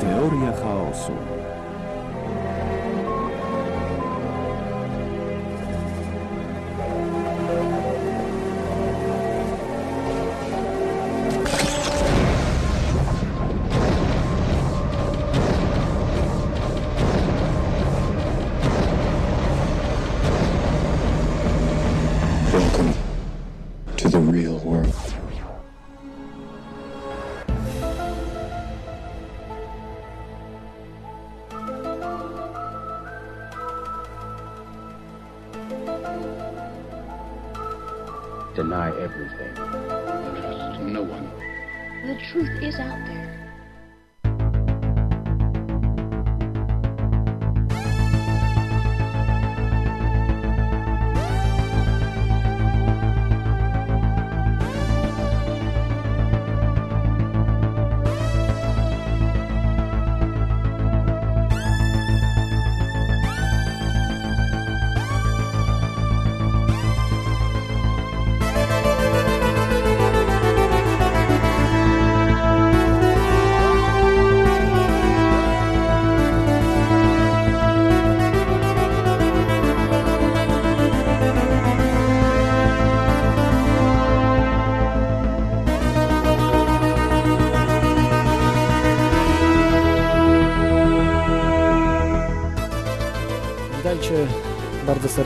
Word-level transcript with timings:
Teoria 0.00 0.52
chaosu. 0.52 1.53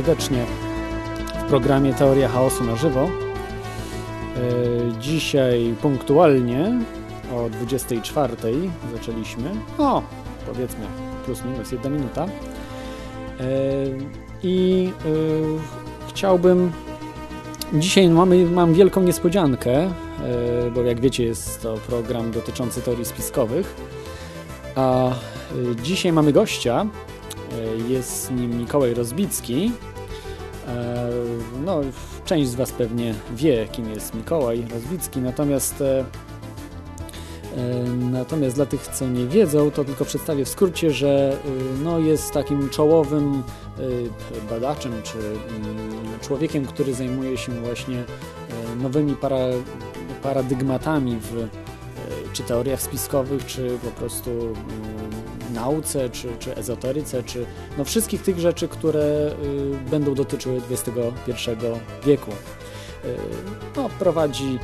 Serdecznie 0.08 0.44
w 1.34 1.48
programie 1.48 1.94
Teoria 1.94 2.28
Chaosu 2.28 2.64
na 2.64 2.76
żywo. 2.76 3.00
E, 3.02 3.10
Dzisiaj 5.00 5.74
punktualnie 5.82 6.80
o 7.34 7.50
24 7.50 8.36
zaczęliśmy. 8.94 9.50
O, 9.78 10.02
powiedzmy 10.46 10.86
plus 11.24 11.44
minus 11.44 11.72
jedna 11.72 11.90
minuta. 11.90 12.24
E, 12.24 12.28
I 14.42 14.88
e, 15.04 16.08
chciałbym. 16.08 16.72
Dzisiaj 17.72 18.08
mamy, 18.08 18.44
mam 18.44 18.74
wielką 18.74 19.02
niespodziankę, 19.02 19.90
bo 20.74 20.82
jak 20.82 21.00
wiecie, 21.00 21.24
jest 21.24 21.62
to 21.62 21.74
program 21.74 22.30
dotyczący 22.30 22.82
teorii 22.82 23.04
spiskowych. 23.04 23.74
A 24.74 25.10
dzisiaj 25.82 26.12
mamy 26.12 26.32
gościa, 26.32 26.86
Jest 27.88 28.30
nim 28.30 28.58
Mikołaj 28.58 28.94
Rozbicki. 28.94 29.72
Część 32.28 32.50
z 32.50 32.54
Was 32.54 32.72
pewnie 32.72 33.14
wie, 33.36 33.68
kim 33.72 33.90
jest 33.90 34.14
Mikołaj 34.14 34.66
Rozbicki, 34.70 35.20
natomiast 35.20 35.80
e, 35.80 36.04
e, 37.56 37.64
natomiast 38.10 38.56
dla 38.56 38.66
tych, 38.66 38.86
co 38.86 39.08
nie 39.08 39.26
wiedzą, 39.26 39.70
to 39.70 39.84
tylko 39.84 40.04
przedstawię 40.04 40.44
w 40.44 40.48
skrócie, 40.48 40.90
że 40.90 41.32
e, 41.32 41.82
no, 41.84 41.98
jest 41.98 42.32
takim 42.32 42.68
czołowym 42.68 43.42
badaczem, 44.50 44.92
czy 45.02 45.18
mm, 45.18 46.20
człowiekiem, 46.20 46.66
który 46.66 46.94
zajmuje 46.94 47.38
się 47.38 47.52
właśnie 47.52 48.04
nowymi 48.82 49.16
para, 49.16 49.38
paradygmatami 50.22 51.16
w 51.20 51.48
czy 52.32 52.42
teoriach 52.42 52.82
spiskowych, 52.82 53.46
czy 53.46 53.78
po 53.84 53.90
prostu 53.90 54.30
mm, 54.30 54.97
nauce, 55.50 56.10
czy, 56.10 56.28
czy 56.38 56.56
ezoteryce, 56.56 57.22
czy 57.22 57.46
no 57.78 57.84
wszystkich 57.84 58.22
tych 58.22 58.38
rzeczy, 58.38 58.68
które 58.68 59.32
y, 59.86 59.90
będą 59.90 60.14
dotyczyły 60.14 60.60
XXI 60.70 61.50
wieku. 62.06 62.30
Y, 62.30 63.16
no, 63.76 63.88
prowadzi 63.98 64.58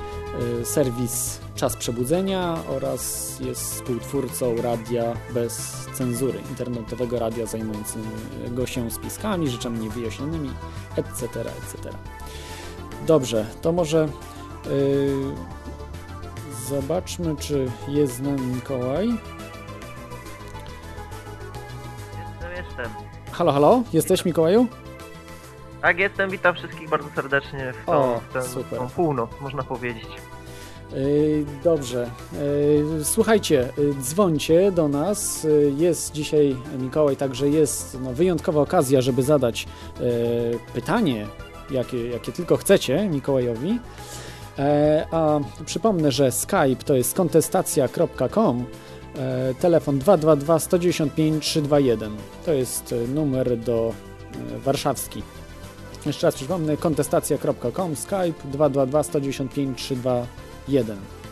y, 0.61 0.65
serwis 0.65 1.41
Czas 1.55 1.77
Przebudzenia 1.77 2.59
oraz 2.69 3.35
jest 3.41 3.75
współtwórcą 3.75 4.57
radia 4.63 5.17
bez 5.35 5.87
cenzury, 5.95 6.39
internetowego 6.51 7.19
radia 7.19 7.47
zajmującego 7.47 8.67
się 8.67 8.91
spiskami, 8.91 9.49
rzeczami 9.49 9.79
niewyjaśnionymi, 9.79 10.51
etc., 10.97 11.25
etc. 11.41 11.91
Dobrze, 13.07 13.47
to 13.63 13.73
może 13.73 14.09
y, 14.67 15.13
zobaczmy, 16.69 17.37
czy 17.37 17.71
jest 17.89 18.15
z 18.15 18.21
nami 18.21 18.47
Mikołaj. 18.47 19.09
Halo, 23.35 23.53
halo, 23.53 23.83
jesteś 23.93 24.25
Mikołaju? 24.25 24.67
Tak, 25.83 25.99
jestem, 25.99 26.31
witam 26.31 26.55
wszystkich 26.55 26.89
bardzo 26.89 27.09
serdecznie 27.15 27.73
w 27.83 27.87
tą, 27.87 27.93
O, 27.93 28.21
w 28.31 28.33
tę, 28.33 28.43
super. 28.43 28.79
tą 28.79 28.89
północ, 28.89 29.31
można 29.41 29.63
powiedzieć. 29.63 30.07
Yy, 30.93 31.45
Dobrze. 31.65 32.11
Yy, 32.99 33.05
Słuchajcie, 33.05 33.69
yy, 33.79 33.95
dzwońcie 34.01 34.73
do 34.73 34.89
nas. 34.89 35.45
Yy, 35.45 35.73
Jest 35.77 36.13
dzisiaj 36.13 36.57
Mikołaj, 36.79 37.17
także 37.17 37.49
jest 37.49 37.99
no, 38.01 38.13
wyjątkowa 38.13 38.61
okazja, 38.61 39.01
żeby 39.01 39.23
zadać 39.23 39.67
pytanie, 40.75 41.27
jakie, 41.71 42.09
jakie 42.09 42.33
tylko 42.33 42.57
chcecie 42.57 43.09
Mikołajowi. 43.09 43.79
A 45.11 45.41
przypomnę, 45.67 46.13
że 46.13 46.33
Skype 46.33 46.85
to 46.85 46.95
jest 46.95 47.15
kontestacja.com, 47.17 48.65
telefon 49.61 49.99
222 49.99 50.59
195 50.59 51.45
321. 51.45 52.17
To 52.45 52.53
jest 52.53 52.93
e, 52.93 53.09
numer 53.09 53.59
do 53.59 53.93
e, 54.57 54.59
warszawski. 54.59 55.23
Jeszcze 56.07 56.27
raz 56.27 56.35
przypomnę, 56.35 56.77
kontestacja.com, 56.77 57.97
Skype 57.97 58.35
222 58.45 59.03
195 59.03 59.79
321. 59.79 61.24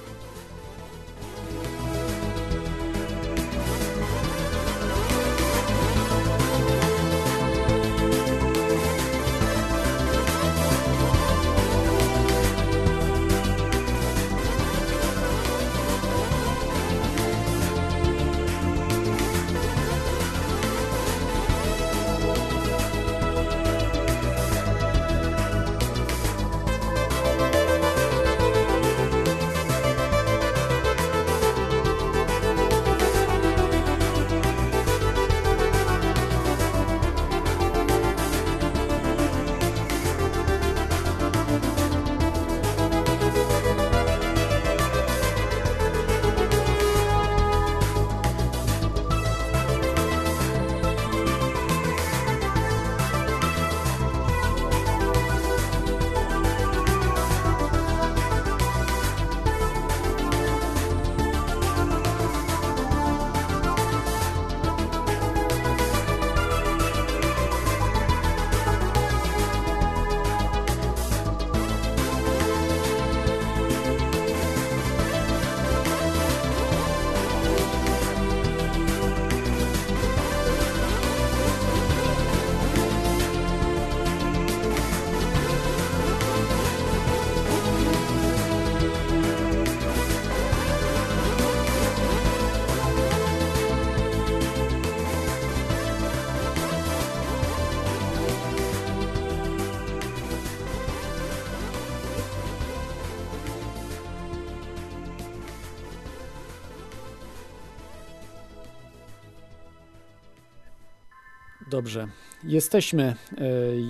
Dobrze. 111.72 112.06
Jesteśmy 112.44 113.02
e, 113.02 113.14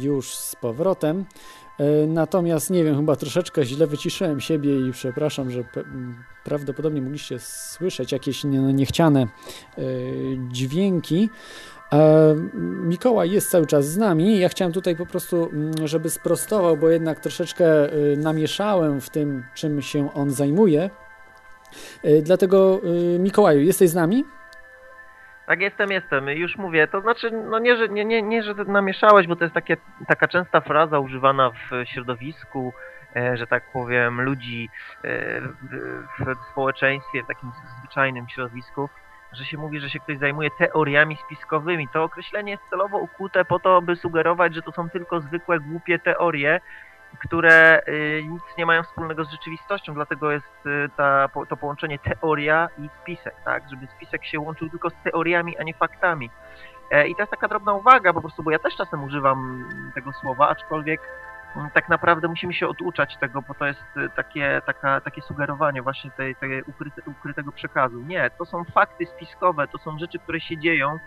już 0.02 0.34
z 0.34 0.56
powrotem. 0.56 1.25
E, 1.79 2.06
Natomiast 2.06 2.70
nie 2.70 2.84
wiem, 2.84 2.96
chyba 2.96 3.17
troszeczkę 3.17 3.64
źle 3.64 3.87
wyciszyłem 3.87 4.40
siebie 4.40 4.88
i 4.88 4.93
przepraszam, 4.93 5.50
że 5.50 5.64
prawdopodobnie 6.44 7.02
mogliście 7.02 7.38
słyszeć 7.38 8.12
jakieś 8.12 8.44
nie- 8.44 8.58
niechciane 8.73 9.20
e, 9.23 9.82
dźwięki. 10.52 11.31
Mikołaj 12.84 13.31
jest 13.31 13.50
cały 13.50 13.67
czas 13.67 13.87
z 13.88 13.96
nami. 13.96 14.38
Ja 14.38 14.49
chciałem 14.49 14.73
tutaj 14.73 14.96
po 14.96 15.06
prostu, 15.06 15.50
żeby 15.84 16.11
sprostował, 16.11 16.76
bo 16.76 16.88
jednak 16.88 17.20
troszeczkę 17.20 17.64
namieszałem 18.17 19.00
w 19.00 19.11
tym, 19.11 19.44
czym 19.55 19.82
się 19.82 20.14
on 20.14 20.31
zajmuje. 20.31 20.90
Dlatego, 22.23 22.81
Mikołaju, 23.19 23.61
jesteś 23.61 23.90
z 23.90 23.94
nami? 23.94 24.25
Tak, 25.47 25.61
jestem, 25.61 25.91
jestem. 25.91 26.29
Już 26.29 26.56
mówię, 26.56 26.89
to 26.89 27.00
znaczy, 27.00 27.31
no 27.31 27.59
nie, 27.59 27.77
że, 27.77 27.89
nie, 27.89 28.05
nie, 28.05 28.23
nie, 28.23 28.43
że 28.43 28.55
namieszałeś, 28.55 29.27
bo 29.27 29.37
to 29.37 29.44
jest 29.44 29.55
takie, 29.55 29.77
taka 30.09 30.29
częsta 30.29 30.61
fraza 30.61 30.99
używana 30.99 31.50
w 31.50 31.85
środowisku, 31.85 32.73
e, 33.17 33.37
że 33.37 33.47
tak 33.47 33.73
powiem, 33.73 34.21
ludzi 34.21 34.69
e, 35.05 35.41
w 36.19 36.50
społeczeństwie, 36.53 37.23
w 37.23 37.27
takim 37.27 37.50
zwyczajnym 37.79 38.29
środowisku, 38.29 38.89
że 39.33 39.44
się 39.44 39.59
mówi, 39.59 39.81
że 39.81 39.91
się 39.91 39.99
ktoś 39.99 40.19
zajmuje 40.19 40.49
teoriami 40.59 41.17
spiskowymi. 41.17 41.89
To 41.93 42.05
określenie 42.05 42.53
jest 42.53 42.62
celowo 42.71 42.99
ukute 42.99 43.44
po 43.44 43.59
to, 43.59 43.83
by 43.83 43.97
sugerować, 43.97 44.55
że 44.55 44.62
to 44.62 44.73
są 44.73 44.91
tylko 44.91 45.21
zwykłe, 45.21 45.61
głupie 45.61 45.99
teorie, 45.99 46.61
które 47.19 47.82
y, 47.88 48.25
nic 48.29 48.43
nie 48.59 48.67
mają 48.67 48.82
wspólnego 48.82 49.25
z 49.25 49.31
rzeczywistością, 49.31 49.94
dlatego 49.94 50.32
jest 50.32 50.67
y, 50.67 50.91
ta, 50.97 51.29
to 51.49 51.56
połączenie 51.56 51.99
teoria 51.99 52.69
i 52.79 52.88
spisek, 53.03 53.35
tak? 53.44 53.62
Żeby 53.70 53.87
spisek 53.87 54.25
się 54.25 54.41
łączył 54.41 54.70
tylko 54.70 54.91
z 54.91 54.94
teoriami, 55.05 55.59
a 55.59 55.62
nie 55.62 55.75
faktami. 55.75 56.31
E, 56.91 57.09
I 57.09 57.14
to 57.14 57.23
jest 57.23 57.31
taka 57.31 57.49
drobna 57.49 57.73
uwaga 57.73 58.12
po 58.12 58.20
prostu, 58.20 58.43
bo 58.43 58.50
ja 58.50 58.59
też 58.59 58.76
czasem 58.76 59.05
używam 59.05 59.69
tego 59.94 60.12
słowa, 60.12 60.49
aczkolwiek 60.49 61.00
tak 61.75 61.88
naprawdę 61.88 62.28
musimy 62.28 62.54
się 62.54 62.69
oduczać 62.69 63.16
tego, 63.16 63.43
bo 63.43 63.54
to 63.54 63.66
jest 63.66 63.81
y, 63.96 64.08
takie, 64.16 64.62
taka, 64.66 65.00
takie 65.00 65.22
sugerowanie 65.22 65.82
właśnie 65.82 66.10
tej, 66.10 66.37
tej 66.37 66.62
ukryte, 66.62 67.02
ukrytego 67.06 67.52
przekazu. 67.52 68.00
Nie, 68.00 68.31
to 68.38 68.44
są 68.44 68.64
fakty 68.64 69.06
spiskowe, 69.06 69.69
to 69.69 69.78
są 69.78 69.99
rzeczy, 69.99 70.19
które 70.19 70.40
się 70.40 70.58
dzieją 70.58 70.99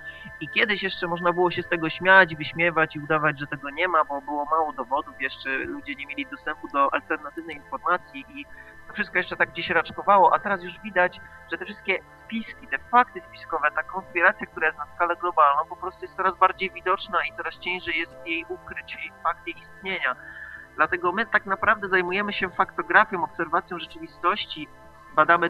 i 0.42 0.50
kiedyś 0.50 0.83
jeszcze 0.83 1.07
można 1.07 1.33
było 1.33 1.51
się 1.51 1.62
z 1.62 1.69
tego 1.69 1.89
śmiać, 1.89 2.36
wyśmiewać 2.36 2.95
i 2.95 3.00
udawać, 3.00 3.39
że 3.39 3.47
tego 3.47 3.69
nie 3.69 3.88
ma, 3.88 4.06
bo 4.06 4.21
było 4.21 4.45
mało 4.45 4.74
dowodów, 4.74 5.21
jeszcze 5.21 5.50
ludzie 5.57 5.95
nie 5.95 6.06
mieli 6.06 6.25
dostępu 6.31 6.68
do 6.68 6.94
alternatywnej 6.94 7.56
informacji 7.56 8.25
i 8.30 8.45
wszystko 8.94 9.18
jeszcze 9.18 9.36
tak 9.36 9.50
gdzieś 9.50 9.70
raczkowało, 9.70 10.34
a 10.34 10.40
teraz 10.40 10.64
już 10.64 10.74
widać, 10.84 11.20
że 11.52 11.58
te 11.58 11.66
wszystkie 11.66 12.00
spiski, 12.26 12.68
te 12.68 12.78
fakty 12.78 13.22
spiskowe, 13.30 13.72
ta 13.76 13.84
konspiracja, 13.84 14.48
która 14.48 14.68
jest 14.68 14.80
na 14.80 14.88
skalę 14.96 15.16
globalną, 15.16 15.66
po 15.70 15.76
prostu 15.76 16.02
jest 16.02 16.16
coraz 16.16 16.38
bardziej 16.38 16.72
widoczna 16.72 17.26
i 17.26 17.38
coraz 17.38 17.60
ciężej 17.60 18.00
jest 18.00 18.12
jej 18.26 18.46
ukryć 18.50 18.96
jej 18.96 19.12
fakt 19.24 19.48
jej 19.48 19.56
istnienia. 19.62 20.16
Dlatego 20.76 21.12
my 21.12 21.26
tak 21.26 21.46
naprawdę 21.46 21.90
zajmujemy 21.90 22.34
się 22.34 22.50
faktografią, 22.50 23.24
obserwacją 23.24 23.80
rzeczywistości, 23.80 24.68
badamy, 25.16 25.50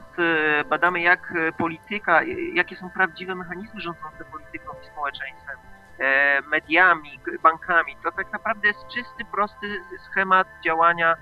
badamy 0.69 1.01
jak 1.01 1.33
polityka, 1.57 2.21
jakie 2.53 2.75
są 2.75 2.89
prawdziwe 2.89 3.35
mechanizmy 3.35 3.81
rządzące 3.81 4.25
polityką 4.25 4.75
i 4.83 4.85
społeczeństwem, 4.85 5.57
e, 5.99 6.41
mediami, 6.41 7.19
bankami. 7.43 7.97
To 8.03 8.11
tak 8.11 8.33
naprawdę 8.33 8.67
jest 8.67 8.87
czysty, 8.87 9.25
prosty 9.31 9.81
schemat 10.11 10.47
działania 10.65 11.15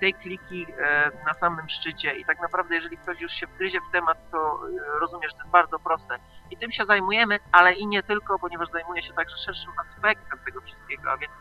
tej 0.00 0.14
kliki 0.14 0.66
e, 0.78 1.10
na 1.26 1.34
samym 1.34 1.68
szczycie 1.68 2.14
i 2.14 2.24
tak 2.24 2.40
naprawdę 2.40 2.74
jeżeli 2.74 2.96
ktoś 2.96 3.20
już 3.20 3.32
się 3.32 3.46
wgryzie 3.46 3.78
w 3.80 3.92
temat, 3.92 4.30
to 4.30 4.60
e, 4.96 4.98
rozumie, 5.00 5.28
że 5.28 5.34
to 5.34 5.40
jest 5.40 5.50
bardzo 5.50 5.78
proste. 5.78 6.18
I 6.50 6.56
tym 6.56 6.72
się 6.72 6.84
zajmujemy, 6.84 7.38
ale 7.52 7.72
i 7.72 7.86
nie 7.86 8.02
tylko, 8.02 8.38
ponieważ 8.38 8.68
zajmuje 8.70 9.02
się 9.02 9.12
także 9.12 9.36
szerszym 9.46 9.72
aspektem 9.78 10.38
tego 10.44 10.60
wszystkiego, 10.60 11.10
a 11.10 11.16
więc 11.16 11.32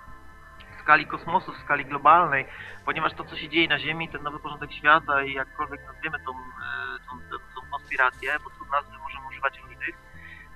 w 0.78 0.81
skali 0.81 1.07
kosmosu, 1.07 1.54
w 1.54 1.57
skali 1.57 1.86
globalnej, 1.86 2.45
ponieważ 2.86 3.13
to, 3.13 3.24
co 3.24 3.36
się 3.36 3.50
dzieje 3.50 3.68
na 3.68 3.80
Ziemi, 3.80 4.10
ten 4.10 4.24
nowy 4.24 4.40
porządek 4.40 4.72
świata 4.72 5.24
i 5.24 5.33
jakkolwiek 5.33 5.86
nazwiemy 5.88 6.18
tą, 6.19 6.31
e, 6.31 7.00
tą, 7.10 7.19
tą, 7.31 7.62
tą 7.62 7.72
konspirację, 7.72 8.31
bo 8.44 8.50
tu 8.50 8.72
nazwy 8.72 8.98
możemy 8.98 9.28
używać 9.28 9.60
różnych, 9.60 9.98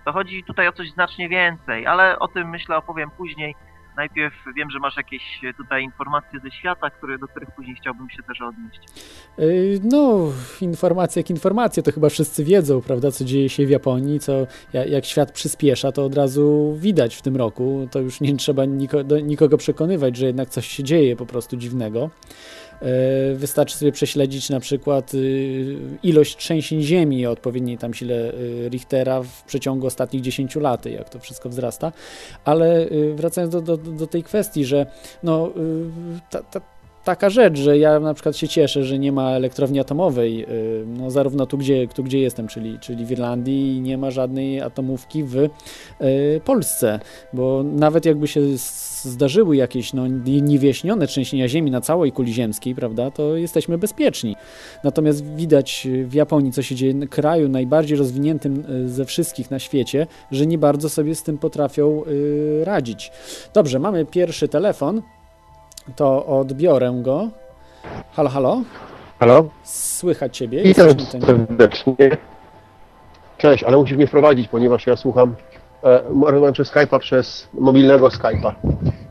to 0.06 0.14
chodzi 0.14 0.44
tutaj 0.44 0.68
o 0.68 0.72
coś 0.72 0.92
znacznie 0.92 1.30
więcej, 1.30 1.88
ale 1.88 2.20
o 2.20 2.28
tym 2.28 2.50
myślę 2.50 2.78
opowiem 2.78 3.12
później. 3.12 3.56
Najpierw 3.98 4.34
wiem, 4.56 4.70
że 4.72 4.80
masz 4.80 4.98
jakieś 4.98 5.22
e, 5.44 5.54
tutaj 5.54 5.84
informacje 5.84 6.40
ze 6.40 6.52
świata, 6.52 6.90
które, 6.90 7.18
do 7.18 7.28
których 7.28 7.52
później 7.52 7.76
chciałbym 7.76 8.10
się 8.10 8.24
też 8.24 8.42
odnieść. 8.42 8.80
Yy, 9.38 9.80
No, 9.84 10.20
informacje 10.62 11.20
jak 11.20 11.30
informacje, 11.30 11.84
to 11.84 11.92
chyba 11.92 12.10
wszyscy 12.10 12.44
wiedzą, 12.44 12.82
prawda, 12.82 13.12
co 13.12 13.26
dzieje 13.26 13.50
się 13.50 13.66
w 13.66 13.70
Japonii, 13.70 14.20
co 14.20 14.48
ja- 14.74 14.86
jak 14.86 15.06
świat 15.06 15.32
przyspiesza, 15.32 15.92
to 15.92 16.06
od 16.06 16.16
razu 16.16 16.76
widać 16.80 17.16
w 17.16 17.22
tym 17.22 17.36
roku. 17.36 17.88
To 17.92 18.00
już 18.00 18.22
nie 18.22 18.36
trzeba 18.38 18.66
niko, 18.66 19.04
do, 19.04 19.20
nikogo 19.20 19.58
przekonywać, 19.58 20.18
że 20.18 20.26
jednak 20.26 20.50
coś 20.50 20.68
się 20.68 20.84
dzieje 20.84 21.16
po 21.16 21.26
prostu 21.26 21.58
dziwnego. 21.58 22.10
Yy, 22.82 23.36
Wystarczy 23.36 23.78
sobie 23.78 23.92
prześledzić 23.92 24.50
na 24.50 24.60
przykład 24.60 25.14
yy, 25.14 25.78
ilość 26.04 26.38
trzęsień 26.38 26.82
ziemi 26.82 27.28
o 27.28 27.32
odpowiedniej 27.32 27.78
tam 27.78 27.94
sile 27.94 28.16
yy, 28.16 28.70
Richtera 28.70 29.24
w 29.24 29.44
przeciągu 29.44 29.88
ostatnich 29.88 30.22
10 30.22 30.56
lat, 30.56 30.86
jak 30.86 31.10
to 31.10 31.20
wszystko 31.20 31.50
wzrasta. 31.50 31.92
Ale 32.46 32.88
yy, 32.92 33.16
wracając 33.16 33.54
do, 33.54 33.62
do, 33.62 33.78
do 33.78 34.08
tej 34.08 34.24
kwestii, 34.24 34.66
że 34.66 34.86
no, 35.24 35.54
ta, 36.30 36.44
ta, 36.44 36.62
taka 37.04 37.30
rzecz, 37.30 37.58
że 37.58 37.78
ja 37.78 38.00
na 38.00 38.14
przykład 38.14 38.38
się 38.38 38.48
cieszę, 38.48 38.84
że 38.84 39.00
nie 39.00 39.12
ma 39.12 39.32
elektrowni 39.32 39.80
atomowej, 39.80 40.38
yy, 40.38 40.48
no 40.88 41.12
zarówno 41.12 41.46
tu 41.46 41.58
gdzie, 41.58 41.88
tu, 41.88 42.04
gdzie 42.04 42.20
jestem, 42.20 42.48
czyli, 42.48 42.80
czyli 42.80 43.06
w 43.06 43.12
Irlandii 43.12 43.82
nie 43.82 43.98
ma 43.98 44.12
żadnej 44.12 44.62
atomówki 44.62 45.24
w 45.24 45.36
yy, 45.36 45.50
Polsce, 46.46 47.00
bo 47.34 47.64
nawet 47.64 48.06
jakby 48.06 48.28
się 48.28 48.42
zdarzyły 49.04 49.56
jakieś 49.56 49.94
no, 49.94 50.08
nie- 50.08 50.42
niewyjaśnione 50.42 51.08
trzęsienia 51.08 51.48
ziemi 51.48 51.72
na 51.72 51.82
całej 51.82 52.12
kuli 52.12 52.34
ziemskiej, 52.34 52.76
prawda, 52.76 53.12
to 53.12 53.38
jesteśmy 53.38 53.78
bezpieczni. 53.78 54.36
Natomiast 54.84 55.26
widać 55.36 55.86
yy, 55.86 56.08
w 56.08 56.14
Japonii, 56.14 56.52
co 56.52 56.62
się 56.62 56.76
dzieje, 56.76 57.08
kraju 57.08 57.50
najbardziej 57.50 57.98
rozwiniętym 57.98 58.64
ze 58.86 59.06
wszystkich 59.06 59.52
na 59.52 59.60
świecie, 59.60 60.08
że 60.32 60.46
nie 60.46 60.58
bardzo 60.58 60.90
sobie 60.90 61.16
z 61.16 61.24
tym 61.24 61.38
potrafią 61.38 62.04
radzić. 62.64 63.12
Dobrze, 63.54 63.80
mamy 63.80 64.06
pierwszy 64.06 64.48
telefon 64.48 65.02
to 65.96 66.26
odbiorę 66.26 66.94
go. 67.02 67.30
Halo, 68.12 68.30
halo? 68.30 68.62
Halo? 69.20 69.46
Słychać 69.64 70.38
Ciebie? 70.38 70.64
Witam 70.64 70.88
serdecznie. 71.22 71.96
Cześć, 73.38 73.64
ale 73.64 73.78
musisz 73.78 73.98
mnie 73.98 74.08
wprowadzić, 74.08 74.48
ponieważ 74.48 74.88
ja 74.88 74.96
słucham, 74.96 75.36
e, 75.84 76.02
rozmawiam 76.26 76.54
przez 76.54 76.72
Skype'a, 76.72 77.00
przez 77.00 77.48
mobilnego 77.54 78.08
Skype'a. 78.08 78.54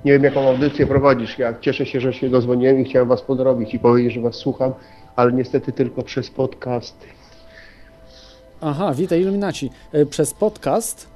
Nie 0.05 0.13
wiem, 0.13 0.25
jaką 0.25 0.49
audycję 0.49 0.87
prowadzisz. 0.87 1.39
Ja 1.39 1.55
cieszę 1.61 1.87
się, 1.87 2.01
że 2.01 2.13
się 2.13 2.29
dozwoniłem 2.31 2.81
i 2.81 2.85
chciałem 2.85 3.09
Was 3.09 3.23
pozdrowić 3.23 3.75
i 3.75 3.79
powiedzieć, 3.79 4.13
że 4.13 4.21
Was 4.21 4.35
słucham, 4.35 4.73
ale 5.17 5.33
niestety 5.33 5.73
tylko 5.73 6.03
przez 6.03 6.31
podcast. 6.31 6.97
Aha, 8.61 8.95
witaj 8.95 9.21
Iluminaci. 9.21 9.71
E, 9.93 10.07
Przez 10.07 10.35
podcast? 10.35 11.10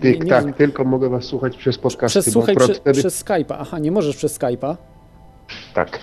Ty, 0.00 0.12
Nie- 0.12 0.18
nie 0.18 0.18
tak, 0.18 0.30
rozumiem. 0.30 0.54
tylko 0.54 0.84
mogę 0.84 1.08
Was 1.08 1.24
słuchać 1.24 1.56
przez 1.56 1.78
podcasty, 1.78 2.20
Przez, 2.20 2.32
słuchaj, 2.32 2.56
prze, 2.56 2.74
wtedy... 2.74 2.98
przez 3.00 3.24
Skype'a. 3.24 3.56
Aha, 3.58 3.78
nie 3.78 3.90
możesz 3.90 4.16
przez 4.16 4.38
Skype'a. 4.38 4.76
Tak. 5.74 5.98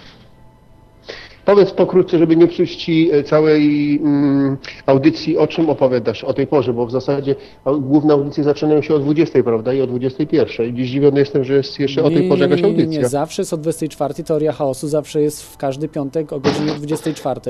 Powiedz 1.45 1.71
pokrótce, 1.71 2.17
żeby 2.17 2.35
nie 2.35 2.47
psuć 2.47 2.75
Ci 2.75 3.09
e, 3.11 3.23
całej 3.23 3.95
mm, 4.03 4.57
audycji, 4.85 5.37
o 5.37 5.47
czym 5.47 5.69
opowiadasz 5.69 6.23
o 6.23 6.33
tej 6.33 6.47
porze, 6.47 6.73
bo 6.73 6.85
w 6.85 6.91
zasadzie 6.91 7.35
główne 7.81 8.13
audycje 8.13 8.43
zaczynają 8.43 8.81
się 8.81 8.95
o 8.95 8.99
20, 8.99 9.43
prawda, 9.43 9.73
i 9.73 9.81
o 9.81 9.87
21. 9.87 10.75
Dziś 10.75 10.87
zdziwiony 10.89 11.19
jestem, 11.19 11.43
że 11.43 11.53
jest 11.53 11.79
jeszcze 11.79 12.03
o 12.03 12.09
tej 12.09 12.21
Nie, 12.23 12.29
porze 12.29 12.43
nie, 12.47 12.49
jakaś 12.49 12.63
nie, 12.63 12.71
nie, 12.73 12.81
audycja. 12.83 13.01
nie, 13.01 13.07
zawsze 13.09 13.41
jest 13.41 13.53
o 13.53 13.57
24. 13.57 14.13
Teoria 14.23 14.51
chaosu 14.51 14.87
zawsze 14.87 15.21
jest 15.21 15.43
w 15.43 15.57
każdy 15.57 15.87
piątek 15.87 16.33
o 16.33 16.39
godzinie 16.39 16.71
24. 16.71 17.41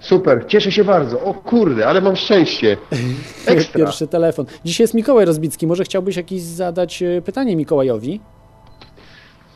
Super, 0.00 0.44
cieszę 0.48 0.72
się 0.72 0.84
bardzo. 0.84 1.20
O 1.20 1.34
kurde, 1.34 1.86
ale 1.88 2.00
mam 2.00 2.16
szczęście. 2.16 2.76
Ekstra. 3.46 3.78
Pierwszy 3.84 4.06
telefon. 4.06 4.46
Dzisiaj 4.64 4.84
jest 4.84 4.94
Mikołaj 4.94 5.24
Rozbicki. 5.24 5.66
Może 5.66 5.84
chciałbyś 5.84 6.16
jakieś 6.16 6.42
zadać 6.42 7.02
e, 7.02 7.22
pytanie 7.22 7.56
Mikołajowi? 7.56 8.20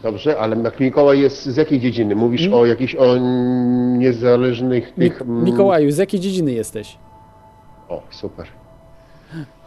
Dobrze, 0.03 0.39
ale 0.39 0.57
jak 0.62 0.81
Mikołaj 0.81 1.21
jest 1.21 1.45
z 1.47 1.57
jakiej 1.57 1.81
dziedziny? 1.81 2.15
Mówisz 2.17 2.49
o 2.49 2.67
jakichś 2.67 2.95
o 2.95 3.17
niezależnych 3.99 4.99
Mi 4.99 5.11
tych... 5.11 5.23
mm, 5.23 5.45
Mikołaju, 5.45 5.91
z 5.93 5.97
jakiej 5.99 6.21
dziedziny 6.21 6.53
jesteś? 6.53 6.99
O, 7.89 8.03
super. 8.11 8.47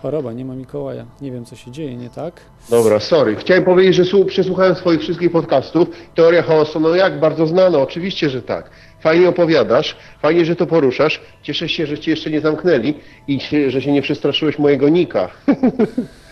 Choroba, 0.02 0.34
nie 0.34 0.46
ma 0.46 0.56
Mikołaja. 0.56 1.06
Nie 1.22 1.32
wiem, 1.32 1.46
co 1.46 1.56
się 1.56 1.72
dzieje, 1.72 1.96
nie 1.98 2.10
tak? 2.10 2.34
Dobra, 2.70 3.00
sorry. 3.00 3.36
Chciałem 3.36 3.64
powiedzieć, 3.64 3.96
że 3.96 4.04
słu- 4.04 4.26
przesłuchałem 4.26 4.76
swoich 4.76 5.00
wszystkich 5.02 5.32
podcastów. 5.32 5.88
Teoria 6.16 6.42
chaosu, 6.44 6.80
no 6.80 6.96
jak, 6.96 7.20
bardzo 7.20 7.48
znana, 7.48 7.78
oczywiście, 7.80 8.30
że 8.30 8.42
tak. 8.42 8.70
Fajnie 9.04 9.30
opowiadasz, 9.30 9.96
fajnie, 10.22 10.46
że 10.46 10.56
to 10.56 10.66
poruszasz. 10.66 11.22
Cieszę 11.42 11.70
się, 11.70 11.88
że 11.88 12.00
cię 12.00 12.12
jeszcze 12.12 12.30
nie 12.30 12.42
zamknęli 12.42 12.94
i 13.28 13.40
że 13.68 13.82
się 13.82 13.92
nie 13.92 14.02
przestraszyłeś 14.02 14.60
mojego 14.60 14.90
nika. 14.90 15.30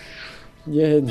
Nie, 0.67 1.01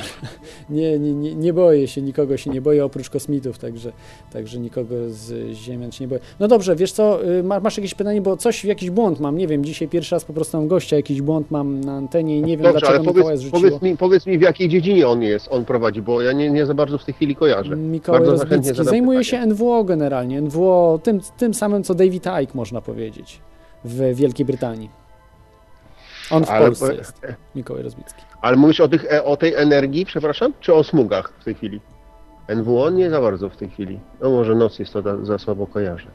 nie, 0.71 0.99
nie, 0.99 1.35
nie, 1.35 1.52
boję 1.52 1.88
się, 1.88 2.02
nikogo 2.02 2.37
się 2.37 2.50
nie 2.50 2.61
boję 2.61 2.85
oprócz 2.85 3.11
kosmitów, 3.11 3.59
także, 3.59 3.92
także 4.33 4.59
nikogo 4.59 4.95
z 5.09 5.52
Ziemian 5.52 5.92
się 5.92 6.04
nie 6.04 6.09
boję. 6.09 6.21
No 6.40 6.49
dobrze, 6.49 6.76
wiesz 6.76 6.92
co, 6.92 7.25
y, 7.25 7.42
ma- 7.42 7.61
masz 7.61 7.76
jakieś 7.76 7.95
pytanie, 7.95 8.21
bo 8.21 8.37
coś, 8.37 8.64
jakiś 8.64 8.90
błąd 8.90 9.21
mam, 9.21 9.37
nie 9.38 9.47
wiem, 9.47 9.64
dzisiaj 9.64 9.88
pierwszy 9.88 10.14
raz 10.14 10.25
po 10.25 10.33
prostu 10.33 10.57
mam 10.57 10.69
gościa, 10.69 10.97
jakiś 10.97 11.23
błąd 11.23 11.50
mam 11.50 11.80
na 11.80 11.92
antenie 11.92 12.38
i 12.38 12.42
nie 12.42 12.57
wiem 12.57 12.62
Dobrze, 12.64 12.80
dlaczego 12.80 12.99
Mikołaj 13.04 13.23
powiedz, 13.23 13.40
zrzuciło. 13.40 13.61
powiedz, 13.62 13.83
mi, 13.83 13.97
powiedz 13.97 14.26
mi, 14.26 14.38
w 14.38 14.40
jakiej 14.42 14.69
dziedzinie 14.69 15.09
on 15.09 15.23
jest, 15.23 15.49
on 15.50 15.64
prowadzi, 15.64 16.02
bo 16.02 16.23
ja 16.23 16.33
nie, 16.33 16.50
nie 16.50 16.66
za 16.66 16.75
bardzo 16.75 16.99
w 16.99 17.04
tej 17.04 17.14
chwili 17.14 17.37
kojarzę. 17.37 17.76
Mikołaj 17.76 18.21
Bardzo 18.21 18.45
Rozbicki 18.45 18.85
zajmuje 18.85 19.19
pytanie. 19.21 19.42
się 19.45 19.47
NWO 19.54 19.85
generalnie, 19.85 20.40
NWO 20.42 21.00
tym, 21.02 21.21
tym 21.38 21.54
samym 21.54 21.85
co 21.85 21.95
David 21.95 22.25
Icke 22.42 22.52
można 22.54 22.80
powiedzieć 22.80 23.40
w 23.85 24.14
Wielkiej 24.14 24.47
Brytanii. 24.47 24.90
On 26.30 26.45
w 26.45 26.50
Ale- 26.50 26.66
Polsce 26.66 26.95
jest, 26.95 27.21
Mikołaj 27.54 27.83
Rozbicki. 27.83 28.23
Ale 28.42 28.56
mówisz 28.56 28.80
o, 28.80 28.88
tych, 28.88 29.12
e, 29.12 29.25
o 29.25 29.37
tej 29.37 29.54
energii, 29.54 30.06
przepraszam, 30.06 30.52
czy 30.61 30.75
o 30.75 30.85
smugach 30.85 31.32
w 31.40 31.44
tej 31.44 31.54
chwili? 31.54 31.80
NWO 32.56 32.90
nie 32.90 33.11
za 33.11 33.20
bardzo 33.20 33.49
w 33.49 33.56
tej 33.56 33.70
chwili. 33.70 34.00
No 34.20 34.30
może 34.30 34.54
noc 34.54 34.78
jest 34.78 34.92
to 34.92 35.02
za, 35.02 35.25
za 35.25 35.38
słabo 35.38 35.66
kojarzę. 35.66 36.06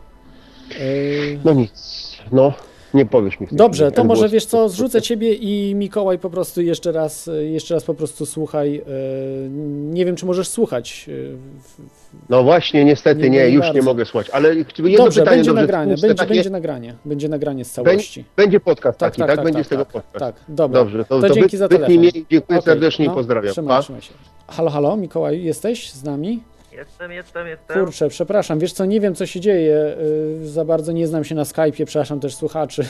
No 1.45 1.53
nic, 1.53 2.17
no 2.31 2.53
nie 2.95 3.05
powiesz 3.05 3.39
mi 3.39 3.47
Dobrze, 3.51 3.91
to 3.91 4.03
może 4.03 4.29
wiesz 4.29 4.45
co, 4.45 4.69
zrzucę 4.69 5.01
ciebie 5.01 5.33
i 5.33 5.75
Mikołaj 5.75 6.19
po 6.19 6.29
prostu 6.29 6.61
jeszcze 6.61 6.91
raz, 6.91 7.29
jeszcze 7.51 7.73
raz 7.73 7.83
po 7.83 7.93
prostu 7.93 8.25
słuchaj. 8.25 8.75
y, 8.75 9.49
Nie 9.93 10.05
wiem, 10.05 10.15
czy 10.15 10.25
możesz 10.25 10.47
słuchać. 10.47 11.05
w- 11.09 12.29
No 12.29 12.43
właśnie, 12.43 12.85
niestety 12.85 13.21
Nie, 13.21 13.29
nie, 13.29 13.49
już 13.49 13.61
bardzo. 13.61 13.79
nie 13.79 13.81
mogę 13.85 14.05
słuchać, 14.05 14.29
ale 14.29 14.55
jedno 14.55 14.65
Dobrze, 14.97 15.21
pytanie 15.21 15.37
będzie 15.37 15.49
dobrze, 15.49 15.61
nagranie, 15.61 15.91
puste 15.93 16.07
będzie, 16.07 16.19
takie- 16.23 16.33
będzie 16.33 16.49
nagranie, 16.49 16.95
będzie 17.05 17.29
nagranie 17.29 17.65
z 17.65 17.71
całości. 17.71 18.25
Będzie 18.37 18.59
podcast 18.59 18.99
Tak, 18.99 19.09
taki, 19.11 19.19
tak, 19.19 19.27
tak? 19.27 19.35
tak, 19.35 19.45
Będzie 19.45 19.59
tak, 19.59 19.65
z 19.65 19.69
tego 19.69 19.85
tak, 19.85 19.93
podcast. 19.93 20.19
tak, 20.19 20.35
dobra. 20.55 20.79
Dobrze, 20.83 21.05
to, 21.05 21.21
To 21.21 21.27
to 21.27 21.33
dzięki 21.33 21.49
wy- 21.51 21.57
za 21.57 21.67
telefon. 21.67 21.95
mnie 21.97 22.07
i 22.09 22.25
dziękuję 22.31 22.59
Okej, 22.59 22.61
serdecznie 22.61 23.05
no, 23.05 23.11
i 23.11 23.15
pozdrawiam. 23.15 23.51
Trzymaj, 23.53 23.77
Pa. 23.77 23.83
trzymaj 23.83 24.01
się. 24.01 24.13
Halo, 24.47 24.69
halo, 24.69 24.97
Mikołaj, 24.97 25.43
jesteś 25.43 25.91
z 25.91 26.03
nami? 26.03 26.43
Jestem, 26.77 27.11
jestem, 27.11 27.47
jestem. 27.47 27.79
Kurczę, 27.85 28.09
przepraszam, 28.09 28.59
wiesz 28.59 28.73
co, 28.73 28.85
nie 28.85 28.99
wiem 29.01 29.15
co 29.15 29.25
się 29.25 29.39
dzieje, 29.39 29.95
y, 30.41 30.47
za 30.47 30.65
bardzo 30.65 30.91
nie 30.91 31.07
znam 31.07 31.23
się 31.23 31.35
na 31.35 31.43
Skype'ie, 31.43 31.85
przepraszam 31.85 32.19
też 32.19 32.35
słuchaczy. 32.35 32.83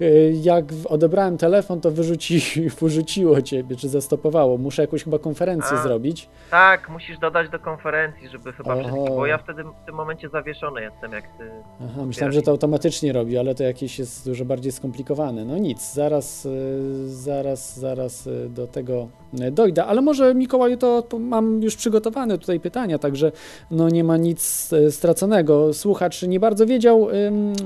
Y, 0.00 0.32
Jak 0.42 0.64
odebrałem 0.88 1.38
telefon, 1.38 1.80
to 1.80 1.90
wyrzuci, 1.90 2.40
wyrzuciło 2.80 3.42
ciebie, 3.42 3.76
czy 3.76 3.88
zastopowało. 3.88 4.58
Muszę 4.58 4.82
jakąś 4.82 5.04
chyba 5.04 5.18
konferencję 5.18 5.76
A. 5.78 5.82
zrobić. 5.82 6.28
Tak, 6.50 6.88
musisz 6.88 7.18
dodać 7.18 7.50
do 7.50 7.58
konferencji, 7.58 8.28
żeby 8.28 8.52
chyba 8.52 8.76
wszystkich, 8.76 9.08
bo 9.08 9.26
ja 9.26 9.38
wtedy 9.38 9.62
w 9.64 9.86
tym 9.86 9.94
momencie 9.94 10.28
zawieszony 10.28 10.82
jestem, 10.82 11.12
jak 11.12 11.24
ty. 11.38 11.50
Aha, 11.84 12.04
myślałem, 12.06 12.32
że 12.32 12.42
to 12.42 12.50
automatycznie 12.50 13.12
robi, 13.12 13.38
ale 13.38 13.54
to 13.54 13.62
jakieś 13.64 13.98
jest 13.98 14.24
dużo 14.24 14.44
bardziej 14.44 14.72
skomplikowane. 14.72 15.44
No 15.44 15.58
nic, 15.58 15.92
zaraz, 15.94 16.46
y, 16.46 17.08
zaraz, 17.08 17.78
zaraz 17.78 18.28
do 18.48 18.66
tego 18.66 19.08
y, 19.40 19.50
dojdę, 19.50 19.84
ale 19.84 20.02
może 20.02 20.34
Mikołaju 20.34 20.76
to 20.76 21.04
mam 21.18 21.62
już 21.62 21.76
przygotowane 21.76 22.38
tutaj 22.38 22.60
pytania, 22.60 22.98
także 22.98 23.32
no 23.70 23.88
nie 23.88 24.04
ma 24.04 24.16
nic 24.16 24.72
y, 24.72 24.92
straconego. 24.92 25.74
Słuchacz 25.74 26.22
nie 26.22 26.40
bardzo 26.40 26.66
wiedział, 26.66 27.08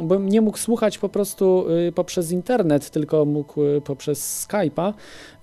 bo 0.03 0.19
nie 0.19 0.41
mógł 0.41 0.59
słuchać 0.59 0.99
po 0.99 1.09
prostu 1.09 1.67
y, 1.89 1.93
poprzez 1.93 2.31
internet, 2.31 2.91
tylko 2.91 3.25
mógł 3.25 3.63
y, 3.63 3.81
poprzez 3.81 4.47
Skype'a. 4.47 4.93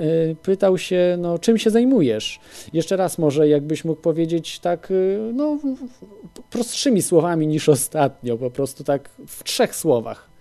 Y, 0.02 0.36
Pytał 0.44 0.78
się, 0.78 1.18
no 1.20 1.40
czym 1.40 1.58
się 1.58 1.70
zajmujesz? 1.70 2.40
Jeszcze 2.74 2.98
raz 2.98 3.18
może 3.18 3.48
jakbyś 3.48 3.86
mógł 3.86 4.02
powiedzieć 4.02 4.60
tak, 4.60 4.92
y, 4.92 5.32
no 5.34 5.58
prostszymi 6.50 7.02
słowami 7.02 7.48
niż 7.48 7.70
ostatnio, 7.70 8.38
po 8.38 8.52
prostu 8.52 8.84
tak 8.84 9.10
w 9.28 9.44
trzech 9.44 9.76
słowach. 9.76 10.33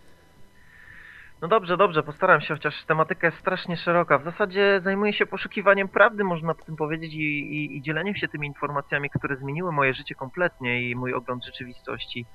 No 1.43 1.49
dobrze, 1.49 1.77
dobrze, 1.77 2.03
postaram 2.03 2.41
się, 2.41 2.55
chociaż 2.55 2.85
tematyka 2.85 3.27
jest 3.27 3.39
strasznie 3.39 3.77
szeroka. 3.77 4.19
W 4.19 4.25
zasadzie 4.25 4.81
zajmuję 4.85 5.13
się 5.13 5.27
poszukiwaniem 5.27 5.89
prawdy, 5.89 6.25
można 6.25 6.55
tym 6.55 6.77
powiedzieć, 6.77 7.15
i, 7.15 7.19
i, 7.19 7.77
i 7.77 7.83
dzieleniem 7.83 8.15
się 8.15 8.29
tymi 8.29 8.47
informacjami, 8.47 9.11
które 9.11 9.37
zmieniły 9.37 9.73
moje 9.73 9.95
życie 9.95 10.15
kompletnie 10.15 10.91
i 10.91 10.97
mój 10.97 11.15
ogląd 11.15 11.45
rzeczywistości. 11.45 12.27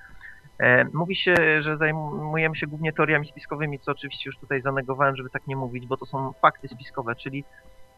E, 0.59 0.85
mówi 0.93 1.15
się, 1.15 1.35
że 1.61 1.77
zajmujemy 1.77 2.55
się 2.55 2.67
głównie 2.67 2.93
teoriami 2.93 3.27
spiskowymi, 3.27 3.79
co 3.79 3.91
oczywiście 3.91 4.29
już 4.29 4.37
tutaj 4.37 4.61
zanegowałem, 4.61 5.15
żeby 5.15 5.29
tak 5.29 5.47
nie 5.47 5.55
mówić, 5.55 5.87
bo 5.87 5.97
to 5.97 6.05
są 6.05 6.33
fakty 6.41 6.67
spiskowe, 6.67 7.15
czyli 7.15 7.43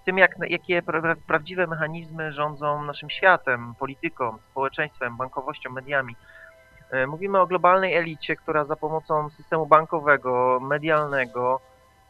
tym, 0.05 0.17
jak, 0.17 0.35
jakie 0.49 0.81
pra, 0.81 1.15
prawdziwe 1.27 1.67
mechanizmy 1.67 2.33
rządzą 2.33 2.83
naszym 2.83 3.09
światem, 3.09 3.73
polityką, 3.79 4.37
społeczeństwem, 4.51 5.17
bankowością, 5.17 5.71
mediami. 5.71 6.15
E, 6.91 7.07
Mówimy 7.07 7.39
o 7.39 7.47
globalnej 7.47 7.95
elicie, 7.95 8.35
która 8.35 8.65
za 8.65 8.75
pomocą 8.75 9.29
systemu 9.29 9.65
bankowego, 9.65 10.59
medialnego 10.61 11.61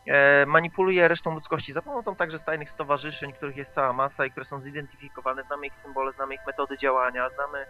e, 0.07 0.45
manipuluje 0.45 1.07
resztą 1.07 1.33
ludzkości, 1.33 1.73
za 1.73 1.81
pomocą 1.81 2.15
także 2.15 2.39
tajnych 2.39 2.71
stowarzyszeń, 2.71 3.33
których 3.33 3.57
jest 3.57 3.73
cała 3.73 3.93
masa 3.93 4.25
i 4.25 4.31
które 4.31 4.45
są 4.45 4.61
zidentyfikowane, 4.61 5.43
znamy 5.43 5.67
ich 5.67 5.73
symbole, 5.83 6.11
znamy 6.11 6.35
ich 6.35 6.45
metody 6.47 6.77
działania, 6.77 7.29
znamy, 7.29 7.65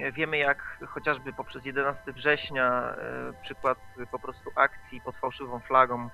e, 0.00 0.12
wiemy 0.12 0.38
jak 0.38 0.78
chociażby 0.86 1.32
poprzez 1.32 1.64
11 1.64 2.12
września, 2.12 2.94
przykład 3.42 3.78
po 4.10 4.18
prostu 4.18 4.50
akcji 4.54 5.00
pod 5.00 5.16
fałszywą 5.16 5.60
flagą, 5.60 6.08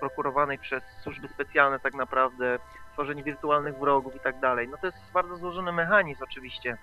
prokurowanej 0.00 0.58
przez 0.58 0.82
służby 1.02 1.28
specjalne 1.28 1.80
tak 1.80 1.94
naprawdę, 1.94 2.58
tworzenie 2.92 3.22
wirtualnych 3.22 3.78
wrogów 3.78 4.16
i 4.16 4.20
tak 4.20 4.40
dalej. 4.40 4.68
No 4.68 4.76
to 4.80 4.86
jest 4.86 4.98
bardzo 5.12 5.36
złożony 5.36 5.72
mechanizm 5.72 6.22
oczywiście, 6.22 6.76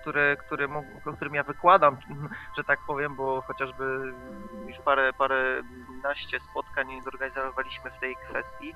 który, 0.00 0.36
który, 0.46 0.68
mógł- 0.68 1.16
którym 1.16 1.34
ja 1.34 1.42
wykładam, 1.42 1.98
że 2.56 2.64
tak 2.64 2.78
powiem, 2.86 3.16
bo 3.16 3.42
chociażby 3.42 3.84
już 4.68 4.76
parę, 4.84 5.12
parę 5.18 5.62
naście 6.02 6.40
spotkań 6.40 6.86
zorganizowaliśmy 7.04 7.90
w 7.90 8.00
tej 8.00 8.14
kwestii. 8.30 8.72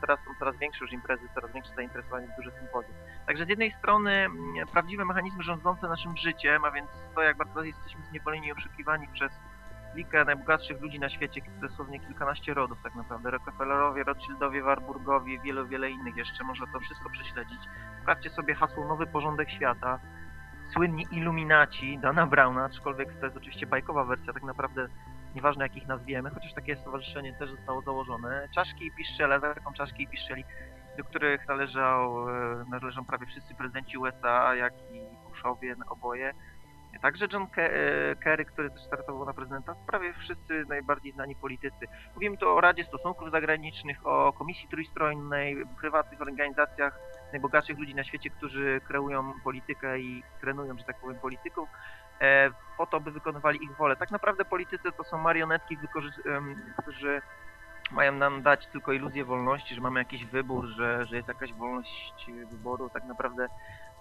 Teraz 0.00 0.18
są 0.24 0.34
coraz 0.38 0.58
większe 0.58 0.84
już 0.84 0.92
imprezy, 0.92 1.28
coraz 1.34 1.52
większe 1.52 1.72
zainteresowanie, 1.76 2.26
duże 2.36 2.50
sympozje. 2.58 2.94
Także 3.26 3.44
z 3.44 3.48
jednej 3.48 3.72
strony 3.72 4.10
mm, 4.12 4.38
prawdziwe 4.72 5.04
mechanizmy 5.04 5.42
rządzące 5.42 5.88
naszym 5.88 6.16
życiem, 6.16 6.64
a 6.64 6.70
więc 6.70 6.90
to 7.14 7.22
jak 7.22 7.36
bardzo 7.36 7.62
jesteśmy 7.62 8.02
zniewoleni 8.02 8.46
i 8.46 8.52
oszukiwani 8.52 9.06
przez 9.12 9.32
klikę 9.92 10.24
najbogatszych 10.24 10.80
ludzi 10.80 11.00
na 11.00 11.08
świecie, 11.08 11.40
dosłownie 11.60 12.00
kilkanaście 12.00 12.54
rodów 12.54 12.78
tak 12.82 12.94
naprawdę. 12.94 13.30
Rockefellerowie, 13.30 14.04
Rothschildowie, 14.04 14.62
Warburgowie, 14.62 15.40
wielu, 15.40 15.66
wiele 15.66 15.90
innych 15.90 16.16
jeszcze, 16.16 16.44
można 16.44 16.66
to 16.72 16.80
wszystko 16.80 17.10
prześledzić. 17.10 17.60
Sprawdźcie 18.02 18.30
sobie 18.30 18.54
hasło 18.54 18.88
Nowy 18.88 19.06
Porządek 19.06 19.50
Świata, 19.50 19.98
słynni 20.72 21.06
iluminaci 21.10 21.98
Dana 21.98 22.26
Browna, 22.26 22.64
aczkolwiek 22.64 23.20
to 23.20 23.26
jest 23.26 23.36
oczywiście 23.36 23.66
bajkowa 23.66 24.04
wersja, 24.04 24.32
tak 24.32 24.42
naprawdę 24.42 24.88
nieważne 25.34 25.64
jak 25.64 25.76
ich 25.76 25.86
nazwiemy, 25.86 26.30
chociaż 26.30 26.54
takie 26.54 26.76
stowarzyszenie 26.76 27.34
też 27.34 27.50
zostało 27.50 27.82
założone. 27.82 28.48
Czaszki 28.54 28.86
i 28.86 28.90
piszczele, 28.90 29.40
taką 29.40 29.72
czaszki 29.72 30.02
i 30.02 30.08
piszczeli, 30.08 30.44
do 30.98 31.04
których 31.04 31.48
należał, 31.48 32.28
e, 32.28 32.64
należą 32.70 33.04
prawie 33.04 33.26
wszyscy 33.26 33.54
prezydenci 33.54 33.98
USA, 33.98 34.54
jak 34.54 34.72
i 34.92 35.28
Bushowie 35.28 35.76
oboje. 35.88 36.32
Także 37.00 37.26
John 37.32 37.46
e, 37.56 38.16
Kerry, 38.16 38.44
który 38.44 38.70
też 38.70 38.82
startował 38.82 39.26
na 39.26 39.34
prezydenta, 39.34 39.74
prawie 39.86 40.12
wszyscy 40.12 40.64
najbardziej 40.68 41.12
znani 41.12 41.36
politycy. 41.36 41.86
Mówimy 42.14 42.36
tu 42.36 42.48
o 42.48 42.60
Radzie 42.60 42.84
Stosunków 42.84 43.30
Zagranicznych, 43.30 44.06
o 44.06 44.32
Komisji 44.32 44.68
Trójstronnej, 44.68 45.56
prywatnych 45.80 46.20
organizacjach 46.20 46.98
najbogatszych 47.32 47.78
ludzi 47.78 47.94
na 47.94 48.04
świecie, 48.04 48.30
którzy 48.30 48.80
kreują 48.88 49.32
politykę 49.44 49.98
i 49.98 50.22
trenują, 50.40 50.78
że 50.78 50.84
tak 50.84 51.00
powiem, 51.00 51.18
polityków, 51.18 51.68
e, 52.20 52.50
po 52.76 52.86
to, 52.86 53.00
by 53.00 53.10
wykonywali 53.10 53.64
ich 53.64 53.76
wolę. 53.76 53.96
Tak 53.96 54.10
naprawdę 54.10 54.44
politycy 54.44 54.92
to 54.96 55.04
są 55.04 55.18
marionetki, 55.18 55.78
którzy 56.82 57.22
mają 57.92 58.12
nam 58.12 58.42
dać 58.42 58.66
tylko 58.66 58.92
iluzję 58.92 59.24
wolności, 59.24 59.74
że 59.74 59.80
mamy 59.80 60.00
jakiś 60.00 60.26
wybór, 60.26 60.66
że, 60.66 61.06
że 61.06 61.16
jest 61.16 61.28
jakaś 61.28 61.52
wolność 61.52 62.26
wyboru. 62.50 62.90
Tak 62.90 63.04
naprawdę 63.04 63.48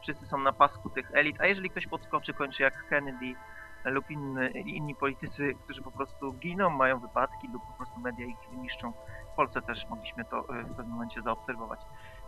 wszyscy 0.01 0.25
są 0.25 0.37
na 0.37 0.53
pasku 0.53 0.89
tych 0.89 1.11
elit, 1.13 1.41
a 1.41 1.45
jeżeli 1.45 1.69
ktoś 1.69 1.87
podskoczy, 1.87 2.33
kończy 2.33 2.63
jak 2.63 2.87
Kennedy 2.87 3.35
lub 3.85 4.11
inny, 4.11 4.49
inni 4.49 4.95
politycy, 4.95 5.53
którzy 5.63 5.81
po 5.81 5.91
prostu 5.91 6.33
giną, 6.33 6.69
mają 6.69 6.99
wypadki 6.99 7.47
lub 7.53 7.63
po 7.67 7.73
prostu 7.73 7.99
media 7.99 8.25
ich 8.25 8.51
niszczą. 8.51 8.93
W 9.33 9.35
Polsce 9.35 9.61
też 9.61 9.89
mogliśmy 9.89 10.25
to 10.25 10.39
e, 10.39 10.63
w 10.63 10.75
pewnym 10.75 10.89
momencie 10.93 11.21
zaobserwować. 11.21 11.79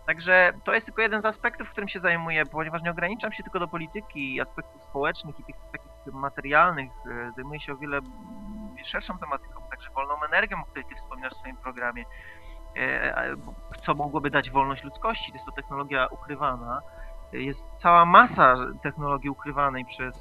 Także 0.06 0.54
to 0.64 0.74
jest 0.74 0.86
tylko 0.86 1.02
jeden 1.02 1.22
z 1.22 1.26
aspektów, 1.26 1.70
którym 1.70 1.90
się 1.90 2.00
zajmuję, 2.00 2.46
ponieważ 2.46 2.82
nie 2.82 2.92
ograniczam 2.92 3.32
się 3.32 3.44
tylko 3.44 3.60
do 3.60 3.68
polityki 3.68 4.36
i 4.36 4.42
aspektów 4.42 4.84
społecznych 4.84 5.40
i 5.40 5.44
tych 5.44 5.56
takich 5.72 6.14
materialnych. 6.14 6.92
e, 7.12 7.32
Zajmuję 7.36 7.60
się 7.60 7.74
o 7.74 7.78
wiele 7.78 7.98
mm, 7.98 8.76
szerszą 8.86 9.18
tematyką, 9.18 9.62
także 9.72 9.90
wolną 9.90 10.14
energią, 10.24 10.58
o 10.62 10.66
której 10.66 10.86
ty 10.86 10.96
wspominasz 10.96 11.34
w 11.34 11.38
swoim 11.38 11.58
programie. 11.58 12.06
E, 12.78 13.36
Co 13.86 13.94
mogłoby 13.94 14.30
dać 14.30 14.50
wolność 14.50 14.84
ludzkości? 14.84 15.32
To 15.32 15.38
jest 15.38 15.46
to 15.46 15.52
technologia 15.52 16.08
ukrywana. 16.08 16.82
Jest 17.34 17.60
cała 17.82 18.06
masa 18.06 18.56
technologii 18.84 19.30
ukrywanej 19.30 19.86
przez, 19.86 20.16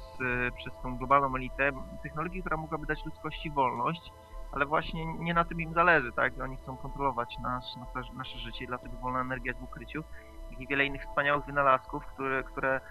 e, 0.47 0.51
przez 0.51 0.73
tą 0.83 0.97
globalną 0.97 1.35
elitę, 1.35 1.71
technologii, 2.03 2.41
która 2.41 2.57
mogłaby 2.57 2.85
dać 2.85 3.05
ludzkości 3.05 3.51
wolność, 3.51 4.11
ale 4.51 4.65
właśnie 4.65 5.05
nie 5.05 5.33
na 5.33 5.45
tym 5.45 5.61
im 5.61 5.73
zależy, 5.73 6.11
tak? 6.11 6.33
Oni 6.43 6.57
chcą 6.57 6.77
kontrolować 6.77 7.37
nasz, 7.41 7.75
nasze, 7.95 8.13
nasze 8.13 8.37
życie, 8.37 8.67
dlatego 8.67 8.97
wolna 8.97 9.21
energia 9.21 9.49
jest 9.49 9.59
w 9.59 9.63
ukryciu. 9.63 10.03
Jak 10.51 10.61
i 10.61 10.67
wiele 10.67 10.85
innych 10.85 11.01
wspaniałych 11.01 11.45
wynalazków, 11.45 12.05
które, 12.05 12.43
które, 12.43 12.81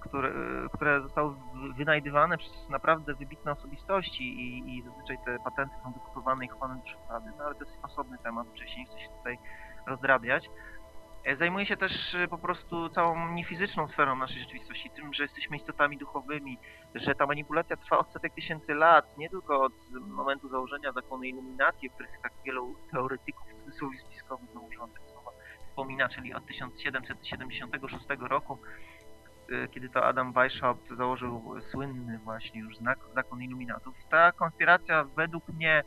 które, 0.00 0.28
e, 0.28 0.68
które 0.72 1.02
zostały 1.02 1.34
wynajdywane 1.76 2.38
przez 2.38 2.68
naprawdę 2.68 3.14
wybitne 3.14 3.52
osobistości 3.52 4.24
i, 4.24 4.76
i 4.76 4.82
zazwyczaj 4.82 5.18
te 5.24 5.38
patenty 5.38 5.74
są 5.82 5.92
wykupywane 5.92 6.44
i 6.44 6.48
chowane 6.48 6.80
do 6.80 6.88
szuflady. 6.88 7.30
No 7.38 7.44
ale 7.44 7.54
to 7.54 7.64
jest 7.64 7.78
osobny 7.82 8.18
temat, 8.18 8.46
wcześniej 8.48 8.78
nie 8.78 8.86
chcę 8.86 9.00
się 9.00 9.08
tutaj 9.18 9.38
rozrabiać. 9.86 10.50
E, 11.26 11.36
Zajmuje 11.36 11.66
się 11.66 11.76
też 11.76 12.14
e, 12.14 12.28
po 12.28 12.38
prostu 12.38 12.88
całą 12.88 13.32
niefizyczną 13.32 13.88
sferą 13.88 14.16
naszej 14.16 14.40
rzeczywistości, 14.40 14.90
tym, 14.90 15.14
że 15.14 15.22
jesteśmy 15.22 15.56
istotami 15.56 15.98
duchowymi, 15.98 16.58
że 16.94 17.14
ta 17.14 17.26
manipulacja 17.26 17.76
trwa 17.76 17.98
od 17.98 18.12
setek 18.12 18.34
tysięcy 18.34 18.74
lat, 18.74 19.18
nie 19.18 19.30
tylko 19.30 19.62
od 19.62 19.72
momentu 20.08 20.48
założenia 20.48 20.92
zakonu 20.92 21.22
iluminacji, 21.22 21.90
o 21.90 21.92
których 21.92 22.10
tak 22.22 22.32
wielu 22.44 22.76
teoretyków 22.92 23.46
w 23.48 23.64
cudzysłowie 23.64 23.98
spiskowych, 23.98 24.48
no 24.54 24.60
słowa, 25.12 25.30
wspomina, 25.68 26.08
czyli 26.08 26.34
od 26.34 26.46
1776 26.46 28.04
roku, 28.20 28.58
y, 29.50 29.68
kiedy 29.68 29.88
to 29.88 30.04
Adam 30.04 30.32
Weishaupt 30.32 30.90
założył 30.96 31.54
słynny 31.70 32.18
właśnie 32.18 32.60
już 32.60 32.76
znak, 32.76 32.98
zakon 33.14 33.42
iluminatów. 33.42 33.94
Ta 34.10 34.32
konspiracja 34.32 35.04
według 35.04 35.48
mnie 35.48 35.82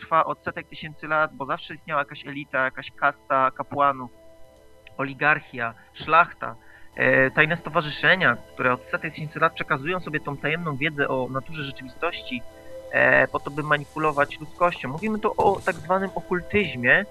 trwa 0.00 0.24
od 0.24 0.44
setek 0.44 0.68
tysięcy 0.68 1.06
lat, 1.06 1.34
bo 1.34 1.46
zawsze 1.46 1.74
istniała 1.74 2.00
jakaś 2.00 2.26
elita, 2.26 2.64
jakaś 2.64 2.90
kasta 2.90 3.50
kapłanów, 3.50 4.21
oligarchia, 4.98 5.74
szlachta, 5.92 6.54
e, 6.96 7.30
tajne 7.30 7.56
stowarzyszenia, 7.56 8.36
które 8.54 8.72
od 8.72 8.82
setek 8.90 9.14
tysięcy 9.14 9.38
lat 9.38 9.54
przekazują 9.54 10.00
sobie 10.00 10.20
tą 10.20 10.36
tajemną 10.36 10.76
wiedzę 10.76 11.08
o 11.08 11.28
naturze 11.30 11.64
rzeczywistości 11.64 12.42
e, 12.92 13.28
po 13.28 13.40
to, 13.40 13.50
by 13.50 13.62
manipulować 13.62 14.40
ludzkością. 14.40 14.88
Mówimy 14.88 15.18
tu 15.18 15.34
o 15.36 15.60
tak 15.60 15.74
zwanym 15.74 16.10
okultyzmie, 16.14 17.04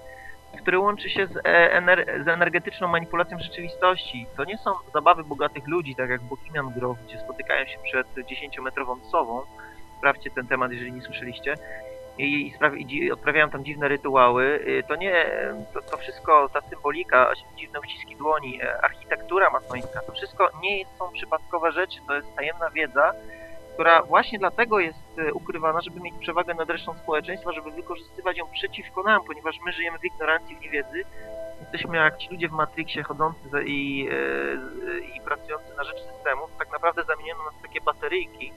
który 0.58 0.78
łączy 0.78 1.10
się 1.10 1.26
z, 1.26 1.36
e, 1.36 1.80
ener- 1.80 2.24
z 2.24 2.28
energetyczną 2.28 2.88
manipulacją 2.88 3.38
rzeczywistości. 3.38 4.26
To 4.36 4.44
nie 4.44 4.58
są 4.58 4.72
zabawy 4.94 5.24
bogatych 5.24 5.68
ludzi, 5.68 5.94
tak 5.94 6.10
jak 6.10 6.22
Bohemian 6.22 6.72
Grove, 6.72 6.98
gdzie 7.06 7.20
spotykają 7.20 7.66
się 7.66 7.78
przed 7.84 8.06
10-metrową 8.26 9.10
sową. 9.10 9.42
Sprawdźcie 9.98 10.30
ten 10.30 10.46
temat, 10.46 10.72
jeżeli 10.72 10.92
nie 10.92 11.02
słyszeliście. 11.02 11.54
I, 12.18 12.46
i, 12.46 12.52
spraw- 12.54 12.76
i 12.76 13.12
odprawiają 13.12 13.50
tam 13.50 13.64
dziwne 13.64 13.88
rytuały. 13.88 14.44
Y, 14.44 14.82
To 14.88 14.96
nie, 14.96 15.26
to, 15.74 15.80
to 15.82 15.96
wszystko, 15.96 16.48
ta 16.52 16.60
symbolika, 16.60 17.32
dziwne 17.56 17.80
uściski 17.80 18.16
dłoni, 18.16 18.62
e, 18.62 18.84
architektura 18.84 19.50
masońska, 19.50 20.00
to 20.06 20.12
wszystko 20.12 20.50
nie 20.62 20.84
są 20.98 21.12
przypadkowe 21.12 21.72
rzeczy, 21.72 21.98
to 22.06 22.14
jest 22.14 22.34
tajemna 22.36 22.70
wiedza, 22.70 23.12
która 23.74 24.02
właśnie 24.02 24.38
dlatego 24.38 24.80
jest 24.80 25.18
e, 25.18 25.32
ukrywana, 25.32 25.80
żeby 25.80 26.00
mieć 26.00 26.14
przewagę 26.20 26.54
nad 26.54 26.70
resztą 26.70 26.94
społeczeństwa, 26.94 27.52
żeby 27.52 27.70
wykorzystywać 27.70 28.36
ją 28.38 28.46
przeciwko 28.52 29.02
nam, 29.02 29.24
ponieważ 29.24 29.56
my 29.66 29.72
żyjemy 29.72 29.98
w 29.98 30.04
ignorancji, 30.04 30.56
w 30.56 30.60
niewiedzy. 30.60 31.02
Jesteśmy 31.60 31.96
jak 31.96 32.18
ci 32.18 32.28
ludzie 32.30 32.48
w 32.48 32.52
Matrixie 32.52 33.02
chodzący 33.02 33.48
i, 33.66 34.08
e, 34.10 35.16
i 35.16 35.20
pracujący 35.20 35.74
na 35.76 35.84
rzecz 35.84 35.98
systemu. 36.14 36.42
Tak 36.58 36.72
naprawdę 36.72 37.04
zamieniono 37.04 37.44
nas 37.44 37.54
takie 37.62 37.80
bateryjki 37.80 38.52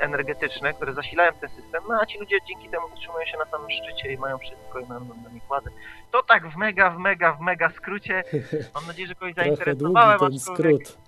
energetyczne, 0.00 0.72
które 0.74 0.92
zasilają 0.94 1.32
ten 1.40 1.50
system, 1.50 1.82
no 1.88 1.98
a 2.02 2.06
ci 2.06 2.18
ludzie 2.18 2.36
dzięki 2.48 2.68
temu 2.68 2.86
utrzymują 2.94 3.24
się 3.26 3.38
na 3.38 3.44
samym 3.44 3.68
szczycie 3.70 4.12
i 4.12 4.18
mają 4.18 4.38
wszystko 4.38 4.80
i 4.80 4.86
mają 4.86 5.00
na 5.24 5.30
nich 5.30 5.42
władzę. 5.42 5.70
To 6.12 6.22
tak 6.22 6.48
w 6.48 6.56
mega, 6.56 6.90
w 6.90 6.98
mega, 6.98 7.32
w 7.32 7.40
mega 7.40 7.70
skrócie. 7.70 8.22
Mam 8.74 8.86
nadzieję, 8.86 9.08
że 9.08 9.14
kogoś 9.14 9.34
Trochę 9.34 9.50
długi 9.50 9.64
zainteresowałem, 9.64 10.18
ten 10.18 10.38
skrót. 10.38 10.98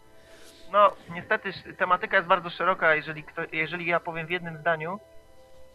no, 0.73 0.91
niestety 1.15 1.51
tematyka 1.79 2.17
jest 2.17 2.29
bardzo 2.29 2.51
szeroka, 2.51 2.95
jeżeli, 2.95 3.23
kto, 3.25 3.43
jeżeli 3.53 3.87
ja 3.87 4.01
powiem 4.01 4.27
w 4.27 4.31
jednym 4.31 4.59
zdaniu, 4.59 4.99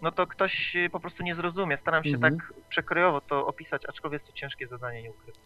no 0.01 0.12
to 0.12 0.27
ktoś 0.27 0.74
po 0.91 1.00
prostu 1.00 1.24
nie 1.24 1.36
zrozumie. 1.36 1.77
Staram 1.81 2.03
się 2.03 2.10
Mhm. 2.15 2.38
tak 2.38 2.53
przekrojowo 2.70 3.22
to 3.22 3.48
opisać, 3.48 3.81
aczkolwiek 3.89 4.22
jest 4.22 4.34
to 4.34 4.39
ciężkie 4.39 4.67
zadanie, 4.67 5.03
nie 5.03 5.10
ukrywam. 5.12 5.41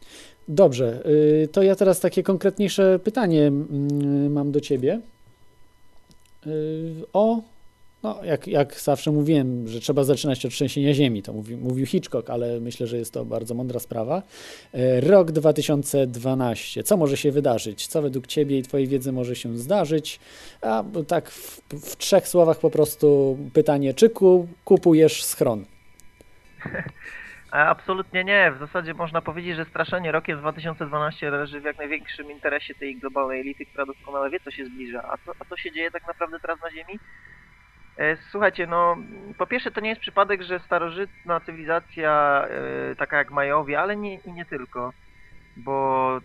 Dobrze, 0.48 1.02
y, 1.06 1.48
to 1.54 1.64
ja 1.64 1.76
teraz 1.76 2.00
takie 2.00 2.24
konkretniejsze 2.24 3.00
pytanie 3.00 3.48
mm, 3.48 4.32
mam 4.34 4.52
do 4.52 4.60
ciebie. 4.62 5.00
O, 7.14 7.42
no 8.04 8.24
jak, 8.24 8.48
jak 8.48 8.80
zawsze 8.82 9.12
mówiłem, 9.12 9.68
że 9.68 9.80
trzeba 9.80 10.04
zaczynać 10.04 10.46
od 10.46 10.52
trzęsienia 10.52 10.94
ziemi, 10.94 11.24
to 11.24 11.34
mówi, 11.34 11.56
mówił 11.58 11.86
Hitchcock, 11.86 12.30
ale 12.30 12.60
myślę, 12.60 12.88
że 12.88 12.98
jest 12.98 13.14
to 13.14 13.26
bardzo 13.26 13.54
mądra 13.54 13.80
sprawa. 13.80 14.24
Y, 14.76 15.02
Rok 15.02 15.32
2012. 15.32 16.84
Co 16.84 16.98
może 16.98 17.18
się 17.18 17.32
wydarzyć? 17.32 17.88
Co 17.88 18.02
według 18.02 18.28
ciebie 18.28 18.60
i 18.60 18.64
twojej 18.64 18.88
wiedzy 18.88 19.12
może 19.12 19.36
się 19.36 19.58
zdarzyć? 19.58 20.20
A 20.62 20.84
tak 21.08 21.30
w, 21.30 21.62
w 21.82 21.98
trzech 21.98 22.28
słowach 22.28 22.60
po 22.60 22.70
prostu 22.70 23.38
pytanie, 23.54 23.94
czy 23.94 24.10
ku, 24.10 24.48
kupujesz 24.66 25.24
schron? 25.24 25.66
A 27.56 27.68
absolutnie 27.70 28.24
nie. 28.24 28.52
W 28.52 28.60
zasadzie 28.60 28.94
można 28.94 29.22
powiedzieć, 29.22 29.56
że 29.56 29.66
straszenie 29.66 30.12
rokiem 30.12 30.40
2012 30.40 31.30
leży 31.32 31.62
w 31.62 31.64
jak 31.66 31.78
największym 31.78 32.32
interesie 32.32 32.76
tej 32.76 33.00
globalnej 33.00 33.42
elity, 33.42 33.66
która 33.66 33.86
doskonale 33.86 34.30
wie, 34.30 34.40
co 34.40 34.52
się 34.52 34.66
zbliża. 34.66 35.02
A 35.04 35.18
co, 35.18 35.32
a 35.40 35.46
co 35.46 35.58
się 35.58 35.72
dzieje 35.72 35.92
tak 35.92 36.08
naprawdę 36.08 36.38
teraz 36.40 36.62
na 36.62 36.72
Ziemi? 36.72 37.00
E, 37.98 38.18
Słuchajcie, 38.32 38.68
no 38.68 38.98
po 39.38 39.48
pierwsze 39.48 39.72
to 39.72 39.82
nie 39.82 39.90
jest 39.90 40.02
przypadek, 40.02 40.42
że 40.44 40.60
starożytna 40.60 41.40
cywilizacja, 41.42 42.46
e, 42.92 42.96
taka 42.96 43.18
jak 43.18 43.32
Majowie, 43.32 43.80
ale 43.80 43.98
nie, 43.98 44.16
i 44.20 44.34
nie 44.34 44.46
tylko, 44.46 44.94
bo 45.56 46.20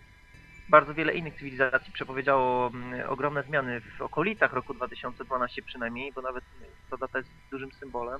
bardzo 0.69 0.93
wiele 0.93 1.13
innych 1.13 1.35
cywilizacji 1.35 1.93
przepowiedziało 1.93 2.67
mm, 2.73 3.09
ogromne 3.09 3.43
zmiany 3.43 3.81
w 3.97 4.01
okolicach 4.01 4.53
roku 4.53 4.73
2012 4.73 5.63
przynajmniej, 5.63 6.13
bo 6.13 6.21
nawet 6.21 6.43
ta 6.91 6.97
data 6.97 7.17
jest 7.19 7.31
dużym 7.51 7.71
symbolem. 7.71 8.19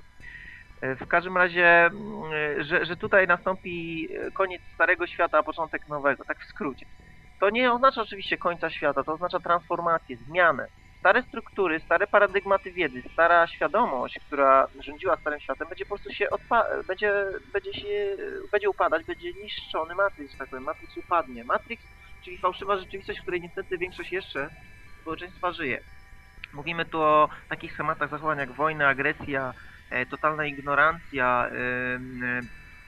W 0.82 1.06
każdym 1.06 1.36
razie, 1.36 1.66
mm, 1.66 2.62
że, 2.64 2.84
że 2.84 2.96
tutaj 2.96 3.26
nastąpi 3.26 4.08
koniec 4.34 4.62
starego 4.74 5.06
świata, 5.06 5.38
a 5.38 5.42
początek 5.42 5.88
nowego, 5.88 6.24
tak 6.24 6.38
w 6.40 6.44
skrócie. 6.44 6.86
To 7.40 7.50
nie 7.50 7.72
oznacza 7.72 8.02
oczywiście 8.02 8.38
końca 8.38 8.70
świata, 8.70 9.04
to 9.04 9.12
oznacza 9.12 9.40
transformację, 9.40 10.16
zmianę. 10.16 10.66
Stare 10.98 11.22
struktury, 11.22 11.80
stare 11.80 12.06
paradygmaty 12.06 12.72
wiedzy, 12.72 13.02
stara 13.12 13.46
świadomość, 13.46 14.20
która 14.26 14.68
rządziła 14.86 15.16
starym 15.16 15.40
światem, 15.40 15.68
będzie 15.68 15.84
po 15.84 15.88
prostu 15.88 16.10
się 16.12 16.26
odpa- 16.34 16.86
będzie, 16.88 17.24
będzie 17.52 17.72
się, 17.72 18.16
będzie 18.52 18.70
upadać, 18.70 19.04
będzie 19.06 19.32
niszczony 19.42 19.94
Matrix, 19.94 20.36
tak 20.36 20.48
powiem, 20.48 20.64
Matrix 20.64 20.96
upadnie. 20.96 21.44
Matrix, 21.44 21.84
czyli 22.24 22.38
fałszywa 22.38 22.76
rzeczywistość, 22.76 23.18
w 23.18 23.22
której 23.22 23.40
niestety 23.40 23.78
większość 23.78 24.12
jeszcze 24.12 24.48
społeczeństwa 25.00 25.52
żyje. 25.52 25.80
Mówimy 26.52 26.84
tu 26.84 27.00
o 27.00 27.28
takich 27.48 27.72
schematach 27.72 28.10
zachowań 28.10 28.38
jak 28.38 28.56
wojna, 28.56 28.88
agresja, 28.88 29.52
totalna 30.10 30.46
ignorancja, 30.46 31.48
em, 31.48 32.22
e, 32.24 32.42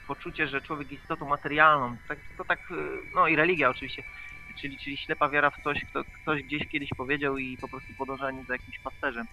poczucie, 0.06 0.48
że 0.48 0.60
człowiek 0.62 0.90
jest 0.90 1.02
istotą 1.02 1.26
materialną, 1.28 1.98
tak, 2.08 2.18
to 2.38 2.44
tak, 2.44 2.60
e, 2.70 2.74
no 3.14 3.28
i 3.28 3.36
religia 3.36 3.70
oczywiście, 3.70 4.02
czyli, 4.60 4.78
czyli 4.78 4.98
ślepa 4.98 5.30
wiara 5.30 5.50
w 5.50 5.58
coś, 5.64 5.84
kto 5.90 6.04
ktoś 6.22 6.42
gdzieś 6.42 6.68
kiedyś 6.68 6.88
powiedział 6.96 7.38
i 7.38 7.58
po 7.58 7.68
prostu 7.68 7.94
podążanie 7.94 8.44
za 8.48 8.54
jakimś 8.54 8.78
pasterzem. 8.84 9.26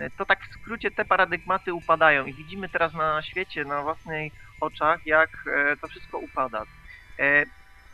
E, 0.00 0.10
To 0.10 0.26
tak 0.26 0.38
w 0.44 0.52
skrócie 0.60 0.90
te 0.90 1.04
paradygmaty 1.04 1.74
upadają 1.74 2.26
i 2.26 2.34
widzimy 2.34 2.68
teraz 2.68 2.94
na 2.94 3.22
świecie, 3.22 3.64
na 3.64 3.82
własnych 3.82 4.32
oczach, 4.60 5.00
jak 5.06 5.30
e, 5.56 5.76
to 5.76 5.88
wszystko 5.88 6.18
upada. 6.18 6.64
E, 7.20 7.44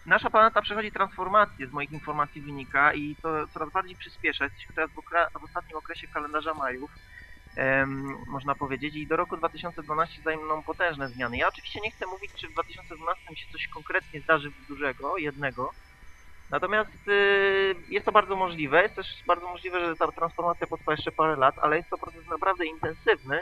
Nasza 0.07 0.31
planeta 0.31 0.62
przechodzi 0.62 0.93
transformację, 0.93 1.69
z 1.69 1.73
moich 1.73 1.90
informacji 1.93 2.43
wynika 2.43 2.95
i 2.95 3.16
to 3.23 3.49
coraz 3.49 3.71
bardziej 3.73 3.97
przyspiesza. 3.97 4.45
Jesteśmy 4.45 4.75
teraz 4.75 4.90
w, 4.90 4.95
w 5.40 5.45
ostatnim 5.45 5.79
okresie 5.79 6.09
kalendarza 6.09 6.55
Majów, 6.55 6.90
można 8.27 8.55
powiedzieć, 8.55 8.96
i 8.96 9.07
do 9.07 9.16
roku 9.16 9.37
2012 9.37 10.23
zajmą 10.23 10.62
potężne 10.62 11.09
zmiany. 11.09 11.37
Ja 11.37 11.49
oczywiście 11.49 11.81
nie 11.81 11.90
chcę 11.90 12.07
mówić, 12.07 12.33
czy 12.37 12.49
w 12.49 12.53
2012 12.53 13.37
się 13.37 13.53
coś 13.53 13.68
konkretnie 13.68 14.20
zdarzy 14.20 14.53
dużego, 14.68 15.18
jednego, 15.18 15.70
natomiast 16.51 17.09
y, 17.09 17.75
jest 17.88 18.07
to 18.07 18.12
bardzo 18.12 18.37
możliwe. 18.37 18.83
Jest 18.83 18.94
też 18.94 19.07
bardzo 19.27 19.49
możliwe, 19.49 19.81
że 19.81 19.96
ta 19.96 20.12
transformacja 20.12 20.66
potrwa 20.66 20.92
jeszcze 20.92 21.12
parę 21.12 21.37
lat, 21.37 21.59
ale 21.59 21.77
jest 21.77 21.90
to 21.90 21.99
proces 21.99 22.27
naprawdę 22.29 22.66
intensywny 22.66 23.40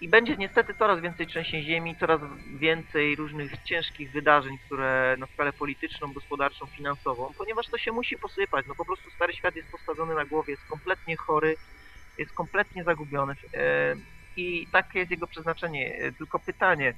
i 0.00 0.08
będzie 0.08 0.36
niestety 0.36 0.74
coraz 0.74 1.00
więcej 1.00 1.26
trzęsień 1.26 1.62
ziemi, 1.62 1.96
coraz 2.00 2.20
więcej 2.58 3.16
różnych 3.16 3.62
ciężkich 3.64 4.12
wydarzeń, 4.12 4.58
które 4.66 5.16
na 5.18 5.26
skalę 5.26 5.52
polityczną, 5.52 6.12
gospodarczą, 6.12 6.66
finansową, 6.66 7.32
ponieważ 7.38 7.66
to 7.66 7.78
się 7.78 7.92
musi 7.92 8.18
posypać. 8.18 8.66
No 8.68 8.74
po 8.74 8.84
prostu 8.84 9.10
stary 9.10 9.32
świat 9.32 9.56
jest 9.56 9.70
postawiony 9.70 10.14
na 10.14 10.24
głowie, 10.24 10.50
jest 10.50 10.64
kompletnie 10.64 11.16
chory, 11.16 11.56
jest 12.18 12.32
kompletnie 12.32 12.84
zagubiony. 12.84 13.34
e, 13.54 13.94
I 14.36 14.66
takie 14.72 14.98
jest 14.98 15.10
jego 15.10 15.26
przeznaczenie. 15.26 15.94
E, 15.98 16.12
Tylko 16.12 16.38
pytanie, 16.38 16.94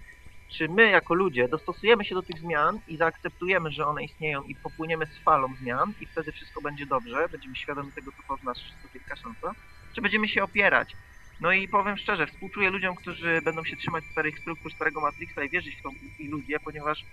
czy 0.53 0.69
my 0.69 0.91
jako 0.91 1.15
ludzie 1.15 1.49
dostosujemy 1.49 2.05
się 2.05 2.15
do 2.15 2.23
tych 2.23 2.39
zmian 2.39 2.79
i 2.89 2.97
zaakceptujemy, 2.97 3.71
że 3.71 3.87
one 3.87 4.05
istnieją 4.05 4.43
i 4.43 4.55
popłyniemy 4.55 5.07
z 5.07 5.19
falą 5.25 5.55
zmian 5.61 5.93
i 6.01 6.07
wtedy 6.07 6.33
wszystko 6.33 6.61
będzie 6.61 6.87
dobrze, 6.87 7.29
będziemy 7.29 7.57
świadomi 7.57 7.93
tego, 7.93 8.13
co 8.13 8.37
to 8.37 8.43
znaczy, 8.43 8.61
to 8.83 8.89
wielka 8.95 9.17
szansa, 9.17 9.53
czy 9.95 10.03
będziemy 10.03 10.29
się 10.29 10.43
opierać? 10.43 10.97
No 11.41 11.53
i 11.53 11.69
powiem 11.69 11.97
szczerze, 11.97 12.27
współczuję 12.27 12.71
ludziom, 12.71 12.97
którzy 12.97 13.41
będą 13.45 13.65
się 13.65 13.77
trzymać 13.77 14.05
starych 14.13 14.39
struktur, 14.39 14.73
starego 14.73 15.01
Matrixa 15.01 15.43
i 15.45 15.49
wierzyć 15.51 15.77
w 15.77 15.83
tą 15.83 15.91
iluzję, 16.19 16.61
ponieważ 16.61 17.05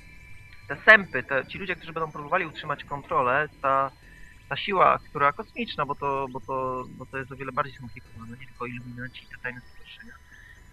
te 0.67 0.77
sępy, 0.85 1.23
te, 1.23 1.45
ci 1.47 1.57
ludzie, 1.57 1.75
którzy 1.75 1.93
będą 1.93 2.11
próbowali 2.11 2.45
utrzymać 2.45 2.83
kontrolę, 2.83 3.49
ta, 3.61 3.91
ta 4.49 4.57
siła, 4.57 4.99
która 5.09 5.31
kosmiczna, 5.31 5.85
bo 5.85 5.95
to, 5.95 6.27
bo, 6.31 6.39
to, 6.39 6.83
bo 6.97 7.05
to 7.05 7.17
jest 7.17 7.31
o 7.31 7.35
wiele 7.35 7.51
bardziej 7.51 7.75
skomplikowane, 7.75 8.37
nie 8.37 8.47
tylko 8.47 8.65
iluminaci 8.65 9.23
i 9.23 9.27
te 9.27 9.35
tajne 9.43 9.61
stowarzyszenia, 9.61 10.13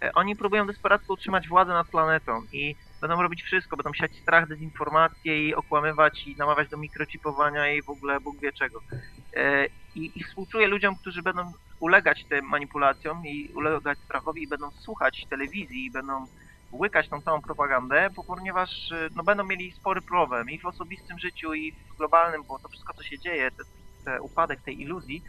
e, 0.02 0.12
oni 0.12 0.36
próbują 0.36 0.66
desperacko 0.66 1.12
utrzymać 1.12 1.48
władzę 1.48 1.72
nad 1.72 1.88
planetą 1.88 2.42
i 2.52 2.76
będą 3.00 3.22
robić 3.22 3.42
wszystko, 3.42 3.76
będą 3.76 3.94
siać 3.94 4.16
strach, 4.22 4.48
dezinformację 4.48 5.48
i 5.48 5.54
okłamywać 5.54 6.26
i 6.26 6.36
namawiać 6.36 6.68
do 6.68 6.76
mikrochipowania 6.76 7.72
i 7.72 7.82
w 7.82 7.90
ogóle 7.90 8.20
Bóg 8.20 8.40
wie 8.40 8.52
czego. 8.52 8.80
E, 9.36 9.66
I, 9.94 10.12
I 10.14 10.24
współczuję 10.24 10.66
ludziom, 10.66 10.96
którzy 10.96 11.22
będą 11.22 11.52
ulegać 11.80 12.24
tym 12.28 12.44
manipulacjom 12.44 13.26
i 13.26 13.52
ulegać 13.54 13.98
strachowi 13.98 14.42
i 14.42 14.48
będą 14.48 14.70
słuchać 14.70 15.26
telewizji 15.30 15.84
i 15.84 15.90
będą 15.90 16.26
łykać 16.80 17.08
tą 17.08 17.22
całą 17.22 17.40
propagandę, 17.40 18.08
bo 18.16 18.24
ponieważ 18.24 18.90
y, 18.90 19.08
no, 19.16 19.22
będą 19.22 19.44
mieli 19.44 19.72
spory 19.72 20.00
problem 20.02 20.50
i 20.50 20.60
w 20.60 20.66
osobistym 20.66 21.18
życiu, 21.18 21.54
i 21.54 21.72
w 21.72 21.98
globalnym, 21.98 22.42
bo 22.48 22.58
to 22.58 22.68
wszystko, 22.68 22.94
co 22.94 23.02
się 23.02 23.18
dzieje, 23.18 23.50
te, 23.50 23.62
te 24.04 24.22
upadek 24.22 24.62
tej 24.62 24.80
iluzji, 24.80 25.22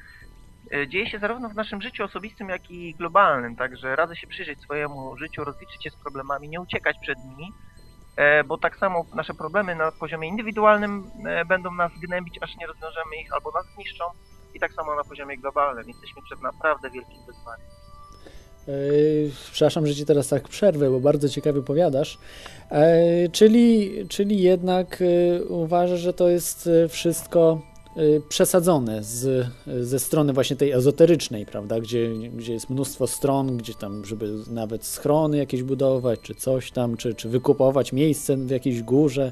y, 0.74 0.88
dzieje 0.88 1.10
się 1.10 1.20
zarówno 1.20 1.50
w 1.50 1.56
naszym 1.56 1.82
życiu 1.82 2.04
osobistym, 2.04 2.50
jak 2.50 2.72
i 2.72 2.96
globalnym. 2.96 3.56
Także 3.56 3.96
radzę 3.96 4.16
się 4.16 4.28
przyjrzeć 4.28 4.62
swojemu 4.62 5.18
życiu, 5.18 5.44
rozliczyć 5.44 5.84
się 5.84 5.90
z 5.90 6.04
problemami, 6.04 6.50
nie 6.50 6.62
uciekać 6.62 6.96
przed 7.02 7.18
nimi, 7.26 7.52
e, 8.16 8.44
bo 8.44 8.58
tak 8.58 8.78
samo 8.78 9.06
nasze 9.16 9.34
problemy 9.34 9.76
na 9.76 9.92
poziomie 9.92 10.28
indywidualnym 10.28 11.12
e, 11.28 11.46
będą 11.46 11.72
nas 11.72 11.92
gnębić, 12.08 12.40
aż 12.42 12.56
nie 12.56 12.68
rozwiążemy 12.68 13.16
ich 13.22 13.34
albo 13.34 13.52
nas 13.52 13.66
zniszczą. 13.76 14.04
I 14.54 14.60
tak 14.60 14.74
samo 14.74 14.96
na 14.96 15.04
poziomie 15.04 15.38
globalnym. 15.38 15.88
Jesteśmy 15.88 16.22
przed 16.22 16.42
naprawdę 16.42 16.90
wielkim 16.90 17.26
wyzwaniem. 17.26 17.77
Yy, 18.68 19.32
Przepraszam, 19.52 19.88
że 19.88 19.96
ci 19.96 20.06
teraz 20.06 20.28
tak 20.28 20.48
przerwę, 20.48 20.92
bo 20.92 21.00
bardzo 21.00 21.30
ciekawie 21.30 21.62
powiadasz. 21.62 22.18
Yy, 22.72 22.78
Czyli, 23.32 23.92
czyli 24.10 24.42
jednak 24.42 25.00
yy, 25.00 25.46
uważasz, 25.46 26.00
że 26.00 26.14
to 26.14 26.30
jest 26.30 26.70
wszystko 26.90 27.62
przesadzone 28.30 29.04
z, 29.04 29.48
ze 29.82 30.00
strony 30.00 30.34
właśnie 30.34 30.56
tej 30.56 30.72
ezoterycznej, 30.72 31.46
prawda? 31.46 31.80
Gdzie, 31.80 32.10
gdzie 32.10 32.54
jest 32.54 32.70
mnóstwo 32.70 33.08
stron, 33.08 33.58
gdzie 33.58 33.74
tam, 33.74 34.06
żeby 34.06 34.34
nawet 34.48 34.86
schrony 34.86 35.38
jakieś 35.38 35.64
budować, 35.64 36.20
czy 36.20 36.36
coś 36.36 36.72
tam, 36.72 36.98
czy, 36.98 37.16
czy 37.16 37.30
wykupować 37.30 37.94
miejsce 37.94 38.38
w 38.38 38.50
jakiejś 38.50 38.82
górze. 38.82 39.32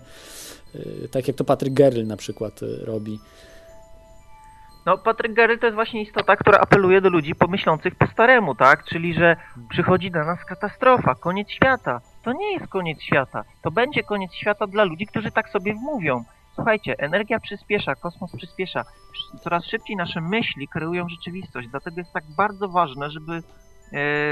Tak 1.12 1.28
jak 1.28 1.38
to 1.38 1.44
Patryk 1.44 1.74
Gerl 1.74 2.04
na 2.04 2.18
przykład 2.18 2.60
robi. 2.82 3.20
No, 4.86 4.98
Patryk 4.98 5.34
Gary 5.34 5.58
to 5.58 5.66
jest 5.66 5.76
właśnie 5.76 6.02
istota, 6.02 6.36
która 6.36 6.60
apeluje 6.60 7.02
do 7.02 7.10
ludzi 7.10 7.36
pomyślących 7.36 7.96
po 7.96 8.08
staremu, 8.08 8.56
tak? 8.56 8.84
Czyli, 8.84 9.14
że 9.14 9.36
przychodzi 9.70 10.12
na 10.12 10.26
nas 10.26 10.46
katastrofa, 10.46 11.16
koniec 11.16 11.50
świata. 11.52 12.02
To 12.24 12.34
nie 12.34 12.54
jest 12.54 12.68
koniec 12.68 13.02
świata. 13.02 13.44
To 13.62 13.72
będzie 13.72 14.04
koniec 14.04 14.34
świata 14.34 14.68
dla 14.68 14.84
ludzi, 14.84 15.06
którzy 15.06 15.32
tak 15.32 15.50
sobie 15.50 15.74
mówią. 15.74 16.24
Słuchajcie, 16.56 16.96
energia 17.00 17.40
przyspiesza, 17.40 17.96
kosmos 17.96 18.36
przyspiesza. 18.38 18.80
Sz- 18.82 19.42
Coraz 19.44 19.66
szybciej 19.66 19.96
nasze 19.96 20.22
myśli 20.22 20.68
kreują 20.68 21.10
rzeczywistość. 21.10 21.68
Dlatego 21.68 21.98
jest 21.98 22.14
tak 22.14 22.24
bardzo 22.38 22.70
ważne, 22.70 23.10
żeby 23.12 23.34
e, 23.34 23.42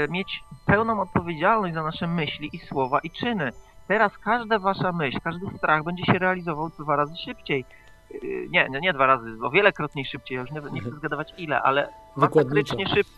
mieć 0.08 0.40
pełną 0.66 1.00
odpowiedzialność 1.00 1.74
za 1.74 1.82
nasze 1.82 2.06
myśli 2.06 2.50
i 2.52 2.58
słowa 2.58 2.98
i 3.02 3.10
czyny. 3.10 3.50
Teraz 3.88 4.18
każda 4.18 4.58
wasza 4.58 4.92
myśl, 4.92 5.18
każdy 5.24 5.46
strach 5.58 5.84
będzie 5.84 6.04
się 6.04 6.18
realizował 6.18 6.70
dwa 6.78 6.96
razy 6.96 7.16
szybciej. 7.16 7.64
Yy, 8.10 8.48
Nie, 8.50 8.68
nie, 8.68 8.80
nie 8.80 8.92
dwa 8.92 9.06
razy, 9.06 9.36
o 9.42 9.50
wielokrotniej 9.50 10.04
szybciej, 10.04 10.34
ja 10.34 10.40
już 10.40 10.50
nie, 10.50 10.60
nie 10.72 10.80
chcę 10.80 10.90
zgadywać 10.90 11.34
ile, 11.36 11.62
ale 11.62 11.88
masakrycznie 12.16 12.86
szybko. 12.88 13.12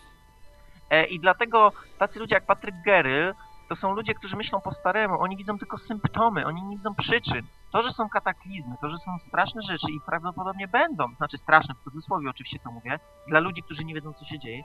E, 0.89 1.05
I 1.05 1.19
dlatego 1.19 1.71
tacy 1.97 2.19
ludzie 2.19 2.35
jak 2.35 2.45
Patryk 2.45 2.75
Geryl 2.85 3.33
to 3.69 3.75
są 3.75 3.95
ludzie, 3.95 4.13
którzy 4.13 4.35
myślą 4.35 4.61
po 4.61 4.73
staremu, 4.73 5.21
oni 5.21 5.37
widzą 5.37 5.57
tylko 5.57 5.77
symptomy, 5.77 6.45
oni 6.45 6.63
nie 6.63 6.77
widzą 6.77 6.95
przyczyn. 6.95 7.41
To, 7.71 7.83
że 7.83 7.93
są 7.93 8.09
kataklizmy, 8.09 8.75
to, 8.81 8.89
że 8.89 8.97
są 8.97 9.17
straszne 9.27 9.61
rzeczy 9.61 9.91
i 9.91 9.99
prawdopodobnie 10.05 10.67
będą, 10.67 11.15
znaczy 11.17 11.37
straszne 11.37 11.75
w 11.75 11.83
cudzysłowie 11.83 12.29
oczywiście 12.29 12.59
to 12.63 12.71
mówię, 12.71 12.99
dla 13.27 13.39
ludzi, 13.39 13.63
którzy 13.63 13.85
nie 13.85 13.93
wiedzą 13.93 14.13
co 14.13 14.25
się 14.25 14.39
dzieje, 14.39 14.63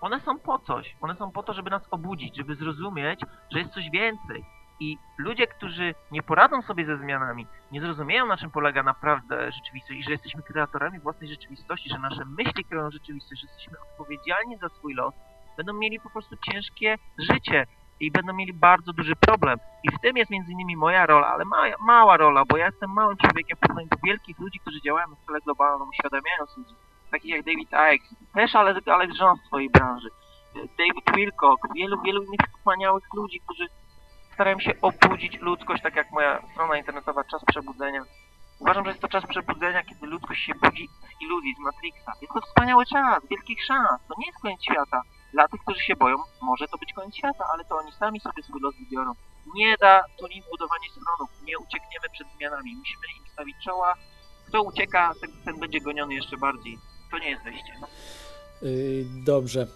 one 0.00 0.20
są 0.20 0.38
po 0.38 0.58
coś. 0.58 0.96
One 1.00 1.14
są 1.14 1.30
po 1.30 1.42
to, 1.42 1.52
żeby 1.52 1.70
nas 1.70 1.82
obudzić, 1.90 2.36
żeby 2.36 2.54
zrozumieć, 2.54 3.20
że 3.52 3.58
jest 3.58 3.70
coś 3.70 3.90
więcej. 3.90 4.44
I 4.80 4.98
ludzie, 5.18 5.46
którzy 5.46 5.94
nie 6.10 6.22
poradzą 6.22 6.62
sobie 6.62 6.86
ze 6.86 6.96
zmianami, 6.96 7.46
nie 7.72 7.80
zrozumieją 7.80 8.26
na 8.26 8.36
czym 8.36 8.50
polega 8.50 8.82
naprawdę 8.82 9.52
rzeczywistość 9.52 10.00
i 10.00 10.02
że 10.02 10.10
jesteśmy 10.10 10.42
kreatorami 10.42 11.00
własnej 11.00 11.30
rzeczywistości, 11.30 11.90
że 11.90 11.98
nasze 11.98 12.24
myśli 12.24 12.64
kreują 12.64 12.90
rzeczywistość, 12.90 13.40
że 13.40 13.46
jesteśmy 13.46 13.78
odpowiedzialni 13.80 14.58
za 14.58 14.68
swój 14.68 14.94
los, 14.94 15.14
będą 15.56 15.72
mieli 15.72 16.00
po 16.00 16.10
prostu 16.10 16.36
ciężkie 16.36 16.98
życie 17.18 17.66
i 18.00 18.10
będą 18.10 18.32
mieli 18.32 18.52
bardzo 18.52 18.92
duży 18.92 19.16
problem. 19.16 19.58
I 19.84 19.90
w 19.90 20.00
tym 20.00 20.16
jest 20.16 20.30
między 20.30 20.52
innymi 20.52 20.76
moja 20.76 21.06
rola, 21.06 21.26
ale 21.26 21.44
ma, 21.44 21.62
mała 21.80 22.16
rola, 22.16 22.44
bo 22.44 22.56
ja 22.56 22.66
jestem 22.66 22.90
małym 22.90 23.16
człowiekiem 23.16 23.58
porównaniu 23.60 23.88
wielkich 24.04 24.38
ludzi, 24.38 24.58
którzy 24.58 24.80
działają 24.80 25.08
na 25.08 25.16
skalę 25.16 25.40
globalną, 25.40 25.88
uświadamiając 25.88 26.56
ludzi. 26.56 26.74
Takich 27.10 27.30
jak 27.30 27.44
David 27.44 27.68
Icke, 27.94 28.16
też 28.34 28.54
ale, 28.54 28.80
ale 28.86 29.14
rząd 29.14 29.40
w 29.40 29.46
swojej 29.46 29.70
branży. 29.70 30.08
David 30.54 31.16
Wilcock, 31.16 31.74
wielu, 31.74 32.02
wielu 32.02 32.22
innych 32.22 32.40
wspaniałych 32.58 33.04
ludzi, 33.14 33.40
którzy 33.40 33.68
starają 34.40 34.60
się 34.60 34.72
obudzić 34.80 35.40
ludzkość, 35.40 35.82
tak 35.82 35.96
jak 35.96 36.10
moja 36.10 36.42
strona 36.52 36.76
internetowa 36.76 37.24
Czas 37.24 37.44
Przebudzenia. 37.44 38.04
Uważam, 38.58 38.84
że 38.84 38.90
jest 38.90 39.02
to 39.02 39.08
czas 39.08 39.26
przebudzenia, 39.26 39.82
kiedy 39.82 40.06
ludzkość 40.06 40.44
się 40.46 40.52
budzi 40.62 40.88
z 40.88 41.22
iluzji, 41.22 41.54
z 41.54 41.58
Matrixa. 41.58 42.12
Jest 42.22 42.32
to 42.34 42.40
wspaniały 42.40 42.86
czas, 42.86 43.22
wielkich 43.30 43.64
szans. 43.64 44.00
To 44.08 44.14
nie 44.18 44.26
jest 44.26 44.38
koniec 44.38 44.62
świata. 44.62 45.02
Dla 45.32 45.48
tych, 45.48 45.60
którzy 45.60 45.80
się 45.80 45.96
boją, 45.96 46.16
może 46.42 46.68
to 46.68 46.78
być 46.78 46.92
koniec 46.92 47.16
świata, 47.16 47.44
ale 47.52 47.64
to 47.64 47.76
oni 47.76 47.92
sami 47.92 48.20
sobie 48.20 48.42
swój 48.42 48.60
los 48.60 48.74
wybiorą. 48.76 49.12
Nie 49.54 49.76
da 49.80 50.02
tu 50.18 50.26
nic 50.26 50.44
budowanie 50.50 50.88
stronów. 50.90 51.30
Nie 51.42 51.58
uciekniemy 51.58 52.06
przed 52.12 52.28
zmianami. 52.36 52.76
Musimy 52.76 53.06
im 53.18 53.32
stawić 53.32 53.56
czoła. 53.64 53.94
Kto 54.48 54.62
ucieka, 54.62 55.12
ten, 55.20 55.30
ten 55.44 55.60
będzie 55.60 55.80
goniony 55.80 56.14
jeszcze 56.14 56.36
bardziej. 56.36 56.78
To 57.10 57.18
nie 57.18 57.30
jest 57.30 57.42
wyjście. 57.42 57.72
Yy, 58.62 59.04
Dobrze. 59.24 59.66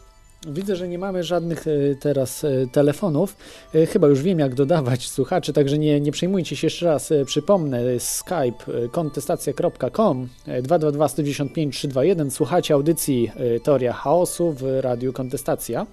Widzę, 0.46 0.76
że 0.76 0.88
nie 0.88 0.98
mamy 0.98 1.24
żadnych 1.24 1.66
e, 1.66 1.70
teraz 2.00 2.44
e, 2.44 2.66
telefonów. 2.72 3.36
E, 3.74 3.86
Chyba 3.86 4.08
już 4.08 4.22
wiem, 4.22 4.38
jak 4.38 4.54
dodawać 4.54 5.08
słuchaczy, 5.08 5.52
także 5.52 5.78
nie, 5.78 6.00
nie 6.00 6.12
przejmujcie 6.12 6.56
się 6.56 6.66
jeszcze 6.66 6.86
raz. 6.86 7.12
Przypomnę, 7.26 7.82
Skype 7.98 8.88
kontestacja.com 8.90 10.28
e, 10.46 10.62
222 10.62 11.08
195 11.08 11.76
321. 11.76 12.30
Słuchacie 12.30 12.74
audycji 12.74 13.30
Teoria 13.62 13.92
Chaosu 13.92 14.52
w 14.52 14.62
Radiu 14.80 15.12
Kontestacja. 15.12 15.86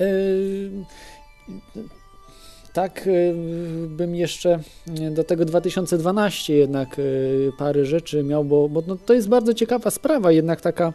E, 0.00 0.04
Tak, 2.74 3.06
e, 3.06 3.34
bym 3.88 4.14
jeszcze 4.14 4.58
e, 5.00 5.10
do 5.10 5.24
tego 5.24 5.44
2012 5.44 6.54
jednak 6.54 6.98
e, 6.98 7.02
parę 7.58 7.84
rzeczy 7.84 8.22
miał, 8.22 8.44
bo, 8.44 8.68
bo 8.68 8.82
no, 8.86 8.96
to 8.96 9.14
jest 9.14 9.28
bardzo 9.28 9.54
ciekawa 9.54 9.90
sprawa, 9.90 10.32
jednak 10.32 10.60
taka 10.60 10.92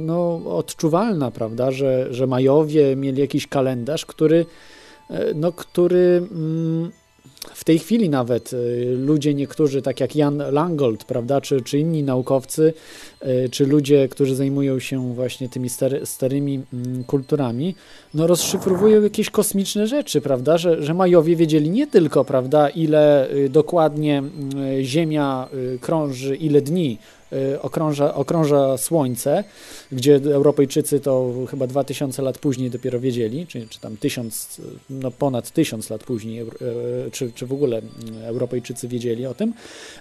no, 0.00 0.40
odczuwalna, 0.56 1.30
prawda, 1.30 1.70
że, 1.70 2.14
że 2.14 2.26
Majowie 2.26 2.96
mieli 2.96 3.20
jakiś 3.20 3.46
kalendarz, 3.46 4.06
który, 4.06 4.46
no, 5.34 5.52
który 5.52 6.28
mm, 6.30 6.90
w 7.54 7.64
tej 7.64 7.78
chwili 7.78 8.08
nawet 8.08 8.50
e, 8.52 8.56
ludzie 8.96 9.34
niektórzy, 9.34 9.82
tak 9.82 10.00
jak 10.00 10.16
Jan 10.16 10.42
Langold, 10.50 11.04
prawda, 11.04 11.40
czy, 11.40 11.62
czy 11.62 11.78
inni 11.78 12.02
naukowcy, 12.02 12.74
e, 13.20 13.48
czy 13.48 13.66
ludzie, 13.66 14.08
którzy 14.08 14.34
zajmują 14.34 14.78
się 14.78 15.14
właśnie 15.14 15.48
tymi 15.48 15.68
stary, 15.68 16.06
starymi 16.06 16.60
mm, 16.72 17.04
kulturami, 17.04 17.74
no 18.14 18.26
rozszyfrowują 18.26 19.02
jakieś 19.02 19.30
kosmiczne 19.30 19.86
rzeczy, 19.86 20.20
prawda, 20.20 20.58
że, 20.58 20.82
że 20.82 20.94
Majowie 20.94 21.36
wiedzieli 21.36 21.70
nie 21.70 21.86
tylko, 21.86 22.24
prawda, 22.24 22.68
ile 22.68 23.30
y, 23.30 23.48
dokładnie 23.48 24.18
mm, 24.18 24.82
Ziemia 24.82 25.48
y, 25.74 25.78
krąży, 25.78 26.36
ile 26.36 26.60
dni 26.60 26.98
y, 27.00 27.21
okrąża, 27.62 28.14
okrąża 28.14 28.78
Słońce, 28.78 29.44
gdzie 29.92 30.14
Europejczycy 30.16 31.00
to 31.00 31.32
chyba 31.50 31.66
2000 31.66 32.22
lat 32.22 32.38
później 32.38 32.70
dopiero 32.70 33.00
wiedzieli, 33.00 33.46
czy, 33.46 33.66
czy 33.68 33.80
tam 33.80 33.96
1000, 33.96 34.60
no 34.90 35.10
ponad 35.10 35.50
1000 35.50 35.90
lat 35.90 36.04
później, 36.04 36.40
e, 36.40 36.44
czy, 37.12 37.32
czy 37.32 37.46
w 37.46 37.52
ogóle 37.52 37.78
mm, 37.78 38.24
Europejczycy 38.24 38.88
wiedzieli 38.88 39.26
o 39.26 39.34
tym, 39.34 39.54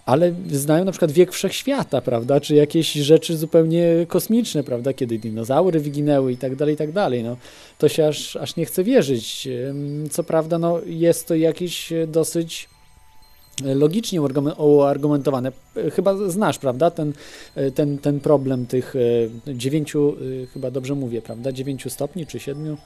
ale 0.06 0.34
znają 0.52 0.86
na 0.86 0.92
przykład 0.92 1.12
wiek 1.12 1.32
wszechświata, 1.32 2.02
prawda, 2.02 2.40
czy 2.40 2.56
jakieś 2.56 2.94
rzeczy 2.94 3.38
zupełnie 3.38 4.06
kosmiczne, 4.08 4.64
prawda, 4.64 4.94
kiedy 4.94 5.18
dinozaury 5.18 5.80
wyginęły 5.80 6.34
i 6.34 6.38
tak 6.38 6.56
dalej, 6.56 6.74
i 6.74 6.78
tak 6.78 6.92
dalej, 6.92 7.24
no 7.24 7.38
to 7.78 7.90
się 7.90 8.08
aż, 8.08 8.36
aż 8.36 8.56
nie 8.56 8.66
chce 8.66 8.84
wierzyć. 8.84 9.48
Co 10.12 10.24
prawda, 10.24 10.60
no, 10.60 10.80
jest 10.86 11.28
to 11.28 11.36
jakieś 11.36 11.92
e, 11.92 12.08
dosyć 12.08 12.70
logicznie 13.64 14.22
uargumen- 14.22 14.56
uargumentowane. 14.58 15.52
Chyba 15.96 16.16
znasz, 16.30 16.58
prawda, 16.60 16.92
ten, 16.92 17.14
ten, 17.76 17.98
ten 17.98 18.20
problem 18.20 18.66
tych 18.66 18.96
e, 18.96 19.56
dziewięciu, 19.56 20.16
e, 20.44 20.48
chyba 20.48 20.72
dobrze 20.72 20.96
mówię, 20.96 21.22
prawda, 21.22 21.52
dziewięciu 21.52 21.90
stopni 21.90 22.28
czy 22.28 22.40
siedmiu? 22.40 22.78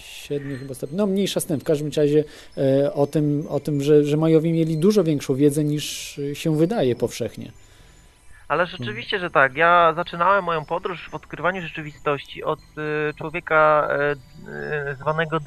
Siedmiu 0.00 0.58
chyba 0.58 0.74
stopni. 0.74 0.96
No 0.96 1.06
mniejsza 1.06 1.40
z 1.40 1.44
tym. 1.44 1.60
W 1.60 1.64
każdym 1.64 1.90
razie 1.96 2.24
e, 2.56 2.92
o 2.92 3.06
tym, 3.06 3.46
o 3.48 3.60
tym 3.60 3.82
że, 3.82 4.04
że 4.04 4.16
Majowie 4.16 4.52
mieli 4.52 4.78
dużo 4.78 5.04
większą 5.04 5.34
wiedzę 5.34 5.64
niż 5.64 6.20
się 6.32 6.56
wydaje 6.56 6.96
powszechnie. 6.96 7.52
Ale 8.48 8.66
rzeczywiście, 8.66 9.18
że 9.18 9.30
tak. 9.30 9.56
Ja 9.56 9.92
zaczynałem 9.96 10.44
moją 10.44 10.64
podróż 10.64 11.08
w 11.10 11.14
odkrywaniu 11.14 11.62
rzeczywistości 11.62 12.44
od 12.44 12.58
człowieka 13.18 13.88
zwanego 15.00 15.38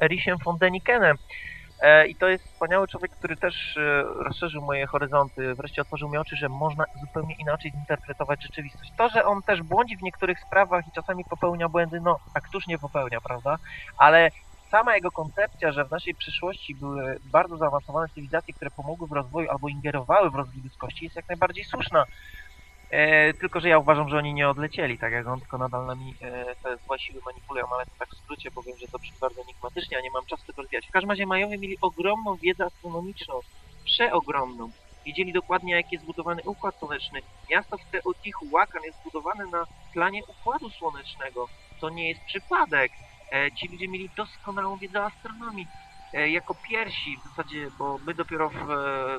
Erisiem 0.00 0.36
von 0.44 0.58
Denikenem. 0.58 1.16
E, 1.80 2.06
I 2.08 2.16
to 2.16 2.28
jest 2.28 2.44
wspaniały 2.44 2.86
człowiek, 2.88 3.10
który 3.18 3.36
też 3.36 3.76
y, 3.76 4.02
rozszerzył 4.26 4.62
moje 4.62 4.86
horyzonty, 4.86 5.54
wreszcie 5.54 5.82
otworzył 5.82 6.10
mi 6.10 6.18
oczy, 6.18 6.36
że 6.36 6.48
można 6.48 6.84
zupełnie 6.94 7.34
inaczej 7.38 7.70
zinterpretować 7.72 8.42
rzeczywistość. 8.42 8.92
To, 8.96 9.08
że 9.08 9.24
on 9.24 9.42
też 9.46 9.62
błądzi 9.62 9.96
w 9.96 10.02
niektórych 10.02 10.40
sprawach 10.40 10.86
i 10.86 10.92
czasami 10.92 11.24
popełnia 11.24 11.68
błędy, 11.68 11.98
no, 12.02 12.16
a 12.34 12.40
któż 12.40 12.66
nie 12.66 12.78
popełnia, 12.78 13.18
prawda? 13.28 13.56
Ale 13.96 14.30
sama 14.70 14.94
jego 14.94 15.10
koncepcja, 15.10 15.72
że 15.72 15.84
w 15.84 15.90
naszej 15.90 16.14
przyszłości 16.14 16.76
były 16.76 17.16
bardzo 17.24 17.56
zaawansowane 17.56 18.06
cywilizacje, 18.14 18.54
które 18.54 18.70
pomogły 18.70 19.08
w 19.08 19.12
rozwoju 19.12 19.50
albo 19.50 19.68
ingerowały 19.68 20.30
w 20.30 20.34
rozwój 20.34 20.62
ludzkości, 20.62 21.04
jest 21.04 21.16
jak 21.16 21.28
najbardziej 21.28 21.64
słuszna. 21.64 22.04
E, 22.90 23.34
tylko, 23.34 23.60
że 23.60 23.68
ja 23.68 23.78
uważam, 23.78 24.08
że 24.08 24.16
oni 24.16 24.34
nie 24.34 24.48
odlecieli, 24.48 24.98
tak 24.98 25.12
jak 25.12 25.26
on, 25.26 25.40
tylko 25.40 25.58
nadal 25.58 25.86
nami 25.86 26.14
e, 26.20 26.54
te 26.62 26.76
złe 26.76 26.98
siły 26.98 27.20
manipulują, 27.26 27.64
ale 27.74 27.86
to 27.86 27.92
tak 27.98 28.08
w 28.08 28.18
skrócie 28.18 28.50
powiem, 28.50 28.76
że 28.78 28.88
to 28.88 28.98
brzmi 28.98 29.18
bardzo 29.20 29.40
enigmatycznie, 29.42 29.98
a 29.98 30.00
nie 30.00 30.10
mam 30.10 30.26
czasu 30.26 30.44
tego 30.46 30.62
rozwijać. 30.62 30.86
W 30.88 30.90
każdym 30.90 31.10
razie 31.10 31.26
Majowie 31.26 31.58
mieli 31.58 31.76
ogromną 31.80 32.36
wiedzę 32.42 32.64
astronomiczną, 32.64 33.40
przeogromną. 33.84 34.72
Wiedzieli 35.06 35.32
dokładnie, 35.32 35.72
jak 35.74 35.92
jest 35.92 36.04
zbudowany 36.04 36.42
Układ 36.46 36.78
Słoneczny. 36.78 37.20
Miasto 37.50 37.76
w 37.78 37.90
Teotihuacan 37.90 38.82
jest 38.84 38.98
zbudowane 38.98 39.44
na 39.52 39.64
planie 39.92 40.20
Układu 40.28 40.70
Słonecznego. 40.70 41.46
To 41.80 41.90
nie 41.90 42.08
jest 42.08 42.24
przypadek. 42.24 42.92
E, 43.34 43.48
ci 43.52 43.68
ludzie 43.72 43.88
mieli 43.88 44.10
doskonałą 44.16 44.76
wiedzę 44.78 45.02
astronomii. 45.04 45.66
E, 46.14 46.28
jako 46.28 46.54
pierwsi 46.54 47.16
w 47.16 47.28
zasadzie, 47.28 47.70
bo 47.78 47.98
my 48.06 48.14
dopiero 48.14 48.48
w 48.48 48.56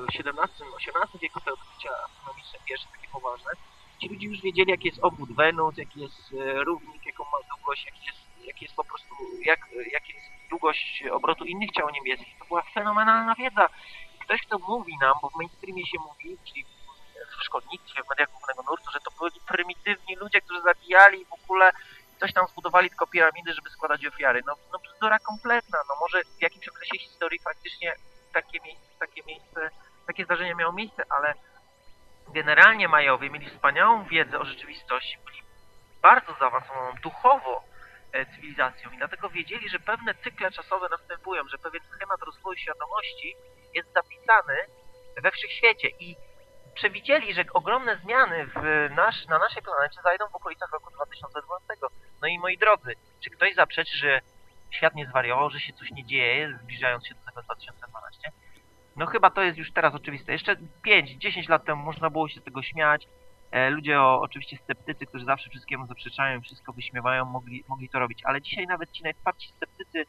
XVII-XVIII 0.08 1.20
wieku 1.22 1.40
te 1.40 1.52
odkrycia 1.52 1.90
astronomiczne 2.04 2.58
pierwsze 2.64 2.88
takie 2.92 3.08
poważne, 3.08 3.50
ci 4.02 4.08
ludzie 4.08 4.26
już 4.26 4.40
wiedzieli, 4.40 4.70
jaki 4.70 4.86
jest 4.88 5.04
obwód 5.04 5.32
Wenus, 5.32 5.76
jaki 5.76 6.00
jest 6.00 6.32
e, 6.32 6.64
równik, 6.64 7.06
jaką 7.06 7.24
ma 7.24 7.38
długość, 7.56 7.86
jaki 7.86 8.06
jest, 8.06 8.46
jaki 8.46 8.64
jest 8.64 8.76
po 8.76 8.84
prostu, 8.84 9.14
jak, 9.44 9.60
jaka 9.92 10.06
jest 10.06 10.26
długość 10.50 11.04
obrotu 11.12 11.44
innych 11.44 11.70
ciał 11.70 11.90
niebieskich. 11.90 12.38
To 12.38 12.44
była 12.44 12.62
fenomenalna 12.62 13.34
wiedza. 13.34 13.68
Ktoś, 14.20 14.42
kto 14.46 14.58
mówi 14.58 14.92
nam, 15.00 15.14
bo 15.22 15.30
w 15.30 15.36
mainstreamie 15.36 15.86
się 15.86 15.98
mówi, 15.98 16.38
czyli 16.44 16.64
w 17.38 17.44
szkolnictwie, 17.44 18.02
w 18.02 18.10
mediach 18.10 18.30
głównego 18.30 18.62
nurtu, 18.62 18.90
że 18.90 19.00
to 19.00 19.10
byli 19.20 19.40
prymitywni 19.48 20.16
ludzie, 20.16 20.40
którzy 20.40 20.60
zabijali 20.60 21.24
w 21.24 21.32
ogóle 21.32 21.72
coś 22.22 22.32
tam 22.32 22.46
zbudowali 22.46 22.88
tylko 22.88 23.06
piramidy, 23.06 23.52
żeby 23.52 23.70
składać 23.70 24.06
ofiary. 24.06 24.40
No, 24.46 24.56
no 24.72 24.78
bzdura 24.78 25.18
kompletna. 25.18 25.78
No 25.88 25.94
może 26.00 26.22
w 26.38 26.42
jakimś 26.42 26.68
okresie 26.68 26.98
historii 26.98 27.38
faktycznie 27.38 27.94
takie 28.32 28.60
miejsce, 28.60 28.88
takie 28.98 29.22
miejsce, 29.26 29.70
takie 30.06 30.24
zdarzenia 30.24 30.54
miało 30.54 30.72
miejsce, 30.72 31.02
ale 31.08 31.34
generalnie 32.28 32.88
Majowie 32.88 33.30
mieli 33.30 33.50
wspaniałą 33.50 34.04
wiedzę 34.04 34.38
o 34.38 34.44
rzeczywistości, 34.44 35.18
byli 35.24 35.42
bardzo 36.02 36.34
zaawansowaną 36.40 36.92
duchowo 37.02 37.64
e, 38.12 38.26
cywilizacją 38.26 38.90
i 38.90 38.98
dlatego 38.98 39.30
wiedzieli, 39.30 39.68
że 39.68 39.78
pewne 39.78 40.14
cykle 40.14 40.50
czasowe 40.50 40.88
następują, 40.90 41.42
że 41.48 41.58
pewien 41.58 41.82
schemat 41.94 42.22
rozwoju 42.22 42.58
świadomości 42.58 43.36
jest 43.74 43.92
zapisany 43.92 44.56
we 45.22 45.30
wszechświecie 45.30 45.88
i 45.88 46.16
przewidzieli, 46.74 47.34
że 47.34 47.44
ogromne 47.52 47.96
zmiany 47.96 48.46
nasz, 48.90 49.26
na 49.26 49.38
naszej 49.38 49.62
planecie 49.62 50.00
zajdą 50.02 50.28
w 50.28 50.34
okolicach 50.34 50.72
roku 50.72 50.90
2012. 50.90 51.66
No 52.22 52.28
i 52.28 52.38
moi 52.38 52.58
drodzy, 52.58 52.94
czy 53.20 53.30
ktoś 53.30 53.54
zaprzeczy, 53.54 53.98
że 53.98 54.20
świat 54.70 54.94
nie 54.94 55.06
zwariował, 55.06 55.50
że 55.50 55.60
się 55.60 55.72
coś 55.72 55.90
nie 55.90 56.04
dzieje, 56.04 56.58
zbliżając 56.62 57.06
się 57.06 57.14
do 57.14 57.20
tego 57.20 57.42
2012? 57.42 58.32
No 58.96 59.06
chyba 59.06 59.30
to 59.30 59.42
jest 59.42 59.58
już 59.58 59.72
teraz 59.72 59.94
oczywiste. 59.94 60.32
Jeszcze 60.32 60.56
5-10 60.86 61.48
lat 61.48 61.64
temu 61.64 61.84
można 61.84 62.10
było 62.10 62.28
się 62.28 62.40
z 62.40 62.44
tego 62.44 62.62
śmiać. 62.62 63.08
E, 63.50 63.70
ludzie, 63.70 64.00
o, 64.00 64.20
oczywiście 64.20 64.56
sceptycy, 64.56 65.06
którzy 65.06 65.24
zawsze 65.24 65.50
wszystkiemu 65.50 65.86
zaprzeczają, 65.86 66.40
wszystko 66.40 66.72
wyśmiewają, 66.72 67.24
mogli, 67.24 67.64
mogli 67.68 67.88
to 67.88 67.98
robić. 67.98 68.24
Ale 68.24 68.42
dzisiaj 68.42 68.66
nawet 68.66 68.92
ci 68.92 69.02
najtwardsi 69.02 69.48
sceptycy 69.48 70.06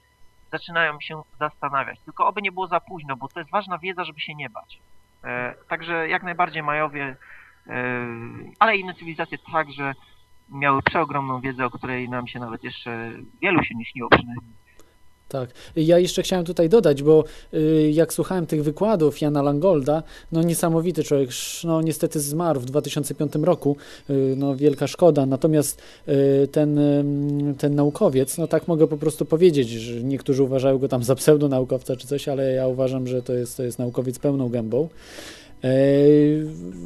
zaczynają 0.51 1.01
się 1.01 1.21
zastanawiać. 1.39 1.99
Tylko 2.05 2.27
oby 2.27 2.41
nie 2.41 2.51
było 2.51 2.67
za 2.67 2.79
późno, 2.79 3.15
bo 3.15 3.27
to 3.27 3.39
jest 3.39 3.51
ważna 3.51 3.77
wiedza, 3.77 4.03
żeby 4.03 4.19
się 4.19 4.35
nie 4.35 4.49
bać. 4.49 4.79
E, 5.23 5.55
także 5.69 6.07
jak 6.09 6.23
najbardziej 6.23 6.63
Majowie, 6.63 7.15
e, 7.67 8.07
ale 8.59 8.77
inne 8.77 8.93
cywilizacje 8.93 9.37
także 9.51 9.93
miały 10.49 10.81
przeogromną 10.81 11.41
wiedzę, 11.41 11.65
o 11.65 11.69
której 11.69 12.09
nam 12.09 12.27
się 12.27 12.39
nawet 12.39 12.63
jeszcze 12.63 13.11
wielu 13.41 13.63
się 13.63 13.75
nie 13.75 13.85
śniło 13.85 14.09
przynajmniej. 14.09 14.62
Tak. 15.27 15.49
Ja 15.75 15.99
jeszcze 15.99 16.23
chciałem 16.23 16.45
tutaj 16.45 16.69
dodać, 16.69 17.03
bo 17.03 17.23
y, 17.53 17.91
jak 17.93 18.13
słuchałem 18.13 18.45
tych 18.45 18.63
wykładów 18.63 19.21
Jana 19.21 19.41
Langolda, 19.41 20.03
no 20.31 20.43
niesamowity 20.43 21.03
człowiek, 21.03 21.29
no 21.63 21.81
niestety 21.81 22.19
zmarł 22.19 22.59
w 22.59 22.65
2005 22.65 23.33
roku, 23.41 23.77
y, 24.09 24.33
no 24.37 24.55
wielka 24.55 24.87
szkoda, 24.87 25.25
natomiast 25.25 25.81
y, 26.07 26.47
ten, 26.47 26.79
ten 27.57 27.75
naukowiec, 27.75 28.37
no 28.37 28.47
tak 28.47 28.67
mogę 28.67 28.87
po 28.87 28.97
prostu 28.97 29.25
powiedzieć, 29.25 29.69
że 29.69 30.03
niektórzy 30.03 30.43
uważają 30.43 30.77
go 30.77 30.87
tam 30.87 31.03
za 31.03 31.15
pseudonaukowca 31.15 31.95
czy 31.95 32.07
coś, 32.07 32.27
ale 32.27 32.53
ja 32.53 32.67
uważam, 32.67 33.07
że 33.07 33.21
to 33.21 33.33
jest, 33.33 33.57
to 33.57 33.63
jest 33.63 33.79
naukowiec 33.79 34.19
pełną 34.19 34.49
gębą 34.49 34.89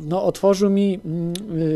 no, 0.07 0.23
otworzył 0.23 0.69
mi 0.69 0.99
mm, 1.05 1.33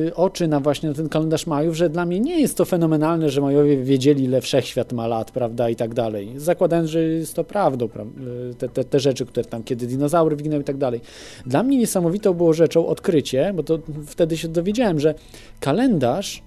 y, 0.07 0.15
oczy 0.15 0.47
na 0.47 0.59
właśnie 0.59 0.93
ten 0.93 1.09
kalendarz 1.09 1.47
Majów, 1.47 1.75
że 1.75 1.89
dla 1.89 2.05
mnie 2.05 2.19
nie 2.19 2.41
jest 2.41 2.57
to 2.57 2.65
fenomenalne, 2.65 3.29
że 3.29 3.41
Majowie 3.41 3.83
wiedzieli, 3.83 4.23
ile 4.23 4.41
wszechświat 4.41 4.93
ma 4.93 5.07
lat, 5.07 5.31
prawda, 5.31 5.69
i 5.69 5.75
tak 5.75 5.93
dalej. 5.93 6.33
Zakładając, 6.37 6.89
że 6.89 7.03
jest 7.03 7.33
to 7.33 7.43
prawdą, 7.43 7.85
y, 7.85 8.55
te, 8.55 8.69
te, 8.69 8.83
te 8.83 8.99
rzeczy, 8.99 9.25
które 9.25 9.45
tam, 9.45 9.63
kiedy 9.63 9.87
dinozaury 9.87 10.35
wyginęły 10.35 10.61
i 10.61 10.65
tak 10.65 10.77
dalej. 10.77 11.01
Dla 11.45 11.63
mnie 11.63 11.77
niesamowitą 11.77 12.33
było 12.33 12.53
rzeczą 12.53 12.87
odkrycie, 12.87 13.53
bo 13.55 13.63
to 13.63 13.79
wtedy 14.05 14.37
się 14.37 14.47
dowiedziałem, 14.47 14.99
że 14.99 15.15
kalendarz 15.59 16.43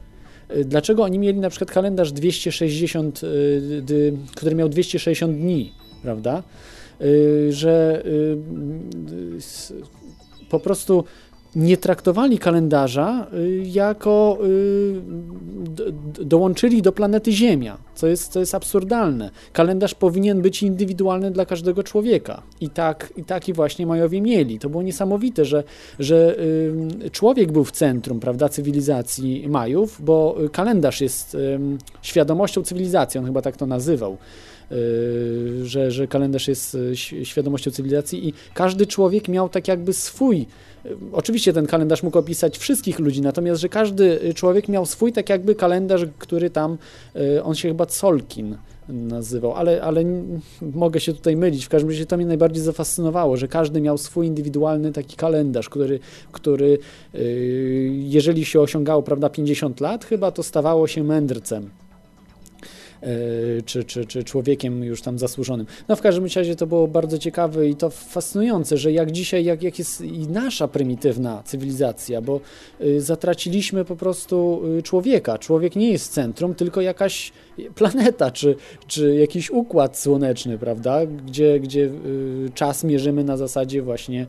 y, 0.57 0.65
Dlaczego 0.65 1.03
oni 1.03 1.19
mieli 1.19 1.39
na 1.39 1.51
przykład 1.51 1.71
kalendarz 1.71 2.13
260, 2.13 3.21
który 4.35 4.55
miał 4.55 4.69
260 4.69 5.37
dni, 5.37 5.73
prawda? 6.03 6.43
Że 7.51 8.03
po 10.51 10.61
prostu 10.61 11.05
nie 11.57 11.77
traktowali 11.77 12.39
kalendarza 12.39 13.27
y, 13.35 13.63
jako 13.67 14.39
y, 14.45 16.25
dołączyli 16.25 16.83
do 16.83 16.93
planety 16.93 17.33
Ziemia, 17.33 17.79
co 17.95 18.07
jest, 18.07 18.33
co 18.33 18.41
jest 18.41 18.55
absurdalne. 18.55 19.31
Kalendarz 19.53 19.95
powinien 19.95 20.43
być 20.43 20.63
indywidualny 20.63 21.31
dla 21.31 21.47
każdego 21.47 21.83
człowieka. 21.83 22.43
I 22.61 22.71
tak, 22.71 23.13
i 23.17 23.25
taki 23.25 23.53
właśnie 23.53 23.87
Majowie 23.87 24.21
mieli. 24.21 24.59
To 24.59 24.69
było 24.69 24.83
niesamowite, 24.83 25.45
że, 25.45 25.65
że 25.99 26.39
y, 27.05 27.11
człowiek 27.11 27.53
był 27.53 27.65
w 27.65 27.73
centrum 27.73 28.21
prawda, 28.21 28.49
cywilizacji 28.49 29.49
Majów, 29.49 30.03
bo 30.05 30.37
kalendarz 30.53 31.01
jest 31.01 31.37
świadomością 32.03 32.63
cywilizacji, 32.63 33.19
on 33.19 33.27
chyba 33.27 33.43
tak 33.43 33.57
to 33.57 33.67
nazywał. 33.67 34.17
Y, 34.73 35.67
że, 35.67 35.91
że 35.91 36.07
kalendarz 36.07 36.49
jest 36.49 36.75
y, 36.75 36.97
świadomością 37.25 37.71
cywilizacji 37.71 38.29
i 38.29 38.33
każdy 38.55 38.87
człowiek 38.87 39.29
miał 39.29 39.49
tak 39.49 39.69
jakby 39.69 39.93
swój. 39.93 40.47
Y, 40.87 40.97
oczywiście 41.13 41.53
ten 41.53 41.67
kalendarz 41.67 42.03
mógł 42.03 42.19
opisać 42.19 42.59
wszystkich 42.59 42.99
ludzi, 42.99 43.21
natomiast 43.21 43.61
że 43.61 43.69
każdy 43.69 44.35
człowiek 44.35 44.69
miał 44.69 44.87
swój 44.87 45.13
tak 45.13 45.29
jakby 45.29 45.55
kalendarz, 45.55 46.03
który 46.19 46.51
tam, 46.51 46.79
on 47.43 47.55
się 47.55 47.69
chyba 47.69 47.87
Colkin 47.87 48.57
nazywał, 48.89 49.55
ale, 49.55 49.83
ale 49.83 50.05
mogę 50.75 51.01
się 51.01 51.13
tutaj 51.13 51.37
mylić. 51.37 51.65
W 51.65 51.69
każdym 51.69 51.91
razie 51.91 52.07
to 52.07 52.17
mnie 52.17 52.27
najbardziej 52.27 52.63
zafascynowało, 52.63 53.37
że 53.37 53.49
każdy 53.49 53.81
miał 53.81 53.99
swój 53.99 54.27
indywidualny 54.27 54.93
taki 54.93 55.17
kalendarz, 55.17 55.69
który, 55.69 55.99
który 56.33 56.79
jeżeli 57.91 58.45
się 58.45 58.61
osiągało 58.61 59.03
prawda, 59.03 59.31
50 59.31 59.81
lat, 59.81 60.05
chyba 60.05 60.31
to 60.31 60.43
stawało 60.43 60.87
się 60.87 61.05
mędrcem. 61.05 61.71
E, 63.05 63.63
czy, 63.63 63.85
czy, 63.85 64.07
czy 64.07 64.25
człowiekiem 64.25 64.85
już 64.85 65.03
tam 65.03 65.19
zasłużonym. 65.19 65.67
No 65.89 65.97
w 65.97 66.01
każdym 66.01 66.25
razie 66.37 66.57
to 66.57 66.67
było 66.67 66.89
bardzo 66.89 67.19
ciekawe 67.19 67.69
i 67.69 67.77
to 67.77 67.91
fascynujące, 67.91 68.77
że 68.77 68.93
jak 68.93 69.13
dzisiaj, 69.13 69.45
jak, 69.45 69.63
jak 69.63 69.79
jest 69.79 70.01
i 70.01 70.29
nasza 70.29 70.69
prymitywna 70.69 71.43
cywilizacja, 71.45 72.21
bo 72.21 72.41
y, 72.81 73.01
zatraciliśmy 73.01 73.85
po 73.85 73.97
prostu 73.97 74.63
y, 74.79 74.83
człowieka. 74.83 75.39
Człowiek 75.39 75.77
nie 75.77 75.91
jest 75.91 76.13
centrum, 76.13 76.55
tylko 76.55 76.81
jakaś 76.81 77.33
planeta, 77.75 78.31
czy, 78.31 78.57
czy 78.87 79.15
jakiś 79.15 79.51
układ 79.51 79.99
słoneczny, 79.99 80.59
prawda, 80.59 81.07
gdzie, 81.07 81.61
gdzie 81.61 81.81
y, 81.81 82.51
czas 82.55 82.85
mierzymy 82.85 83.25
na 83.25 83.37
zasadzie 83.37 83.83
właśnie 83.83 84.27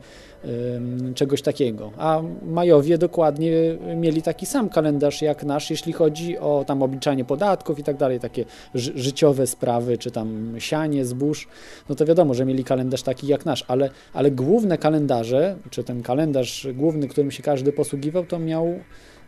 czegoś 1.14 1.42
takiego. 1.42 1.92
A 1.98 2.22
Majowie 2.42 2.98
dokładnie 2.98 3.52
mieli 3.96 4.22
taki 4.22 4.46
sam 4.46 4.68
kalendarz 4.68 5.22
jak 5.22 5.44
nasz, 5.44 5.70
jeśli 5.70 5.92
chodzi 5.92 6.38
o 6.38 6.64
tam 6.66 6.82
obliczanie 6.82 7.24
podatków 7.24 7.78
i 7.78 7.82
tak 7.82 7.96
dalej, 7.96 8.20
takie 8.20 8.44
życiowe 8.74 9.46
sprawy, 9.46 9.98
czy 9.98 10.10
tam 10.10 10.54
sianie, 10.58 11.04
zbóż, 11.04 11.48
no 11.88 11.94
to 11.94 12.06
wiadomo, 12.06 12.34
że 12.34 12.44
mieli 12.44 12.64
kalendarz 12.64 13.02
taki 13.02 13.26
jak 13.26 13.44
nasz, 13.44 13.64
ale, 13.68 13.90
ale 14.12 14.30
główne 14.30 14.78
kalendarze, 14.78 15.56
czy 15.70 15.84
ten 15.84 16.02
kalendarz 16.02 16.66
główny, 16.74 17.08
którym 17.08 17.30
się 17.30 17.42
każdy 17.42 17.72
posługiwał, 17.72 18.24
to 18.24 18.38
miał 18.38 18.66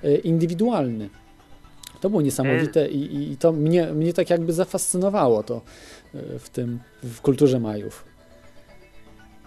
e, 0.04 0.14
indywidualny. 0.16 1.08
To 2.00 2.10
było 2.10 2.22
niesamowite 2.22 2.88
i, 2.88 3.32
i 3.32 3.36
to 3.36 3.52
mnie, 3.52 3.86
mnie 3.86 4.12
tak 4.12 4.30
jakby 4.30 4.52
zafascynowało 4.52 5.42
to 5.42 5.60
e, 6.14 6.38
w 6.38 6.50
tym, 6.50 6.78
w 7.02 7.20
kulturze 7.20 7.60
Majów. 7.60 8.04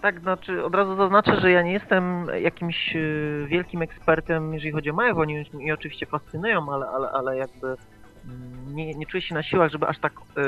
Tak, 0.02 0.20
znaczy 0.20 0.64
od 0.64 0.74
razu 0.74 0.96
zaznaczę, 0.96 1.40
że 1.40 1.50
ja 1.50 1.62
nie 1.62 1.72
jestem 1.72 2.26
jakimś 2.42 2.96
e, 2.96 3.46
wielkim 3.46 3.82
ekspertem, 3.82 4.54
jeżeli 4.54 4.72
chodzi 4.72 4.90
o 4.90 4.94
Majów. 4.94 5.18
Oni 5.18 5.44
mnie 5.52 5.74
oczywiście 5.74 6.06
fascynują, 6.06 6.72
ale, 6.72 6.86
ale, 6.86 7.10
ale 7.10 7.36
jakby 7.36 7.76
nie, 8.66 8.94
nie 8.94 9.06
czuję 9.06 9.22
się 9.22 9.34
na 9.34 9.42
siłach, 9.42 9.70
żeby 9.70 9.86
aż 9.86 9.98
tak 9.98 10.12
y, 10.12 10.42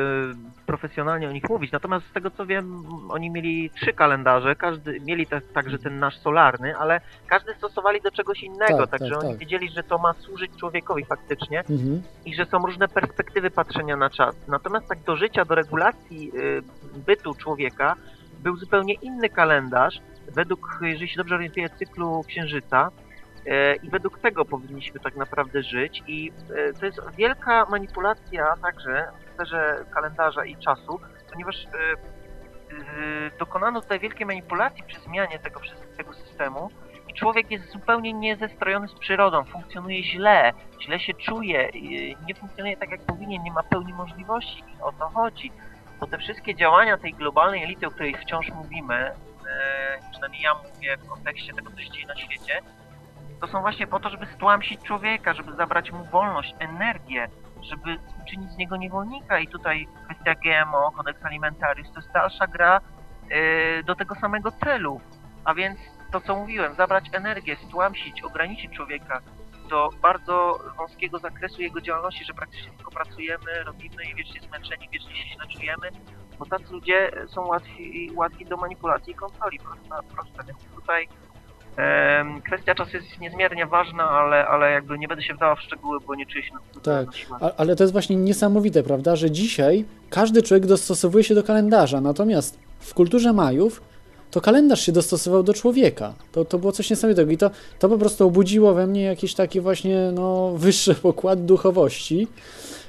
profesjonalnie 0.67 1.29
o 1.29 1.33
nich 1.33 1.49
mówić. 1.49 1.73
Natomiast 1.73 2.07
z 2.07 2.13
tego 2.13 2.31
co 2.31 2.47
wiem, 2.47 2.85
oni 3.09 3.31
mieli 3.31 3.71
trzy 3.71 3.93
kalendarze, 3.93 4.57
każdy 4.57 5.01
mieli 5.01 5.27
te, 5.27 5.41
także 5.41 5.79
ten 5.79 5.99
nasz 5.99 6.19
solarny, 6.19 6.77
ale 6.77 7.01
każdy 7.27 7.55
stosowali 7.55 8.01
do 8.01 8.11
czegoś 8.11 8.43
innego, 8.43 8.87
tak, 8.87 8.91
także 8.91 9.15
tak, 9.15 9.25
oni 9.25 9.31
tak. 9.31 9.39
wiedzieli, 9.39 9.69
że 9.69 9.83
to 9.83 9.99
ma 9.99 10.13
służyć 10.13 10.53
człowiekowi 10.57 11.05
faktycznie 11.05 11.59
mhm. 11.59 12.03
i 12.25 12.35
że 12.35 12.47
są 12.47 12.59
różne 12.59 12.89
perspektywy 12.89 13.51
patrzenia 13.51 13.97
na 13.97 14.11
czas. 14.11 14.37
Natomiast 14.49 14.89
tak 14.89 14.99
do 15.03 15.17
życia, 15.17 15.45
do 15.45 15.55
regulacji 15.55 16.33
y, 16.35 16.63
bytu 17.07 17.35
człowieka 17.35 17.97
był 18.43 18.57
zupełnie 18.57 18.95
inny 18.95 19.29
kalendarz, 19.29 20.01
według, 20.35 20.79
jeżeli 20.83 21.09
się 21.09 21.17
dobrze 21.17 21.35
orientuję, 21.35 21.69
cyklu 21.71 22.23
Księżyca, 22.29 22.91
I 23.83 23.91
według 23.91 24.19
tego 24.19 24.45
powinniśmy 24.45 25.01
tak 25.01 25.17
naprawdę 25.17 25.63
żyć. 25.63 26.03
I 26.07 26.33
e, 26.55 26.73
to 26.73 26.87
jest 26.87 27.01
wielka 27.17 27.67
manipulacja 27.71 28.55
także 28.63 29.09
w 29.27 29.35
sferze 29.35 29.85
kalendarza 29.95 30.45
i 30.45 30.57
czasu, 30.57 31.01
ponieważ 31.33 31.57
e, 31.65 31.69
e, 31.69 33.31
dokonano 33.39 33.81
tutaj 33.81 34.01
wielkiej 34.01 34.27
manipulacji 34.27 34.85
przy 34.87 35.01
zmianie 35.01 35.39
tego, 35.39 35.61
tego 35.97 36.13
systemu 36.13 36.71
i 37.09 37.15
człowiek 37.15 37.51
jest 37.51 37.73
zupełnie 37.73 38.13
niezestrojony 38.13 38.89
z 38.89 38.95
przyrodą, 38.95 39.45
funkcjonuje 39.45 40.03
źle, 40.03 40.53
źle 40.83 41.01
się 41.01 41.15
czuje, 41.15 41.71
nie 42.27 42.35
funkcjonuje 42.35 42.77
tak 42.77 42.91
jak 42.91 43.01
powinien, 43.01 43.43
nie 43.43 43.53
ma 43.53 43.63
pełni 43.63 43.93
możliwości 43.93 44.65
i 44.79 44.83
o 44.83 44.93
to 44.93 45.09
chodzi. 45.09 45.53
Bo 46.01 46.07
te 46.07 46.19
wszystkie 46.19 46.55
działania 46.55 46.99
tej 46.99 47.15
globalnej 47.15 47.65
elity, 47.65 47.87
o 47.87 47.91
której 47.91 48.15
wciąż 48.15 48.51
mówimy, 48.51 48.95
e, 48.95 49.15
przynajmniej 50.11 50.43
ja 50.43 50.55
mówię 50.55 50.97
w 50.97 51.09
kontekście 51.09 51.53
tego, 51.53 51.71
co 51.71 51.81
się 51.81 51.91
dzieje 51.91 52.07
na 52.07 52.17
świecie, 52.17 52.61
to 53.41 53.47
są 53.47 53.61
właśnie 53.61 53.87
po 53.87 54.01
to, 54.01 54.11
żeby 54.11 54.27
stłamsić 54.27 54.83
człowieka, 54.83 55.35
żeby 55.35 55.53
zabrać 55.53 55.93
mu 55.93 56.05
wolność, 56.05 56.55
energię, 56.59 57.29
żeby 57.63 57.99
uczynić 58.23 58.51
z 58.51 58.57
niego 58.57 58.77
niewolnika. 58.77 59.39
I 59.39 59.49
tutaj 59.49 59.89
kwestia 60.05 60.35
GMO, 60.35 60.93
kodeks 60.93 61.25
alimentarius, 61.25 61.93
to 61.93 62.01
jest 62.01 62.13
dalsza 62.13 62.47
gra 62.47 62.81
e, 63.31 63.83
do 63.83 63.95
tego 63.95 64.15
samego 64.15 64.53
celu. 64.53 65.01
A 65.45 65.55
więc 65.55 65.79
to, 66.13 66.21
co 66.21 66.37
mówiłem, 66.37 66.75
zabrać 66.75 67.05
energię, 67.13 67.57
stłamsić, 67.57 68.23
ograniczyć 68.23 68.73
człowieka 68.77 69.21
do 69.69 69.91
bardzo 70.03 70.59
wąskiego 70.77 71.19
zakresu 71.19 71.63
jego 71.63 71.81
działalności, 71.81 72.25
że 72.25 72.35
praktycznie 72.35 72.73
tylko 72.73 72.91
pracujemy, 72.91 73.65
robimy 73.65 74.05
i 74.13 74.15
wiecznie 74.15 74.41
zmęczeni, 74.41 74.89
wiecznie 74.93 75.17
się 75.17 75.35
źle 75.35 75.47
czujemy, 75.47 75.89
bo 76.39 76.47
tacy 76.47 76.73
ludzie 76.73 77.11
są 77.27 77.47
łatwi, 77.47 78.11
łatwi 78.15 78.47
do 78.47 78.57
manipulacji 78.57 79.13
i 79.13 79.17
kontroli, 79.17 79.59
prosta, 79.59 80.03
proste. 80.15 80.45
Więc 80.47 80.65
tutaj 80.75 81.09
kwestia 82.47 82.75
czasu 82.75 82.97
jest 82.97 83.21
niezmiernie 83.21 83.67
ważna, 83.67 84.11
ale, 84.11 84.47
ale 84.47 84.71
jakby 84.71 84.99
nie 84.99 85.09
będę 85.09 85.23
się 85.23 85.35
wdała 85.35 85.55
w 85.55 85.61
szczegóły, 85.61 85.99
bo 86.07 86.15
nie 86.15 86.27
czuję 86.27 86.45
się 86.45 86.55
na 86.55 86.81
Tak. 86.83 87.09
A, 87.41 87.51
ale 87.57 87.77
to 87.77 87.85
jest 87.85 87.93
właśnie 87.93 88.17
niesamowite, 88.17 88.83
prawda, 88.83 89.17
że 89.17 89.31
dzisiaj 89.31 89.85
każdy 90.11 90.43
człowiek 90.43 90.67
dostosowuje 90.67 91.25
się 91.25 91.35
do 91.35 91.43
kalendarza, 91.43 92.01
natomiast 92.01 92.59
w 92.79 92.95
kulturze 92.95 93.33
Majów 93.33 93.83
to 94.31 94.41
kalendarz 94.41 94.81
się 94.81 94.93
dostosował 94.93 95.43
do 95.43 95.55
człowieka. 95.55 96.15
To, 96.33 96.45
to 96.45 96.59
było 96.59 96.73
coś 96.73 96.91
niesamowitego 96.91 97.33
i 97.33 97.37
to, 97.37 97.51
to 97.79 97.89
po 97.89 97.99
prostu 97.99 98.27
obudziło 98.27 98.75
we 98.75 98.87
mnie 98.87 99.03
jakiś 99.03 99.35
taki 99.35 99.61
właśnie 99.61 100.11
no, 100.15 100.53
wyższy 100.57 100.95
pokład 100.95 101.45
duchowości. 101.45 102.29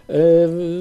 E, 0.09 0.15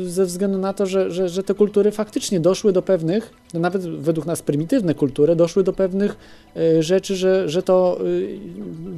Ze 0.06 0.24
względu 0.24 0.58
na 0.58 0.72
to, 0.72 0.86
że, 0.86 1.10
że, 1.10 1.28
że 1.28 1.42
te 1.42 1.54
kultury 1.54 1.90
faktycznie 1.90 2.40
doszły 2.40 2.72
do 2.72 2.82
pewnych, 2.82 3.30
no 3.54 3.60
nawet 3.60 3.82
według 3.82 4.26
nas 4.26 4.42
prymitywne 4.42 4.94
kultury, 4.94 5.36
doszły 5.36 5.64
do 5.64 5.72
pewnych 5.72 6.16
e, 6.56 6.82
rzeczy, 6.82 7.16
że, 7.16 7.48
że 7.48 7.62
to 7.62 8.00
e, 8.00 8.04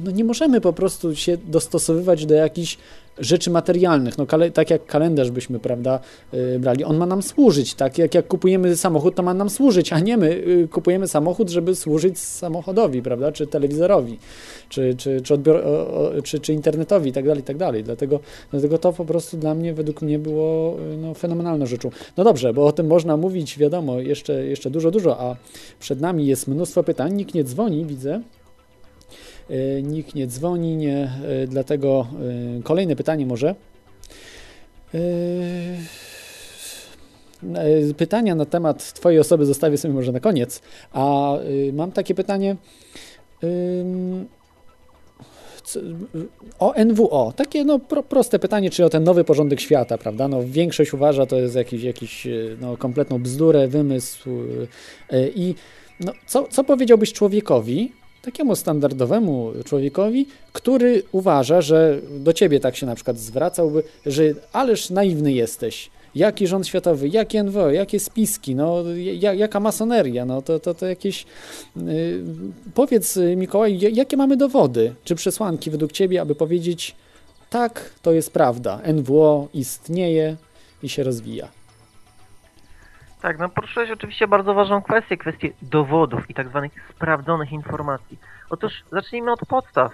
no 0.03 0.11
nie 0.11 0.23
możemy 0.23 0.61
po 0.61 0.73
prostu 0.73 1.15
się 1.15 1.37
dostosowywać 1.47 2.25
do 2.25 2.35
jakichś 2.35 2.77
rzeczy 3.19 3.51
materialnych, 3.51 4.17
no 4.17 4.25
tak 4.53 4.69
jak 4.69 4.85
kalendarz 4.85 5.31
byśmy, 5.31 5.59
prawda, 5.59 5.99
y, 6.33 6.59
brali, 6.59 6.83
on 6.83 6.97
ma 6.97 7.05
nam 7.05 7.21
służyć, 7.21 7.73
tak? 7.73 7.97
Jak, 7.97 8.15
jak 8.15 8.27
kupujemy 8.27 8.77
samochód, 8.77 9.15
to 9.15 9.23
ma 9.23 9.33
nam 9.33 9.49
służyć, 9.49 9.93
a 9.93 9.99
nie 9.99 10.17
my 10.17 10.29
y, 10.29 10.67
kupujemy 10.71 11.07
samochód, 11.07 11.49
żeby 11.49 11.75
służyć 11.75 12.19
samochodowi, 12.19 13.01
prawda, 13.01 13.31
czy 13.31 13.47
telewizorowi, 13.47 14.17
czy, 14.69 14.95
czy, 14.97 15.21
czy, 15.21 15.33
odbior, 15.33 15.57
o, 15.57 16.11
czy, 16.23 16.39
czy 16.39 16.53
internetowi 16.53 17.09
i 17.09 17.13
tak 17.13 17.25
dalej, 17.25 17.41
i 17.41 17.45
tak 17.45 17.57
dalej, 17.57 17.83
dlatego, 17.83 18.19
dlatego 18.51 18.77
to 18.77 18.93
po 18.93 19.05
prostu 19.05 19.37
dla 19.37 19.55
mnie, 19.55 19.73
według 19.73 20.01
mnie 20.01 20.19
było 20.19 20.77
y, 20.93 20.97
no, 20.97 21.13
fenomenalną 21.13 21.65
rzeczą. 21.65 21.89
No 22.17 22.23
dobrze, 22.23 22.53
bo 22.53 22.65
o 22.65 22.71
tym 22.71 22.87
można 22.87 23.17
mówić, 23.17 23.57
wiadomo, 23.57 23.99
jeszcze, 23.99 24.45
jeszcze 24.45 24.69
dużo, 24.69 24.91
dużo, 24.91 25.19
a 25.19 25.35
przed 25.79 26.01
nami 26.01 26.27
jest 26.27 26.47
mnóstwo 26.47 26.83
pytań, 26.83 27.13
nikt 27.13 27.33
nie 27.33 27.43
dzwoni, 27.43 27.85
widzę, 27.85 28.21
Nikt 29.83 30.15
nie 30.15 30.27
dzwoni, 30.27 30.75
nie, 30.75 31.11
y, 31.43 31.47
dlatego 31.47 32.07
y, 32.59 32.63
kolejne 32.63 32.95
pytanie 32.95 33.25
może. 33.25 33.55
Pytania 37.97 38.35
na 38.35 38.45
temat 38.45 38.93
Twojej 38.93 39.19
osoby 39.19 39.45
zostawię 39.45 39.77
sobie 39.77 39.93
może 39.93 40.11
na 40.11 40.19
koniec, 40.19 40.61
a 40.91 41.33
mam 41.73 41.91
takie 41.91 42.15
pytanie 42.15 42.55
o 46.59 46.73
NWO. 46.85 47.33
Takie 47.35 47.65
no, 47.65 47.79
pro, 47.79 48.03
proste 48.03 48.39
pytanie, 48.39 48.69
czy 48.69 48.85
o 48.85 48.89
ten 48.89 49.03
nowy 49.03 49.23
porządek 49.23 49.59
świata, 49.59 49.97
prawda? 49.97 50.27
No, 50.27 50.43
większość 50.43 50.93
uważa, 50.93 51.25
to 51.25 51.35
jest 51.35 51.55
jakiś, 51.55 51.83
jakiś 51.83 52.27
no, 52.61 52.77
kompletną 52.77 53.19
bzdurę, 53.19 53.67
wymysł. 53.67 54.29
I 55.35 55.55
no, 55.99 56.11
co, 56.27 56.47
co 56.47 56.63
powiedziałbyś 56.63 57.13
człowiekowi, 57.13 57.91
takiemu 58.21 58.55
standardowemu 58.55 59.51
człowiekowi, 59.65 60.27
który 60.53 61.03
uważa, 61.11 61.61
że 61.61 61.99
do 62.19 62.33
ciebie 62.33 62.59
tak 62.59 62.75
się 62.75 62.85
na 62.85 62.95
przykład 62.95 63.19
zwracałby, 63.19 63.83
że 64.05 64.23
ależ 64.53 64.89
naiwny 64.89 65.33
jesteś. 65.33 65.89
Jaki 66.15 66.47
rząd 66.47 66.67
światowy, 66.67 67.07
jakie 67.07 67.43
NWO, 67.43 67.71
jakie 67.71 67.99
spiski, 67.99 68.55
no, 68.55 68.83
ja, 68.95 69.33
jaka 69.33 69.59
masoneria, 69.59 70.25
no 70.25 70.41
to, 70.41 70.59
to, 70.59 70.73
to 70.73 70.85
jakieś... 70.85 71.25
Yy, 71.75 72.23
powiedz 72.73 73.17
y, 73.17 73.35
Mikołaj, 73.35 73.79
ja- 73.79 73.89
jakie 73.89 74.17
mamy 74.17 74.37
dowody, 74.37 74.95
czy 75.03 75.15
przesłanki 75.15 75.71
według 75.71 75.91
ciebie, 75.91 76.21
aby 76.21 76.35
powiedzieć 76.35 76.95
tak, 77.49 77.89
to 78.01 78.11
jest 78.11 78.31
prawda, 78.31 78.81
NWO 78.93 79.47
istnieje 79.53 80.35
i 80.83 80.89
się 80.89 81.03
rozwija. 81.03 81.56
Tak, 83.21 83.39
no 83.39 83.49
poruszyłeś 83.49 83.91
oczywiście 83.91 84.27
bardzo 84.27 84.53
ważną 84.53 84.81
kwestię, 84.81 85.17
kwestię 85.17 85.49
dowodów 85.61 86.29
i 86.29 86.33
tak 86.33 86.47
zwanych 86.47 86.71
sprawdzonych 86.91 87.51
informacji. 87.51 88.19
Otóż 88.49 88.83
zacznijmy 88.91 89.31
od 89.31 89.39
podstaw. 89.39 89.91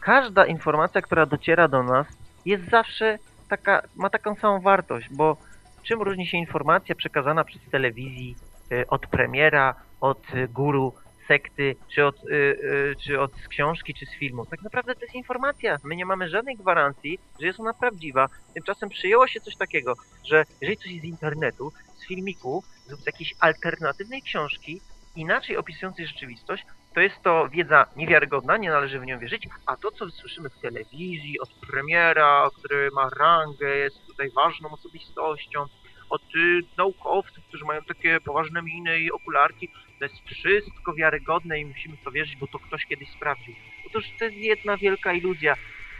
Każda 0.00 0.46
informacja, 0.46 1.02
która 1.02 1.26
dociera 1.26 1.68
do 1.68 1.82
nas, 1.82 2.06
jest 2.46 2.70
zawsze 2.70 3.18
taka, 3.48 3.82
ma 3.96 4.10
taką 4.10 4.34
samą 4.34 4.60
wartość, 4.60 5.08
bo 5.10 5.36
czym 5.82 6.02
różni 6.02 6.26
się 6.26 6.38
informacja 6.38 6.94
przekazana 6.94 7.44
przez 7.44 7.62
telewizji 7.70 8.36
y, 8.72 8.86
od 8.86 9.06
premiera, 9.06 9.74
od 10.00 10.22
guru, 10.48 10.94
sekty, 11.28 11.76
czy 11.94 12.06
od, 12.06 12.24
y, 12.24 12.32
y, 12.32 12.94
czy 13.04 13.20
od 13.20 13.32
książki, 13.48 13.94
czy 13.94 14.06
z 14.06 14.14
filmu? 14.18 14.46
Tak 14.46 14.62
naprawdę 14.62 14.94
to 14.94 15.00
jest 15.00 15.14
informacja. 15.14 15.76
My 15.84 15.96
nie 15.96 16.06
mamy 16.06 16.28
żadnej 16.28 16.56
gwarancji, 16.56 17.18
że 17.40 17.46
jest 17.46 17.60
ona 17.60 17.74
prawdziwa. 17.74 18.26
Tymczasem 18.54 18.88
przyjęło 18.88 19.26
się 19.26 19.40
coś 19.40 19.56
takiego, 19.56 19.94
że 20.24 20.44
jeżeli 20.60 20.76
coś 20.76 20.90
jest 20.90 21.02
z 21.02 21.08
internetu, 21.08 21.72
z 21.96 22.06
filmików 22.06 22.64
z 22.86 23.06
jakiejś 23.06 23.34
alternatywnej 23.40 24.22
książki, 24.22 24.80
inaczej 25.16 25.56
opisującej 25.56 26.06
rzeczywistość, 26.06 26.66
to 26.94 27.00
jest 27.00 27.22
to 27.22 27.48
wiedza 27.48 27.86
niewiarygodna, 27.96 28.56
nie 28.56 28.70
należy 28.70 29.00
w 29.00 29.06
nią 29.06 29.18
wierzyć, 29.18 29.48
a 29.66 29.76
to, 29.76 29.90
co 29.90 30.10
słyszymy 30.10 30.50
w 30.50 30.60
telewizji, 30.60 31.40
od 31.40 31.50
premiera, 31.70 32.48
który 32.58 32.90
ma 32.90 33.08
rangę, 33.18 33.76
jest 33.76 34.06
tutaj 34.06 34.30
ważną 34.30 34.70
osobistością, 34.70 35.64
od 36.10 36.22
y, 36.22 36.60
naukowców, 36.78 37.44
którzy 37.48 37.64
mają 37.64 37.82
takie 37.82 38.20
poważne 38.20 38.62
miny 38.62 39.00
i 39.00 39.12
okularki, 39.12 39.68
to 39.98 40.04
jest 40.04 40.16
wszystko 40.26 40.94
wiarygodne 40.94 41.60
i 41.60 41.64
musimy 41.64 41.96
to 42.04 42.10
wierzyć, 42.10 42.36
bo 42.36 42.46
to 42.46 42.58
ktoś 42.58 42.86
kiedyś 42.86 43.10
sprawdził. 43.10 43.54
Otóż 43.86 44.04
to 44.18 44.24
jest 44.24 44.36
jedna 44.36 44.76
wielka 44.76 45.12
iluzja. 45.12 45.54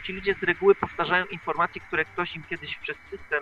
Ci 0.06 0.12
ludzie 0.12 0.34
z 0.34 0.42
reguły 0.42 0.74
powtarzają 0.74 1.26
informacje, 1.26 1.80
które 1.80 2.04
ktoś 2.04 2.36
im 2.36 2.42
kiedyś 2.42 2.76
przez 2.76 2.96
system 3.10 3.40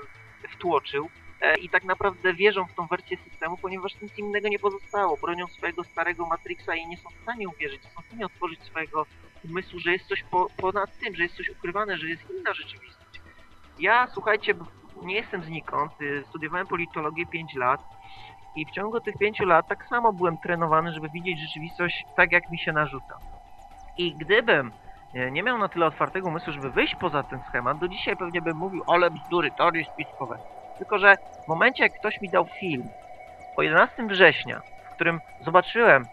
wtłoczył, 0.49 1.11
e, 1.41 1.55
i 1.59 1.69
tak 1.69 1.85
naprawdę 1.85 2.35
wierzą 2.35 2.67
w 2.67 2.75
tą 2.75 2.87
wersję 2.87 3.17
systemu, 3.31 3.57
ponieważ 3.57 4.01
nic 4.03 4.19
innego 4.19 4.49
nie 4.49 4.59
pozostało. 4.59 5.17
Bronią 5.17 5.47
swojego 5.47 5.85
starego 5.85 6.27
Matrixa 6.27 6.75
i 6.75 6.87
nie 6.87 6.97
są 6.97 7.11
w 7.11 7.23
stanie 7.23 7.49
uwierzyć, 7.49 7.85
nie 7.85 7.91
są 7.91 8.03
w 8.03 8.07
stanie 8.07 8.27
otworzyć 8.27 8.63
swojego 8.63 9.07
umysłu, 9.45 9.79
że 9.79 9.93
jest 9.93 10.07
coś 10.07 10.23
po, 10.31 10.47
ponad 10.57 10.99
tym, 10.99 11.17
że 11.17 11.23
jest 11.23 11.37
coś 11.37 11.49
ukrywane, 11.49 11.99
że 11.99 12.09
jest 12.09 12.23
inna 12.31 12.55
rzeczywistość. 12.55 13.21
Ja, 13.79 14.07
słuchajcie, 14.15 14.55
nie 15.05 15.15
jestem 15.15 15.43
znikąd, 15.43 15.93
y, 16.01 16.25
studiowałem 16.29 16.67
politologię 16.67 17.27
5 17.27 17.55
lat 17.55 17.81
i 18.57 18.67
w 18.67 18.71
ciągu 18.71 19.01
tych 19.01 19.19
5 19.19 19.41
lat 19.41 19.69
tak 19.69 19.87
samo 19.87 20.13
byłem 20.13 20.39
trenowany, 20.39 20.93
żeby 20.93 21.09
widzieć 21.09 21.41
rzeczywistość 21.41 22.05
tak, 22.17 22.33
jak 22.33 22.51
mi 22.51 22.59
się 22.59 22.73
narzuca. 22.73 23.19
I 23.99 24.15
gdybym 24.15 24.73
e, 25.15 25.31
nie 25.31 25.43
miał 25.43 25.59
na 25.59 25.69
tyle 25.69 25.87
otwartego 25.87 26.29
umysłu, 26.29 26.53
żeby 26.53 26.71
wyjść 26.71 26.95
poza 26.95 27.23
ten 27.23 27.41
schemat, 27.49 27.79
do 27.79 27.89
dzisiaj 27.89 28.17
pewnie 28.17 28.43
bym 28.43 28.57
mówił, 28.57 28.83
ale 28.87 29.11
bzdury, 29.11 29.51
teorie 29.51 29.85
spiskowe. 29.85 30.39
Tylko, 30.79 30.99
że 30.99 31.17
w 31.45 31.49
momencie, 31.49 31.83
jak 31.83 31.93
ktoś 31.99 32.21
mi 32.21 32.29
dał 32.29 32.47
film 32.61 32.89
o 33.57 33.63
11 33.63 34.07
września, 34.07 34.61
w 34.91 34.95
którym 34.95 35.21
zobaczyłem 35.45 36.05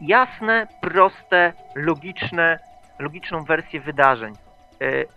jasne, 0.00 0.66
proste, 0.80 1.52
logiczne, 1.74 2.58
logiczną 2.98 3.44
wersję 3.44 3.80
wydarzeń, 3.80 4.34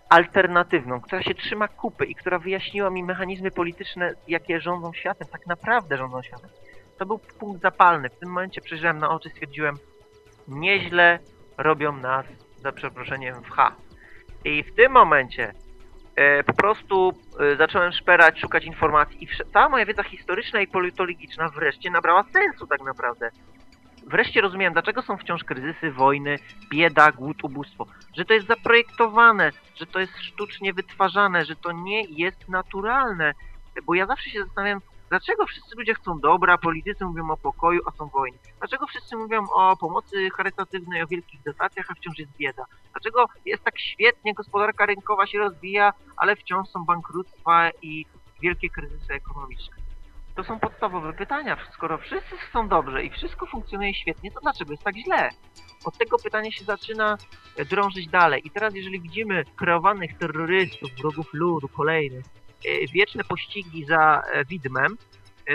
alternatywną, 0.08 1.00
która 1.00 1.22
się 1.22 1.34
trzyma 1.34 1.68
kupy 1.68 2.04
i 2.04 2.14
która 2.14 2.38
wyjaśniła 2.38 2.90
mi 2.90 3.04
mechanizmy 3.04 3.50
polityczne, 3.50 4.14
jakie 4.28 4.60
rządzą 4.60 4.92
światem, 4.92 5.28
tak 5.28 5.46
naprawdę 5.46 5.96
rządzą 5.96 6.22
światem. 6.22 6.50
To 6.98 7.06
był 7.06 7.18
punkt 7.18 7.62
zapalny. 7.62 8.08
W 8.08 8.18
tym 8.18 8.28
momencie 8.28 8.60
przejrzałem 8.60 8.98
na 8.98 9.10
oczy, 9.10 9.30
stwierdziłem, 9.30 9.76
nieźle 10.48 11.18
robią 11.58 11.96
nas, 11.96 12.26
za 12.56 12.72
przeproszeniem, 12.72 13.42
w 13.42 13.50
H. 13.50 13.76
I 14.44 14.62
w 14.62 14.74
tym 14.74 14.92
momencie 14.92 15.54
e, 16.16 16.44
po 16.44 16.52
prostu 16.52 17.12
e, 17.40 17.56
zacząłem 17.56 17.92
szperać, 17.92 18.40
szukać 18.40 18.64
informacji 18.64 19.24
i 19.24 19.28
cała 19.52 19.68
moja 19.68 19.86
wiedza 19.86 20.02
historyczna 20.02 20.60
i 20.60 20.66
politologiczna 20.66 21.48
wreszcie 21.48 21.90
nabrała 21.90 22.24
sensu 22.32 22.66
tak 22.66 22.80
naprawdę. 22.82 23.30
Wreszcie 24.10 24.40
rozumiem, 24.40 24.72
dlaczego 24.72 25.02
są 25.02 25.16
wciąż 25.16 25.44
kryzysy, 25.44 25.92
wojny, 25.92 26.38
bieda, 26.70 27.12
głód, 27.12 27.44
ubóstwo. 27.44 27.86
Że 28.16 28.24
to 28.24 28.34
jest 28.34 28.46
zaprojektowane, 28.46 29.50
że 29.76 29.86
to 29.86 30.00
jest 30.00 30.18
sztucznie 30.18 30.72
wytwarzane, 30.72 31.44
że 31.44 31.56
to 31.56 31.72
nie 31.72 32.02
jest 32.02 32.48
naturalne. 32.48 33.34
Bo 33.84 33.94
ja 33.94 34.06
zawsze 34.06 34.30
się 34.30 34.44
zastanawiam, 34.44 34.80
dlaczego 35.08 35.46
wszyscy 35.46 35.76
ludzie 35.76 35.94
chcą 35.94 36.20
dobra, 36.20 36.58
politycy 36.58 37.04
mówią 37.04 37.30
o 37.30 37.36
pokoju, 37.36 37.80
a 37.86 37.90
są 37.90 38.08
wojny. 38.08 38.38
Dlaczego 38.58 38.86
wszyscy 38.86 39.16
mówią 39.16 39.46
o 39.54 39.76
pomocy 39.76 40.30
charytatywnej, 40.36 41.02
o 41.02 41.06
wielkich 41.06 41.42
dotacjach, 41.42 41.86
a 41.90 41.94
wciąż 41.94 42.18
jest 42.18 42.36
bieda? 42.36 42.64
Dlaczego 42.92 43.26
jest 43.44 43.64
tak 43.64 43.80
świetnie, 43.80 44.34
gospodarka 44.34 44.86
rynkowa 44.86 45.26
się 45.26 45.38
rozwija, 45.38 45.92
ale 46.16 46.36
wciąż 46.36 46.68
są 46.68 46.84
bankructwa 46.84 47.70
i 47.82 48.06
wielkie 48.42 48.70
kryzysy 48.70 49.12
ekonomiczne? 49.14 49.79
To 50.40 50.44
są 50.44 50.58
podstawowe 50.60 51.12
pytania. 51.12 51.56
Skoro 51.72 51.98
wszyscy 51.98 52.36
są 52.52 52.68
dobrze 52.68 53.04
i 53.04 53.10
wszystko 53.10 53.46
funkcjonuje 53.46 53.94
świetnie, 53.94 54.30
to 54.30 54.40
dlaczego 54.40 54.72
jest 54.72 54.82
tak 54.82 54.96
źle? 54.96 55.28
Od 55.84 55.98
tego 55.98 56.18
pytanie 56.18 56.52
się 56.52 56.64
zaczyna 56.64 57.18
e, 57.56 57.64
drążyć 57.64 58.08
dalej. 58.08 58.42
I 58.44 58.50
teraz, 58.50 58.74
jeżeli 58.74 59.00
widzimy 59.00 59.44
kreowanych 59.56 60.18
terrorystów, 60.18 60.90
wrogów 61.00 61.26
ludu, 61.32 61.68
kolejnych, 61.68 62.24
e, 62.24 62.86
wieczne 62.92 63.24
pościgi 63.24 63.84
za 63.84 64.22
e, 64.32 64.44
widmem, 64.44 64.96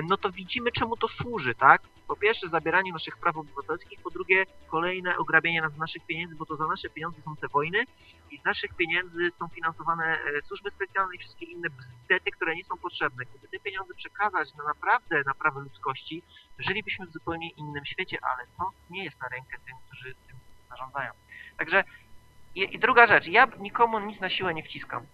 no 0.03 0.17
to 0.17 0.31
widzimy, 0.31 0.71
czemu 0.71 0.97
to 0.97 1.07
służy, 1.07 1.55
tak? 1.55 1.81
Po 2.07 2.15
pierwsze, 2.15 2.49
zabieranie 2.49 2.91
naszych 2.91 3.17
praw 3.17 3.37
obywatelskich, 3.37 4.01
po 4.01 4.09
drugie, 4.09 4.45
kolejne 4.67 5.17
ograbienie 5.17 5.61
nas 5.61 5.77
naszych 5.77 6.05
pieniędzy, 6.05 6.35
bo 6.35 6.45
to 6.45 6.55
za 6.55 6.67
nasze 6.67 6.89
pieniądze 6.89 7.21
są 7.21 7.35
te 7.35 7.47
wojny 7.47 7.83
i 8.31 8.37
z 8.37 8.43
naszych 8.45 8.73
pieniędzy 8.73 9.31
są 9.39 9.47
finansowane 9.47 10.05
e, 10.05 10.41
służby 10.41 10.71
specjalne 10.71 11.15
i 11.15 11.17
wszystkie 11.17 11.45
inne 11.45 11.69
bzdety, 11.69 12.31
które 12.31 12.55
nie 12.55 12.63
są 12.63 12.77
potrzebne. 12.77 13.25
Gdyby 13.25 13.47
te 13.47 13.59
pieniądze 13.59 13.93
przekazać 13.93 14.53
na 14.53 14.63
naprawdę 14.63 15.23
naprawę 15.25 15.59
ludzkości, 15.59 16.23
żylibyśmy 16.59 17.05
w 17.05 17.11
zupełnie 17.11 17.49
innym 17.49 17.85
świecie, 17.85 18.17
ale 18.21 18.47
to 18.57 18.69
nie 18.89 19.03
jest 19.03 19.21
na 19.21 19.27
rękę 19.27 19.57
tym, 19.65 19.75
którzy 19.87 20.15
tym 20.27 20.37
zarządzają. 20.69 21.11
Także 21.57 21.83
i, 22.55 22.75
i 22.75 22.79
druga 22.79 23.07
rzecz, 23.07 23.27
ja 23.27 23.47
nikomu 23.59 23.99
nic 23.99 24.19
na 24.19 24.29
siłę 24.29 24.53
nie 24.53 24.63
wciskam. 24.63 25.05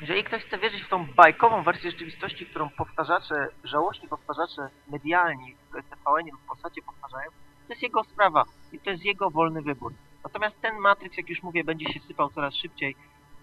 Jeżeli 0.00 0.24
ktoś 0.24 0.44
chce 0.44 0.58
wierzyć 0.58 0.82
w 0.82 0.88
tą 0.88 1.06
bajkową 1.06 1.62
wersję 1.62 1.90
rzeczywistości, 1.90 2.46
którą 2.46 2.70
powtarzacze, 2.70 3.48
żałośni 3.64 4.08
powtarzacze 4.08 4.68
medialni 4.88 5.56
w 5.70 5.72
TVN 5.72 6.30
lub 6.32 6.40
Polsacie 6.48 6.82
powtarzają, 6.82 7.30
to 7.66 7.72
jest 7.72 7.82
jego 7.82 8.04
sprawa 8.04 8.44
i 8.72 8.78
to 8.78 8.90
jest 8.90 9.04
jego 9.04 9.30
wolny 9.30 9.62
wybór. 9.62 9.92
Natomiast 10.24 10.60
ten 10.60 10.78
Matrix, 10.78 11.16
jak 11.16 11.28
już 11.28 11.42
mówię, 11.42 11.64
będzie 11.64 11.92
się 11.92 12.00
sypał 12.00 12.30
coraz 12.30 12.54
szybciej 12.54 12.96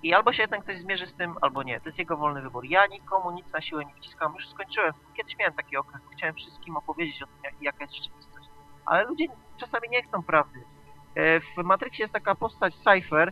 i 0.04 0.14
albo 0.14 0.34
się 0.34 0.42
jednak 0.42 0.64
ktoś 0.64 0.78
zmierzy 0.78 1.08
z 1.08 1.14
tym, 1.14 1.36
albo 1.42 1.64
nie. 1.64 1.80
To 1.80 1.90
jest 1.90 2.00
jego 2.00 2.18
wolny 2.18 2.42
wybór. 2.42 2.66
Ja 2.66 2.88
nikomu 2.88 3.32
nic 3.32 3.52
na 3.54 3.62
siłę 3.62 3.86
nie 3.86 3.94
wciskam. 3.94 4.34
Już 4.36 4.50
skończyłem. 4.50 4.94
Kiedyś 5.18 5.38
miałem 5.38 5.54
taki 5.54 5.78
okres. 5.78 6.02
Chciałem 6.14 6.36
wszystkim 6.36 6.78
opowiedzieć 6.78 7.24
o 7.24 7.26
tym, 7.26 7.36
jak, 7.44 7.54
jaka 7.62 7.84
jest 7.84 7.96
rzeczywistość. 7.96 8.48
Ale 8.86 9.04
ludzie 9.04 9.26
czasami 9.58 9.90
nie 9.90 10.04
chcą 10.04 10.24
prawdy. 10.24 10.60
E, 11.16 11.40
W 11.40 11.64
Matrixie 11.64 12.04
jest 12.04 12.14
taka 12.14 12.36
postać 12.36 12.74
Cypher, 12.76 13.32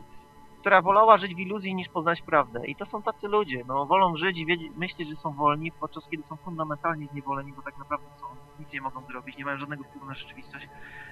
która 0.59 0.81
wolała 0.81 1.17
żyć 1.17 1.35
w 1.35 1.39
iluzji 1.39 1.75
niż 1.75 1.89
poznać 1.89 2.21
prawdę. 2.21 2.67
I 2.67 2.75
to 2.75 2.85
są 2.85 3.03
tacy 3.03 3.27
ludzie, 3.27 3.63
no 3.67 3.85
wolą 3.85 4.17
żyć 4.17 4.37
i 4.37 4.71
myśleć, 4.75 5.09
że 5.09 5.15
są 5.15 5.33
wolni, 5.33 5.71
podczas 5.71 6.03
kiedy 6.11 6.23
są 6.23 6.37
fundamentalnie 6.37 7.07
zniewoleni, 7.07 7.53
bo 7.53 7.61
tak 7.61 7.77
naprawdę 7.77 8.07
są, 8.19 8.25
nic 8.59 8.73
nie 8.73 8.81
mogą 8.81 9.01
zrobić, 9.05 9.37
nie 9.37 9.45
mają 9.45 9.57
żadnego 9.57 9.83
wpływu 9.83 10.05
na 10.05 10.13
rzeczywistość, 10.13 10.67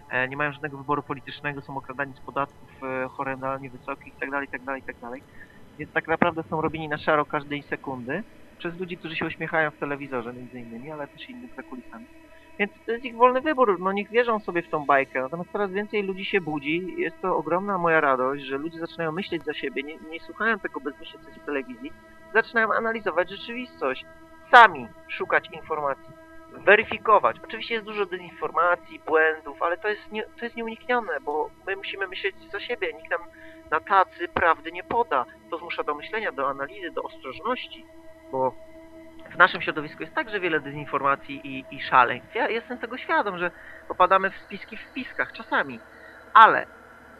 e, 0.09 0.27
nie 0.27 0.37
mają 0.37 0.51
żadnego 0.51 0.77
wyboru 0.77 1.03
politycznego, 1.03 1.61
są 1.61 1.77
okradani 1.77 2.13
z 2.13 2.19
podatków 2.19 2.69
e, 2.83 3.07
horrendalnie 3.07 3.69
wysokich 3.69 4.13
itd., 4.13 4.41
itd., 4.41 4.77
itd. 4.77 5.11
Więc 5.79 5.91
tak 5.91 6.07
naprawdę 6.07 6.43
są 6.43 6.61
robieni 6.61 6.89
na 6.89 6.97
szaro 6.97 7.25
każdej 7.25 7.63
sekundy 7.63 8.23
przez 8.57 8.79
ludzi, 8.79 8.97
którzy 8.97 9.15
się 9.15 9.25
uśmiechają 9.25 9.71
w 9.71 9.77
telewizorze 9.77 10.33
między 10.33 10.59
innymi, 10.59 10.91
ale 10.91 11.07
też 11.07 11.29
innych 11.29 11.53
za 11.55 11.63
kulisami. 11.63 12.05
Więc 12.59 12.71
to 12.85 12.91
jest 12.91 13.05
ich 13.05 13.15
wolny 13.15 13.41
wybór, 13.41 13.79
no 13.79 13.91
niech 13.91 14.09
wierzą 14.09 14.39
sobie 14.39 14.61
w 14.61 14.69
tą 14.69 14.85
bajkę, 14.85 15.21
natomiast 15.21 15.51
coraz 15.51 15.71
więcej 15.71 16.03
ludzi 16.03 16.25
się 16.25 16.41
budzi, 16.41 16.95
jest 16.97 17.21
to 17.21 17.37
ogromna 17.37 17.77
moja 17.77 18.01
radość, 18.01 18.43
że 18.43 18.57
ludzie 18.57 18.79
zaczynają 18.79 19.11
myśleć 19.11 19.43
za 19.43 19.53
siebie, 19.53 19.83
nie, 19.83 19.97
nie 19.97 20.19
słuchają 20.19 20.59
tego 20.59 20.79
bezmyślnie 20.79 21.25
coś 21.25 21.33
w 21.35 21.45
telewizji, 21.45 21.91
zaczynają 22.33 22.73
analizować 22.73 23.29
rzeczywistość, 23.29 24.05
sami 24.51 24.87
szukać 25.07 25.49
informacji, 25.51 26.13
weryfikować. 26.51 27.37
Oczywiście 27.43 27.73
jest 27.73 27.85
dużo 27.85 28.05
dezinformacji, 28.05 28.99
błędów, 28.99 29.61
ale 29.61 29.77
to 29.77 29.87
jest, 29.87 30.11
nie, 30.11 30.23
to 30.23 30.45
jest 30.45 30.55
nieuniknione, 30.55 31.19
bo 31.21 31.49
my 31.67 31.75
musimy 31.75 32.07
myśleć 32.07 32.35
za 32.51 32.59
siebie, 32.59 32.93
nikt 32.93 33.11
nam 33.11 33.21
na 33.71 33.79
tacy 33.79 34.27
prawdy 34.27 34.71
nie 34.71 34.83
poda. 34.83 35.25
To 35.49 35.57
zmusza 35.57 35.83
do 35.83 35.95
myślenia, 35.95 36.31
do 36.31 36.49
analizy, 36.49 36.91
do 36.91 37.03
ostrożności, 37.03 37.85
bo 38.31 38.53
w 39.31 39.37
naszym 39.37 39.61
środowisku 39.61 40.03
jest 40.03 40.15
także 40.15 40.39
wiele 40.39 40.59
dezinformacji 40.59 41.41
i, 41.43 41.65
i 41.71 41.81
szaleństw. 41.81 42.35
Ja 42.35 42.49
jestem 42.49 42.77
tego 42.77 42.97
świadom, 42.97 43.37
że 43.37 43.51
popadamy 43.87 44.31
w 44.31 44.35
spiski 44.35 44.77
w 44.77 44.81
spiskach 44.81 45.31
czasami, 45.31 45.79
ale 46.33 46.65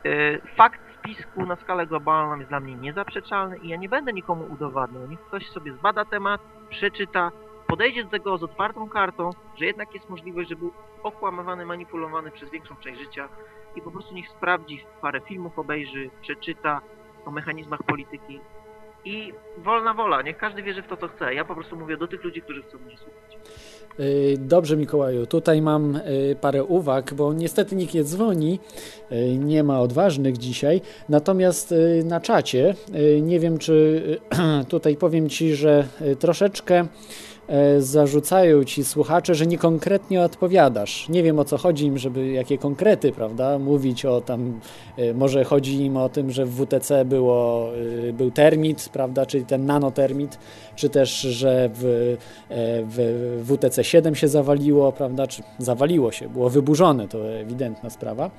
y, 0.06 0.42
fakt 0.56 0.80
spisku 0.98 1.46
na 1.46 1.56
skalę 1.56 1.88
globalną 1.88 2.38
jest 2.38 2.50
dla 2.50 2.60
mnie 2.60 2.76
niezaprzeczalny 2.76 3.58
i 3.58 3.70
ja 3.70 3.78
nie 3.78 3.90
będę 3.90 4.14
nikomu 4.14 4.46
udowadniał. 4.54 5.08
Niech 5.08 5.20
ktoś 5.22 5.50
sobie 5.50 5.74
zbada 5.74 6.06
temat, 6.06 6.42
przeczyta, 6.70 7.32
podejdzie 7.68 8.04
do 8.04 8.10
tego 8.10 8.38
z 8.38 8.44
otwartą 8.44 8.90
kartą, 8.90 9.30
że 9.60 9.66
jednak 9.66 9.94
jest 9.94 10.10
możliwość, 10.10 10.50
że 10.50 10.56
był 10.56 10.74
okłamywany, 11.04 11.66
manipulowany 11.66 12.32
przez 12.32 12.50
większą 12.50 12.76
część 12.76 13.00
życia 13.02 13.30
i 13.76 13.82
po 13.82 13.92
prostu 13.92 14.14
niech 14.14 14.30
sprawdzi, 14.30 14.86
parę 15.02 15.22
filmów 15.22 15.60
obejrzy, 15.60 16.10
przeczyta 16.22 16.82
o 17.26 17.32
mechanizmach 17.32 17.84
polityki 17.84 18.42
i 19.06 19.34
wolna 19.58 19.94
wola, 19.94 20.22
niech 20.22 20.38
każdy 20.38 20.64
wierzy 20.64 20.82
w 20.82 20.88
to, 20.88 20.98
co 20.98 21.08
chce. 21.08 21.34
Ja 21.34 21.46
po 21.46 21.56
prostu 21.56 21.76
mówię 21.76 21.98
do 21.98 22.08
tych 22.08 22.24
ludzi, 22.24 22.42
którzy 22.42 22.64
chcą 22.64 22.78
mnie 22.78 22.98
słuchać. 22.98 23.38
Y, 24.00 24.38
Dobrze, 24.40 24.78
Mikołaju. 24.78 25.26
Tutaj 25.26 25.62
mam 25.62 25.96
y, 25.96 26.36
parę 26.42 26.64
uwag, 26.64 27.14
bo 27.14 27.34
niestety 27.34 27.76
nikt 27.76 27.94
nie 27.94 28.04
dzwoni, 28.04 28.60
y, 29.12 29.38
nie 29.38 29.64
ma 29.64 29.80
odważnych 29.80 30.38
dzisiaj. 30.38 30.82
Natomiast 31.10 31.74
na 32.04 32.22
czacie, 32.22 32.76
nie 33.22 33.40
wiem 33.40 33.58
czy 33.58 34.02
tutaj 34.70 34.96
powiem 34.96 35.30
Ci, 35.30 35.56
że 35.56 35.88
troszeczkę 36.20 36.88
zarzucają 37.80 38.64
Ci 38.64 38.84
słuchacze, 38.84 39.36
że 39.36 39.48
niekonkretnie 39.48 40.22
odpowiadasz. 40.22 41.10
Nie 41.10 41.24
wiem 41.24 41.40
o 41.40 41.46
co 41.46 41.58
chodzi 41.58 41.86
im, 41.86 41.98
żeby 41.98 42.28
jakie 42.28 42.58
konkrety, 42.58 43.12
prawda, 43.12 43.60
mówić 43.60 44.06
o 44.06 44.22
tam, 44.22 44.60
y, 45.00 45.14
może 45.14 45.44
chodzi 45.44 45.86
im 45.86 45.98
o 45.98 46.10
tym, 46.10 46.32
że 46.32 46.46
w 46.46 46.52
WTC 46.52 47.06
było, 47.06 47.70
y, 47.76 48.14
był 48.14 48.32
termit, 48.32 48.90
prawda, 48.94 49.26
czyli 49.26 49.46
ten 49.46 49.66
nanotermit, 49.66 50.38
czy 50.76 50.90
też, 50.90 51.22
że 51.22 51.70
w, 51.74 51.84
e, 52.50 52.84
w 52.84 53.44
WTC 53.46 53.84
7 53.84 54.16
się 54.16 54.28
zawaliło, 54.28 54.92
prawda, 54.92 55.28
czy 55.28 55.44
zawaliło 55.60 56.12
się, 56.12 56.30
było 56.30 56.50
wyburzone, 56.50 57.08
to 57.08 57.30
ewidentna 57.30 57.90
sprawa. 57.90 58.32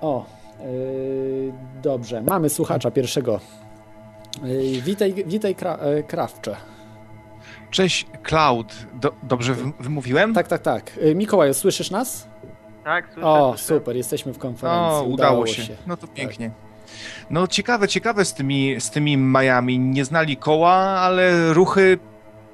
O, 0.00 0.24
yy, 0.60 1.52
dobrze, 1.82 2.22
mamy 2.22 2.48
słuchacza 2.48 2.90
pierwszego. 2.90 3.40
Witaj, 4.84 5.14
witaj 5.26 5.54
kra, 5.54 5.76
e, 5.76 6.02
Krawcze. 6.02 6.56
Cześć, 7.70 8.06
Cloud. 8.22 8.74
Do, 9.00 9.12
dobrze 9.22 9.54
wy- 9.54 9.72
wymówiłem? 9.80 10.34
Tak, 10.34 10.48
tak, 10.48 10.62
tak. 10.62 10.96
Yy, 11.02 11.14
Mikołaju, 11.14 11.54
słyszysz 11.54 11.90
nas? 11.90 12.28
Tak, 12.84 13.04
słyszę, 13.12 13.26
O, 13.28 13.48
słyszę. 13.56 13.64
super, 13.64 13.96
jesteśmy 13.96 14.32
w 14.32 14.38
konferencji. 14.38 14.98
O, 15.00 15.02
udało 15.02 15.46
się. 15.46 15.62
No 15.86 15.96
to 15.96 16.06
pięknie. 16.06 16.50
No 17.30 17.46
ciekawe, 17.46 17.88
ciekawe 17.88 18.24
z 18.24 18.34
tymi, 18.34 18.80
z 18.80 18.90
tymi 18.90 19.16
Majami. 19.16 19.78
Nie 19.78 20.04
znali 20.04 20.36
koła, 20.36 20.72
ale 20.74 21.52
ruchy 21.52 21.98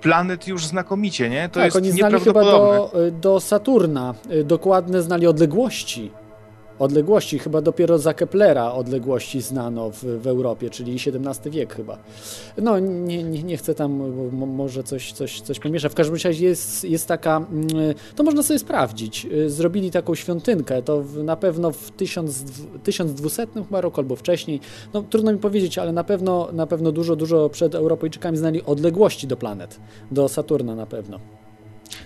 planet 0.01 0.49
już 0.49 0.67
znakomicie, 0.67 1.29
nie? 1.31 1.49
To 1.49 1.55
tak, 1.55 1.64
jest 1.64 1.77
oni 1.77 1.91
znali 1.93 2.21
chyba 2.21 2.41
do, 2.45 2.91
y, 3.07 3.11
do 3.11 3.41
Saturna, 3.41 4.14
y, 4.31 4.45
dokładne 4.45 5.03
znali 5.03 5.27
odległości. 5.27 6.12
Odległości, 6.79 7.39
chyba 7.39 7.61
dopiero 7.61 7.99
za 7.99 8.14
Keplera 8.14 8.72
odległości 8.72 9.41
znano 9.41 9.91
w, 9.91 10.05
w 10.05 10.27
Europie, 10.27 10.70
czyli 10.70 10.95
XVII 10.95 11.51
wiek 11.51 11.74
chyba. 11.74 11.99
No, 12.59 12.79
nie, 12.79 13.22
nie, 13.22 13.43
nie 13.43 13.57
chcę 13.57 13.74
tam, 13.74 13.93
może 14.33 14.83
coś, 14.83 15.12
coś, 15.12 15.41
coś 15.41 15.59
pomiesza. 15.59 15.89
W 15.89 15.95
każdym 15.95 16.16
razie 16.24 16.47
jest, 16.47 16.85
jest 16.85 17.09
taka, 17.09 17.37
mm, 17.37 17.70
to 18.14 18.24
można 18.24 18.43
sobie 18.43 18.59
sprawdzić. 18.59 19.27
Y, 19.33 19.51
Zrobili 19.51 19.91
taką 19.91 20.14
świątynkę, 20.14 20.83
to 20.83 21.05
na 21.24 21.37
pewno 21.37 21.72
w 21.72 21.91
1000, 21.91 22.45
1200 22.85 23.47
chyba 23.55 23.81
roku 23.81 24.01
albo 24.01 24.16
wcześniej. 24.16 24.61
No, 24.95 25.03
trudno 25.03 25.33
mi 25.33 25.39
powiedzieć, 25.39 25.79
ale 25.79 25.93
na 25.93 26.05
pewno, 26.05 26.49
na 26.53 26.66
pewno 26.66 26.93
dużo, 26.93 27.16
dużo 27.16 27.49
przed 27.49 27.74
Europejczykami 27.74 28.37
znali 28.37 28.62
odległości 28.62 29.27
do 29.27 29.37
planet, 29.37 29.81
do 30.11 30.29
Saturna 30.29 30.74
na 30.74 30.87
pewno. 30.87 31.20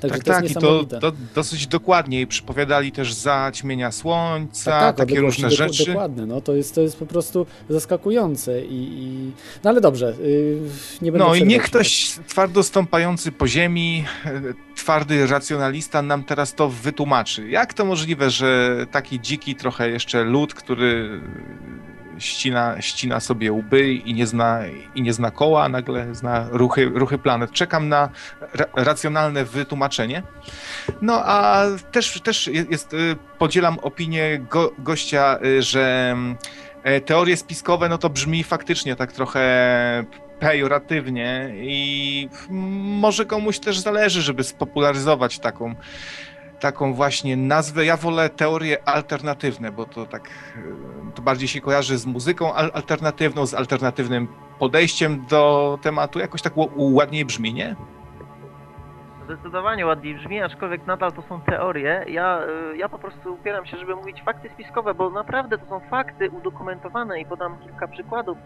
Także 0.01 0.19
Tak, 0.19 0.43
tak, 0.43 0.51
i 0.51 0.55
to, 0.55 0.85
to 0.85 1.13
dosyć 1.35 1.67
dokładnie. 1.67 2.21
I 2.21 2.27
przypowiadali 2.27 2.93
też 2.93 3.13
zaćmienia 3.13 3.93
słońca, 3.93 4.71
tak, 4.71 4.97
tak, 4.97 4.97
takie 4.97 5.21
różne 5.21 5.51
rzeczy. 5.51 5.87
Dokładnie, 5.87 6.27
no 6.27 6.41
to 6.41 6.55
jest, 6.55 6.75
to 6.75 6.81
jest 6.81 6.97
po 6.97 7.07
prostu 7.07 7.47
zaskakujące 7.69 8.65
i, 8.65 8.89
i... 8.99 9.31
No 9.65 9.71
ale 9.71 9.81
dobrze, 9.81 10.15
yy, 10.23 10.61
nie 11.03 11.13
będę 11.13 11.27
No 11.27 11.35
i 11.35 11.45
niech 11.45 11.63
ktoś 11.63 12.11
twardo 12.27 12.63
stąpający 12.63 13.33
po 13.33 13.49
ziemi, 13.49 14.05
e, 14.25 14.43
twardy 14.77 15.27
racjonalista 15.27 16.03
nam 16.03 16.25
teraz 16.25 16.55
to 16.55 16.69
wytłumaczy. 16.69 17.49
Jak 17.49 17.75
to 17.75 17.85
możliwe, 17.85 18.31
że 18.31 18.77
taki 18.91 19.21
dziki 19.21 19.55
trochę 19.55 19.91
jeszcze 19.91 20.25
lud, 20.25 20.55
który 20.55 21.21
ścina, 22.21 22.83
ścina 22.83 23.21
sobie 23.21 23.53
łby 23.53 23.93
i 23.93 24.15
nie 24.15 24.27
zna, 24.27 24.61
i 24.95 25.03
nie 25.03 25.13
zna 25.13 25.31
koła, 25.31 25.65
a 25.65 25.69
nagle 25.69 26.15
zna 26.15 26.47
ruchy, 26.51 26.87
ruchy 26.95 27.19
planet. 27.19 27.53
Czekam 27.53 27.89
na 27.89 28.09
ra 28.55 28.67
racjonalne 28.77 29.45
wytłumaczenie. 29.45 30.23
No 31.03 31.23
a 31.25 31.65
też, 31.93 32.21
też 32.21 32.51
jest, 32.71 32.95
y, 32.95 33.17
podzielam 33.39 33.79
opinię 33.79 34.39
go, 34.39 34.73
gościa, 34.79 35.39
y, 35.45 35.63
że 35.63 36.17
e, 36.83 37.01
teorie 37.01 37.37
spiskowe, 37.37 37.89
no 37.89 37.99
to 37.99 38.11
brzmi 38.11 38.45
faktycznie 38.45 38.97
tak 38.97 39.13
trochę 39.13 39.41
pejoratywnie 40.41 41.51
i 41.55 42.29
może 43.01 43.27
komuś 43.27 43.59
też 43.59 43.79
zależy, 43.79 44.23
żeby 44.23 44.45
spopularyzować 44.45 45.39
taką, 45.39 45.75
taką 46.61 46.95
właśnie 46.95 47.37
nazwę. 47.37 47.85
Ja 47.85 47.97
wolę 47.97 48.29
teorie 48.29 48.89
alternatywne, 48.89 49.73
bo 49.73 49.85
to 49.85 50.07
tak 50.07 50.29
e, 51.09 51.13
to 51.15 51.23
bardziej 51.23 51.49
się 51.49 51.61
kojarzy 51.61 51.99
z 51.99 52.07
muzyką 52.07 52.55
al- 52.55 52.71
alternatywną, 52.75 53.47
z 53.47 53.55
alternatywnym 53.55 54.29
podejściem 54.59 55.25
do 55.31 55.79
tematu. 55.83 56.19
Jakoś 56.19 56.43
tak 56.43 56.53
ładniej 56.77 57.25
brzmi, 57.25 57.55
nie? 57.55 57.77
Zdecydowanie 59.25 59.87
ładniej 59.87 60.15
brzmi, 60.15 60.41
aczkolwiek 60.43 60.87
nadal 60.87 61.13
to 61.13 61.23
są 61.23 61.41
teorie. 61.41 62.05
Ja, 62.09 62.41
y, 62.73 62.77
ja 62.77 62.89
po 62.89 62.99
prostu 62.99 63.35
upieram 63.35 63.67
się, 63.67 63.77
żeby 63.77 63.97
mówić 63.97 64.23
fakty 64.23 64.49
spiskowe, 64.51 64.95
bo 64.95 65.11
naprawdę 65.11 65.59
to 65.59 65.67
są 65.67 65.81
fakty 65.81 66.31
udokumentowane 66.31 67.21
i 67.21 67.27
podam 67.27 67.59
kilka 67.59 67.89
przykładów. 67.89 68.39